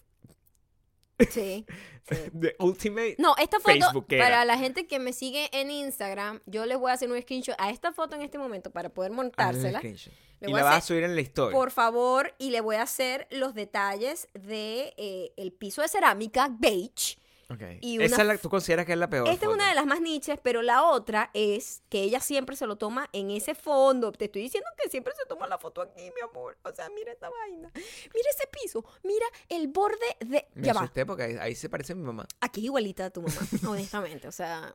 Sí. 1.29 1.67
de 2.33 2.57
Ultimate. 2.59 3.17
No, 3.19 3.35
esta 3.39 3.61
foto, 3.61 4.05
para 4.07 4.45
la 4.45 4.59
gente 4.59 4.87
que 4.87 4.99
me 4.99 5.13
sigue 5.13 5.49
en 5.53 5.71
Instagram, 5.71 6.41
yo 6.47 6.67
les 6.67 6.79
voy 6.79 6.91
a 6.91 6.95
hacer 6.95 7.11
un 7.11 7.21
screenshot 7.21 7.55
a 7.59 7.71
esta 7.71 7.93
foto 7.93 8.17
en 8.17 8.23
este 8.23 8.39
momento 8.39 8.71
para 8.71 8.89
poder 8.89 9.13
montársela. 9.13 9.81
Le 9.81 10.49
Y 10.49 10.53
la 10.53 10.63
vas 10.63 10.77
a 10.77 10.81
subir 10.81 11.05
en 11.05 11.15
la 11.15 11.21
historia. 11.21 11.57
Por 11.57 11.71
favor, 11.71 12.35
y 12.39 12.51
le 12.51 12.63
voy 12.63 12.77
a 12.77 12.83
hacer 12.83 13.27
los 13.31 13.55
detalles 13.55 14.29
de 14.33 14.95
eh, 14.97 15.33
el 15.37 15.53
piso 15.53 15.83
de 15.83 15.89
cerámica 15.89 16.49
beige. 16.51 17.19
Ok. 17.51 17.63
y 17.81 17.97
una 17.97 18.07
Esa 18.07 18.23
es 18.23 18.29
la, 18.29 18.39
tú 18.39 18.49
consideras 18.49 18.87
que 18.87 18.93
es 18.93 18.99
la 18.99 19.11
peor. 19.11 19.29
Esta 19.29 19.47
es 19.47 19.53
una 19.53 19.69
de 19.69 19.75
las 19.75 19.87
más 19.87 20.01
niches, 20.01 20.39
pero 20.43 20.63
la 20.63 20.85
otra 20.85 21.31
es 21.35 21.83
que 21.89 22.03
ella 22.03 22.21
siempre 22.21 22.55
se 22.55 22.67
lo 22.67 22.77
toma 22.77 23.09
en 23.13 23.31
ese 23.31 23.55
fondo. 23.55 24.13
Te 24.13 24.27
estoy 24.27 24.43
diciendo 24.43 24.69
que 24.81 24.89
siempre 24.89 25.13
se 25.17 25.27
toma 25.27 25.47
la 25.49 25.59
foto 25.59 25.83
aquí, 25.83 26.03
mi 26.03 26.21
amor. 26.23 26.57
O 26.63 26.73
sea, 26.73 26.89
mira 26.91 27.13
esta 27.13 27.29
vaina. 27.29 27.71
Mira 27.75 28.31
ese 28.31 28.49
piso. 28.63 28.85
Mira 29.03 29.27
el 29.49 29.69
borde 29.69 29.97
de... 30.21 30.47
Me 30.55 30.67
ya 30.67 30.73
va. 30.73 30.83
asusté 30.83 31.05
porque 31.05 31.25
ahí, 31.25 31.37
ahí 31.41 31.55
se 31.55 31.69
parece 31.69 31.93
a 31.93 31.97
mi 31.97 32.03
mamá. 32.03 32.27
Aquí 32.41 32.65
igualita 32.65 33.07
a 33.07 33.11
tu 33.11 33.23
mamá, 33.23 33.41
honestamente. 33.69 34.29
O 34.29 34.33
sea, 34.33 34.73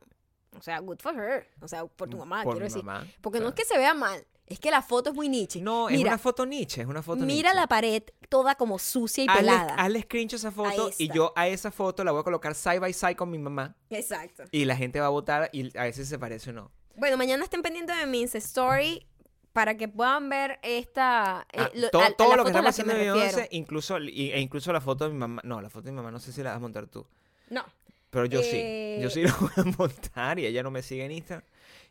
o 0.58 0.62
sea, 0.62 0.78
good 0.80 0.98
for 1.00 1.14
her. 1.14 1.48
O 1.60 1.68
sea, 1.68 1.84
por 1.86 2.08
tu 2.08 2.16
mamá, 2.16 2.42
Por 2.42 2.54
quiero 2.54 2.64
mi 2.66 2.70
decir. 2.72 2.84
mamá, 2.84 3.06
Porque 3.20 3.40
no 3.40 3.48
es 3.48 3.54
que 3.54 3.64
se 3.64 3.76
vea 3.78 3.94
mal, 3.94 4.24
es 4.46 4.58
que 4.60 4.70
la 4.70 4.80
foto 4.82 5.10
es 5.10 5.16
muy 5.16 5.28
niche. 5.28 5.60
No, 5.60 5.88
es 5.88 6.00
una 6.00 6.18
foto 6.18 6.46
niche, 6.46 6.82
es 6.82 6.86
una 6.86 7.02
foto 7.02 7.24
mira 7.24 7.50
niche. 7.50 7.60
la 7.60 7.66
pared 7.66 8.02
toda 8.28 8.54
como 8.54 8.78
sucia 8.78 9.24
y 9.24 9.28
Hazle, 9.28 9.40
pelada. 9.42 9.74
hazle 9.74 10.02
screenshot 10.02 10.36
a 10.38 10.40
esa 10.40 10.50
foto 10.52 10.90
y 10.98 11.08
yo 11.12 11.32
a 11.36 11.48
esa 11.48 11.70
foto 11.70 12.02
la 12.04 12.12
voy 12.12 12.20
a 12.20 12.24
colocar 12.24 12.54
side 12.54 12.78
by 12.80 12.92
side 12.92 13.16
con 13.16 13.30
mi 13.30 13.38
mamá 13.38 13.76
Exacto. 13.90 14.44
y 14.52 14.64
la 14.64 14.76
gente 14.76 15.00
va 15.00 15.06
a 15.06 15.10
votar 15.10 15.50
y 15.52 15.76
a 15.78 15.82
veces 15.84 16.08
se 16.08 16.18
parece 16.18 16.50
o 16.50 16.52
no. 16.52 16.70
Bueno, 16.96 17.16
mañana 17.16 17.44
estén 17.44 17.62
pendientes 17.62 17.96
de 17.98 18.06
mi 18.06 18.20
Insta 18.22 18.38
Story 18.38 19.06
para 19.52 19.76
que 19.76 19.88
puedan 19.88 20.28
ver 20.28 20.58
esta... 20.62 21.46
eh, 21.52 21.58
Ah, 21.60 21.70
lo- 21.74 21.90
todo 21.90 22.32
a- 22.32 22.36
lo 22.36 22.44
que 22.44 22.50
estamos 22.50 22.70
haciendo 22.70 22.94
Beyoncé, 22.94 23.24
refiero. 23.26 23.48
incluso, 23.52 23.98
y- 23.98 24.30
e 24.32 24.40
incluso 24.40 24.72
la 24.72 24.80
foto 24.80 25.04
de 25.06 25.12
mi 25.12 25.18
mamá. 25.18 25.40
No, 25.44 25.60
la 25.60 25.70
foto 25.70 25.86
de 25.86 25.92
mi 25.92 25.96
mamá 25.96 26.10
no 26.10 26.20
sé 26.20 26.32
si 26.32 26.42
la 26.42 26.50
vas 26.50 26.56
a 26.56 26.60
montar 26.60 26.86
tú. 26.88 27.06
No. 27.50 27.64
Pero 28.10 28.26
yo 28.26 28.40
Eh, 28.42 28.96
sí. 28.98 29.02
Yo 29.02 29.10
sí 29.10 29.22
la 29.26 29.36
voy 29.40 29.50
a 29.56 29.64
montar 29.78 30.38
y 30.38 30.46
ella 30.46 30.62
no 30.62 30.70
me 30.70 30.82
sigue 30.82 31.04
en 31.04 31.12
Instagram. 31.12 31.44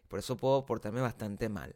Por 0.08 0.20
eso 0.20 0.36
puedo 0.38 0.66
portarme 0.66 1.02
bastante 1.02 1.50
mal. 1.50 1.76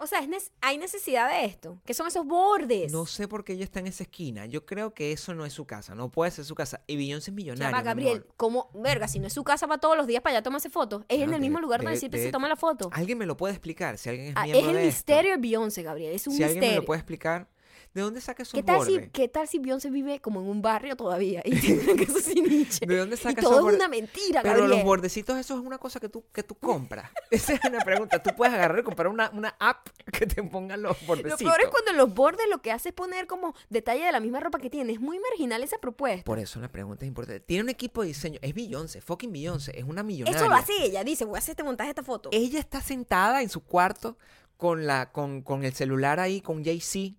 O 0.00 0.06
sea, 0.06 0.20
es 0.20 0.52
hay 0.60 0.78
necesidad 0.78 1.28
de 1.28 1.44
esto. 1.44 1.80
¿Qué 1.84 1.92
son 1.92 2.06
esos 2.06 2.24
bordes? 2.24 2.92
No 2.92 3.04
sé 3.04 3.26
por 3.26 3.44
qué 3.44 3.54
ella 3.54 3.64
está 3.64 3.80
en 3.80 3.88
esa 3.88 4.04
esquina. 4.04 4.46
Yo 4.46 4.64
creo 4.64 4.94
que 4.94 5.10
eso 5.10 5.34
no 5.34 5.44
es 5.44 5.52
su 5.52 5.66
casa. 5.66 5.96
No 5.96 6.08
puede 6.08 6.30
ser 6.30 6.44
su 6.44 6.54
casa. 6.54 6.82
Y 6.86 6.96
Beyoncé 6.96 7.32
es 7.32 7.34
millonaria. 7.34 7.72
va, 7.72 7.80
mi 7.80 7.84
Gabriel. 7.84 8.24
¿cómo? 8.36 8.70
Verga, 8.74 9.08
si 9.08 9.18
no 9.18 9.26
es 9.26 9.32
su 9.32 9.42
casa, 9.42 9.66
va 9.66 9.78
todos 9.78 9.96
los 9.96 10.06
días 10.06 10.22
para 10.22 10.34
allá 10.34 10.38
a 10.38 10.42
tomarse 10.44 10.70
fotos. 10.70 11.04
Es 11.08 11.20
en 11.20 11.34
el 11.34 11.40
mismo 11.40 11.60
lugar 11.60 11.82
donde 11.82 11.98
siempre 11.98 12.22
se 12.22 12.30
toma 12.30 12.48
la 12.48 12.54
foto. 12.54 12.90
¿Alguien 12.92 13.18
me 13.18 13.26
lo 13.26 13.36
puede 13.36 13.54
explicar? 13.54 13.98
Si 13.98 14.08
alguien 14.08 14.28
es 14.28 14.34
Ah, 14.36 14.46
es 14.46 14.64
el 14.64 14.72
de 14.76 14.84
misterio 14.84 15.32
de 15.32 15.38
Beyoncé, 15.38 15.82
Gabriel. 15.82 16.14
Es 16.14 16.28
un 16.28 16.34
Si 16.34 16.44
alguien 16.44 16.60
me 16.60 16.66
misterio. 16.66 16.80
lo 16.82 16.86
puede 16.86 17.00
explicar, 17.00 17.48
¿de 17.94 18.00
dónde 18.02 18.20
saca 18.20 18.42
esos 18.42 18.54
¿Qué 18.54 18.62
tal, 18.62 18.84
si, 18.84 18.92
bordes? 18.94 19.10
¿Qué 19.12 19.28
tal 19.28 19.48
si 19.48 19.58
Beyoncé 19.58 19.90
vive 19.90 20.20
como 20.20 20.40
en 20.40 20.48
un 20.48 20.62
barrio 20.62 20.96
todavía 20.96 21.42
y 21.44 21.58
tiene 21.58 21.90
una 21.92 22.06
casa 22.06 22.20
sin 22.20 22.44
niche? 22.44 22.86
¿De 22.86 22.96
dónde 22.96 23.14
Y 23.16 23.18
saca 23.18 23.40
todo 23.42 23.58
esos 23.58 23.70
es 23.70 23.76
una 23.76 23.88
mentira, 23.88 24.42
Pero 24.42 24.60
Gabriel. 24.60 24.70
los 24.70 24.84
bordecitos, 24.84 25.36
eso 25.38 25.54
es 25.58 25.60
una 25.64 25.78
cosa 25.78 26.00
que 26.00 26.08
tú, 26.08 26.24
que 26.32 26.42
tú 26.42 26.54
compras. 26.54 27.10
Esa 27.30 27.54
es 27.54 27.64
una 27.64 27.80
pregunta. 27.80 28.22
Tú 28.22 28.30
puedes 28.36 28.54
agarrar 28.54 28.78
y 28.78 28.82
comprar 28.82 29.08
una, 29.08 29.30
una 29.34 29.54
app 29.58 29.88
que 30.12 30.26
te 30.26 30.42
ponga 30.42 30.76
los 30.76 31.00
Lo 31.02 31.06
bordecitos. 31.06 31.42
peor 31.42 31.60
es 31.60 31.68
cuando 31.68 31.92
los 31.92 32.14
bordes 32.14 32.46
lo 32.48 32.62
que 32.62 32.72
hace 32.72 32.90
es 32.90 32.94
poner 32.94 33.26
como 33.26 33.54
detalle 33.68 34.04
de 34.04 34.12
la 34.12 34.20
misma 34.20 34.40
ropa 34.40 34.58
que 34.58 34.70
tiene. 34.70 34.92
Es 34.92 35.00
muy 35.00 35.18
marginal 35.18 35.62
esa 35.62 35.78
propuesta. 35.78 36.24
Por 36.24 36.38
eso 36.38 36.60
la 36.60 36.68
pregunta 36.68 37.04
es 37.04 37.08
importante. 37.08 37.40
Tiene 37.40 37.64
un 37.64 37.68
equipo 37.68 38.02
de 38.02 38.08
diseño. 38.08 38.38
Es 38.42 38.54
Beyoncé, 38.54 39.00
fucking 39.00 39.32
Beyoncé. 39.32 39.78
Es 39.78 39.84
una 39.84 40.02
millonaria. 40.02 40.38
Eso 40.38 40.48
lo 40.48 40.54
hace 40.54 40.72
ella. 40.80 41.04
Dice, 41.04 41.24
voy 41.24 41.36
a 41.36 41.38
hacer 41.38 41.52
este 41.52 41.64
montaje, 41.64 41.90
esta 41.90 42.02
foto. 42.02 42.30
Ella 42.32 42.58
está 42.58 42.80
sentada 42.80 43.42
en 43.42 43.48
su 43.48 43.62
cuarto 43.64 44.16
con, 44.56 44.86
la, 44.86 45.12
con, 45.12 45.42
con 45.42 45.64
el 45.64 45.72
celular 45.74 46.18
ahí, 46.20 46.40
con 46.40 46.64
Jay-Z. 46.64 47.17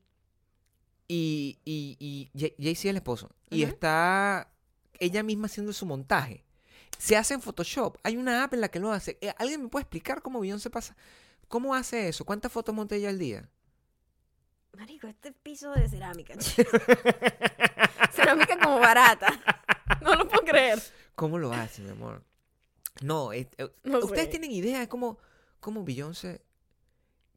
Y, 1.10 1.58
y, 1.66 1.98
y 2.00 2.30
Jay- 2.40 2.56
Jay-Z 2.58 2.82
es 2.88 2.92
el 2.92 2.96
esposo. 2.98 3.30
Y 3.50 3.64
está 3.64 4.50
ella 5.00 5.24
misma 5.24 5.48
haciendo 5.48 5.74
su 5.74 5.86
montaje. 5.86 6.46
Se 7.00 7.18
hace 7.18 7.34
en 7.34 7.42
Photoshop. 7.42 7.98
Hay 8.04 8.16
una 8.16 8.44
app 8.44 8.54
en 8.54 8.62
la 8.62 8.70
que 8.70 8.80
lo 8.80 8.92
hace. 8.92 9.18
Eh, 9.22 9.34
¿Alguien 9.38 9.64
me 9.64 9.70
puede 9.70 9.82
explicar 9.84 10.22
cómo 10.22 10.40
Beyoncé 10.40 10.70
pasa? 10.70 10.96
¿Cómo 11.48 11.74
hace 11.74 12.08
eso? 12.10 12.26
¿Cuántas 12.26 12.52
fotos 12.52 12.76
monta 12.76 12.96
ella 12.96 13.10
al 13.10 13.18
día? 13.20 13.50
Marico, 14.78 15.08
este 15.08 15.32
piso 15.32 15.72
de 15.74 15.90
cerámica. 15.90 16.36
cerámica 18.12 18.58
como 18.60 18.80
barata. 18.80 19.28
No 20.02 20.16
lo 20.16 20.28
puedo 20.30 20.44
creer. 20.44 20.80
¿Cómo 21.16 21.38
lo 21.40 21.52
hace, 21.52 21.82
mi 21.82 21.90
amor? 21.90 22.24
No, 23.02 23.34
eh, 23.34 23.50
eh, 23.58 23.68
No 23.84 23.98
ustedes 24.00 24.26
sé. 24.26 24.28
tienen 24.30 24.52
idea 24.52 24.80
de 24.80 24.88
cómo, 24.88 25.18
cómo 25.60 25.84
Beyoncé, 25.84 26.42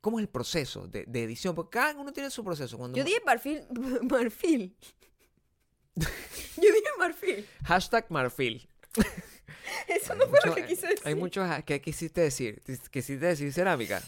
cómo 0.02 0.18
es 0.18 0.24
el 0.24 0.28
proceso 0.28 0.86
de, 0.86 1.06
de 1.06 1.22
edición, 1.22 1.54
porque 1.54 1.78
cada 1.78 1.98
uno 1.98 2.12
tiene 2.12 2.28
su 2.28 2.44
proceso. 2.44 2.76
Cuando 2.76 2.98
Yo 2.98 3.04
dije 3.04 3.22
marfil. 3.24 3.62
Marfil. 4.10 4.76
Yo 5.94 6.02
dije 6.56 6.90
marfil. 6.98 7.46
Hashtag 7.64 8.10
Marfil. 8.10 8.68
Eso 9.88 10.14
no 10.14 10.26
fue 10.26 10.38
lo 10.44 10.54
que 10.54 10.66
quise 10.66 10.88
decir. 10.88 11.06
Hay 11.06 11.14
muchos, 11.14 11.48
¿qué 11.64 11.80
quisiste 11.80 12.20
decir? 12.20 12.60
¿Quisiste 12.90 13.24
decir 13.24 13.50
cerámica? 13.52 14.02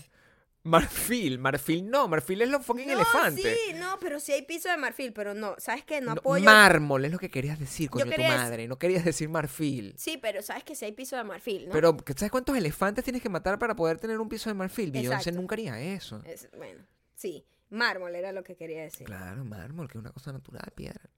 Marfil, 0.65 1.39
marfil 1.39 1.91
no, 1.91 2.09
marfil 2.09 2.41
es 2.41 2.49
lo 2.49 2.59
fucking 2.59 2.87
no, 2.87 2.95
elefante. 2.95 3.43
Sí, 3.55 3.75
no, 3.75 3.99
pero 4.01 4.19
sí 4.19 4.33
hay 4.33 4.43
piso 4.43 4.71
de 4.71 4.79
marfil, 4.79 5.13
pero 5.13 5.35
no, 5.35 5.55
¿sabes 5.59 5.85
qué? 5.85 6.01
No 6.01 6.15
No, 6.15 6.21
apoyo. 6.21 6.43
mármol 6.45 7.05
es 7.05 7.13
lo 7.13 7.19
que 7.19 7.31
querías 7.31 7.59
decir, 7.59 7.91
coño, 7.91 8.07
tu 8.07 8.11
quería 8.11 8.31
dec- 8.31 8.37
madre. 8.37 8.67
No 8.67 8.79
querías 8.79 9.05
decir 9.05 9.29
marfil. 9.29 9.95
Sí, 9.99 10.17
pero 10.17 10.41
¿sabes 10.41 10.65
que 10.65 10.75
sí 10.75 10.87
hay 10.87 10.93
piso 10.93 11.17
de 11.17 11.25
marfil, 11.25 11.67
no? 11.67 11.73
Pero, 11.73 11.97
¿sabes 12.17 12.31
cuántos 12.31 12.57
elefantes 12.57 13.05
tienes 13.05 13.21
que 13.23 13.29
matar 13.29 13.59
para 13.59 13.77
poder 13.77 13.99
tener 13.99 14.19
un 14.19 14.29
piso 14.29 14.49
de 14.49 14.55
marfil? 14.55 14.91
Beyoncé 14.91 15.33
nunca 15.33 15.55
haría 15.55 15.79
eso. 15.79 16.23
Es- 16.25 16.49
bueno, 16.57 16.83
sí, 17.15 17.45
mármol 17.69 18.15
era 18.15 18.33
lo 18.33 18.43
que 18.43 18.57
quería 18.57 18.83
decir. 18.85 19.07
Claro, 19.07 19.45
mármol, 19.45 19.87
que 19.89 19.99
es 19.99 20.01
una 20.01 20.13
cosa 20.13 20.33
natural, 20.33 20.73
piedra. 20.75 21.11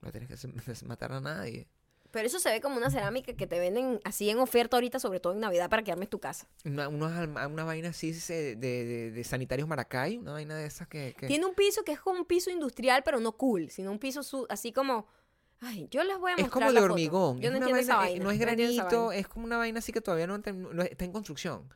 No 0.00 0.10
tienes 0.10 0.28
que 0.28 0.36
matar 0.86 1.12
a 1.12 1.20
nadie. 1.20 1.68
Pero 2.10 2.26
eso 2.26 2.38
se 2.40 2.50
ve 2.50 2.60
como 2.62 2.76
una 2.78 2.90
cerámica 2.90 3.34
que 3.34 3.46
te 3.46 3.58
venden 3.60 4.00
así 4.02 4.30
en 4.30 4.38
oferta 4.38 4.76
ahorita, 4.76 4.98
sobre 4.98 5.20
todo 5.20 5.34
en 5.34 5.40
Navidad, 5.40 5.68
para 5.68 5.82
que 5.82 5.92
armes 5.92 6.08
tu 6.08 6.18
casa. 6.18 6.48
Una, 6.64 6.86
alma- 6.86 7.46
una 7.46 7.64
vaina 7.64 7.90
así 7.90 8.12
de, 8.12 8.56
de- 8.56 9.10
de 9.10 9.24
sanitarios 9.24 9.68
Maracay, 9.68 10.16
una 10.16 10.32
vaina 10.32 10.56
de 10.56 10.64
esas 10.66 10.88
que... 10.88 11.14
que- 11.18 11.26
Tiene 11.26 11.44
un 11.44 11.54
piso 11.54 11.82
que 11.84 11.92
es 11.92 12.00
como 12.00 12.18
un 12.20 12.24
piso 12.24 12.50
industrial, 12.50 13.02
pero 13.04 13.20
no 13.20 13.32
cool, 13.36 13.68
sino 13.70 13.90
un 13.92 13.98
piso 13.98 14.22
su- 14.22 14.46
así 14.48 14.72
como... 14.72 15.06
Ay, 15.60 15.88
yo 15.90 16.02
les 16.04 16.16
voy 16.18 16.30
a 16.30 16.34
Es 16.36 16.42
mostrar 16.42 16.50
como 16.52 16.66
la 16.66 16.72
de 16.72 16.80
foto. 16.80 16.92
hormigón. 16.92 17.40
Yo 17.40 17.48
es 17.48 17.50
no 17.50 17.56
entiendo 17.58 17.80
esa 17.82 17.96
vaina, 17.96 18.10
vaina. 18.10 18.24
No 18.24 18.30
es 18.30 18.38
granito, 18.38 19.12
es 19.12 19.26
como 19.28 19.44
una 19.44 19.56
vaina 19.58 19.80
así 19.80 19.92
que 19.92 20.00
todavía 20.00 20.26
no, 20.28 20.38
no 20.38 20.82
está 20.82 21.04
en 21.04 21.12
construcción. 21.12 21.68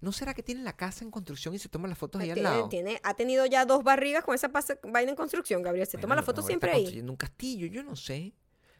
¿No 0.00 0.12
será 0.12 0.32
que 0.32 0.42
tiene 0.42 0.62
la 0.62 0.76
casa 0.76 1.04
en 1.04 1.10
construcción 1.10 1.52
y 1.54 1.58
se 1.58 1.68
toman 1.68 1.90
las 1.90 1.98
fotos 1.98 2.20
ahí 2.22 2.30
al 2.30 2.42
lado? 2.42 2.68
tiene- 2.68 3.00
ha 3.02 3.14
tenido 3.14 3.44
ya 3.44 3.66
dos 3.66 3.82
barrigas 3.82 4.22
con 4.24 4.34
esa 4.34 4.48
vaina 4.84 5.10
en 5.10 5.16
construcción, 5.16 5.60
Gabriel. 5.62 5.86
Se 5.86 5.98
toma 5.98 6.14
Bueno, 6.14 6.22
la 6.22 6.22
foto 6.26 6.40
ahora 6.40 6.46
siempre 6.48 6.70
ahí. 6.70 6.76
construyendo 6.82 7.12
un 7.12 7.16
castillo, 7.16 7.66
yo 7.66 7.82
no 7.82 7.96
sé. 7.96 8.32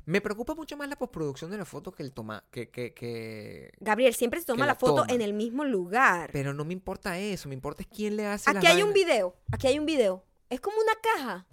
Me 0.06 0.20
preocupa 0.20 0.54
mucho 0.54 0.76
más 0.76 0.88
la 0.88 0.96
postproducción 0.96 1.50
de 1.50 1.58
la 1.58 1.64
foto 1.64 1.90
que 1.92 2.04
el 2.04 2.12
toma, 2.12 2.44
que, 2.52 2.70
que, 2.70 2.94
que... 2.94 3.72
Gabriel 3.80 4.14
siempre 4.14 4.38
se 4.38 4.46
toma 4.46 4.60
la 4.64 4.72
la 4.72 4.74
foto 4.78 5.02
toma. 5.02 5.12
en 5.12 5.20
el 5.20 5.32
mismo 5.34 5.64
lugar. 5.64 6.30
Pero 6.32 6.54
no 6.54 6.64
me 6.64 6.72
importa 6.72 7.18
eso, 7.18 7.48
me 7.48 7.54
importa 7.56 7.82
es 7.82 7.88
quién 7.88 8.16
le 8.16 8.24
hace 8.24 8.48
las 8.54 8.58
Aquí 8.64 8.68
hay 8.68 8.82
un 8.82 8.92
video, 8.92 9.34
aquí 9.50 9.66
hay 9.66 9.78
un 9.80 9.84
video. 9.86 10.22
Es 10.48 10.60
como 10.60 10.76
una 10.78 10.92
caja. 11.02 11.46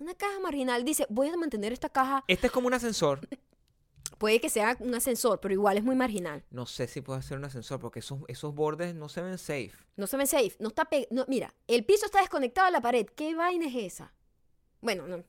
Una 0.00 0.14
caja 0.14 0.40
marginal. 0.40 0.84
Dice, 0.84 1.06
voy 1.08 1.28
a 1.28 1.36
mantener 1.36 1.72
esta 1.72 1.88
caja. 1.88 2.24
Este 2.26 2.48
es 2.48 2.52
como 2.52 2.66
un 2.66 2.74
ascensor. 2.74 3.20
Puede 4.18 4.40
que 4.40 4.48
sea 4.50 4.76
un 4.80 4.94
ascensor, 4.94 5.40
pero 5.40 5.52
igual 5.54 5.76
es 5.78 5.84
muy 5.84 5.94
marginal. 5.94 6.42
No 6.50 6.64
sé 6.66 6.86
si 6.88 7.00
puede 7.02 7.22
ser 7.22 7.36
un 7.38 7.44
ascensor 7.44 7.78
porque 7.78 7.98
esos, 7.98 8.20
esos 8.28 8.54
bordes 8.54 8.94
no 8.94 9.08
se 9.08 9.20
ven 9.20 9.36
safe. 9.36 9.72
No 9.96 10.06
se 10.06 10.16
ve 10.16 10.26
safe. 10.26 10.56
No 10.58 10.68
está 10.68 10.86
pe- 10.86 11.06
no, 11.10 11.26
Mira, 11.28 11.54
el 11.66 11.84
piso 11.84 12.06
está 12.06 12.20
desconectado 12.20 12.66
a 12.66 12.70
la 12.70 12.80
pared. 12.80 13.06
¿Qué 13.06 13.34
vaina 13.34 13.66
es 13.66 13.74
esa? 13.76 14.12
Bueno, 14.80 15.06
no. 15.06 15.22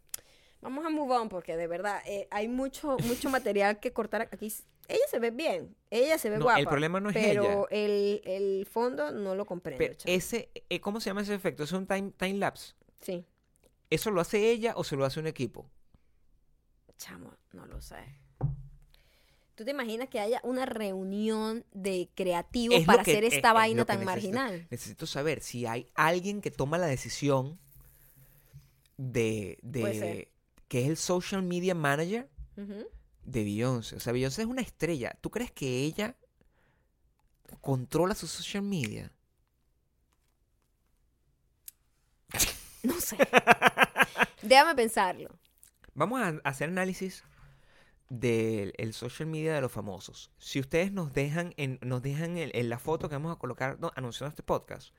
Vamos 0.61 0.85
a 0.85 0.89
move 0.89 1.13
on 1.15 1.29
porque 1.29 1.55
de 1.55 1.67
verdad 1.67 2.01
eh, 2.05 2.27
hay 2.31 2.47
mucho, 2.47 2.97
mucho 3.05 3.29
material 3.29 3.79
que 3.79 3.93
cortar 3.93 4.21
aquí. 4.21 4.51
Ella 4.87 5.03
se 5.09 5.19
ve 5.19 5.31
bien. 5.31 5.75
Ella 5.91 6.17
se 6.17 6.29
ve 6.29 6.37
No, 6.37 6.45
guapa. 6.45 6.59
el 6.59 6.67
problema 6.67 6.99
no 6.99 7.09
es 7.09 7.15
pero 7.15 7.67
el, 7.69 8.21
el 8.25 8.65
fondo 8.65 9.11
no 9.11 9.35
lo 9.35 9.45
comprendo. 9.45 9.77
Pero 9.77 9.95
ese, 10.05 10.49
eh, 10.69 10.79
¿cómo 10.79 10.99
se 10.99 11.09
llama 11.09 11.21
ese 11.21 11.33
efecto? 11.35 11.63
¿Es 11.63 11.71
un 11.73 11.85
time, 11.85 12.11
time 12.17 12.35
lapse? 12.35 12.73
Sí, 13.01 13.25
¿Eso 13.89 14.11
lo 14.11 14.19
hace 14.19 14.49
ella 14.51 14.73
o 14.75 14.83
se 14.83 14.95
lo 14.95 15.05
hace 15.05 15.19
un 15.19 15.27
equipo? 15.27 15.69
chamo, 16.97 17.31
no 17.53 17.65
lo 17.67 17.79
sé. 17.79 17.95
¿Tú 19.53 19.63
te 19.65 19.69
imaginas 19.71 20.09
que 20.09 20.19
haya 20.19 20.39
una 20.43 20.65
reunión 20.65 21.63
de 21.73 22.09
creativos 22.15 22.79
Es 22.79 22.85
para 22.87 23.03
que- 23.03 23.11
hacer 23.11 23.23
es- 23.23 23.33
esta 23.35 23.49
es 23.49 23.53
vaina 23.53 23.85
tan 23.85 23.99
necesito. 24.03 24.33
marginal? 24.33 24.67
Necesito 24.71 25.05
saber 25.05 25.41
si 25.41 25.65
hay 25.67 25.87
alguien 25.93 26.41
que 26.41 26.49
toma 26.51 26.77
la 26.79 26.87
decisión 26.87 27.59
de, 28.97 29.59
de 29.61 30.31
que 30.67 30.81
es 30.81 30.87
el 30.87 30.97
social 30.97 31.43
media 31.43 31.75
manager 31.75 32.29
de 33.23 33.43
Beyoncé. 33.43 33.95
O 33.95 33.99
sea, 33.99 34.13
Beyoncé 34.13 34.41
es 34.41 34.47
una 34.47 34.61
estrella. 34.61 35.17
¿Tú 35.21 35.29
crees 35.29 35.51
que 35.51 35.83
ella 35.83 36.15
controla 37.61 38.15
su 38.15 38.27
social 38.27 38.63
media? 38.63 39.11
No 42.83 42.99
sé. 42.99 43.17
Déjame 44.41 44.75
pensarlo. 44.75 45.29
Vamos 45.93 46.21
a 46.21 46.39
hacer 46.43 46.69
análisis 46.69 47.23
del 48.09 48.73
el 48.77 48.93
social 48.93 49.27
media 49.27 49.53
de 49.53 49.61
los 49.61 49.71
famosos. 49.71 50.31
Si 50.37 50.59
ustedes 50.59 50.91
nos 50.91 51.11
dejan 51.13 51.53
en, 51.57 51.79
nos 51.81 52.01
dejan 52.01 52.37
en, 52.37 52.51
en 52.53 52.69
la 52.69 52.79
foto 52.79 53.09
que 53.09 53.15
vamos 53.15 53.35
a 53.35 53.39
colocar 53.39 53.79
no, 53.79 53.91
anunciando 53.95 54.29
este 54.29 54.43
podcast, 54.43 54.93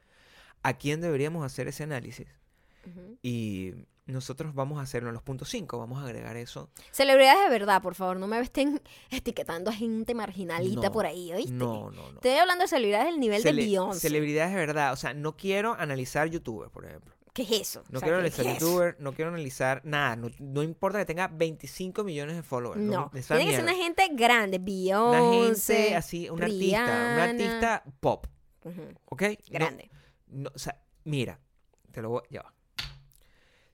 ¿a 0.63 0.75
quién 0.77 1.01
deberíamos 1.01 1.45
hacer 1.45 1.69
ese 1.69 1.85
análisis? 1.85 2.27
Y 3.23 3.73
nosotros 4.07 4.55
vamos 4.55 4.79
a 4.79 4.83
hacerlo 4.83 5.09
en 5.11 5.15
los 5.15 5.23
puntos 5.23 5.49
5, 5.51 5.79
vamos 5.79 6.01
a 6.03 6.05
agregar 6.07 6.37
eso. 6.37 6.71
Celebridades 6.93 7.43
de 7.45 7.51
verdad, 7.51 7.83
por 7.83 7.95
favor, 7.95 8.17
no 8.19 8.27
me 8.27 8.39
estén 8.41 8.81
etiquetando 9.11 9.71
a 9.71 9.75
gente 9.75 10.15
marginalita 10.15 10.87
No, 10.87 10.93
por 10.93 11.05
ahí, 11.07 11.33
¿oíste? 11.33 11.53
No, 11.53 11.91
no, 11.91 12.09
no. 12.11 12.15
Estoy 12.17 12.33
hablando 12.33 12.63
de 12.65 12.69
celebridades 12.69 13.07
del 13.11 13.21
nivel 13.21 13.43
Cele- 13.43 13.57
de 13.63 13.67
Beyoncé. 13.67 14.01
Celebridades 14.01 14.51
de 14.53 14.57
verdad. 14.57 14.93
O 14.93 14.97
sea, 14.97 15.13
no 15.15 15.37
quiero 15.37 15.75
analizar 15.75 16.29
youtubers, 16.29 16.71
por 16.71 16.87
ejemplo. 16.87 17.15
¿Qué 17.35 17.43
es 17.43 17.53
eso? 17.53 17.85
No 17.91 17.99
O 17.99 18.01
sea, 18.01 18.07
quiero 18.09 18.17
¿qué- 18.17 18.21
analizar 18.21 18.47
es 18.47 18.57
eso? 18.57 18.67
youtubers, 18.67 18.99
no 18.99 19.13
quiero 19.13 19.29
analizar 19.31 19.81
nada. 19.85 20.17
No, 20.17 20.29
no 20.41 20.63
importa 20.63 20.99
que 20.99 21.05
tenga 21.05 21.29
25 21.29 22.03
millones 22.03 22.35
de 22.35 22.43
followers. 22.43 22.81
No, 22.81 23.11
tiene 23.13 23.45
que 23.45 23.53
ser 23.55 23.63
una 23.63 23.75
gente 23.75 24.09
grande, 24.13 24.57
Una 24.57 24.65
Beyoncé, 25.31 25.75
gente 25.77 25.97
así, 25.97 26.31
un 26.31 26.43
artista, 26.43 26.85
un 27.15 27.21
artista 27.21 27.85
pop, 28.01 28.27
Ujú, 28.65 28.83
¿ok? 29.05 29.23
Grande. 29.51 29.89
no, 30.29 30.51
o 30.53 30.59
sea, 30.59 30.81
mira, 31.05 31.39
te 31.93 32.03
lo 32.03 32.09
voy, 32.11 32.23
ya 32.31 32.43
va. 32.43 32.55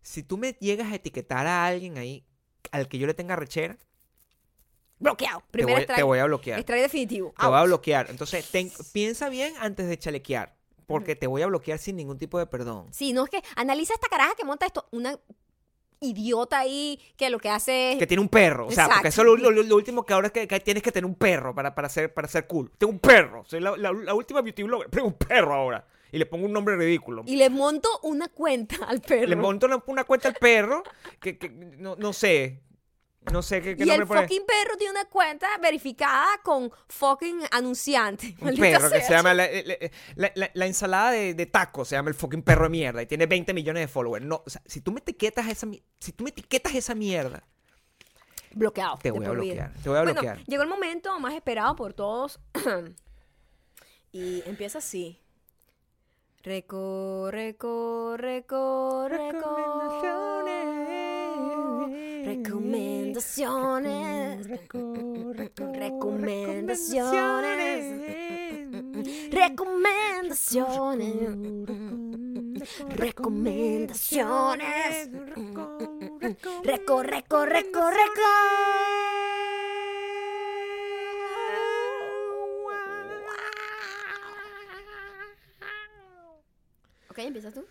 Si 0.05 0.23
tú 0.23 0.37
me 0.39 0.53
llegas 0.61 0.93
a 0.93 0.97
etiquetar 0.97 1.47
a 1.47 1.65
alguien 1.67 1.97
ahí 1.99 2.25
al 2.71 2.89
que 2.89 2.99
yo 2.99 3.07
le 3.07 3.15
tenga 3.15 3.37
rechera, 3.37 3.79
Bloqueado. 4.99 5.41
te 5.41 5.47
Primer 5.51 5.75
voy, 5.75 5.81
strike. 5.83 5.97
te 5.99 6.03
voy 6.03 6.19
a 6.19 6.25
bloquear. 6.27 6.61
strike 6.61 6.83
definitivo. 6.83 7.35
Te 7.39 7.47
voy 7.47 7.55
a 7.57 7.59
Out. 7.61 7.67
bloquear. 7.69 8.11
Entonces, 8.11 8.49
ten- 8.51 8.71
piensa 8.93 9.29
bien 9.29 9.55
antes 9.59 9.89
de 9.89 9.99
chalequear, 9.99 10.55
porque 10.87 11.17
te 11.17 11.27
voy 11.27 11.43
a 11.43 11.47
bloquear 11.47 11.79
sin 11.79 11.97
ningún 11.97 12.19
tipo 12.19 12.39
de 12.39 12.47
perdón. 12.47 12.87
Sí, 12.93 13.13
no 13.13 13.25
es 13.25 13.31
que 13.31 13.43
analiza 13.57 13.95
esta 13.95 14.09
caraja 14.09 14.35
que 14.37 14.45
monta 14.45 14.67
esto. 14.67 14.87
Una 14.93 15.19
idiota 16.01 16.59
ahí 16.59 17.01
que 17.17 17.31
lo 17.31 17.39
que 17.39 17.49
hace 17.49 17.93
es. 17.93 17.99
Que 17.99 18.07
tiene 18.07 18.21
un 18.23 18.29
perro. 18.29 18.67
O 18.67 18.71
sea, 18.71 18.89
porque 18.89 19.09
eso 19.09 19.23
es 19.23 19.27
lo, 19.27 19.37
lo- 19.37 19.51
lo 19.63 19.77
último 19.77 20.05
que 20.05 20.13
ahora 20.13 20.27
es 20.29 20.33
que, 20.33 20.47
que 20.47 20.61
tienes 20.61 20.83
que 20.83 20.93
tener 20.93 21.07
un 21.07 21.15
perro 21.17 21.55
para, 21.55 21.75
para, 21.75 21.89
ser, 21.89 22.13
para 22.13 22.29
ser 22.29 22.47
cool. 22.47 22.71
Tengo 22.79 22.93
un 22.93 22.99
perro. 23.01 23.43
Soy 23.47 23.61
la, 23.61 23.77
la- 23.77 23.93
la 23.93 24.15
última 24.15 24.43
beauty 24.43 24.63
blogger. 24.65 24.91
Tengo 24.91 25.07
un 25.09 25.15
perro 25.15 25.55
ahora. 25.55 25.87
Y 26.15 26.19
le 26.19 26.27
pongo 26.27 26.47
un 26.47 26.53
nombre 26.53 26.77
ridículo. 26.77 27.25
Y 27.27 27.37
le 27.37 27.51
monto 27.51 27.89
una 28.05 28.29
cuenta 28.29 28.77
al 28.87 29.01
perro. 29.01 29.27
Le 29.27 29.37
monto 29.37 29.67
una, 29.67 29.83
una 29.87 30.05
cuenta 30.05 30.29
al 30.29 30.35
perro 30.35 30.83
que, 31.21 31.37
que 31.39 31.49
no, 31.51 31.97
no 31.97 32.13
sé. 32.13 32.61
No 33.33 33.41
sé 33.43 33.63
qué, 33.63 33.75
qué 33.75 33.85
Y 33.85 33.87
nombre 33.87 34.03
el 34.03 34.07
pone. 34.07 34.21
fucking 34.21 34.45
perro 34.47 34.77
tiene 34.77 34.91
una 34.93 35.07
cuenta 35.07 35.49
verificada 35.61 36.27
con 36.45 36.71
fucking 36.89 37.41
anunciante. 37.53 38.37
Un 38.41 38.55
perro 38.55 38.91
que 38.91 39.01
se 39.01 39.11
llama 39.13 39.33
la, 39.33 39.47
la- 39.51 39.77
la- 40.17 40.33
la- 40.35 40.51
la 40.53 40.67
ensalada 40.67 41.11
de, 41.11 41.33
de 41.33 41.47
tacos, 41.47 41.89
se 41.89 41.97
llama 41.97 42.11
el 42.11 42.15
fucking 42.15 42.43
perro 42.43 42.65
de 42.65 42.69
mierda 42.71 43.01
y 43.03 43.07
tiene 43.07 43.25
20 43.27 43.55
millones 43.55 43.81
de 43.85 43.89
followers. 43.89 44.25
No, 44.27 44.43
o 44.47 44.51
sea, 44.51 44.61
si 44.67 44.83
tú 44.83 44.93
me 44.93 45.01
etiquetas 45.01 45.49
esa 45.49 45.67
si 45.99 46.13
tú 46.13 46.23
me 46.25 46.31
etiquetas 46.31 46.75
esa 46.75 46.95
mierda, 46.95 47.43
Bloqueado. 48.53 48.99
te 49.03 49.11
voy 49.11 49.25
a 49.25 49.31
bloquear. 49.31 49.73
Te 49.83 49.89
voy 49.89 49.99
a 49.99 50.03
Bueno, 50.03 50.21
bloquear. 50.21 50.45
llegó 50.45 50.63
el 50.63 50.69
momento 50.69 51.19
más 51.19 51.33
esperado 51.35 51.75
por 51.77 51.95
todos. 51.95 52.39
y 54.13 54.43
empieza 54.47 54.79
así. 54.79 55.19
Reco, 56.45 57.31
reco, 57.31 58.19
reco, 58.19 59.09
reco. 59.09 59.57
Recomendaciones. 62.23 64.47
Recomendaciones. 64.47 66.11
Recomendaciones. 69.31 71.35
Recomendaciones. 72.91 75.11
Reco, 76.63 77.03
reco, 77.03 77.47
reco, 77.47 77.91
reco. 77.91 78.21
Ok, 87.15 87.19
empiezas 87.21 87.55
tú. 87.55 87.65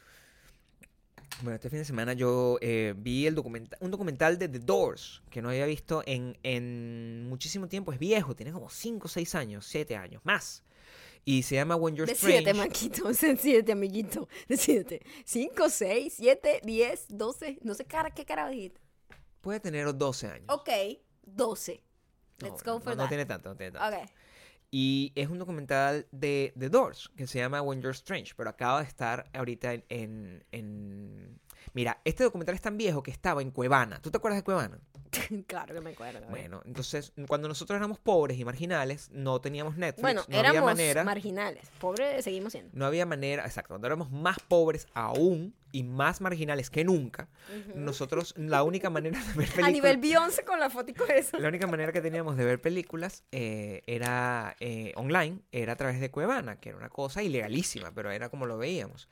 Bueno, 1.41 1.55
este 1.55 1.69
fin 1.69 1.79
de 1.79 1.85
semana 1.85 2.13
yo 2.13 2.57
eh, 2.61 2.93
vi 2.95 3.27
el 3.27 3.35
documenta- 3.35 3.75
un 3.81 3.91
documental 3.91 4.37
de 4.37 4.47
The 4.47 4.59
Doors 4.59 5.21
que 5.29 5.41
no 5.41 5.49
había 5.49 5.65
visto 5.65 6.01
en, 6.05 6.37
en 6.43 7.27
muchísimo 7.27 7.67
tiempo. 7.67 7.91
Es 7.91 7.99
viejo, 7.99 8.35
tiene 8.35 8.53
como 8.53 8.69
5 8.69 9.05
o 9.05 9.09
6 9.09 9.35
años, 9.35 9.65
7 9.65 9.97
años, 9.97 10.21
más. 10.23 10.63
Y 11.25 11.43
se 11.43 11.55
llama 11.55 11.75
When 11.75 11.95
You're 11.95 12.09
Decídete, 12.11 12.51
Strange. 12.51 12.67
Maquito. 12.69 13.07
Decídete, 13.27 13.71
amiguito. 13.73 14.29
Decídete. 14.47 15.01
5, 15.25 15.69
6, 15.69 16.13
7, 16.15 16.61
10, 16.63 17.05
12. 17.09 17.59
No 17.63 17.73
sé 17.73 17.85
cara, 17.85 18.11
qué 18.11 18.23
cara 18.25 18.47
dijiste. 18.47 18.79
Puede 19.41 19.59
tener 19.59 19.93
12 19.93 20.27
años. 20.27 20.45
Ok, 20.49 20.69
12. 21.23 21.83
No, 22.41 22.47
Let's 22.47 22.63
go 22.63 22.73
no, 22.75 22.79
for 22.79 22.95
no 22.95 23.03
that. 23.03 23.09
tiene 23.09 23.25
tanto, 23.25 23.49
no 23.49 23.55
tiene 23.57 23.71
tanto. 23.71 23.97
Ok. 23.97 24.09
Y 24.75 25.11
es 25.13 25.29
un 25.29 25.37
documental 25.37 26.07
de 26.11 26.51
The 26.57 26.67
Doors 26.69 27.11
que 27.15 27.27
se 27.27 27.37
llama 27.37 27.61
When 27.61 27.79
You're 27.79 27.91
Strange, 27.91 28.33
pero 28.35 28.49
acaba 28.49 28.81
de 28.81 28.87
estar 28.87 29.29
ahorita 29.31 29.71
en, 29.75 29.83
en- 29.89 30.43
en- 30.51 31.39
Mira, 31.73 32.01
este 32.05 32.23
documental 32.23 32.55
es 32.55 32.61
tan 32.61 32.77
viejo 32.77 33.03
que 33.03 33.11
estaba 33.11 33.41
en 33.41 33.51
Cuevana. 33.51 34.01
¿Tú 34.01 34.11
te 34.11 34.17
acuerdas 34.17 34.39
de 34.39 34.43
Cuevana? 34.43 34.79
claro 35.47 35.73
que 35.73 35.81
me 35.81 35.91
acuerdo. 35.91 36.25
Bueno, 36.29 36.61
entonces 36.65 37.13
cuando 37.27 37.47
nosotros 37.47 37.77
éramos 37.77 37.99
pobres 37.99 38.37
y 38.37 38.45
marginales, 38.45 39.09
no 39.11 39.39
teníamos 39.41 39.77
Netflix, 39.77 40.01
Bueno, 40.01 40.21
no 40.27 40.37
había 40.37 40.51
éramos 40.51 40.71
manera... 40.71 41.03
marginales. 41.03 41.69
Pobres 41.79 42.23
seguimos 42.23 42.51
siendo. 42.51 42.71
No 42.73 42.85
había 42.85 43.05
manera, 43.05 43.45
exacto, 43.45 43.69
cuando 43.69 43.87
éramos 43.87 44.11
más 44.11 44.37
pobres 44.39 44.87
aún 44.93 45.55
y 45.71 45.83
más 45.83 46.21
marginales 46.21 46.69
que 46.69 46.83
nunca, 46.83 47.27
nosotros 47.73 48.35
la 48.37 48.61
única 48.61 48.91
manera 48.91 49.19
de 49.19 49.25
ver 49.25 49.35
películas... 49.35 49.67
A 49.67 49.71
nivel 49.71 49.97
Beyoncé 49.97 50.45
con 50.45 50.59
la 50.59 50.69
fotico 50.69 51.03
esa. 51.05 51.37
La 51.43 51.47
única 51.47 51.65
manera 51.65 51.91
que 51.91 51.99
teníamos 51.99 52.37
de 52.37 52.45
ver 52.45 52.61
películas 52.61 53.23
eh, 53.31 53.81
era 53.87 54.55
eh, 54.59 54.93
online, 54.95 55.39
era 55.51 55.73
a 55.73 55.75
través 55.75 55.99
de 55.99 56.11
Cuevana, 56.11 56.59
que 56.59 56.69
era 56.69 56.77
una 56.77 56.89
cosa 56.89 57.23
ilegalísima, 57.23 57.91
pero 57.91 58.11
era 58.11 58.29
como 58.29 58.45
lo 58.45 58.57
veíamos. 58.59 59.09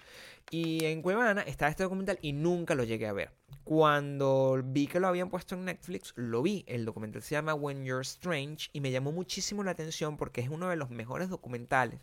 Y 0.53 0.83
en 0.83 1.01
Cuevana 1.01 1.43
estaba 1.43 1.71
este 1.71 1.83
documental 1.83 2.19
y 2.21 2.33
nunca 2.33 2.75
lo 2.75 2.83
llegué 2.83 3.07
a 3.07 3.13
ver. 3.13 3.31
Cuando 3.63 4.61
vi 4.61 4.85
que 4.85 4.99
lo 4.99 5.07
habían 5.07 5.29
puesto 5.29 5.55
en 5.55 5.63
Netflix, 5.63 6.11
lo 6.17 6.41
vi. 6.41 6.65
El 6.67 6.83
documental 6.83 7.21
se 7.21 7.35
llama 7.35 7.53
When 7.53 7.85
You're 7.85 8.01
Strange 8.01 8.69
y 8.73 8.81
me 8.81 8.91
llamó 8.91 9.13
muchísimo 9.13 9.63
la 9.63 9.71
atención 9.71 10.17
porque 10.17 10.41
es 10.41 10.49
uno 10.49 10.67
de 10.67 10.75
los 10.75 10.89
mejores 10.89 11.29
documentales 11.29 12.01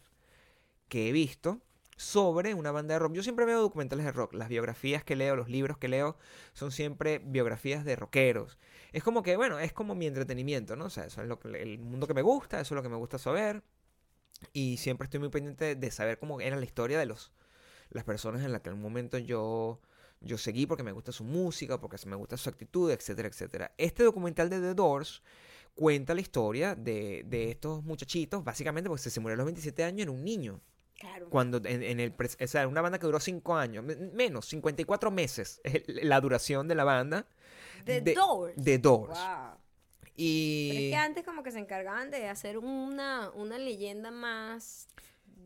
que 0.89 1.11
he 1.11 1.13
visto 1.13 1.61
sobre 1.99 2.55
una 2.55 2.71
banda 2.71 2.95
de 2.95 3.01
rock. 3.01 3.13
Yo 3.13 3.23
siempre 3.23 3.45
veo 3.45 3.61
documentales 3.61 4.07
de 4.07 4.13
rock. 4.13 4.33
Las 4.33 4.49
biografías 4.49 5.05
que 5.05 5.15
leo, 5.15 5.37
los 5.37 5.51
libros 5.51 5.77
que 5.77 5.89
leo, 5.89 6.17
son 6.55 6.73
siempre 6.73 7.19
biografías 7.19 7.85
de 7.85 7.97
rockeros. 7.97 8.57
Es 8.93 9.03
como 9.03 9.23
que, 9.23 9.37
bueno, 9.37 9.59
es 9.59 9.75
como 9.75 9.95
mi 9.95 10.07
entretenimiento, 10.07 10.75
¿no? 10.75 10.87
O 10.87 10.91
sea, 10.91 11.05
eso 11.05 11.21
es 11.21 11.29
lo 11.29 11.39
que, 11.39 11.49
el 11.49 11.81
mundo 11.81 12.07
que 12.07 12.15
me 12.15 12.23
gusta, 12.23 12.61
eso 12.61 12.75
es 12.75 12.77
lo 12.77 12.83
que 12.83 12.89
me 12.89 12.97
gusta 12.97 13.19
saber. 13.19 13.63
Y 14.55 14.79
siempre 14.79 15.05
estoy 15.05 15.21
muy 15.21 15.29
pendiente 15.29 15.75
de 15.75 15.91
saber 15.91 16.19
cómo 16.19 16.41
era 16.41 16.57
la 16.57 16.65
historia 16.65 16.99
de 16.99 17.05
los, 17.05 17.33
las 17.91 18.05
personas 18.05 18.43
en 18.45 18.53
las 18.53 18.61
que 18.63 18.69
en 18.71 18.77
un 18.77 18.83
momento 18.83 19.19
yo, 19.19 19.81
yo 20.21 20.39
seguí 20.39 20.67
porque 20.67 20.83
me 20.83 20.93
gusta 20.93 21.13
su 21.13 21.25
música, 21.25 21.81
porque 21.81 21.97
me 22.07 22.17
gusta 22.17 22.37
su 22.37 22.49
actitud, 22.49 22.91
etcétera, 22.91 23.29
etcétera. 23.29 23.73
Este 23.79 24.03
documental 24.05 24.51
de 24.51 24.61
The 24.61 24.75
Doors 24.75 25.23
cuenta 25.75 26.15
la 26.15 26.21
historia 26.21 26.75
de, 26.75 27.23
de 27.27 27.51
estos 27.51 27.85
muchachitos, 27.85 28.43
básicamente 28.45 28.89
porque 28.89 29.09
se 29.11 29.21
murió 29.21 29.35
a 29.35 29.37
los 29.39 29.47
27 29.47 29.85
años, 29.85 30.03
era 30.03 30.11
un 30.11 30.25
niño. 30.25 30.61
Claro. 30.99 31.29
Cuando 31.31 31.59
en, 31.59 31.83
en 31.85 32.01
el, 32.01 32.13
o 32.19 32.47
sea, 32.49 32.67
una 32.67 32.81
banda 32.81 32.99
que 32.99 33.07
duró 33.07 33.21
5 33.21 33.55
años, 33.57 33.85
me- 33.85 33.95
menos, 33.95 34.47
54 34.47 35.13
meses, 35.13 35.61
la 35.87 36.21
duración 36.21 36.67
de 36.67 36.75
la 36.75 36.83
banda. 36.83 37.25
The 37.85 38.01
de- 38.01 38.15
Doors. 38.15 38.55
The 38.61 38.79
Doors. 38.79 39.17
Wow. 39.17 39.59
Pero 40.01 40.11
es 40.11 40.13
Y... 40.17 40.91
que 40.91 40.97
antes 40.97 41.25
como 41.25 41.45
que 41.45 41.53
se 41.53 41.61
encargaban 41.61 42.11
de 42.11 42.29
hacer 42.29 42.59
una, 42.59 43.31
una 43.37 43.57
leyenda 43.59 44.11
más... 44.11 44.89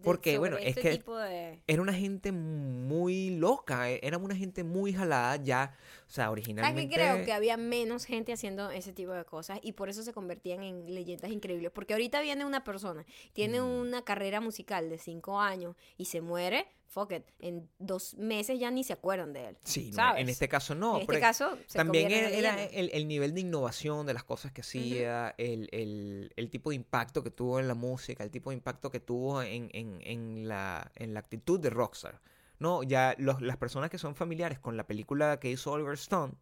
Porque, 0.04 0.38
bueno, 0.38 0.56
es 0.58 0.68
este 0.68 0.80
que- 0.82 0.90
tipo 0.92 1.16
de... 1.16 1.60
Era 1.66 1.82
una 1.82 1.94
gente 1.94 2.32
muy 2.32 3.30
loca, 3.30 3.90
eh, 3.90 4.00
era 4.02 4.18
una 4.18 4.34
gente 4.36 4.64
muy 4.64 4.92
jalada 4.92 5.36
ya, 5.36 5.74
o 6.06 6.10
sea, 6.10 6.24
¿Sabes 6.26 6.26
qué 6.26 6.30
originalmente... 6.50 6.94
creo? 6.94 7.24
Que 7.24 7.32
había 7.32 7.56
menos 7.56 8.04
gente 8.04 8.32
haciendo 8.32 8.70
ese 8.70 8.92
tipo 8.92 9.12
de 9.12 9.24
cosas 9.24 9.58
y 9.62 9.72
por 9.72 9.88
eso 9.88 10.02
se 10.02 10.12
convertían 10.12 10.62
en 10.62 10.94
leyendas 10.94 11.30
increíbles. 11.30 11.70
Porque 11.74 11.94
ahorita 11.94 12.20
viene 12.20 12.44
una 12.44 12.64
persona, 12.64 13.04
tiene 13.32 13.60
Mm. 13.60 13.64
una 13.64 14.02
carrera 14.02 14.40
musical 14.40 14.90
de 14.90 14.98
cinco 14.98 15.40
años 15.40 15.76
y 15.96 16.06
se 16.06 16.20
muere, 16.20 16.66
fuck 16.92 17.12
it, 17.12 17.24
en 17.40 17.68
dos 17.78 18.14
meses 18.18 18.58
ya 18.60 18.70
ni 18.70 18.84
se 18.84 18.92
acuerdan 18.92 19.32
de 19.32 19.48
él. 19.48 19.56
Sí, 19.64 19.88
no, 19.90 19.96
¿sabes? 19.96 20.20
en 20.22 20.28
este 20.28 20.46
caso 20.48 20.74
no. 20.74 20.96
en 20.96 21.00
este 21.00 21.06
pero 21.06 21.20
caso, 21.20 21.58
se 21.66 21.78
también 21.78 22.10
era, 22.10 22.64
el, 22.64 22.90
el 22.92 23.08
nivel 23.08 23.32
de 23.34 23.40
innovación 23.40 24.04
de 24.06 24.12
las 24.14 24.24
cosas 24.24 24.52
que 24.52 24.60
hacía, 24.60 25.34
el, 25.38 25.68
el- 25.72 26.32
el 26.36 26.50
tipo 26.50 26.68
de 26.70 26.76
impacto 26.76 27.22
que 27.22 27.30
tuvo 27.30 27.58
en 27.60 27.66
la 27.68 27.74
música, 27.74 28.22
el 28.24 28.30
tipo 28.30 28.50
de 28.50 28.56
impacto 28.56 28.90
que 28.90 29.00
tuvo 29.00 29.42
en, 29.42 29.70
en- 29.72 30.00
en 30.02 30.46
la, 30.48 30.92
en 30.96 31.14
la 31.14 31.20
actitud 31.20 31.58
de 31.58 31.70
Rockstar. 31.70 32.20
No, 32.58 32.82
ya 32.82 33.14
los- 33.18 33.40
las 33.40 33.56
personas 33.56 33.88
que 33.90 33.98
son 33.98 34.14
familiares 34.14 34.58
con 34.58 34.76
la 34.76 34.86
película 34.86 35.40
que 35.40 35.50
hizo 35.50 35.72
Oliver 35.72 35.94
Stone 35.94 36.34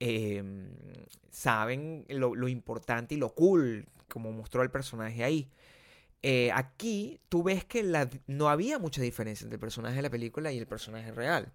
eh, 0.00 0.42
saben 1.30 2.04
lo, 2.08 2.34
lo 2.34 2.48
importante 2.48 3.14
y 3.14 3.18
lo 3.18 3.34
cool 3.34 3.86
como 4.08 4.32
mostró 4.32 4.62
el 4.62 4.70
personaje 4.70 5.24
ahí. 5.24 5.48
Eh, 6.22 6.50
aquí 6.54 7.20
tú 7.28 7.42
ves 7.42 7.64
que 7.64 7.82
no 8.26 8.48
había 8.48 8.78
mucha 8.78 9.02
diferencia 9.02 9.44
entre 9.44 9.56
el 9.56 9.60
personaje 9.60 9.96
de 9.96 10.02
la 10.02 10.10
película 10.10 10.52
y 10.52 10.58
el 10.58 10.66
personaje 10.66 11.10
real. 11.12 11.52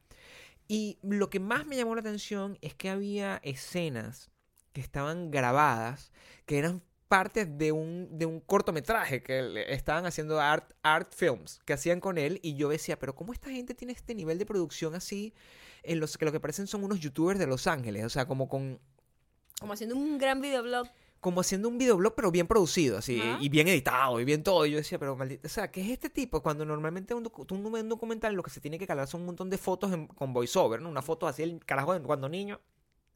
Y 0.68 0.99
lo 1.01 1.30
que 1.30 1.39
más 1.39 1.65
me 1.65 1.78
llamó 1.78 1.95
la 1.95 2.01
atención 2.01 2.57
es 2.61 2.74
que 2.76 2.89
había 2.89 3.39
escenas 3.43 4.30
que 4.74 4.82
estaban 4.82 5.32
grabadas, 5.32 6.11
que 6.45 6.57
eran 6.57 6.84
partes 7.07 7.57
de 7.57 7.72
un, 7.72 8.09
de 8.18 8.26
un 8.26 8.41
cortometraje 8.41 9.24
que 9.24 9.65
estaban 9.70 10.05
haciendo 10.05 10.41
art, 10.41 10.74
art 10.84 11.13
films, 11.15 11.59
que 11.65 11.74
hacían 11.74 12.01
con 12.01 12.18
él, 12.18 12.39
y 12.43 12.55
yo 12.55 12.68
decía, 12.68 12.99
pero 12.99 13.15
¿cómo 13.15 13.32
esta 13.32 13.49
gente 13.49 13.74
tiene 13.74 13.93
este 13.93 14.13
nivel 14.13 14.38
de 14.38 14.45
producción 14.45 14.93
así, 14.93 15.34
en 15.84 16.01
los 16.01 16.18
que 16.18 16.26
lo 16.26 16.34
que 16.34 16.41
parecen 16.41 16.68
son 16.68 16.84
unos 16.84 16.99
youtubers 16.99 17.39
de 17.39 17.47
Los 17.47 17.65
Ángeles? 17.65 18.03
O 18.03 18.09
sea, 18.09 18.28
como 18.28 18.49
con 18.49 18.80
Como 19.59 19.74
haciendo 19.74 19.95
un 19.95 20.18
gran 20.18 20.41
videoblog. 20.41 20.89
Como 21.20 21.41
haciendo 21.41 21.68
un 21.68 21.78
videoblog, 21.78 22.13
pero 22.15 22.32
bien 22.32 22.47
producido, 22.47 22.97
así, 22.97 23.22
y 23.39 23.49
bien 23.49 23.68
editado, 23.68 24.20
y 24.20 24.26
bien 24.26 24.43
todo. 24.43 24.65
Y 24.65 24.72
yo 24.72 24.78
decía, 24.78 24.99
pero 24.99 25.15
maldito, 25.15 25.47
o 25.47 25.49
sea, 25.49 25.72
¿qué 25.72 25.82
es 25.82 25.89
este 25.89 26.09
tipo? 26.09 26.41
Cuando 26.41 26.65
normalmente 26.65 27.13
un, 27.13 27.24
docu- 27.26 27.51
un, 27.51 27.65
un 27.65 27.89
documental 27.89 28.34
lo 28.36 28.43
que 28.43 28.49
se 28.51 28.61
tiene 28.61 28.78
que 28.80 28.88
calar 28.88 29.07
son 29.07 29.22
un 29.22 29.28
montón 29.28 29.49
de 29.49 29.57
fotos 29.57 29.91
en- 29.93 30.07
con 30.07 30.34
voiceover, 30.34 30.82
¿no? 30.82 30.89
Una 30.89 31.01
foto 31.01 31.28
así, 31.28 31.43
el 31.43 31.63
carajo 31.65 31.93
de 31.93 32.01
cuando 32.01 32.30
niño. 32.30 32.59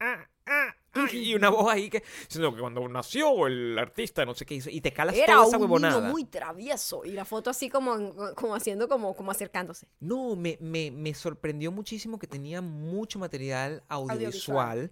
ah, 0.00 0.26
ah, 0.46 0.74
ah, 0.94 1.06
y 1.12 1.34
una 1.34 1.48
voz 1.48 1.72
ahí 1.72 1.88
que, 1.88 2.02
sino 2.28 2.52
que 2.54 2.60
cuando 2.60 2.86
nació 2.88 3.46
el 3.46 3.78
artista, 3.78 4.26
no 4.26 4.34
sé 4.34 4.44
qué 4.44 4.54
hizo, 4.56 4.68
y 4.68 4.80
te 4.80 4.92
calas 4.92 5.14
Era 5.16 5.34
toda 5.34 5.46
esa 5.46 5.56
un 5.56 5.62
huevonada. 5.62 6.00
niño 6.00 6.10
muy 6.10 6.24
travieso 6.24 7.04
y 7.04 7.12
la 7.12 7.24
foto 7.24 7.48
así 7.50 7.70
como, 7.70 8.12
como 8.34 8.54
haciendo 8.54 8.88
como, 8.88 9.14
como 9.14 9.30
acercándose. 9.30 9.86
No, 10.00 10.34
me, 10.36 10.58
me, 10.60 10.90
me 10.90 11.14
sorprendió 11.14 11.70
muchísimo 11.72 12.18
que 12.18 12.26
tenía 12.26 12.60
mucho 12.60 13.18
material 13.18 13.82
audiovisual, 13.88 14.90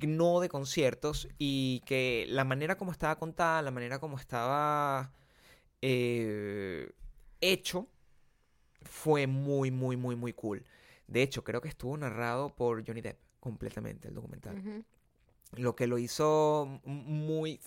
no 0.00 0.40
de 0.40 0.48
conciertos, 0.48 1.28
y 1.38 1.80
que 1.86 2.26
la 2.28 2.44
manera 2.44 2.76
como 2.76 2.92
estaba 2.92 3.18
contada, 3.18 3.62
la 3.62 3.70
manera 3.70 3.98
como 3.98 4.18
estaba 4.18 5.12
eh, 5.82 6.90
hecho, 7.40 7.88
fue 8.82 9.26
muy, 9.26 9.70
muy, 9.70 9.96
muy, 9.96 10.16
muy 10.16 10.32
cool. 10.32 10.64
De 11.06 11.22
hecho, 11.22 11.42
creo 11.44 11.60
que 11.60 11.68
estuvo 11.68 11.96
narrado 11.96 12.54
por 12.54 12.86
Johnny 12.86 13.00
Depp 13.00 13.18
completamente 13.40 14.08
el 14.08 14.14
documental. 14.14 14.84
Lo 15.56 15.74
que 15.74 15.86
lo 15.86 15.98
hizo 15.98 16.80
muy... 16.84 17.60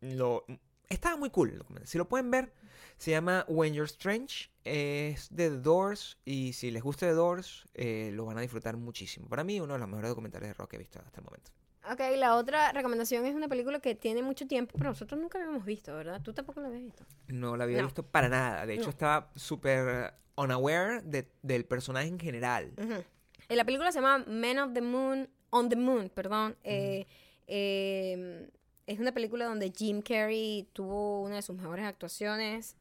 Lo, 0.00 0.44
estaba 0.88 1.16
muy 1.16 1.30
cool 1.30 1.50
el 1.50 1.58
documental. 1.58 1.86
Si 1.86 1.98
lo 1.98 2.08
pueden 2.08 2.30
ver, 2.30 2.54
se 2.96 3.10
llama 3.10 3.44
When 3.48 3.74
You're 3.74 3.86
Strange. 3.86 4.50
Es 4.64 5.28
de 5.30 5.50
The 5.50 5.58
Doors. 5.58 6.18
Y 6.24 6.54
si 6.54 6.70
les 6.70 6.82
gusta 6.82 7.06
The 7.06 7.12
Doors, 7.12 7.66
eh, 7.74 8.10
lo 8.14 8.24
van 8.24 8.38
a 8.38 8.40
disfrutar 8.40 8.76
muchísimo. 8.76 9.28
Para 9.28 9.44
mí, 9.44 9.60
uno 9.60 9.74
de 9.74 9.78
los 9.78 9.88
mejores 9.88 10.08
documentales 10.10 10.48
de 10.48 10.54
rock 10.54 10.70
que 10.70 10.76
he 10.76 10.78
visto 10.78 10.98
hasta 10.98 11.20
el 11.20 11.24
momento. 11.24 11.50
Ok, 11.92 12.00
la 12.16 12.34
otra 12.36 12.72
recomendación 12.72 13.24
es 13.26 13.34
una 13.34 13.48
película 13.48 13.78
que 13.80 13.94
tiene 13.94 14.22
mucho 14.22 14.46
tiempo, 14.46 14.74
pero 14.76 14.90
nosotros 14.90 15.20
nunca 15.20 15.38
habíamos 15.38 15.64
visto, 15.64 15.94
¿verdad? 15.94 16.20
Tú 16.22 16.32
tampoco 16.32 16.60
la 16.60 16.66
habías 16.68 16.82
visto. 16.82 17.04
No 17.28 17.56
la 17.56 17.64
había 17.64 17.78
No. 17.78 17.84
visto 17.84 18.02
para 18.04 18.28
nada. 18.28 18.66
De 18.66 18.74
hecho, 18.74 18.84
No. 18.84 18.90
estaba 18.90 19.30
súper 19.36 20.14
unaware 20.36 21.02
de- 21.02 21.30
del 21.42 21.64
personaje 21.64 22.08
en 22.08 22.18
general. 22.18 22.72
Ujú. 22.76 23.04
Eh, 23.48 23.56
La 23.56 23.64
película 23.64 23.92
se 23.92 24.00
llama 24.00 24.18
Men 24.26 24.58
of 24.58 24.72
the 24.74 24.80
Moon, 24.82 25.28
On 25.50 25.68
the 25.68 25.76
Moon, 25.76 26.08
perdón. 26.10 26.56
Eh, 26.64 27.06
eh, 27.46 28.50
es 28.86 28.98
una 28.98 29.12
película 29.12 29.44
donde 29.46 29.70
Jim 29.74 30.02
Carrey 30.02 30.68
tuvo 30.72 31.22
una 31.22 31.36
de 31.36 31.42
sus 31.42 31.56
mejores 31.56 31.84
actuaciones 31.84 32.76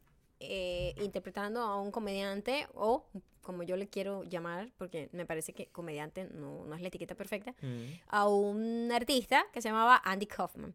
eh, 0.50 0.96
interpretando 1.04 1.62
a 1.62 1.80
un 1.82 1.92
comediante 1.92 2.68
o 2.74 3.06
como 3.42 3.62
yo 3.64 3.78
le 3.78 3.88
quiero 3.88 4.24
llamar, 4.24 4.72
porque 4.78 5.08
me 5.12 5.26
parece 5.26 5.54
que 5.54 5.68
comediante 5.68 6.26
no, 6.34 6.66
no 6.66 6.76
es 6.76 6.82
la 6.82 6.88
etiqueta 6.88 7.14
perfecta, 7.16 7.54
Mm. 7.62 7.86
a 8.08 8.28
un 8.28 8.92
artista 8.92 9.46
que 9.54 9.62
se 9.62 9.70
llamaba 9.70 10.02
Andy 10.04 10.26
Kaufman. 10.26 10.74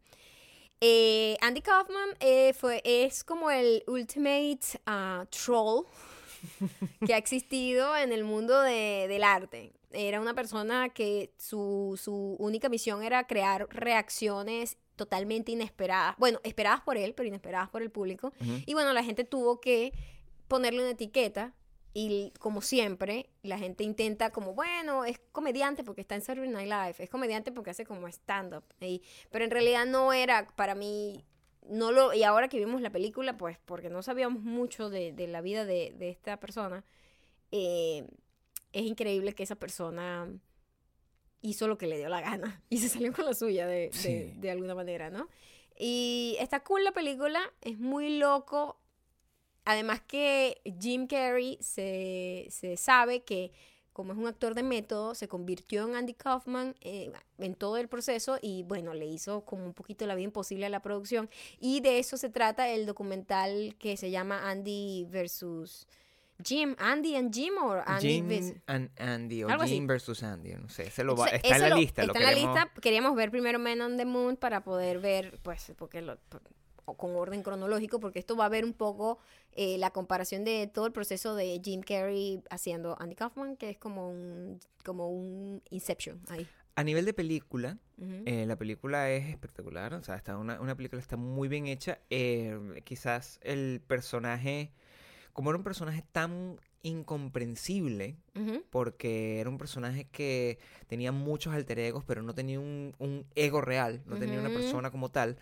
Eh, 0.81 1.37
Andy 1.41 1.61
Kaufman 1.63 2.11
eh, 2.21 2.53
fue, 2.55 2.81
es 2.85 3.23
como 3.25 3.51
el 3.51 3.83
ultimate 3.87 4.61
ah, 4.87 5.27
troll 5.31 5.85
que 7.07 7.13
ha 7.13 7.19
existido 7.19 7.97
en 7.97 8.13
el 8.13 8.25
mundo 8.25 8.61
de- 8.63 9.07
del 9.09 9.25
arte. 9.25 9.73
Era 9.93 10.21
una 10.21 10.35
persona 10.35 10.89
que 10.91 11.33
su, 11.37 11.99
su 12.01 12.37
única 12.39 12.69
misión 12.69 13.03
era 13.03 13.27
crear 13.27 13.67
reacciones 13.71 14.77
totalmente 15.01 15.51
inesperadas. 15.51 16.15
Bueno, 16.19 16.41
esperadas 16.45 16.83
por 16.83 16.99
él, 16.99 17.15
pero 17.15 17.27
inesperadas 17.27 17.71
por 17.71 17.81
el 17.81 17.91
público. 17.91 18.35
Ujú. 18.39 18.63
Y 18.67 18.75
bueno, 18.75 18.93
la 18.93 19.03
gente 19.03 19.25
tuvo 19.25 19.59
que 19.59 19.95
ponerle 20.47 20.81
una 20.81 20.91
etiqueta 20.91 21.55
y 21.95 22.35
como 22.39 22.61
siempre, 22.61 23.31
la 23.43 23.57
gente 23.57 23.83
intenta 23.83 24.29
como, 24.29 24.53
bueno, 24.53 25.07
es 25.07 25.19
comediante 25.33 25.85
porque 25.85 26.03
está 26.03 26.17
en 26.17 26.21
Saturday 26.21 26.51
Night 26.51 26.69
Live, 26.69 26.97
es 26.99 27.09
comediante 27.09 27.51
porque 27.51 27.71
hace 27.71 27.87
como 27.87 28.09
stand-up. 28.09 28.65
Pero 29.31 29.43
en 29.43 29.51
realidad 29.51 29.87
no 29.87 30.13
era 30.13 30.47
para 30.49 30.75
mí, 30.75 31.25
no 31.67 31.93
lo, 31.93 32.13
y 32.13 32.23
ahora 32.23 32.49
que 32.49 32.59
vimos 32.59 32.83
la 32.83 32.91
película, 32.91 33.39
pues 33.39 33.57
porque 33.65 33.89
no 33.89 34.03
sabíamos 34.03 34.43
mucho 34.43 34.91
de, 34.91 35.13
de 35.13 35.29
la 35.29 35.41
vida 35.41 35.65
de, 35.65 35.95
de 35.97 36.11
esta 36.11 36.39
persona, 36.39 36.85
eh, 37.53 38.07
es 38.75 38.83
increíble 38.83 39.35
que 39.35 39.45
esa 39.45 39.57
persona 39.57 40.29
hizo 41.43 41.69
lo 41.69 41.79
que 41.79 41.87
le 41.87 41.97
dio 41.99 42.09
la 42.09 42.21
gana 42.21 42.63
y 42.71 42.79
se 42.79 42.89
salió 42.89 43.13
con 43.13 43.25
la 43.25 43.35
suya 43.35 43.67
de, 43.67 43.91
de- 44.41 44.51
alguna 44.51 44.75
manera, 44.75 45.11
¿no? 45.11 45.29
Y 45.79 46.37
está 46.41 46.61
cool 46.63 46.85
la 46.85 46.93
película, 46.93 47.41
es 47.63 47.79
muy 47.79 48.19
loco. 48.19 48.79
Además 49.65 50.01
que 50.01 50.61
Jim 50.81 51.07
Carrey 51.07 51.57
se, 51.61 52.47
se 52.51 52.77
sabe 52.77 53.23
que 53.23 53.53
como 53.93 54.13
es 54.13 54.19
un 54.19 54.27
actor 54.27 54.55
de 54.55 54.63
método, 54.63 55.15
se 55.15 55.27
convirtió 55.29 55.87
en 55.87 55.95
Andy 55.97 56.15
Kaufman 56.15 56.75
eh, 56.81 57.13
en 57.39 57.55
todo 57.55 57.77
el 57.77 57.89
proceso 57.89 58.39
y 58.41 58.63
bueno, 58.63 58.95
le 58.95 59.05
hizo 59.07 59.45
como 59.45 59.65
un 59.67 59.75
poquito 59.75 60.07
la 60.07 60.15
vida 60.15 60.25
imposible 60.27 60.67
a 60.67 60.71
la 60.71 60.81
producción. 60.81 61.29
Y 61.59 61.81
de 61.81 61.99
eso 61.99 62.17
se 62.17 62.31
trata 62.31 62.71
el 62.71 62.87
documental 62.87 63.75
que 63.79 63.97
se 63.97 64.11
llama 64.11 64.49
Andy 64.49 65.07
versus 65.11 65.87
Jim. 66.43 66.75
Andy 66.79 67.17
and 67.17 67.33
Jim 67.33 67.55
o 67.63 67.73
Andy 67.87 68.09
Jim 68.23 68.61
and 68.67 68.91
Andy 68.99 69.45
o 69.45 69.49
Algo 69.49 69.63
así. 69.65 69.75
Jim 69.75 69.87
versus 69.87 70.23
Andy, 70.23 70.53
no 70.55 70.69
sé, 70.69 70.91
se 70.91 71.05
lo 71.05 71.17
va- 71.17 71.27
Entonces, 71.27 71.41
está 71.45 71.57
en 71.57 71.63
la 71.63 71.69
lo- 71.71 71.77
lista. 71.77 72.03
lo 72.05 72.13
Está 72.13 72.19
en 72.19 72.25
la 72.27 72.33
lista. 72.33 72.71
Queríamos 72.81 73.15
ver 73.17 73.31
primero 73.31 73.59
Men 73.59 73.81
on 73.83 73.97
the 73.97 74.05
Moon 74.05 74.37
para 74.37 74.63
poder 74.65 74.99
ver, 75.01 75.39
pues, 75.43 75.73
porque 75.77 76.03
lo, 76.03 76.19
con 76.97 77.15
orden 77.15 77.43
cronológico, 77.43 78.01
porque 78.01 78.19
esto 78.19 78.37
va 78.37 78.47
a 78.47 78.49
ver 78.49 78.65
un 78.65 78.73
poco 78.73 79.19
eh, 79.53 79.79
la 79.79 79.91
comparación 79.91 80.45
de 80.45 80.67
todo 80.73 80.87
el 80.87 80.93
proceso 80.93 81.35
de 81.37 81.61
Jim 81.65 81.83
Carrey 81.83 82.43
haciendo 82.51 82.97
Andy 83.01 83.15
Kaufman, 83.15 83.57
que 83.57 83.71
es 83.71 83.79
como 83.79 84.09
un, 84.11 84.59
como 84.85 85.09
un 85.09 85.63
Inception 85.71 86.21
ahí. 86.29 86.47
A 86.77 86.83
nivel 86.85 87.05
de 87.05 87.13
película, 87.13 87.79
eh, 88.27 88.45
la 88.47 88.57
película 88.57 89.11
es 89.11 89.29
espectacular, 89.29 89.93
o 89.95 90.03
sea, 90.03 90.15
está 90.17 90.37
una, 90.39 90.61
una 90.61 90.75
película 90.77 91.01
está 91.03 91.17
muy 91.17 91.47
bien 91.49 91.67
hecha. 91.67 91.99
eh, 92.11 92.59
quizás 92.85 93.39
el 93.43 93.83
personaje, 93.87 94.73
como 95.41 95.49
era 95.53 95.57
un 95.57 95.65
personaje 95.65 96.05
tan 96.13 96.61
incomprensible, 96.83 98.19
porque 98.69 99.41
era 99.41 99.49
un 99.49 99.57
personaje 99.57 100.05
que 100.13 100.59
tenía 100.87 101.13
muchos 101.13 101.55
alter 101.55 101.79
egos, 101.79 102.05
pero 102.07 102.21
no 102.21 102.35
tenía 102.35 102.61
un, 102.61 102.95
un 102.99 103.25
ego 103.35 103.63
real, 103.63 104.03
no 104.05 104.17
tenía 104.19 104.39
una 104.39 104.51
persona 104.51 104.91
como 104.91 105.11
tal. 105.11 105.39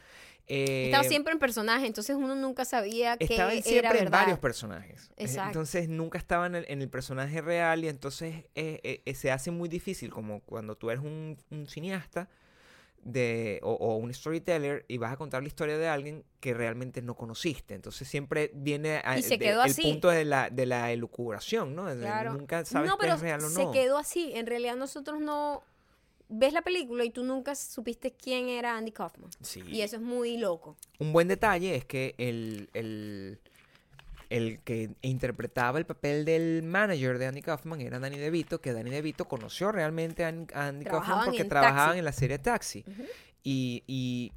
Eh, 0.47 0.85
Estaba 0.87 1.03
siempre 1.03 1.33
en 1.33 1.41
personaje, 1.41 1.87
entonces 1.89 2.15
uno 2.15 2.37
nunca 2.37 2.65
sabía 2.65 3.17
que 3.17 3.25
estaba 3.25 3.53
era 3.53 3.61
siempre 3.63 3.99
en 3.99 4.05
verdad. 4.05 4.21
varios 4.21 4.39
personajes. 4.39 5.11
Eh, 5.17 5.25
Exacto. 5.25 5.49
Entonces 5.49 5.89
nunca 5.89 6.17
estaba 6.17 6.47
en 6.47 6.55
el, 6.55 6.65
en 6.69 6.81
el 6.81 6.89
personaje 6.89 7.41
real 7.41 7.83
y 7.85 7.89
entonces 7.89 8.45
eh, 8.55 8.79
eh, 8.85 9.03
eh, 9.05 9.15
se 9.15 9.33
hace 9.33 9.51
muy 9.51 9.69
difícil 9.69 10.11
como 10.11 10.41
cuando 10.43 10.77
tú 10.77 10.91
eres 10.91 11.03
un, 11.03 11.37
un 11.51 11.67
cineasta 11.67 12.29
de, 13.11 13.59
o, 13.63 13.73
o 13.73 13.97
un 13.97 14.13
storyteller 14.13 14.85
y 14.89 14.99
vas 14.99 15.13
a 15.13 15.17
contar 15.17 15.43
la 15.43 15.49
historia 15.49 15.79
de 15.79 15.89
alguien 15.89 16.25
que 16.41 16.55
realmente 16.55 17.01
no 17.03 17.15
conociste. 17.15 17.75
Entonces 17.75 18.07
siempre 18.07 18.51
viene 18.55 19.01
a- 19.05 19.19
Y 19.19 19.23
se 19.23 19.31
de- 19.31 19.39
quedó 19.39 19.65
el 19.65 19.75
punto 19.75 20.09
de 20.11 20.25
la, 20.25 20.51
de 20.51 20.67
la 20.67 20.93
elucubración, 20.93 21.75
¿no? 21.75 21.87
Claro. 21.97 22.35
Nunca 22.35 22.65
sabes 22.65 22.89
no, 22.89 22.95
si 22.97 23.01
pero 23.01 23.15
es 23.15 23.21
real 23.21 23.43
o 23.45 23.49
se 23.49 23.65
no. 23.65 23.73
quedó 23.73 23.99
así. 23.99 24.33
En 24.35 24.47
realidad 24.47 24.77
nosotros 24.77 25.21
no... 25.21 25.63
Ves 26.31 26.53
la 26.53 26.61
película 26.61 27.05
y 27.05 27.11
tú 27.11 27.25
nunca 27.25 27.55
supiste 27.55 28.13
quién 28.13 28.51
era 28.51 28.77
Andy 28.77 28.93
Kaufman. 28.93 29.31
Sí. 29.41 29.63
Y 29.67 29.81
eso 29.81 29.97
es 29.97 30.03
muy 30.03 30.37
loco. 30.37 30.77
Un 30.99 31.11
buen 31.15 31.27
detalle 31.27 31.75
es 31.75 31.87
que 31.87 32.15
el, 32.19 32.69
el, 32.75 33.41
el 34.31 34.61
que 34.61 34.91
interpretaba 35.03 35.79
el 35.79 35.87
papel 35.87 36.25
del 36.25 36.63
manager 36.63 37.19
de 37.19 37.27
Andy 37.27 37.43
Kaufman 37.43 37.81
era 37.81 37.99
Danny 37.99 38.19
DeVito, 38.19 38.61
que 38.61 38.73
Danny 38.73 38.91
DeVito 38.91 39.27
conoció 39.27 39.73
realmente 39.73 40.25
a 40.25 40.29
An- 40.29 40.47
a 40.53 40.67
Andy 40.69 40.85
Kaufman 40.85 41.25
porque 41.27 41.43
en 41.43 41.49
trabajaban 41.49 41.87
Taxi. 41.87 41.99
en 41.99 42.05
la 42.05 42.13
serie 42.13 42.39
Taxi. 42.39 42.85
Y, 43.43 43.85
y 43.87 44.33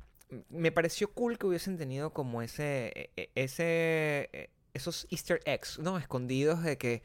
me 0.50 0.72
pareció 0.72 1.12
cool 1.12 1.38
que 1.38 1.46
hubiesen 1.48 1.78
tenido 1.78 2.12
como 2.12 2.42
ese, 2.42 2.94
e- 2.96 3.10
e- 3.18 3.30
ese, 3.36 4.30
e- 4.32 4.50
esos 4.74 5.06
easter 5.12 5.42
eggs, 5.46 5.78
¿no? 5.80 5.98
Escondidos 5.98 6.64
de 6.64 6.78
que 6.78 7.02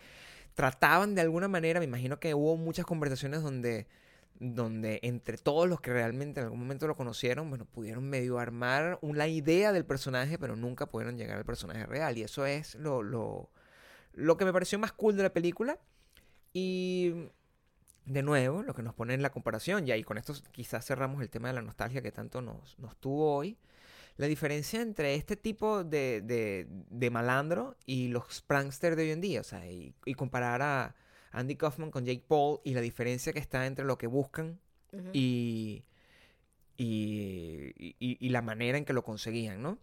trataban 0.54 1.14
de 1.14 1.22
alguna 1.22 1.48
manera, 1.48 1.80
me 1.80 1.86
imagino 1.86 2.20
que 2.20 2.34
hubo 2.34 2.56
muchas 2.56 2.86
conversaciones 2.86 3.42
donde, 3.42 3.86
donde 4.40 5.00
entre 5.02 5.38
todos 5.38 5.68
los 5.68 5.80
que 5.80 5.92
realmente 5.92 6.40
en 6.40 6.44
algún 6.44 6.60
momento 6.60 6.86
lo 6.86 6.96
conocieron, 6.96 7.48
bueno, 7.48 7.64
pudieron 7.64 8.08
medio 8.08 8.38
armar 8.38 8.98
una 9.02 9.26
idea 9.28 9.72
del 9.72 9.84
personaje, 9.84 10.38
pero 10.38 10.56
nunca 10.56 10.86
pudieron 10.86 11.16
llegar 11.16 11.38
al 11.38 11.44
personaje 11.44 11.86
real. 11.86 12.18
Y 12.18 12.22
eso 12.22 12.46
es 12.46 12.74
lo, 12.74 13.02
lo, 13.02 13.50
lo 14.12 14.36
que 14.36 14.44
me 14.44 14.52
pareció 14.52 14.78
más 14.78 14.92
cool 14.92 15.16
de 15.16 15.22
la 15.22 15.32
película. 15.32 15.78
Y 16.52 17.28
de 18.06 18.22
nuevo, 18.22 18.62
lo 18.62 18.74
que 18.74 18.82
nos 18.82 18.94
pone 18.94 19.14
en 19.14 19.22
la 19.22 19.30
comparación, 19.30 19.84
ya 19.84 19.96
y 19.96 20.04
con 20.04 20.16
esto 20.16 20.34
quizás 20.52 20.86
cerramos 20.86 21.20
el 21.22 21.28
tema 21.28 21.48
de 21.48 21.54
la 21.54 21.62
nostalgia 21.62 22.02
que 22.02 22.12
tanto 22.12 22.40
nos, 22.40 22.78
nos 22.78 22.96
tuvo 22.96 23.34
hoy. 23.34 23.58
La 24.16 24.26
diferencia 24.26 24.80
entre 24.80 25.14
este 25.14 25.36
tipo 25.36 25.84
de, 25.84 26.22
de, 26.22 27.10
malandro 27.10 27.76
y 27.84 28.08
los 28.08 28.40
pranksters 28.42 28.96
de 28.96 29.02
hoy 29.02 29.10
en 29.10 29.20
día, 29.20 29.40
o 29.42 29.44
sea, 29.44 29.70
y, 29.70 29.94
y 30.06 30.14
comparar 30.14 30.62
a 30.62 30.94
Andy 31.36 31.56
Kaufman 31.56 31.90
con 31.90 32.04
Jake 32.04 32.24
Paul 32.26 32.60
y 32.64 32.74
la 32.74 32.80
diferencia 32.80 33.32
que 33.32 33.38
está 33.38 33.66
entre 33.66 33.84
lo 33.84 33.96
que 33.98 34.06
buscan 34.06 34.58
y, 35.12 35.84
y, 36.76 37.72
y- 37.98 38.16
y 38.20 38.28
la 38.30 38.42
manera 38.42 38.78
en 38.78 38.84
que 38.84 38.92
lo 38.92 39.02
conseguían, 39.04 39.62
¿no? 39.62 39.78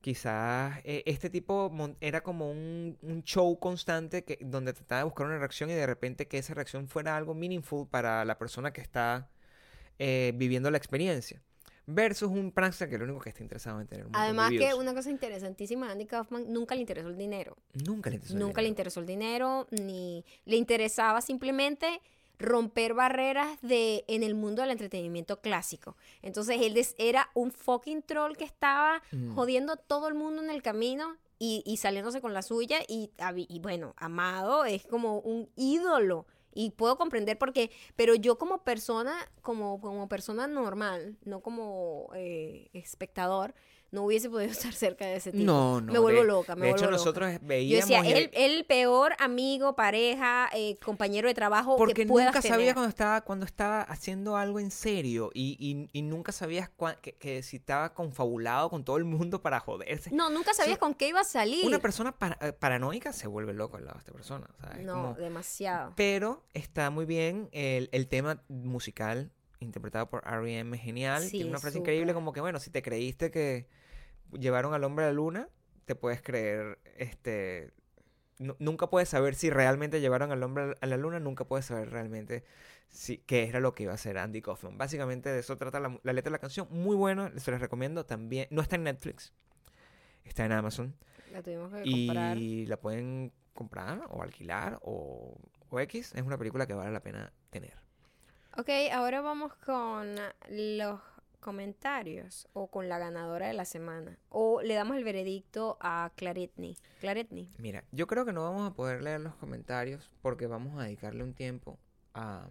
Quizás 0.00 0.78
eh, 0.84 1.02
este 1.06 1.28
tipo 1.28 1.70
era 2.00 2.22
como 2.22 2.50
un, 2.50 2.96
un 3.02 3.22
show 3.22 3.58
constante 3.58 4.24
que, 4.24 4.38
donde 4.40 4.72
trataba 4.72 5.00
de 5.00 5.04
buscar 5.04 5.26
una 5.26 5.38
reacción 5.38 5.68
y 5.70 5.74
de 5.74 5.86
repente 5.86 6.26
que 6.26 6.38
esa 6.38 6.54
reacción 6.54 6.88
fuera 6.88 7.16
algo 7.16 7.34
meaningful 7.34 7.86
para 7.88 8.24
la 8.24 8.38
persona 8.38 8.72
que 8.72 8.80
está 8.80 9.28
eh, 9.98 10.32
viviendo 10.36 10.70
la 10.70 10.78
experiencia. 10.78 11.42
Versus 11.86 12.28
un 12.30 12.52
prankster 12.52 12.88
que 12.88 12.98
lo 12.98 13.04
único 13.04 13.20
que 13.20 13.30
está 13.30 13.42
interesado 13.42 13.80
en 13.80 13.86
tener 13.86 14.06
un 14.06 14.14
Además 14.14 14.50
que 14.50 14.74
una 14.74 14.94
cosa 14.94 15.10
interesantísima 15.10 15.90
Andy 15.90 16.06
Kaufman, 16.06 16.52
nunca 16.52 16.74
le 16.74 16.82
interesó 16.82 17.08
el 17.08 17.16
dinero. 17.16 17.56
Nunca 17.72 18.10
le 18.10 18.16
interesó 18.16 18.34
el 18.34 18.40
Nunca 18.40 18.60
le 18.60 18.66
dinero. 18.66 18.70
interesó 18.72 19.00
el 19.00 19.06
dinero, 19.06 19.66
ni 19.70 20.24
le 20.44 20.56
interesaba 20.56 21.20
simplemente 21.20 22.00
romper 22.38 22.94
barreras 22.94 23.58
de 23.60 24.04
en 24.08 24.22
el 24.22 24.34
mundo 24.34 24.62
del 24.62 24.70
entretenimiento 24.70 25.40
clásico. 25.40 25.96
Entonces 26.22 26.58
él 26.62 26.72
des- 26.74 26.94
era 26.96 27.28
un 27.34 27.50
fucking 27.52 28.02
troll 28.02 28.34
que 28.36 28.44
estaba 28.44 29.02
Mm. 29.12 29.34
jodiendo 29.34 29.72
a 29.74 29.76
todo 29.76 30.08
el 30.08 30.14
mundo 30.14 30.42
en 30.42 30.48
el 30.50 30.62
camino 30.62 31.16
y, 31.38 31.62
y 31.66 31.76
saliéndose 31.78 32.20
con 32.20 32.32
la 32.34 32.42
suya 32.42 32.78
y, 32.88 33.10
y 33.48 33.58
bueno, 33.60 33.94
Amado 33.96 34.64
es 34.64 34.86
como 34.86 35.18
un 35.20 35.48
ídolo 35.56 36.24
y 36.66 36.70
puedo 36.70 36.96
comprender 36.98 37.38
por 37.38 37.52
qué, 37.52 37.70
pero 37.96 38.14
yo 38.14 38.36
como 38.36 38.62
persona, 38.64 39.14
como, 39.40 39.80
como 39.80 40.08
persona 40.08 40.46
normal, 40.46 41.16
no 41.24 41.40
como 41.40 42.10
eh, 42.14 42.68
espectador, 42.74 43.54
no 43.92 44.04
hubiese 44.04 44.30
podido 44.30 44.50
estar 44.52 44.72
cerca 44.72 45.04
de 45.06 45.16
ese 45.16 45.32
tipo. 45.32 45.44
No, 45.44 45.80
no. 45.80 45.92
Me 45.92 45.98
vuelvo 45.98 46.20
de- 46.20 46.26
loca, 46.26 46.54
me 46.56 46.66
de 46.66 46.72
hecho, 46.72 46.84
vuelvo 46.84 46.90
loca. 46.92 47.04
nosotros 47.04 47.32
Yo 47.32 47.38
veíamos... 47.42 47.88
decía, 47.88 48.04
y- 48.08 48.12
el, 48.12 48.30
el 48.34 48.64
peor 48.64 49.14
amigo, 49.18 49.74
pareja, 49.74 50.48
eh, 50.54 50.78
compañero 50.78 51.28
de 51.28 51.34
trabajo 51.34 51.76
Porque 51.76 51.94
que 51.94 52.06
puedas 52.06 52.28
nunca 52.34 52.42
sabía 52.42 52.56
tener. 52.58 52.74
cuando 52.74 52.88
estaba, 52.88 53.20
cuando 53.22 53.46
estaba 53.46 53.82
haciendo 53.82 54.36
algo 54.36 54.60
en 54.60 54.70
serio 54.70 55.30
y, 55.34 55.56
y- 55.58 55.88
y 55.98 56.02
nunca 56.02 56.32
sabías 56.32 56.70
cua- 56.78 56.96
que, 57.00 57.12
que 57.14 57.42
si 57.42 57.56
estaba 57.56 57.92
confabulado 57.94 58.70
con 58.70 58.84
todo 58.84 58.96
el 58.96 59.04
mundo 59.04 59.42
para 59.42 59.60
joderse. 59.60 60.10
No, 60.12 60.30
nunca 60.30 60.54
sabías 60.54 60.78
con 60.78 60.94
qué 60.94 61.08
iba 61.08 61.20
a 61.20 61.24
salir. 61.24 61.66
Una 61.66 61.78
persona 61.80 62.12
para- 62.16 62.38
eh, 62.46 62.52
paranoica 62.52 63.12
se 63.12 63.26
vuelve 63.26 63.52
loco 63.54 63.76
al 63.76 63.84
lado 63.86 63.94
de 63.94 64.00
esta 64.00 64.12
persona. 64.12 64.48
¿sabes? 64.60 64.84
no, 64.84 64.92
Como- 64.94 65.14
demasiado. 65.14 65.92
pero 65.96 66.44
está 66.54 66.90
muy 66.90 67.06
bien 67.06 67.48
el, 67.52 67.88
el 67.92 68.06
tema 68.08 68.42
musical. 68.48 69.30
interpretado 69.62 70.08
por 70.08 70.22
R.E.M. 70.26 70.74
es 70.74 70.82
genial. 70.82 71.22
Sí, 71.22 71.32
Tiene 71.32 71.50
una 71.50 71.58
frase 71.58 71.76
increíble 71.78 72.14
como 72.14 72.32
que, 72.32 72.40
bueno, 72.40 72.58
si 72.60 72.70
te 72.70 72.80
creíste 72.80 73.30
que 73.30 73.66
llevaron 74.38 74.74
al 74.74 74.84
hombre 74.84 75.04
a 75.04 75.08
la 75.08 75.14
luna, 75.14 75.48
te 75.84 75.94
puedes 75.94 76.22
creer, 76.22 76.78
este... 76.96 77.72
nu- 78.38 78.56
Nunca 78.58 78.88
puedes 78.88 79.08
saber 79.08 79.34
si 79.34 79.50
realmente 79.50 80.00
llevaron 80.00 80.32
al 80.32 80.42
hombre 80.42 80.74
a 80.80 80.86
la 80.86 80.96
luna, 80.96 81.20
nunca 81.20 81.44
puedes 81.44 81.66
saber 81.66 81.90
realmente 81.90 82.44
si, 82.88 83.18
qué 83.18 83.44
era 83.48 83.60
lo 83.60 83.74
que 83.74 83.84
iba 83.84 83.92
a 83.92 83.96
hacer 83.96 84.18
Andy 84.18 84.42
Kaufman. 84.42 84.78
Básicamente 84.78 85.30
de 85.30 85.40
eso 85.40 85.56
trata 85.56 85.80
la, 85.80 85.98
la 86.02 86.12
letra 86.12 86.30
de 86.30 86.32
la 86.32 86.38
canción. 86.38 86.66
Muy 86.70 86.96
bueno, 86.96 87.30
se 87.36 87.50
les 87.50 87.60
recomiendo 87.60 88.04
también. 88.06 88.46
No 88.50 88.62
está 88.62 88.76
en 88.76 88.84
Netflix, 88.84 89.32
está 90.24 90.44
en 90.44 90.52
Amazon. 90.52 90.94
La 91.32 91.42
tuvimos 91.42 91.72
que 91.72 91.82
comprar. 91.90 92.36
Y 92.36 92.66
la 92.66 92.76
pueden 92.76 93.32
comprar 93.54 94.06
o 94.10 94.22
alquilar 94.22 94.78
o, 94.82 95.36
o 95.68 95.80
X. 95.80 96.12
Es 96.14 96.22
una 96.22 96.38
película 96.38 96.66
que 96.66 96.74
vale 96.74 96.90
la 96.90 97.00
pena 97.02 97.32
tener. 97.50 97.74
Ok, 98.56 98.68
ahora 98.92 99.20
vamos 99.20 99.54
con 99.64 100.16
los 100.48 101.00
comentarios 101.40 102.48
o 102.52 102.68
con 102.68 102.88
la 102.88 102.98
ganadora 102.98 103.46
de 103.48 103.54
la 103.54 103.64
semana. 103.64 104.18
O 104.28 104.62
le 104.62 104.74
damos 104.74 104.96
el 104.96 105.04
veredicto 105.04 105.76
a 105.80 106.12
Claretni. 106.14 106.76
Claretni. 107.00 107.50
Mira, 107.58 107.84
yo 107.90 108.06
creo 108.06 108.24
que 108.24 108.32
no 108.32 108.42
vamos 108.42 108.70
a 108.70 108.74
poder 108.74 109.02
leer 109.02 109.20
los 109.20 109.34
comentarios 109.36 110.10
porque 110.22 110.46
vamos 110.46 110.78
a 110.80 110.84
dedicarle 110.84 111.24
un 111.24 111.34
tiempo 111.34 111.78
a... 112.14 112.48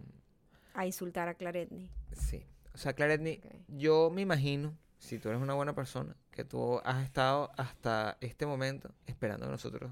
A 0.74 0.86
insultar 0.86 1.28
a 1.28 1.34
Claretni. 1.34 1.90
Sí. 2.12 2.44
O 2.74 2.78
sea, 2.78 2.92
Claretni, 2.92 3.40
yo 3.68 4.10
me 4.10 4.22
imagino, 4.22 4.76
si 4.98 5.18
tú 5.18 5.28
eres 5.30 5.40
una 5.40 5.54
buena 5.54 5.74
persona, 5.74 6.16
que 6.30 6.44
tú 6.44 6.80
has 6.84 7.02
estado 7.04 7.50
hasta 7.56 8.16
este 8.20 8.46
momento 8.46 8.94
esperando 9.06 9.46
que 9.46 9.52
nosotros 9.52 9.90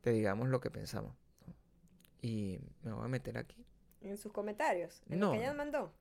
te 0.00 0.10
digamos 0.10 0.48
lo 0.48 0.60
que 0.60 0.70
pensamos. 0.70 1.14
Y 2.20 2.58
me 2.82 2.92
voy 2.92 3.04
a 3.04 3.08
meter 3.08 3.38
aquí. 3.38 3.64
En 4.00 4.16
sus 4.18 4.32
comentarios. 4.32 5.02
En 5.08 5.18
No. 5.20 5.26
lo 5.26 5.32
que 5.32 5.38
ella 5.38 5.54
mandó. 5.54 5.92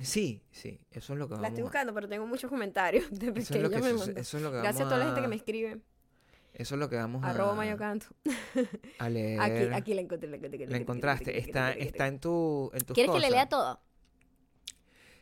Sí, 0.00 0.42
sí, 0.50 0.80
eso 0.90 1.12
es 1.12 1.18
lo 1.18 1.26
que 1.28 1.34
La 1.34 1.42
vamos 1.42 1.48
estoy 1.50 1.60
a... 1.60 1.64
buscando, 1.64 1.94
pero 1.94 2.08
tengo 2.08 2.26
muchos 2.26 2.48
comentarios 2.50 3.08
de 3.10 3.28
Eso 3.40 3.54
es, 3.54 3.62
lo 3.62 3.70
que 3.70 3.78
me 3.80 3.90
suce- 3.92 4.18
eso 4.18 4.36
es 4.38 4.42
lo 4.42 4.50
que 4.50 4.58
Gracias 4.58 4.80
a 4.86 4.88
toda 4.88 4.98
la 4.98 5.04
gente 5.06 5.20
que 5.20 5.26
a- 5.26 5.28
me 5.28 5.36
escribe. 5.36 5.80
Eso 6.54 6.74
es 6.74 6.78
lo 6.78 6.88
que 6.90 6.96
vamos 6.96 7.24
a, 7.24 7.30
Arroba 7.30 7.54
Mayocanto. 7.54 8.06
a 8.98 9.08
leer. 9.08 9.40
Aquí, 9.40 9.74
aquí 9.74 9.94
la 9.94 10.00
encontré, 10.02 10.28
la 10.28 10.36
encontré. 10.36 10.66
La 10.66 10.76
encontraste. 10.76 11.38
Está, 11.38 11.72
está 11.72 12.06
en 12.08 12.18
tu 12.20 12.70
en 12.74 12.80
tus 12.84 12.94
¿Quieres 12.94 13.10
que 13.12 13.20
le 13.20 13.26
cosas. 13.28 13.30
lea 13.30 13.48
todo? 13.48 13.80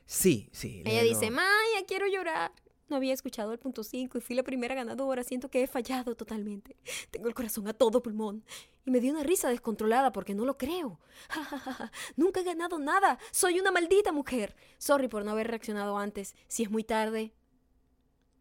Sí, 0.07 0.49
sí. 0.53 0.83
Ella 0.85 1.03
léelo. 1.03 1.19
dice, 1.19 1.31
Maya, 1.31 1.85
quiero 1.87 2.07
llorar. 2.09 2.51
No 2.91 2.97
había 2.97 3.15
escuchado 3.15 3.53
el 3.53 3.59
punto 3.61 3.85
5 3.85 4.19
y 4.19 4.21
fui 4.21 4.35
la 4.35 4.43
primera 4.43 4.75
ganadora. 4.75 5.23
Siento 5.23 5.49
que 5.49 5.63
he 5.63 5.67
fallado 5.69 6.17
totalmente. 6.17 6.77
Tengo 7.13 7.29
el 7.29 7.35
corazón 7.35 7.69
a 7.69 7.73
todo 7.73 8.03
pulmón. 8.03 8.45
Y 8.85 8.91
me 8.91 8.99
dio 8.99 9.13
una 9.13 9.23
risa 9.23 9.49
descontrolada 9.49 10.11
porque 10.11 10.35
no 10.35 10.45
lo 10.45 10.59
creo. 10.59 10.99
Ja, 11.29 11.45
ja, 11.45 11.59
ja, 11.59 11.73
ja. 11.73 11.93
Nunca 12.17 12.41
he 12.41 12.45
ganado 12.45 12.81
nada. 12.81 13.19
Soy 13.31 13.61
una 13.61 13.71
maldita 13.71 14.11
mujer. 14.11 14.57
Sorry 14.79 15.07
por 15.07 15.25
no 15.25 15.31
haber 15.31 15.47
reaccionado 15.47 15.97
antes. 15.99 16.35
Si 16.49 16.65
es 16.65 16.71
muy 16.71 16.83
tarde. 16.83 17.33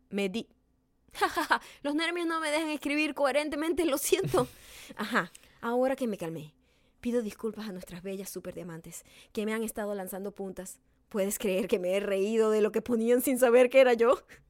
Me 0.10 0.30
di... 0.30 0.48
Los 1.84 1.94
nervios 1.94 2.26
no 2.26 2.40
me 2.40 2.50
dejan 2.50 2.70
escribir 2.70 3.14
coherentemente, 3.14 3.86
lo 3.86 4.00
siento. 4.00 4.48
Ajá, 4.96 5.32
ahora 5.62 5.96
que 5.96 6.08
me 6.08 6.18
calmé. 6.18 6.56
Pido 7.02 7.22
disculpas 7.22 7.70
a 7.70 7.72
nuestras 7.72 8.02
bellas 8.02 8.30
superdiamantes 8.30 9.06
que 9.32 9.46
me 9.46 9.54
han 9.54 9.64
estado 9.64 9.94
lanzando 9.94 10.32
puntas. 10.32 10.80
¿Puedes 11.10 11.40
creer 11.40 11.68
que 11.68 11.80
me 11.80 11.96
he 11.96 12.00
reído 12.00 12.52
de 12.52 12.62
lo 12.62 12.72
que 12.72 12.82
ponían 12.82 13.22
sin 13.22 13.40
saber 13.40 13.70
que 13.70 13.82
era 13.82 13.94
yo? 13.94 14.20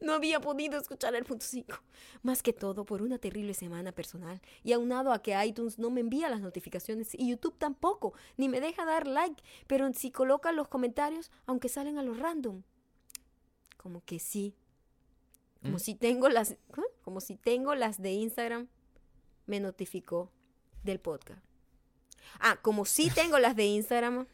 No 0.00 0.14
había 0.14 0.40
podido 0.40 0.78
escuchar 0.78 1.14
el 1.14 1.24
punto 1.24 1.44
5. 1.46 1.76
Más 2.22 2.42
que 2.42 2.54
todo 2.54 2.86
por 2.86 3.02
una 3.02 3.18
terrible 3.18 3.52
semana 3.52 3.92
personal 3.92 4.40
y 4.64 4.72
aunado 4.72 5.12
a 5.12 5.22
que 5.22 5.36
iTunes 5.44 5.78
no 5.78 5.90
me 5.90 6.00
envía 6.00 6.30
las 6.30 6.40
notificaciones 6.40 7.14
y 7.14 7.28
YouTube 7.28 7.58
tampoco, 7.58 8.14
ni 8.38 8.48
me 8.48 8.62
deja 8.62 8.86
dar 8.86 9.06
like, 9.06 9.42
pero 9.66 9.92
si 9.92 10.10
colocan 10.10 10.56
los 10.56 10.68
comentarios, 10.68 11.30
aunque 11.46 11.68
salen 11.68 11.98
a 11.98 12.02
lo 12.02 12.14
random. 12.14 12.62
Como 13.76 14.02
que 14.04 14.18
sí. 14.18 14.56
Como 15.62 15.76
¿Mm? 15.76 15.80
si 15.80 15.94
tengo 15.94 16.28
las, 16.28 16.56
como 17.02 17.20
si 17.20 17.36
tengo 17.36 17.74
las 17.74 18.00
de 18.00 18.12
Instagram, 18.12 18.68
me 19.46 19.60
notificó 19.60 20.32
del 20.82 20.98
podcast. 20.98 21.44
Ah, 22.40 22.58
como 22.62 22.84
si 22.84 23.10
tengo 23.10 23.38
las 23.38 23.56
de 23.56 23.66
Instagram, 23.66 24.26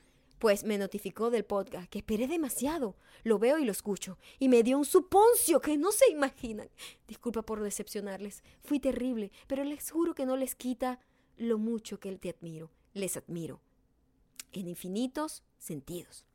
pues 0.44 0.62
me 0.62 0.76
notificó 0.76 1.30
del 1.30 1.46
podcast, 1.46 1.88
que 1.88 2.00
esperé 2.00 2.28
demasiado. 2.28 2.96
Lo 3.22 3.38
veo 3.38 3.56
y 3.56 3.64
lo 3.64 3.72
escucho. 3.72 4.18
Y 4.38 4.50
me 4.50 4.62
dio 4.62 4.76
un 4.76 4.84
suponcio 4.84 5.58
que 5.58 5.78
no 5.78 5.90
se 5.90 6.10
imaginan. 6.10 6.68
Disculpa 7.08 7.40
por 7.40 7.62
decepcionarles. 7.62 8.42
Fui 8.62 8.78
terrible, 8.78 9.32
pero 9.46 9.64
les 9.64 9.90
juro 9.90 10.14
que 10.14 10.26
no 10.26 10.36
les 10.36 10.54
quita 10.54 11.00
lo 11.38 11.56
mucho 11.56 11.98
que 11.98 12.14
te 12.18 12.28
admiro. 12.28 12.70
Les 12.92 13.16
admiro. 13.16 13.62
En 14.52 14.68
infinitos 14.68 15.42
sentidos. 15.56 16.26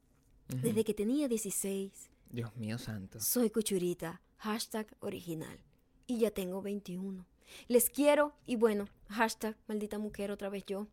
Desde 0.48 0.84
que 0.84 0.95
tenía 0.95 1.27
16, 1.27 2.10
Dios 2.31 2.56
mío 2.56 2.80
santo. 2.80 3.19
soy 3.19 3.52
cuchurita. 3.52 4.23
Hashtag 4.38 4.88
original. 5.02 5.60
Y 6.07 6.18
ya 6.18 6.31
tengo 6.31 6.64
21. 6.64 7.27
Les 7.68 7.91
quiero 7.91 8.34
y 8.48 8.56
bueno, 8.56 8.88
hashtag 9.10 9.56
maldita 9.68 9.99
mujer 9.99 10.31
otra 10.31 10.49
vez 10.49 10.65
yo. 10.65 10.88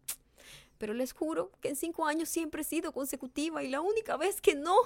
Pero 0.79 0.95
les 0.95 1.13
juro 1.13 1.53
que 1.61 1.69
en 1.69 1.77
cinco 1.77 2.07
años 2.07 2.29
siempre 2.29 2.63
he 2.63 2.65
sido 2.65 2.93
consecutiva 2.93 3.63
y 3.63 3.69
la 3.69 3.81
única 3.81 4.17
vez 4.17 4.41
que 4.41 4.55
no 4.55 4.77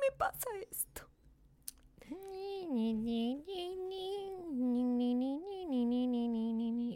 me 0.00 0.16
pasa 0.16 0.48
esto. 0.70 1.06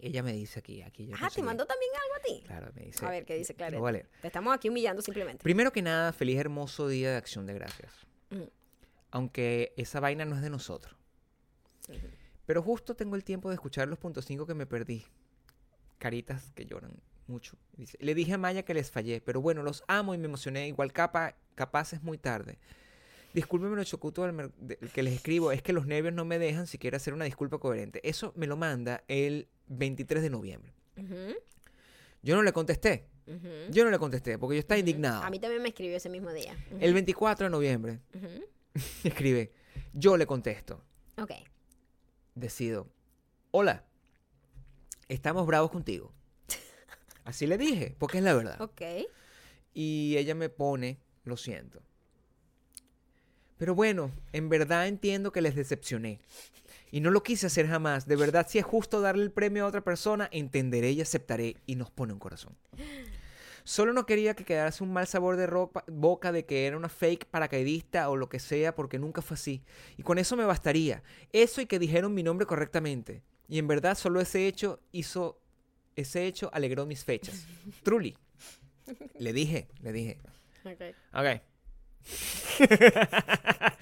Ella 0.02 0.22
me 0.22 0.32
dice 0.32 0.58
aquí, 0.58 0.82
aquí 0.82 1.06
yo 1.06 1.16
Ah, 1.20 1.30
¿te 1.34 1.42
mandó 1.42 1.66
también 1.66 1.90
algo 1.94 2.14
a 2.14 2.20
ti? 2.20 2.44
Claro, 2.46 2.72
me 2.74 2.82
dice. 2.84 3.04
A 3.04 3.10
ver, 3.10 3.24
¿qué 3.24 3.36
dice 3.36 3.54
Claret? 3.54 3.80
leer. 3.80 4.08
Te 4.20 4.26
estamos 4.26 4.54
aquí 4.54 4.68
humillando 4.68 5.00
simplemente. 5.02 5.42
Primero 5.42 5.72
que 5.72 5.82
nada, 5.82 6.12
feliz 6.12 6.38
hermoso 6.38 6.88
día 6.88 7.10
de 7.10 7.16
acción 7.16 7.46
de 7.46 7.54
gracias. 7.54 7.92
Mm. 8.30 8.42
Aunque 9.10 9.72
esa 9.76 10.00
vaina 10.00 10.24
no 10.24 10.36
es 10.36 10.42
de 10.42 10.50
nosotros. 10.50 10.94
Pero 12.46 12.62
justo 12.62 12.94
tengo 12.94 13.16
el 13.16 13.24
tiempo 13.24 13.48
de 13.48 13.54
escuchar 13.54 13.88
los 13.88 13.98
puntos 13.98 14.26
5 14.26 14.46
que 14.46 14.54
me 14.54 14.66
perdí. 14.66 15.04
Caritas 15.98 16.52
que 16.54 16.66
lloran 16.66 17.00
mucho. 17.28 17.56
Dice, 17.76 17.96
Le 18.01 18.14
dije 18.14 18.34
a 18.34 18.38
Maya 18.38 18.64
que 18.64 18.74
les 18.74 18.90
fallé, 18.90 19.20
pero 19.20 19.40
bueno, 19.40 19.62
los 19.62 19.84
amo 19.88 20.14
y 20.14 20.18
me 20.18 20.26
emocioné. 20.26 20.68
Igual 20.68 20.92
capa, 20.92 21.36
capaz 21.55 21.92
es 21.92 22.02
muy 22.02 22.18
tarde. 22.18 22.59
Discúlpenme 23.32 23.74
lo 23.76 23.84
chocuto 23.84 24.24
de- 24.30 24.76
que 24.92 25.02
les 25.02 25.14
escribo, 25.14 25.51
es 25.51 25.60
que 25.62 25.72
los 25.72 25.86
nervios 25.86 26.14
no 26.14 26.24
me 26.24 26.38
dejan 26.38 26.66
siquiera 26.68 26.98
hacer 26.98 27.14
una 27.14 27.24
disculpa 27.24 27.59
coherente. 27.59 28.01
Eso 28.09 28.32
me 28.36 28.46
lo 28.46 28.56
manda 28.56 29.02
el 29.09 29.48
23 29.66 30.22
de 30.22 30.30
noviembre. 30.30 30.72
Yo 32.22 32.36
no 32.36 32.42
le 32.42 32.52
contesté. 32.52 33.06
Yo 33.70 33.84
no 33.84 33.90
le 33.90 33.98
contesté 33.98 34.38
porque 34.38 34.56
yo 34.56 34.60
estaba 34.60 34.78
indignado. 34.78 35.22
A 35.22 35.30
mí 35.30 35.38
también 35.38 35.62
me 35.62 35.70
escribió 35.70 35.96
ese 35.96 36.10
mismo 36.10 36.30
día. 36.32 36.55
El 36.78 36.92
24 36.94 37.46
de 37.46 37.51
noviembre 37.51 38.01
escribe, 39.05 39.51
yo 39.92 40.16
le 40.16 40.26
contesto. 40.26 40.82
Ok. 41.16 41.30
decido, 42.34 42.88
hola, 43.51 43.84
estamos 45.09 45.46
bravos 45.46 45.70
contigo. 45.70 46.12
Así 47.24 47.46
le 47.46 47.59
dije, 47.59 47.94
porque 47.98 48.18
es 48.18 48.24
la 48.24 48.34
verdad. 48.34 48.60
Ok. 48.60 48.82
Y 49.72 50.16
ella 50.18 50.34
me 50.34 50.48
pone, 50.48 50.98
lo 51.24 51.36
siento. 51.36 51.82
Pero 53.56 53.74
bueno, 53.74 54.10
en 54.32 54.48
verdad 54.48 54.86
entiendo 54.88 55.32
que 55.32 55.40
les 55.40 55.55
decepcioné. 55.55 56.20
Y 56.90 57.01
no 57.01 57.10
lo 57.10 57.22
quise 57.22 57.46
hacer 57.46 57.66
jamás. 57.66 58.06
De 58.06 58.16
verdad, 58.16 58.46
si 58.48 58.59
es 58.59 58.64
justo 58.64 59.01
darle 59.01 59.22
el 59.24 59.32
premio 59.32 59.64
a 59.64 59.68
otra 59.68 59.82
persona, 59.82 60.28
entenderé 60.32 60.92
y 60.92 61.01
aceptaré. 61.01 61.56
Y 61.66 61.76
nos 61.76 61.90
pone 61.90 62.12
un 62.12 62.18
corazón. 62.18 62.56
Solo 63.64 63.92
no 63.92 64.05
quería 64.06 64.34
que 64.34 64.44
quedase 64.44 64.84
un 64.84 64.92
mal 64.92 65.06
sabor 65.06 65.36
de 65.36 65.46
ropa- 65.46 65.84
boca 65.88 66.30
de 66.32 66.44
que 66.44 66.66
era 66.66 66.76
una 66.76 66.88
fake 66.90 67.24
paracaidista 67.26 68.10
o 68.10 68.16
lo 68.16 68.28
que 68.28 68.38
sea, 68.38 68.74
porque 68.74 68.98
nunca 68.98 69.22
fue 69.22 69.36
así. 69.36 69.62
Y 69.96 70.02
con 70.02 70.18
eso 70.18 70.36
me 70.36 70.44
bastaría. 70.44 71.02
Eso 71.32 71.60
y 71.62 71.66
que 71.66 71.78
dijeron 71.78 72.12
mi 72.12 72.22
nombre 72.22 72.46
correctamente. 72.46 73.22
Y 73.48 73.59
en 73.59 73.66
verdad, 73.66 73.96
solo 73.96 74.20
ese 74.20 74.46
hecho 74.46 74.80
hizo. 74.92 75.40
Ese 75.96 76.26
hecho 76.26 76.50
alegró 76.52 76.86
mis 76.86 77.04
fechas. 77.04 77.46
Truly. 77.82 78.16
Le 79.18 79.32
dije, 79.32 79.68
le 79.82 79.92
dije. 79.92 80.18
Ok. 80.64 80.82
Ok. 81.14 81.40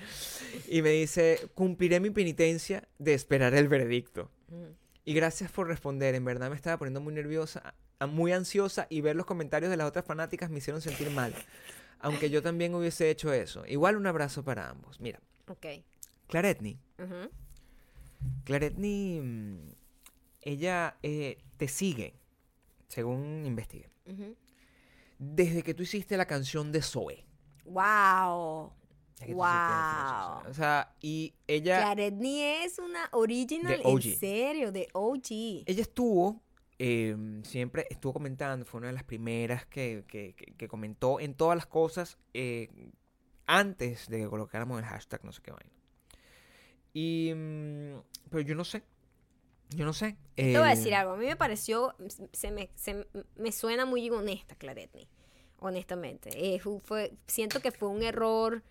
y 0.68 0.82
me 0.82 0.90
dice, 0.90 1.48
cumpliré 1.54 2.00
mi 2.00 2.10
penitencia 2.10 2.88
de 2.98 3.14
esperar 3.14 3.54
el 3.54 3.68
veredicto. 3.68 4.30
Ujú. 4.48 4.76
Y 5.04 5.14
gracias 5.14 5.50
por 5.50 5.66
responder, 5.66 6.14
en 6.14 6.24
verdad 6.24 6.50
me 6.50 6.56
estaba 6.56 6.76
poniendo 6.78 7.00
muy 7.00 7.12
nerviosa, 7.12 7.74
muy 8.06 8.32
ansiosa 8.32 8.86
y 8.88 9.00
ver 9.00 9.16
los 9.16 9.26
comentarios 9.26 9.70
de 9.70 9.76
las 9.76 9.88
otras 9.88 10.04
fanáticas 10.04 10.50
me 10.50 10.58
hicieron 10.58 10.80
sentir 10.80 11.10
mal. 11.10 11.34
Aunque 11.98 12.30
yo 12.30 12.42
también 12.42 12.74
hubiese 12.74 13.10
hecho 13.10 13.32
eso. 13.32 13.64
Igual 13.66 13.96
un 13.96 14.06
abrazo 14.06 14.44
para 14.44 14.68
ambos. 14.68 15.00
Mira, 15.00 15.20
Ok. 15.48 15.66
Claretni. 16.28 16.78
Claretni, 18.44 19.20
mm, 19.20 19.58
ella 20.42 20.96
eh, 21.02 21.38
te 21.62 21.68
sigue, 21.68 22.14
según 22.88 23.46
investigué, 23.46 23.88
desde 25.16 25.62
que 25.62 25.74
tú 25.74 25.84
hiciste 25.84 26.16
la 26.16 26.26
canción 26.26 26.72
de 26.72 26.82
Zoe. 26.82 27.24
Wow. 27.66 28.72
Canción 29.20 29.36
Zoe. 29.38 30.50
O 30.50 30.54
sea, 30.54 30.92
y 31.00 31.32
ella... 31.46 31.78
Claretni 31.82 32.40
es 32.42 32.80
una 32.80 33.08
original, 33.12 33.76
De 33.80 33.82
OG. 33.84 34.06
en 34.06 34.16
serio, 34.18 34.72
de 34.72 34.88
OG. 34.92 35.26
ella 35.66 35.82
estuvo 35.82 36.42
eh, 36.80 37.16
siempre 37.44 37.86
estuvo 37.90 38.14
comentando, 38.14 38.66
fue 38.66 38.78
una 38.78 38.88
de 38.88 38.94
las 38.94 39.04
primeras 39.04 39.64
que, 39.66 40.02
que- 40.08 40.34
que- 40.34 40.54
que 40.56 40.66
comentó 40.66 41.20
en 41.20 41.34
todas 41.34 41.54
las 41.54 41.66
cosas 41.66 42.18
eh, 42.34 42.90
antes 43.46 44.08
de 44.08 44.18
que 44.18 44.28
colocáramos 44.28 44.80
el 44.80 44.84
hashtag 44.86 45.24
no 45.24 45.30
sé 45.30 45.42
qué 45.42 45.52
vaina. 45.52 45.70
Y, 46.92 47.32
mm, 47.32 48.02
pero 48.30 48.40
yo 48.42 48.56
no 48.56 48.64
sé, 48.64 48.82
yo 49.76 49.84
no 49.84 49.92
sé. 49.92 50.16
Te 50.36 50.58
voy 50.58 50.68
a 50.68 50.72
eh, 50.72 50.76
decir 50.76 50.94
algo. 50.94 51.12
A 51.12 51.16
mí 51.16 51.26
me 51.26 51.36
pareció, 51.36 51.94
se 52.32 52.50
me, 52.50 52.70
se 52.74 53.06
me 53.36 53.52
suena 53.52 53.84
muy 53.86 54.08
honesta, 54.10 54.54
Claretni. 54.54 55.08
Honestamente. 55.60 56.30
Eh, 56.34 56.58
fu- 56.58 56.80
fue, 56.84 57.12
siento 57.26 57.60
que 57.60 57.70
fue 57.70 57.88
un 57.88 58.02
error 58.02 58.62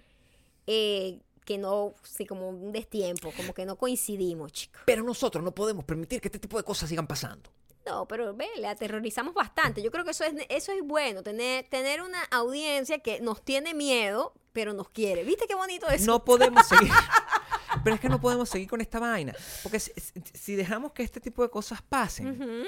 eh, 0.68 1.19
que 1.45 1.57
no, 1.57 1.94
sí, 2.03 2.26
como 2.26 2.49
un 2.49 2.72
destiempo, 2.72 3.32
como 3.36 3.53
que 3.53 3.65
no 3.65 3.76
coincidimos, 3.78 4.52
chicos. 4.52 4.82
Pero 4.86 5.03
nosotros 5.03 5.44
no 5.44 5.53
podemos 5.53 5.86
permitir 5.86 6.22
que 6.22 6.28
este 6.28 6.40
tipo 6.40 6.57
de 6.57 6.64
cosas 6.64 6.90
sigan 6.90 7.07
pasando. 7.07 7.49
No, 7.86 8.07
pero 8.07 8.36
ve, 8.36 8.48
le 8.57 8.68
aterrorizamos 8.68 9.34
bastante. 9.34 9.82
Yo 9.82 9.90
creo 9.90 10.03
que 10.06 10.11
eso 10.11 10.23
es, 10.23 10.34
eso 10.49 10.72
es 10.72 10.84
bueno, 10.84 11.23
tener, 11.23 11.68
tener 11.68 12.02
una 12.03 12.22
audiencia 12.26 12.99
que 12.99 13.19
nos 13.22 13.41
tiene 13.44 13.73
miedo, 13.73 14.34
pero 14.53 14.73
nos 14.73 14.90
quiere. 14.90 15.23
¿Viste 15.23 15.48
qué 15.48 15.56
bonito 15.56 15.88
eso? 15.90 16.06
No 16.06 16.23
podemos 16.23 16.68
seguir. 16.68 16.91
Pero 17.84 17.95
es 17.95 18.02
que 18.02 18.10
no 18.10 18.20
podemos 18.22 18.49
seguir 18.49 18.70
con 18.70 18.82
esta 18.82 18.99
vaina. 18.99 19.34
Porque 19.64 19.80
si, 19.80 20.56
dejamos 20.56 20.91
que 20.94 21.03
este 21.03 21.20
tipo 21.20 21.41
de 21.44 21.49
cosas 21.49 21.82
pasen. 21.82 22.66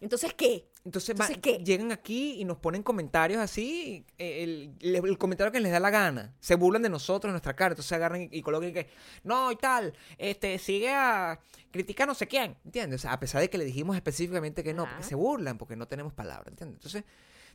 Entonces, 0.00 0.32
¿qué? 0.34 0.68
entonces, 0.84 1.16
va- 1.20 1.26
¿qué? 1.40 1.58
llegan 1.58 1.90
aquí 1.90 2.40
y 2.40 2.44
nos 2.44 2.58
ponen 2.58 2.84
comentarios 2.84 3.40
así, 3.40 4.06
eh, 4.16 4.44
el, 4.44 4.72
el- 4.80 5.04
el 5.04 5.18
comentario 5.18 5.50
que 5.52 5.58
les 5.58 5.72
da 5.72 5.80
la 5.80 5.90
gana. 5.90 6.36
Se 6.38 6.54
burlan 6.54 6.82
de 6.82 6.88
nosotros 6.88 7.32
nuestra 7.32 7.56
cara. 7.56 7.72
Entonces 7.72 7.90
agarran 7.92 8.22
y, 8.22 8.28
y 8.30 8.40
colocan 8.42 8.72
que, 8.72 8.88
no, 9.24 9.50
y 9.50 9.56
tal, 9.56 9.92
este, 10.16 10.56
sigue 10.60 10.90
a 10.94 11.40
criticar 11.72 12.06
no 12.06 12.14
sé 12.14 12.28
quién. 12.28 12.56
¿Entiendes? 12.64 13.00
O 13.00 13.02
sea, 13.02 13.12
a 13.12 13.18
pesar 13.20 13.40
de 13.40 13.50
que 13.50 13.58
le 13.58 13.64
dijimos 13.64 13.96
específicamente 13.96 14.62
que 14.62 14.72
no, 14.72 14.84
porque 14.84 15.02
se 15.02 15.14
burlan, 15.16 15.58
porque 15.58 15.74
no 15.74 15.88
tenemos 15.88 16.12
palabras. 16.12 16.46
¿Entiendes? 16.48 16.76
Entonces, 16.76 17.02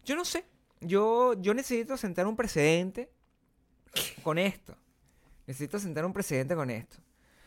yo 0.03 0.15
no 0.17 0.25
sé. 0.25 0.43
Yo, 0.81 1.35
yo 1.39 1.53
necesito 1.53 1.95
sentar 1.95 2.27
un 2.27 2.35
precedente 2.35 3.09
con 4.21 4.37
esto. 4.37 4.75
Necesito 5.47 5.79
sentar 5.79 6.05
un 6.05 6.13
precedente 6.13 6.55
con 6.55 6.69
esto. 6.69 6.97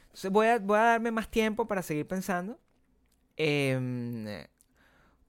Entonces 0.06 0.30
voy 0.30 0.46
a, 0.46 0.58
voy 0.58 0.78
a 0.78 0.82
darme 0.82 1.10
más 1.10 1.30
tiempo 1.30 1.66
para 1.66 1.82
seguir 1.82 2.06
pensando. 2.06 2.58
Em, 3.36 4.26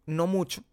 no 0.05 0.27
mucho. 0.27 0.63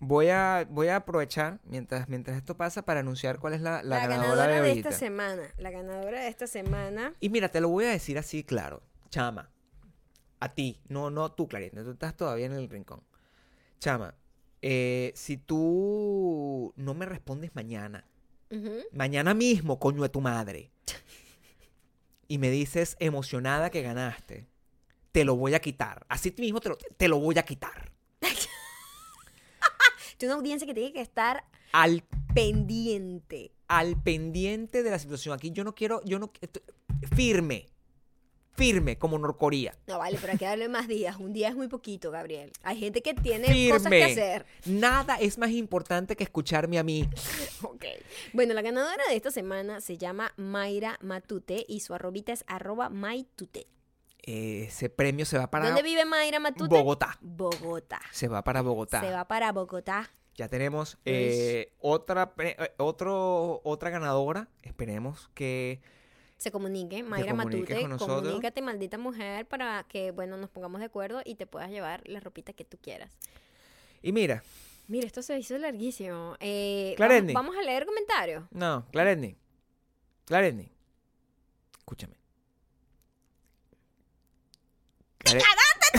Voy 0.00 0.28
a, 0.28 0.66
voy 0.68 0.88
a 0.88 0.96
aprovechar 0.96 1.60
mientras, 1.64 2.08
mientras 2.08 2.36
esto 2.36 2.56
pasa 2.56 2.82
para 2.82 3.00
anunciar 3.00 3.38
cuál 3.38 3.54
es 3.54 3.60
la, 3.60 3.82
la 3.82 3.98
La, 3.98 4.06
ganadora, 4.06 4.46
ganadora 4.46 4.54
de 4.56 4.62
de 4.62 4.72
esta 4.72 4.92
semana. 4.92 5.42
La 5.56 5.70
ganadora 5.70 6.20
de 6.20 6.28
esta 6.28 6.46
semana. 6.46 7.12
Y 7.20 7.28
mira, 7.30 7.48
te 7.48 7.60
lo 7.60 7.68
voy 7.68 7.84
a 7.84 7.90
decir 7.90 8.18
así, 8.18 8.42
claro. 8.42 8.82
Chama, 9.10 9.50
a 10.40 10.52
ti, 10.52 10.80
no, 10.88 11.10
no 11.10 11.30
tú, 11.32 11.46
Clarita, 11.46 11.84
tú 11.84 11.92
estás 11.92 12.16
todavía 12.16 12.46
en 12.46 12.52
el 12.52 12.68
rincón. 12.68 13.02
Chama, 13.78 14.14
eh, 14.62 15.12
si 15.14 15.36
tú 15.36 16.72
no 16.76 16.94
me 16.94 17.06
respondes 17.06 17.54
mañana, 17.54 18.04
Ujú. 18.50 18.72
mañana 18.92 19.34
mismo, 19.34 19.78
coño 19.78 20.02
de 20.02 20.08
tu 20.08 20.20
madre, 20.20 20.72
y 22.28 22.38
me 22.38 22.50
dices 22.50 22.96
emocionada 23.00 23.70
que 23.70 23.82
ganaste, 23.82 24.46
te 25.12 25.24
lo 25.24 25.36
voy 25.36 25.54
a 25.54 25.60
quitar. 25.60 26.04
Así 26.08 26.34
mismo 26.38 26.60
te 26.60 26.68
lo, 26.70 26.76
te 26.76 27.08
lo 27.08 27.18
voy 27.18 27.38
a 27.38 27.44
quitar. 27.44 27.92
Tiene 30.18 30.34
una 30.34 30.40
audiencia 30.40 30.66
que 30.66 30.74
tiene 30.74 30.92
que 30.92 31.00
estar 31.00 31.44
Al, 31.72 32.04
pendiente. 32.34 33.52
al 33.68 34.00
pendiente 34.02 34.82
de 34.82 34.90
la 34.90 34.98
situación. 34.98 35.34
Aquí 35.34 35.50
yo 35.50 35.64
no 35.64 35.74
quiero, 35.74 36.00
yo 36.04 36.18
no, 36.18 36.32
firme, 37.14 37.66
firme 38.54 38.96
como 38.98 39.18
Norcorea. 39.18 39.76
No, 39.86 39.98
vale, 39.98 40.18
pero 40.20 40.32
hay 40.32 40.38
que 40.38 40.44
darle 40.44 40.68
más 40.68 40.88
días. 40.88 41.16
Un 41.16 41.32
día 41.32 41.48
es 41.48 41.56
muy 41.56 41.68
poquito, 41.68 42.10
Gabriel. 42.10 42.52
Hay 42.62 42.78
gente 42.78 43.02
que 43.02 43.14
tiene 43.14 43.46
cosas 43.70 43.90
que 43.90 44.06
Firme. 44.06 44.12
hacer. 44.12 44.46
Nada 44.66 45.16
es 45.16 45.38
más 45.38 45.50
importante 45.50 46.16
que 46.16 46.24
escucharme 46.24 46.78
a 46.78 46.82
mí. 46.82 47.08
Ok. 47.62 47.84
Bueno, 48.34 48.52
la 48.52 48.60
ganadora 48.62 49.02
de 49.08 49.16
esta 49.16 49.30
semana 49.30 49.80
se 49.80 49.96
llama 49.96 50.32
Mayra 50.36 50.98
Matute 51.00 51.64
y 51.66 51.80
su 51.80 51.94
arrobita 51.94 52.32
es 52.32 52.44
arroba 52.46 52.90
Maitute. 52.90 53.66
Ese 54.22 54.90
premio 54.90 55.24
se 55.24 55.38
va 55.38 55.50
para 55.50 55.66
¿Dónde 55.66 55.82
vive 55.82 56.04
Mayra 56.04 56.40
Matute? 56.40 56.74
Bogotá. 56.74 57.18
Bogotá. 57.20 58.00
Se 58.10 58.28
va 58.28 58.42
para 58.44 58.60
Bogotá. 58.60 59.00
Se 59.00 59.10
va 59.10 59.26
para 59.26 59.50
Bogotá. 59.52 60.10
Ya 60.36 60.48
tenemos 60.48 60.98
eh, 61.04 61.72
otra, 61.78 62.34
eh, 62.38 62.56
otro, 62.76 63.60
otra 63.64 63.90
ganadora. 63.90 64.48
Esperemos 64.62 65.30
que 65.34 65.80
Se 66.36 66.50
comunique, 66.50 67.02
Mayra 67.02 67.32
Matute, 67.32 67.80
con 67.80 67.90
nosotros. 67.90 68.20
comunícate, 68.22 68.60
maldita 68.60 68.98
mujer, 68.98 69.46
para 69.46 69.84
que, 69.88 70.10
bueno, 70.10 70.36
nos 70.36 70.50
pongamos 70.50 70.80
de 70.80 70.86
acuerdo 70.86 71.22
y 71.24 71.36
te 71.36 71.46
puedas 71.46 71.70
llevar 71.70 72.02
la 72.06 72.20
ropita 72.20 72.52
que 72.52 72.64
tú 72.64 72.76
quieras. 72.80 73.10
Y 74.02 74.12
mira, 74.12 74.42
Mira, 74.86 75.06
esto 75.06 75.22
se 75.22 75.38
hizo 75.38 75.56
larguísimo. 75.56 76.36
Eh, 76.40 76.92
Clarendi. 76.98 77.32
vamos, 77.32 77.52
vamos 77.54 77.62
a 77.62 77.66
leer 77.66 77.86
comentarios. 77.86 78.44
no, 78.50 78.84
Claretni. 78.92 79.34
Claretni. 80.26 80.70
Escúchame. 81.78 82.16
Clare- 85.18 85.38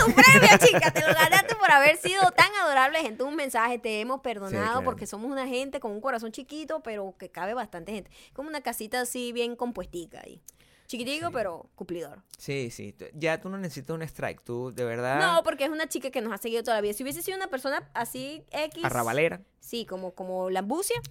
tu 0.06 0.14
premio, 0.14 0.50
chica. 0.60 0.92
Te 0.92 1.02
lo 1.02 1.14
ganaste 1.14 1.56
por 1.56 1.72
haber 1.72 1.98
sido 1.98 2.32
tan 2.32 2.54
adorable 2.56 3.00
gente. 3.02 3.24
Un 3.24 3.36
mensaje, 3.36 3.80
te 3.80 4.00
hemos 4.02 4.22
perdonado 4.22 4.64
claro. 4.66 4.84
porque 4.84 5.08
somos 5.08 5.32
una 5.32 5.48
gente 5.48 5.80
con 5.80 5.92
un 5.92 6.02
corazón 6.02 6.32
chiquito, 6.32 6.82
pero 6.82 7.16
que 7.18 7.30
cabe 7.30 7.54
bastante 7.54 7.94
gente. 7.94 8.12
Como 8.34 8.50
una 8.50 8.62
casita 8.62 9.02
así 9.02 9.32
bien 9.32 9.56
compuestica 9.56 10.22
ahí. 10.24 10.42
Chiquitico, 10.88 11.28
Sí. 11.28 11.34
pero 11.34 11.68
cumplidor. 11.74 12.22
Sí, 12.38 12.70
sí. 12.70 12.96
Ya 13.16 13.42
tú 13.42 13.50
no 13.50 13.58
necesitas 13.58 13.96
un 13.96 14.04
strike. 14.04 14.44
Tú, 14.44 14.72
de 14.72 14.86
verdad, 14.86 15.20
No, 15.20 15.42
porque 15.44 15.64
es 15.64 15.72
una 15.72 15.88
chica 15.90 16.12
que 16.12 16.22
nos 16.22 16.32
ha 16.32 16.38
seguido 16.38 16.62
toda 16.62 16.78
la 16.78 16.82
vida. 16.82 16.94
Si 16.94 17.02
hubiese 17.02 17.24
sido 17.24 17.38
una 17.38 17.48
persona 17.48 17.90
así 17.96 18.46
X. 18.52 18.86
arrabalera. 18.86 19.42
Sí, 19.60 19.88
como, 19.88 20.14
como 20.14 20.52
la. 20.52 20.64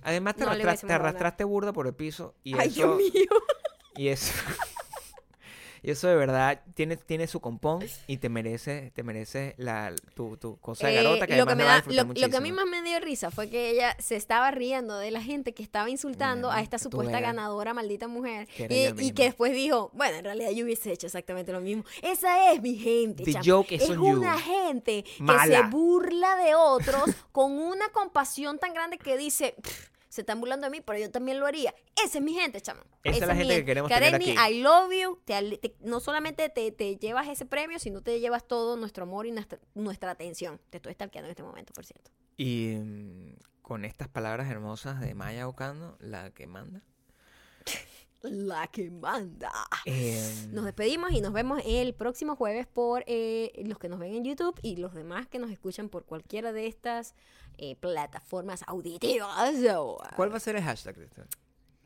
Además, 0.05 0.37
te, 0.37 0.45
No 0.45 0.57
te 0.57 0.93
arrastraste 0.93 1.43
burda 1.43 1.73
por 1.73 1.89
el 1.89 1.95
piso. 1.95 2.37
Y 2.45 2.57
Ay, 2.57 2.69
eso, 2.69 2.97
Dios 2.97 2.97
mío. 2.99 3.31
Y 3.97 4.09
eso. 4.09 4.33
Y 5.85 5.91
eso 5.91 6.09
de 6.09 6.17
verdad 6.17 6.63
tiene, 6.73 6.97
tiene 6.97 7.27
su 7.27 7.41
compón 7.41 7.85
y 8.07 8.17
te 8.17 8.31
merece, 8.31 8.91
te 8.95 9.03
merece 9.03 9.55
la, 9.59 9.95
tu, 10.15 10.39
tu 10.39 10.57
cosa 10.57 10.87
de 10.87 10.95
Eh, 10.95 11.03
garota 11.03 11.27
que 11.27 11.37
lo, 11.37 11.43
además 11.43 11.83
que 11.83 11.91
me 11.91 11.99
a 11.99 12.03
da, 12.03 12.05
lo, 12.05 12.15
lo 12.15 12.29
que 12.31 12.37
a 12.39 12.41
mí 12.41 12.53
más 12.53 12.65
me 12.65 12.81
dio 12.83 12.99
risa 13.01 13.31
fue 13.31 13.51
que 13.51 13.69
ella 13.69 13.95
se 13.99 14.17
estaba 14.17 14.51
riendo 14.51 14.97
de 14.97 15.11
la 15.11 15.23
gente 15.23 15.53
que 15.53 15.63
estaba 15.63 15.91
insultando 15.91 16.49
Bueno, 16.49 16.59
a 16.59 16.63
esta 16.63 16.79
supuesta 16.79 17.21
ganadora 17.21 17.75
maldita 17.75 18.09
mujer 18.09 18.47
Que 18.47 18.95
y, 18.99 19.13
que 19.13 19.25
después 19.25 19.53
dijo, 19.53 19.91
bueno, 19.93 20.17
en 20.17 20.25
realidad 20.25 20.53
yo 20.53 20.65
hubiese 20.65 20.91
hecho 20.91 21.07
exactamente 21.07 21.53
lo 21.53 21.61
mismo. 21.61 21.85
Esa 22.01 22.51
es 22.53 22.63
mi 22.63 22.77
gente. 22.77 23.23
The 23.25 23.41
joke 23.45 23.73
es 23.73 23.87
you. 23.87 24.07
una 24.07 24.39
gente 24.39 25.05
que 25.05 25.39
se 25.47 25.63
burla 25.65 26.37
de 26.37 26.55
otros 26.55 27.05
con 27.33 27.53
una 27.53 27.91
compasión 27.91 28.59
tan 28.59 28.73
grande 28.73 28.97
que 28.97 29.19
dice, 29.19 29.55
"Pff, 29.61 29.94
se 30.15 30.21
están 30.21 30.39
burlando 30.41 30.67
de 30.67 30.71
mí, 30.71 30.81
pero 30.81 30.99
yo 30.99 31.11
también 31.11 31.41
lo 31.41 31.47
haría. 31.47 31.75
Esa 32.05 32.19
es 32.19 32.25
mi 32.25 32.35
gente, 32.35 32.61
chamo. 32.61 32.83
Esa 33.03 33.19
es 33.19 33.27
la 33.27 33.35
gente 33.35 33.57
que 33.57 33.65
queremos 33.65 33.91
tener 33.91 34.13
Karemi, 34.13 34.37
aquí. 34.39 34.55
I 34.55 34.63
love 34.63 34.93
you. 34.93 35.19
Te 35.25 35.35
ale- 35.35 35.59
te- 35.59 35.75
no 35.81 35.99
solamente 36.01 36.49
te, 36.49 36.71
te 36.71 36.97
llevas 36.97 37.27
ese 37.29 37.47
premio, 37.47 37.79
sino 37.81 38.01
te 38.01 38.21
llevas 38.21 38.47
todo 38.47 38.77
nuestro 38.77 39.03
amor 39.03 39.27
y 39.27 39.33
nuestra, 39.33 39.59
nuestra 39.75 40.13
atención. 40.13 40.61
Te 40.71 40.77
estoy 40.79 40.93
stalkeando 40.95 41.27
en 41.27 41.31
este 41.31 41.43
momento, 41.43 41.73
por 41.73 41.85
cierto. 41.85 42.11
Y 42.37 42.77
mm, 42.79 43.35
con 43.63 43.85
estas 43.85 44.07
palabras 44.09 44.49
hermosas 44.51 45.01
de 45.01 45.15
Maya 45.15 45.49
Ocando, 45.49 45.97
la 46.01 46.31
que 46.31 46.47
manda. 46.47 46.83
La 48.23 48.69
que 48.69 48.91
manda. 48.91 49.53
eh, 49.85 50.47
Nos 50.51 50.65
despedimos 50.65 51.13
y 51.13 51.21
nos 51.21 51.35
vemos 51.35 51.61
el 51.67 51.93
próximo 51.93 52.37
jueves 52.37 52.67
por 52.67 53.05
eh, 53.07 53.53
los 53.67 53.79
que 53.79 53.91
nos 53.91 53.99
ven 53.99 54.15
en 54.15 54.25
YouTube 54.25 54.59
y 54.63 54.77
los 54.77 54.95
demás 54.95 55.27
que 55.29 55.39
nos 55.39 55.51
escuchan 55.51 55.91
por 55.91 56.07
cualquiera 56.07 56.51
de 56.55 56.67
estas 56.67 57.15
eh, 57.59 57.77
plataformas 57.77 58.63
auditivas. 58.67 59.55
¿Cuál 60.17 60.33
va 60.33 60.37
a 60.37 60.41
ser 60.41 60.57
el 60.57 60.63
hashtag? 60.63 60.97
de 60.97 61.05
esto? 61.05 61.23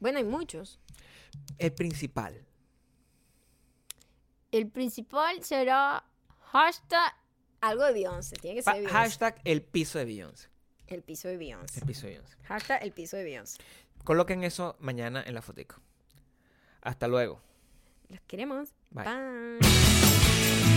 Bueno, 0.00 0.18
hay 0.18 0.24
muchos. 0.24 0.78
El 1.58 1.72
principal. 1.72 2.44
El 4.50 4.68
principal 4.70 5.42
será 5.44 6.04
hashtag 6.52 7.12
algo 7.60 7.84
de 7.84 7.92
Beyoncé. 7.92 8.36
Tiene 8.36 8.56
que 8.56 8.62
ser 8.62 8.74
Beyoncé. 8.74 8.94
hashtag 8.94 9.40
el 9.44 9.62
piso 9.62 9.98
de 9.98 10.04
Beyoncé. 10.04 10.48
El 10.86 11.02
piso 11.02 11.28
de 11.28 11.36
Beyoncé. 11.36 11.80
El 11.80 11.86
piso 11.86 12.06
de 12.06 12.12
Beyoncé. 12.14 12.36
Hashtag 12.44 12.82
el 12.82 12.92
piso 12.92 13.16
de 13.16 13.24
Beyoncé. 13.24 13.58
Coloquen 14.04 14.42
eso 14.44 14.76
mañana 14.78 15.22
en 15.26 15.34
la 15.34 15.42
fotico. 15.42 15.76
Hasta 16.80 17.08
luego. 17.08 17.40
Los 18.08 18.20
queremos. 18.22 18.70
Bye. 18.90 19.04
Bye. 19.04 20.67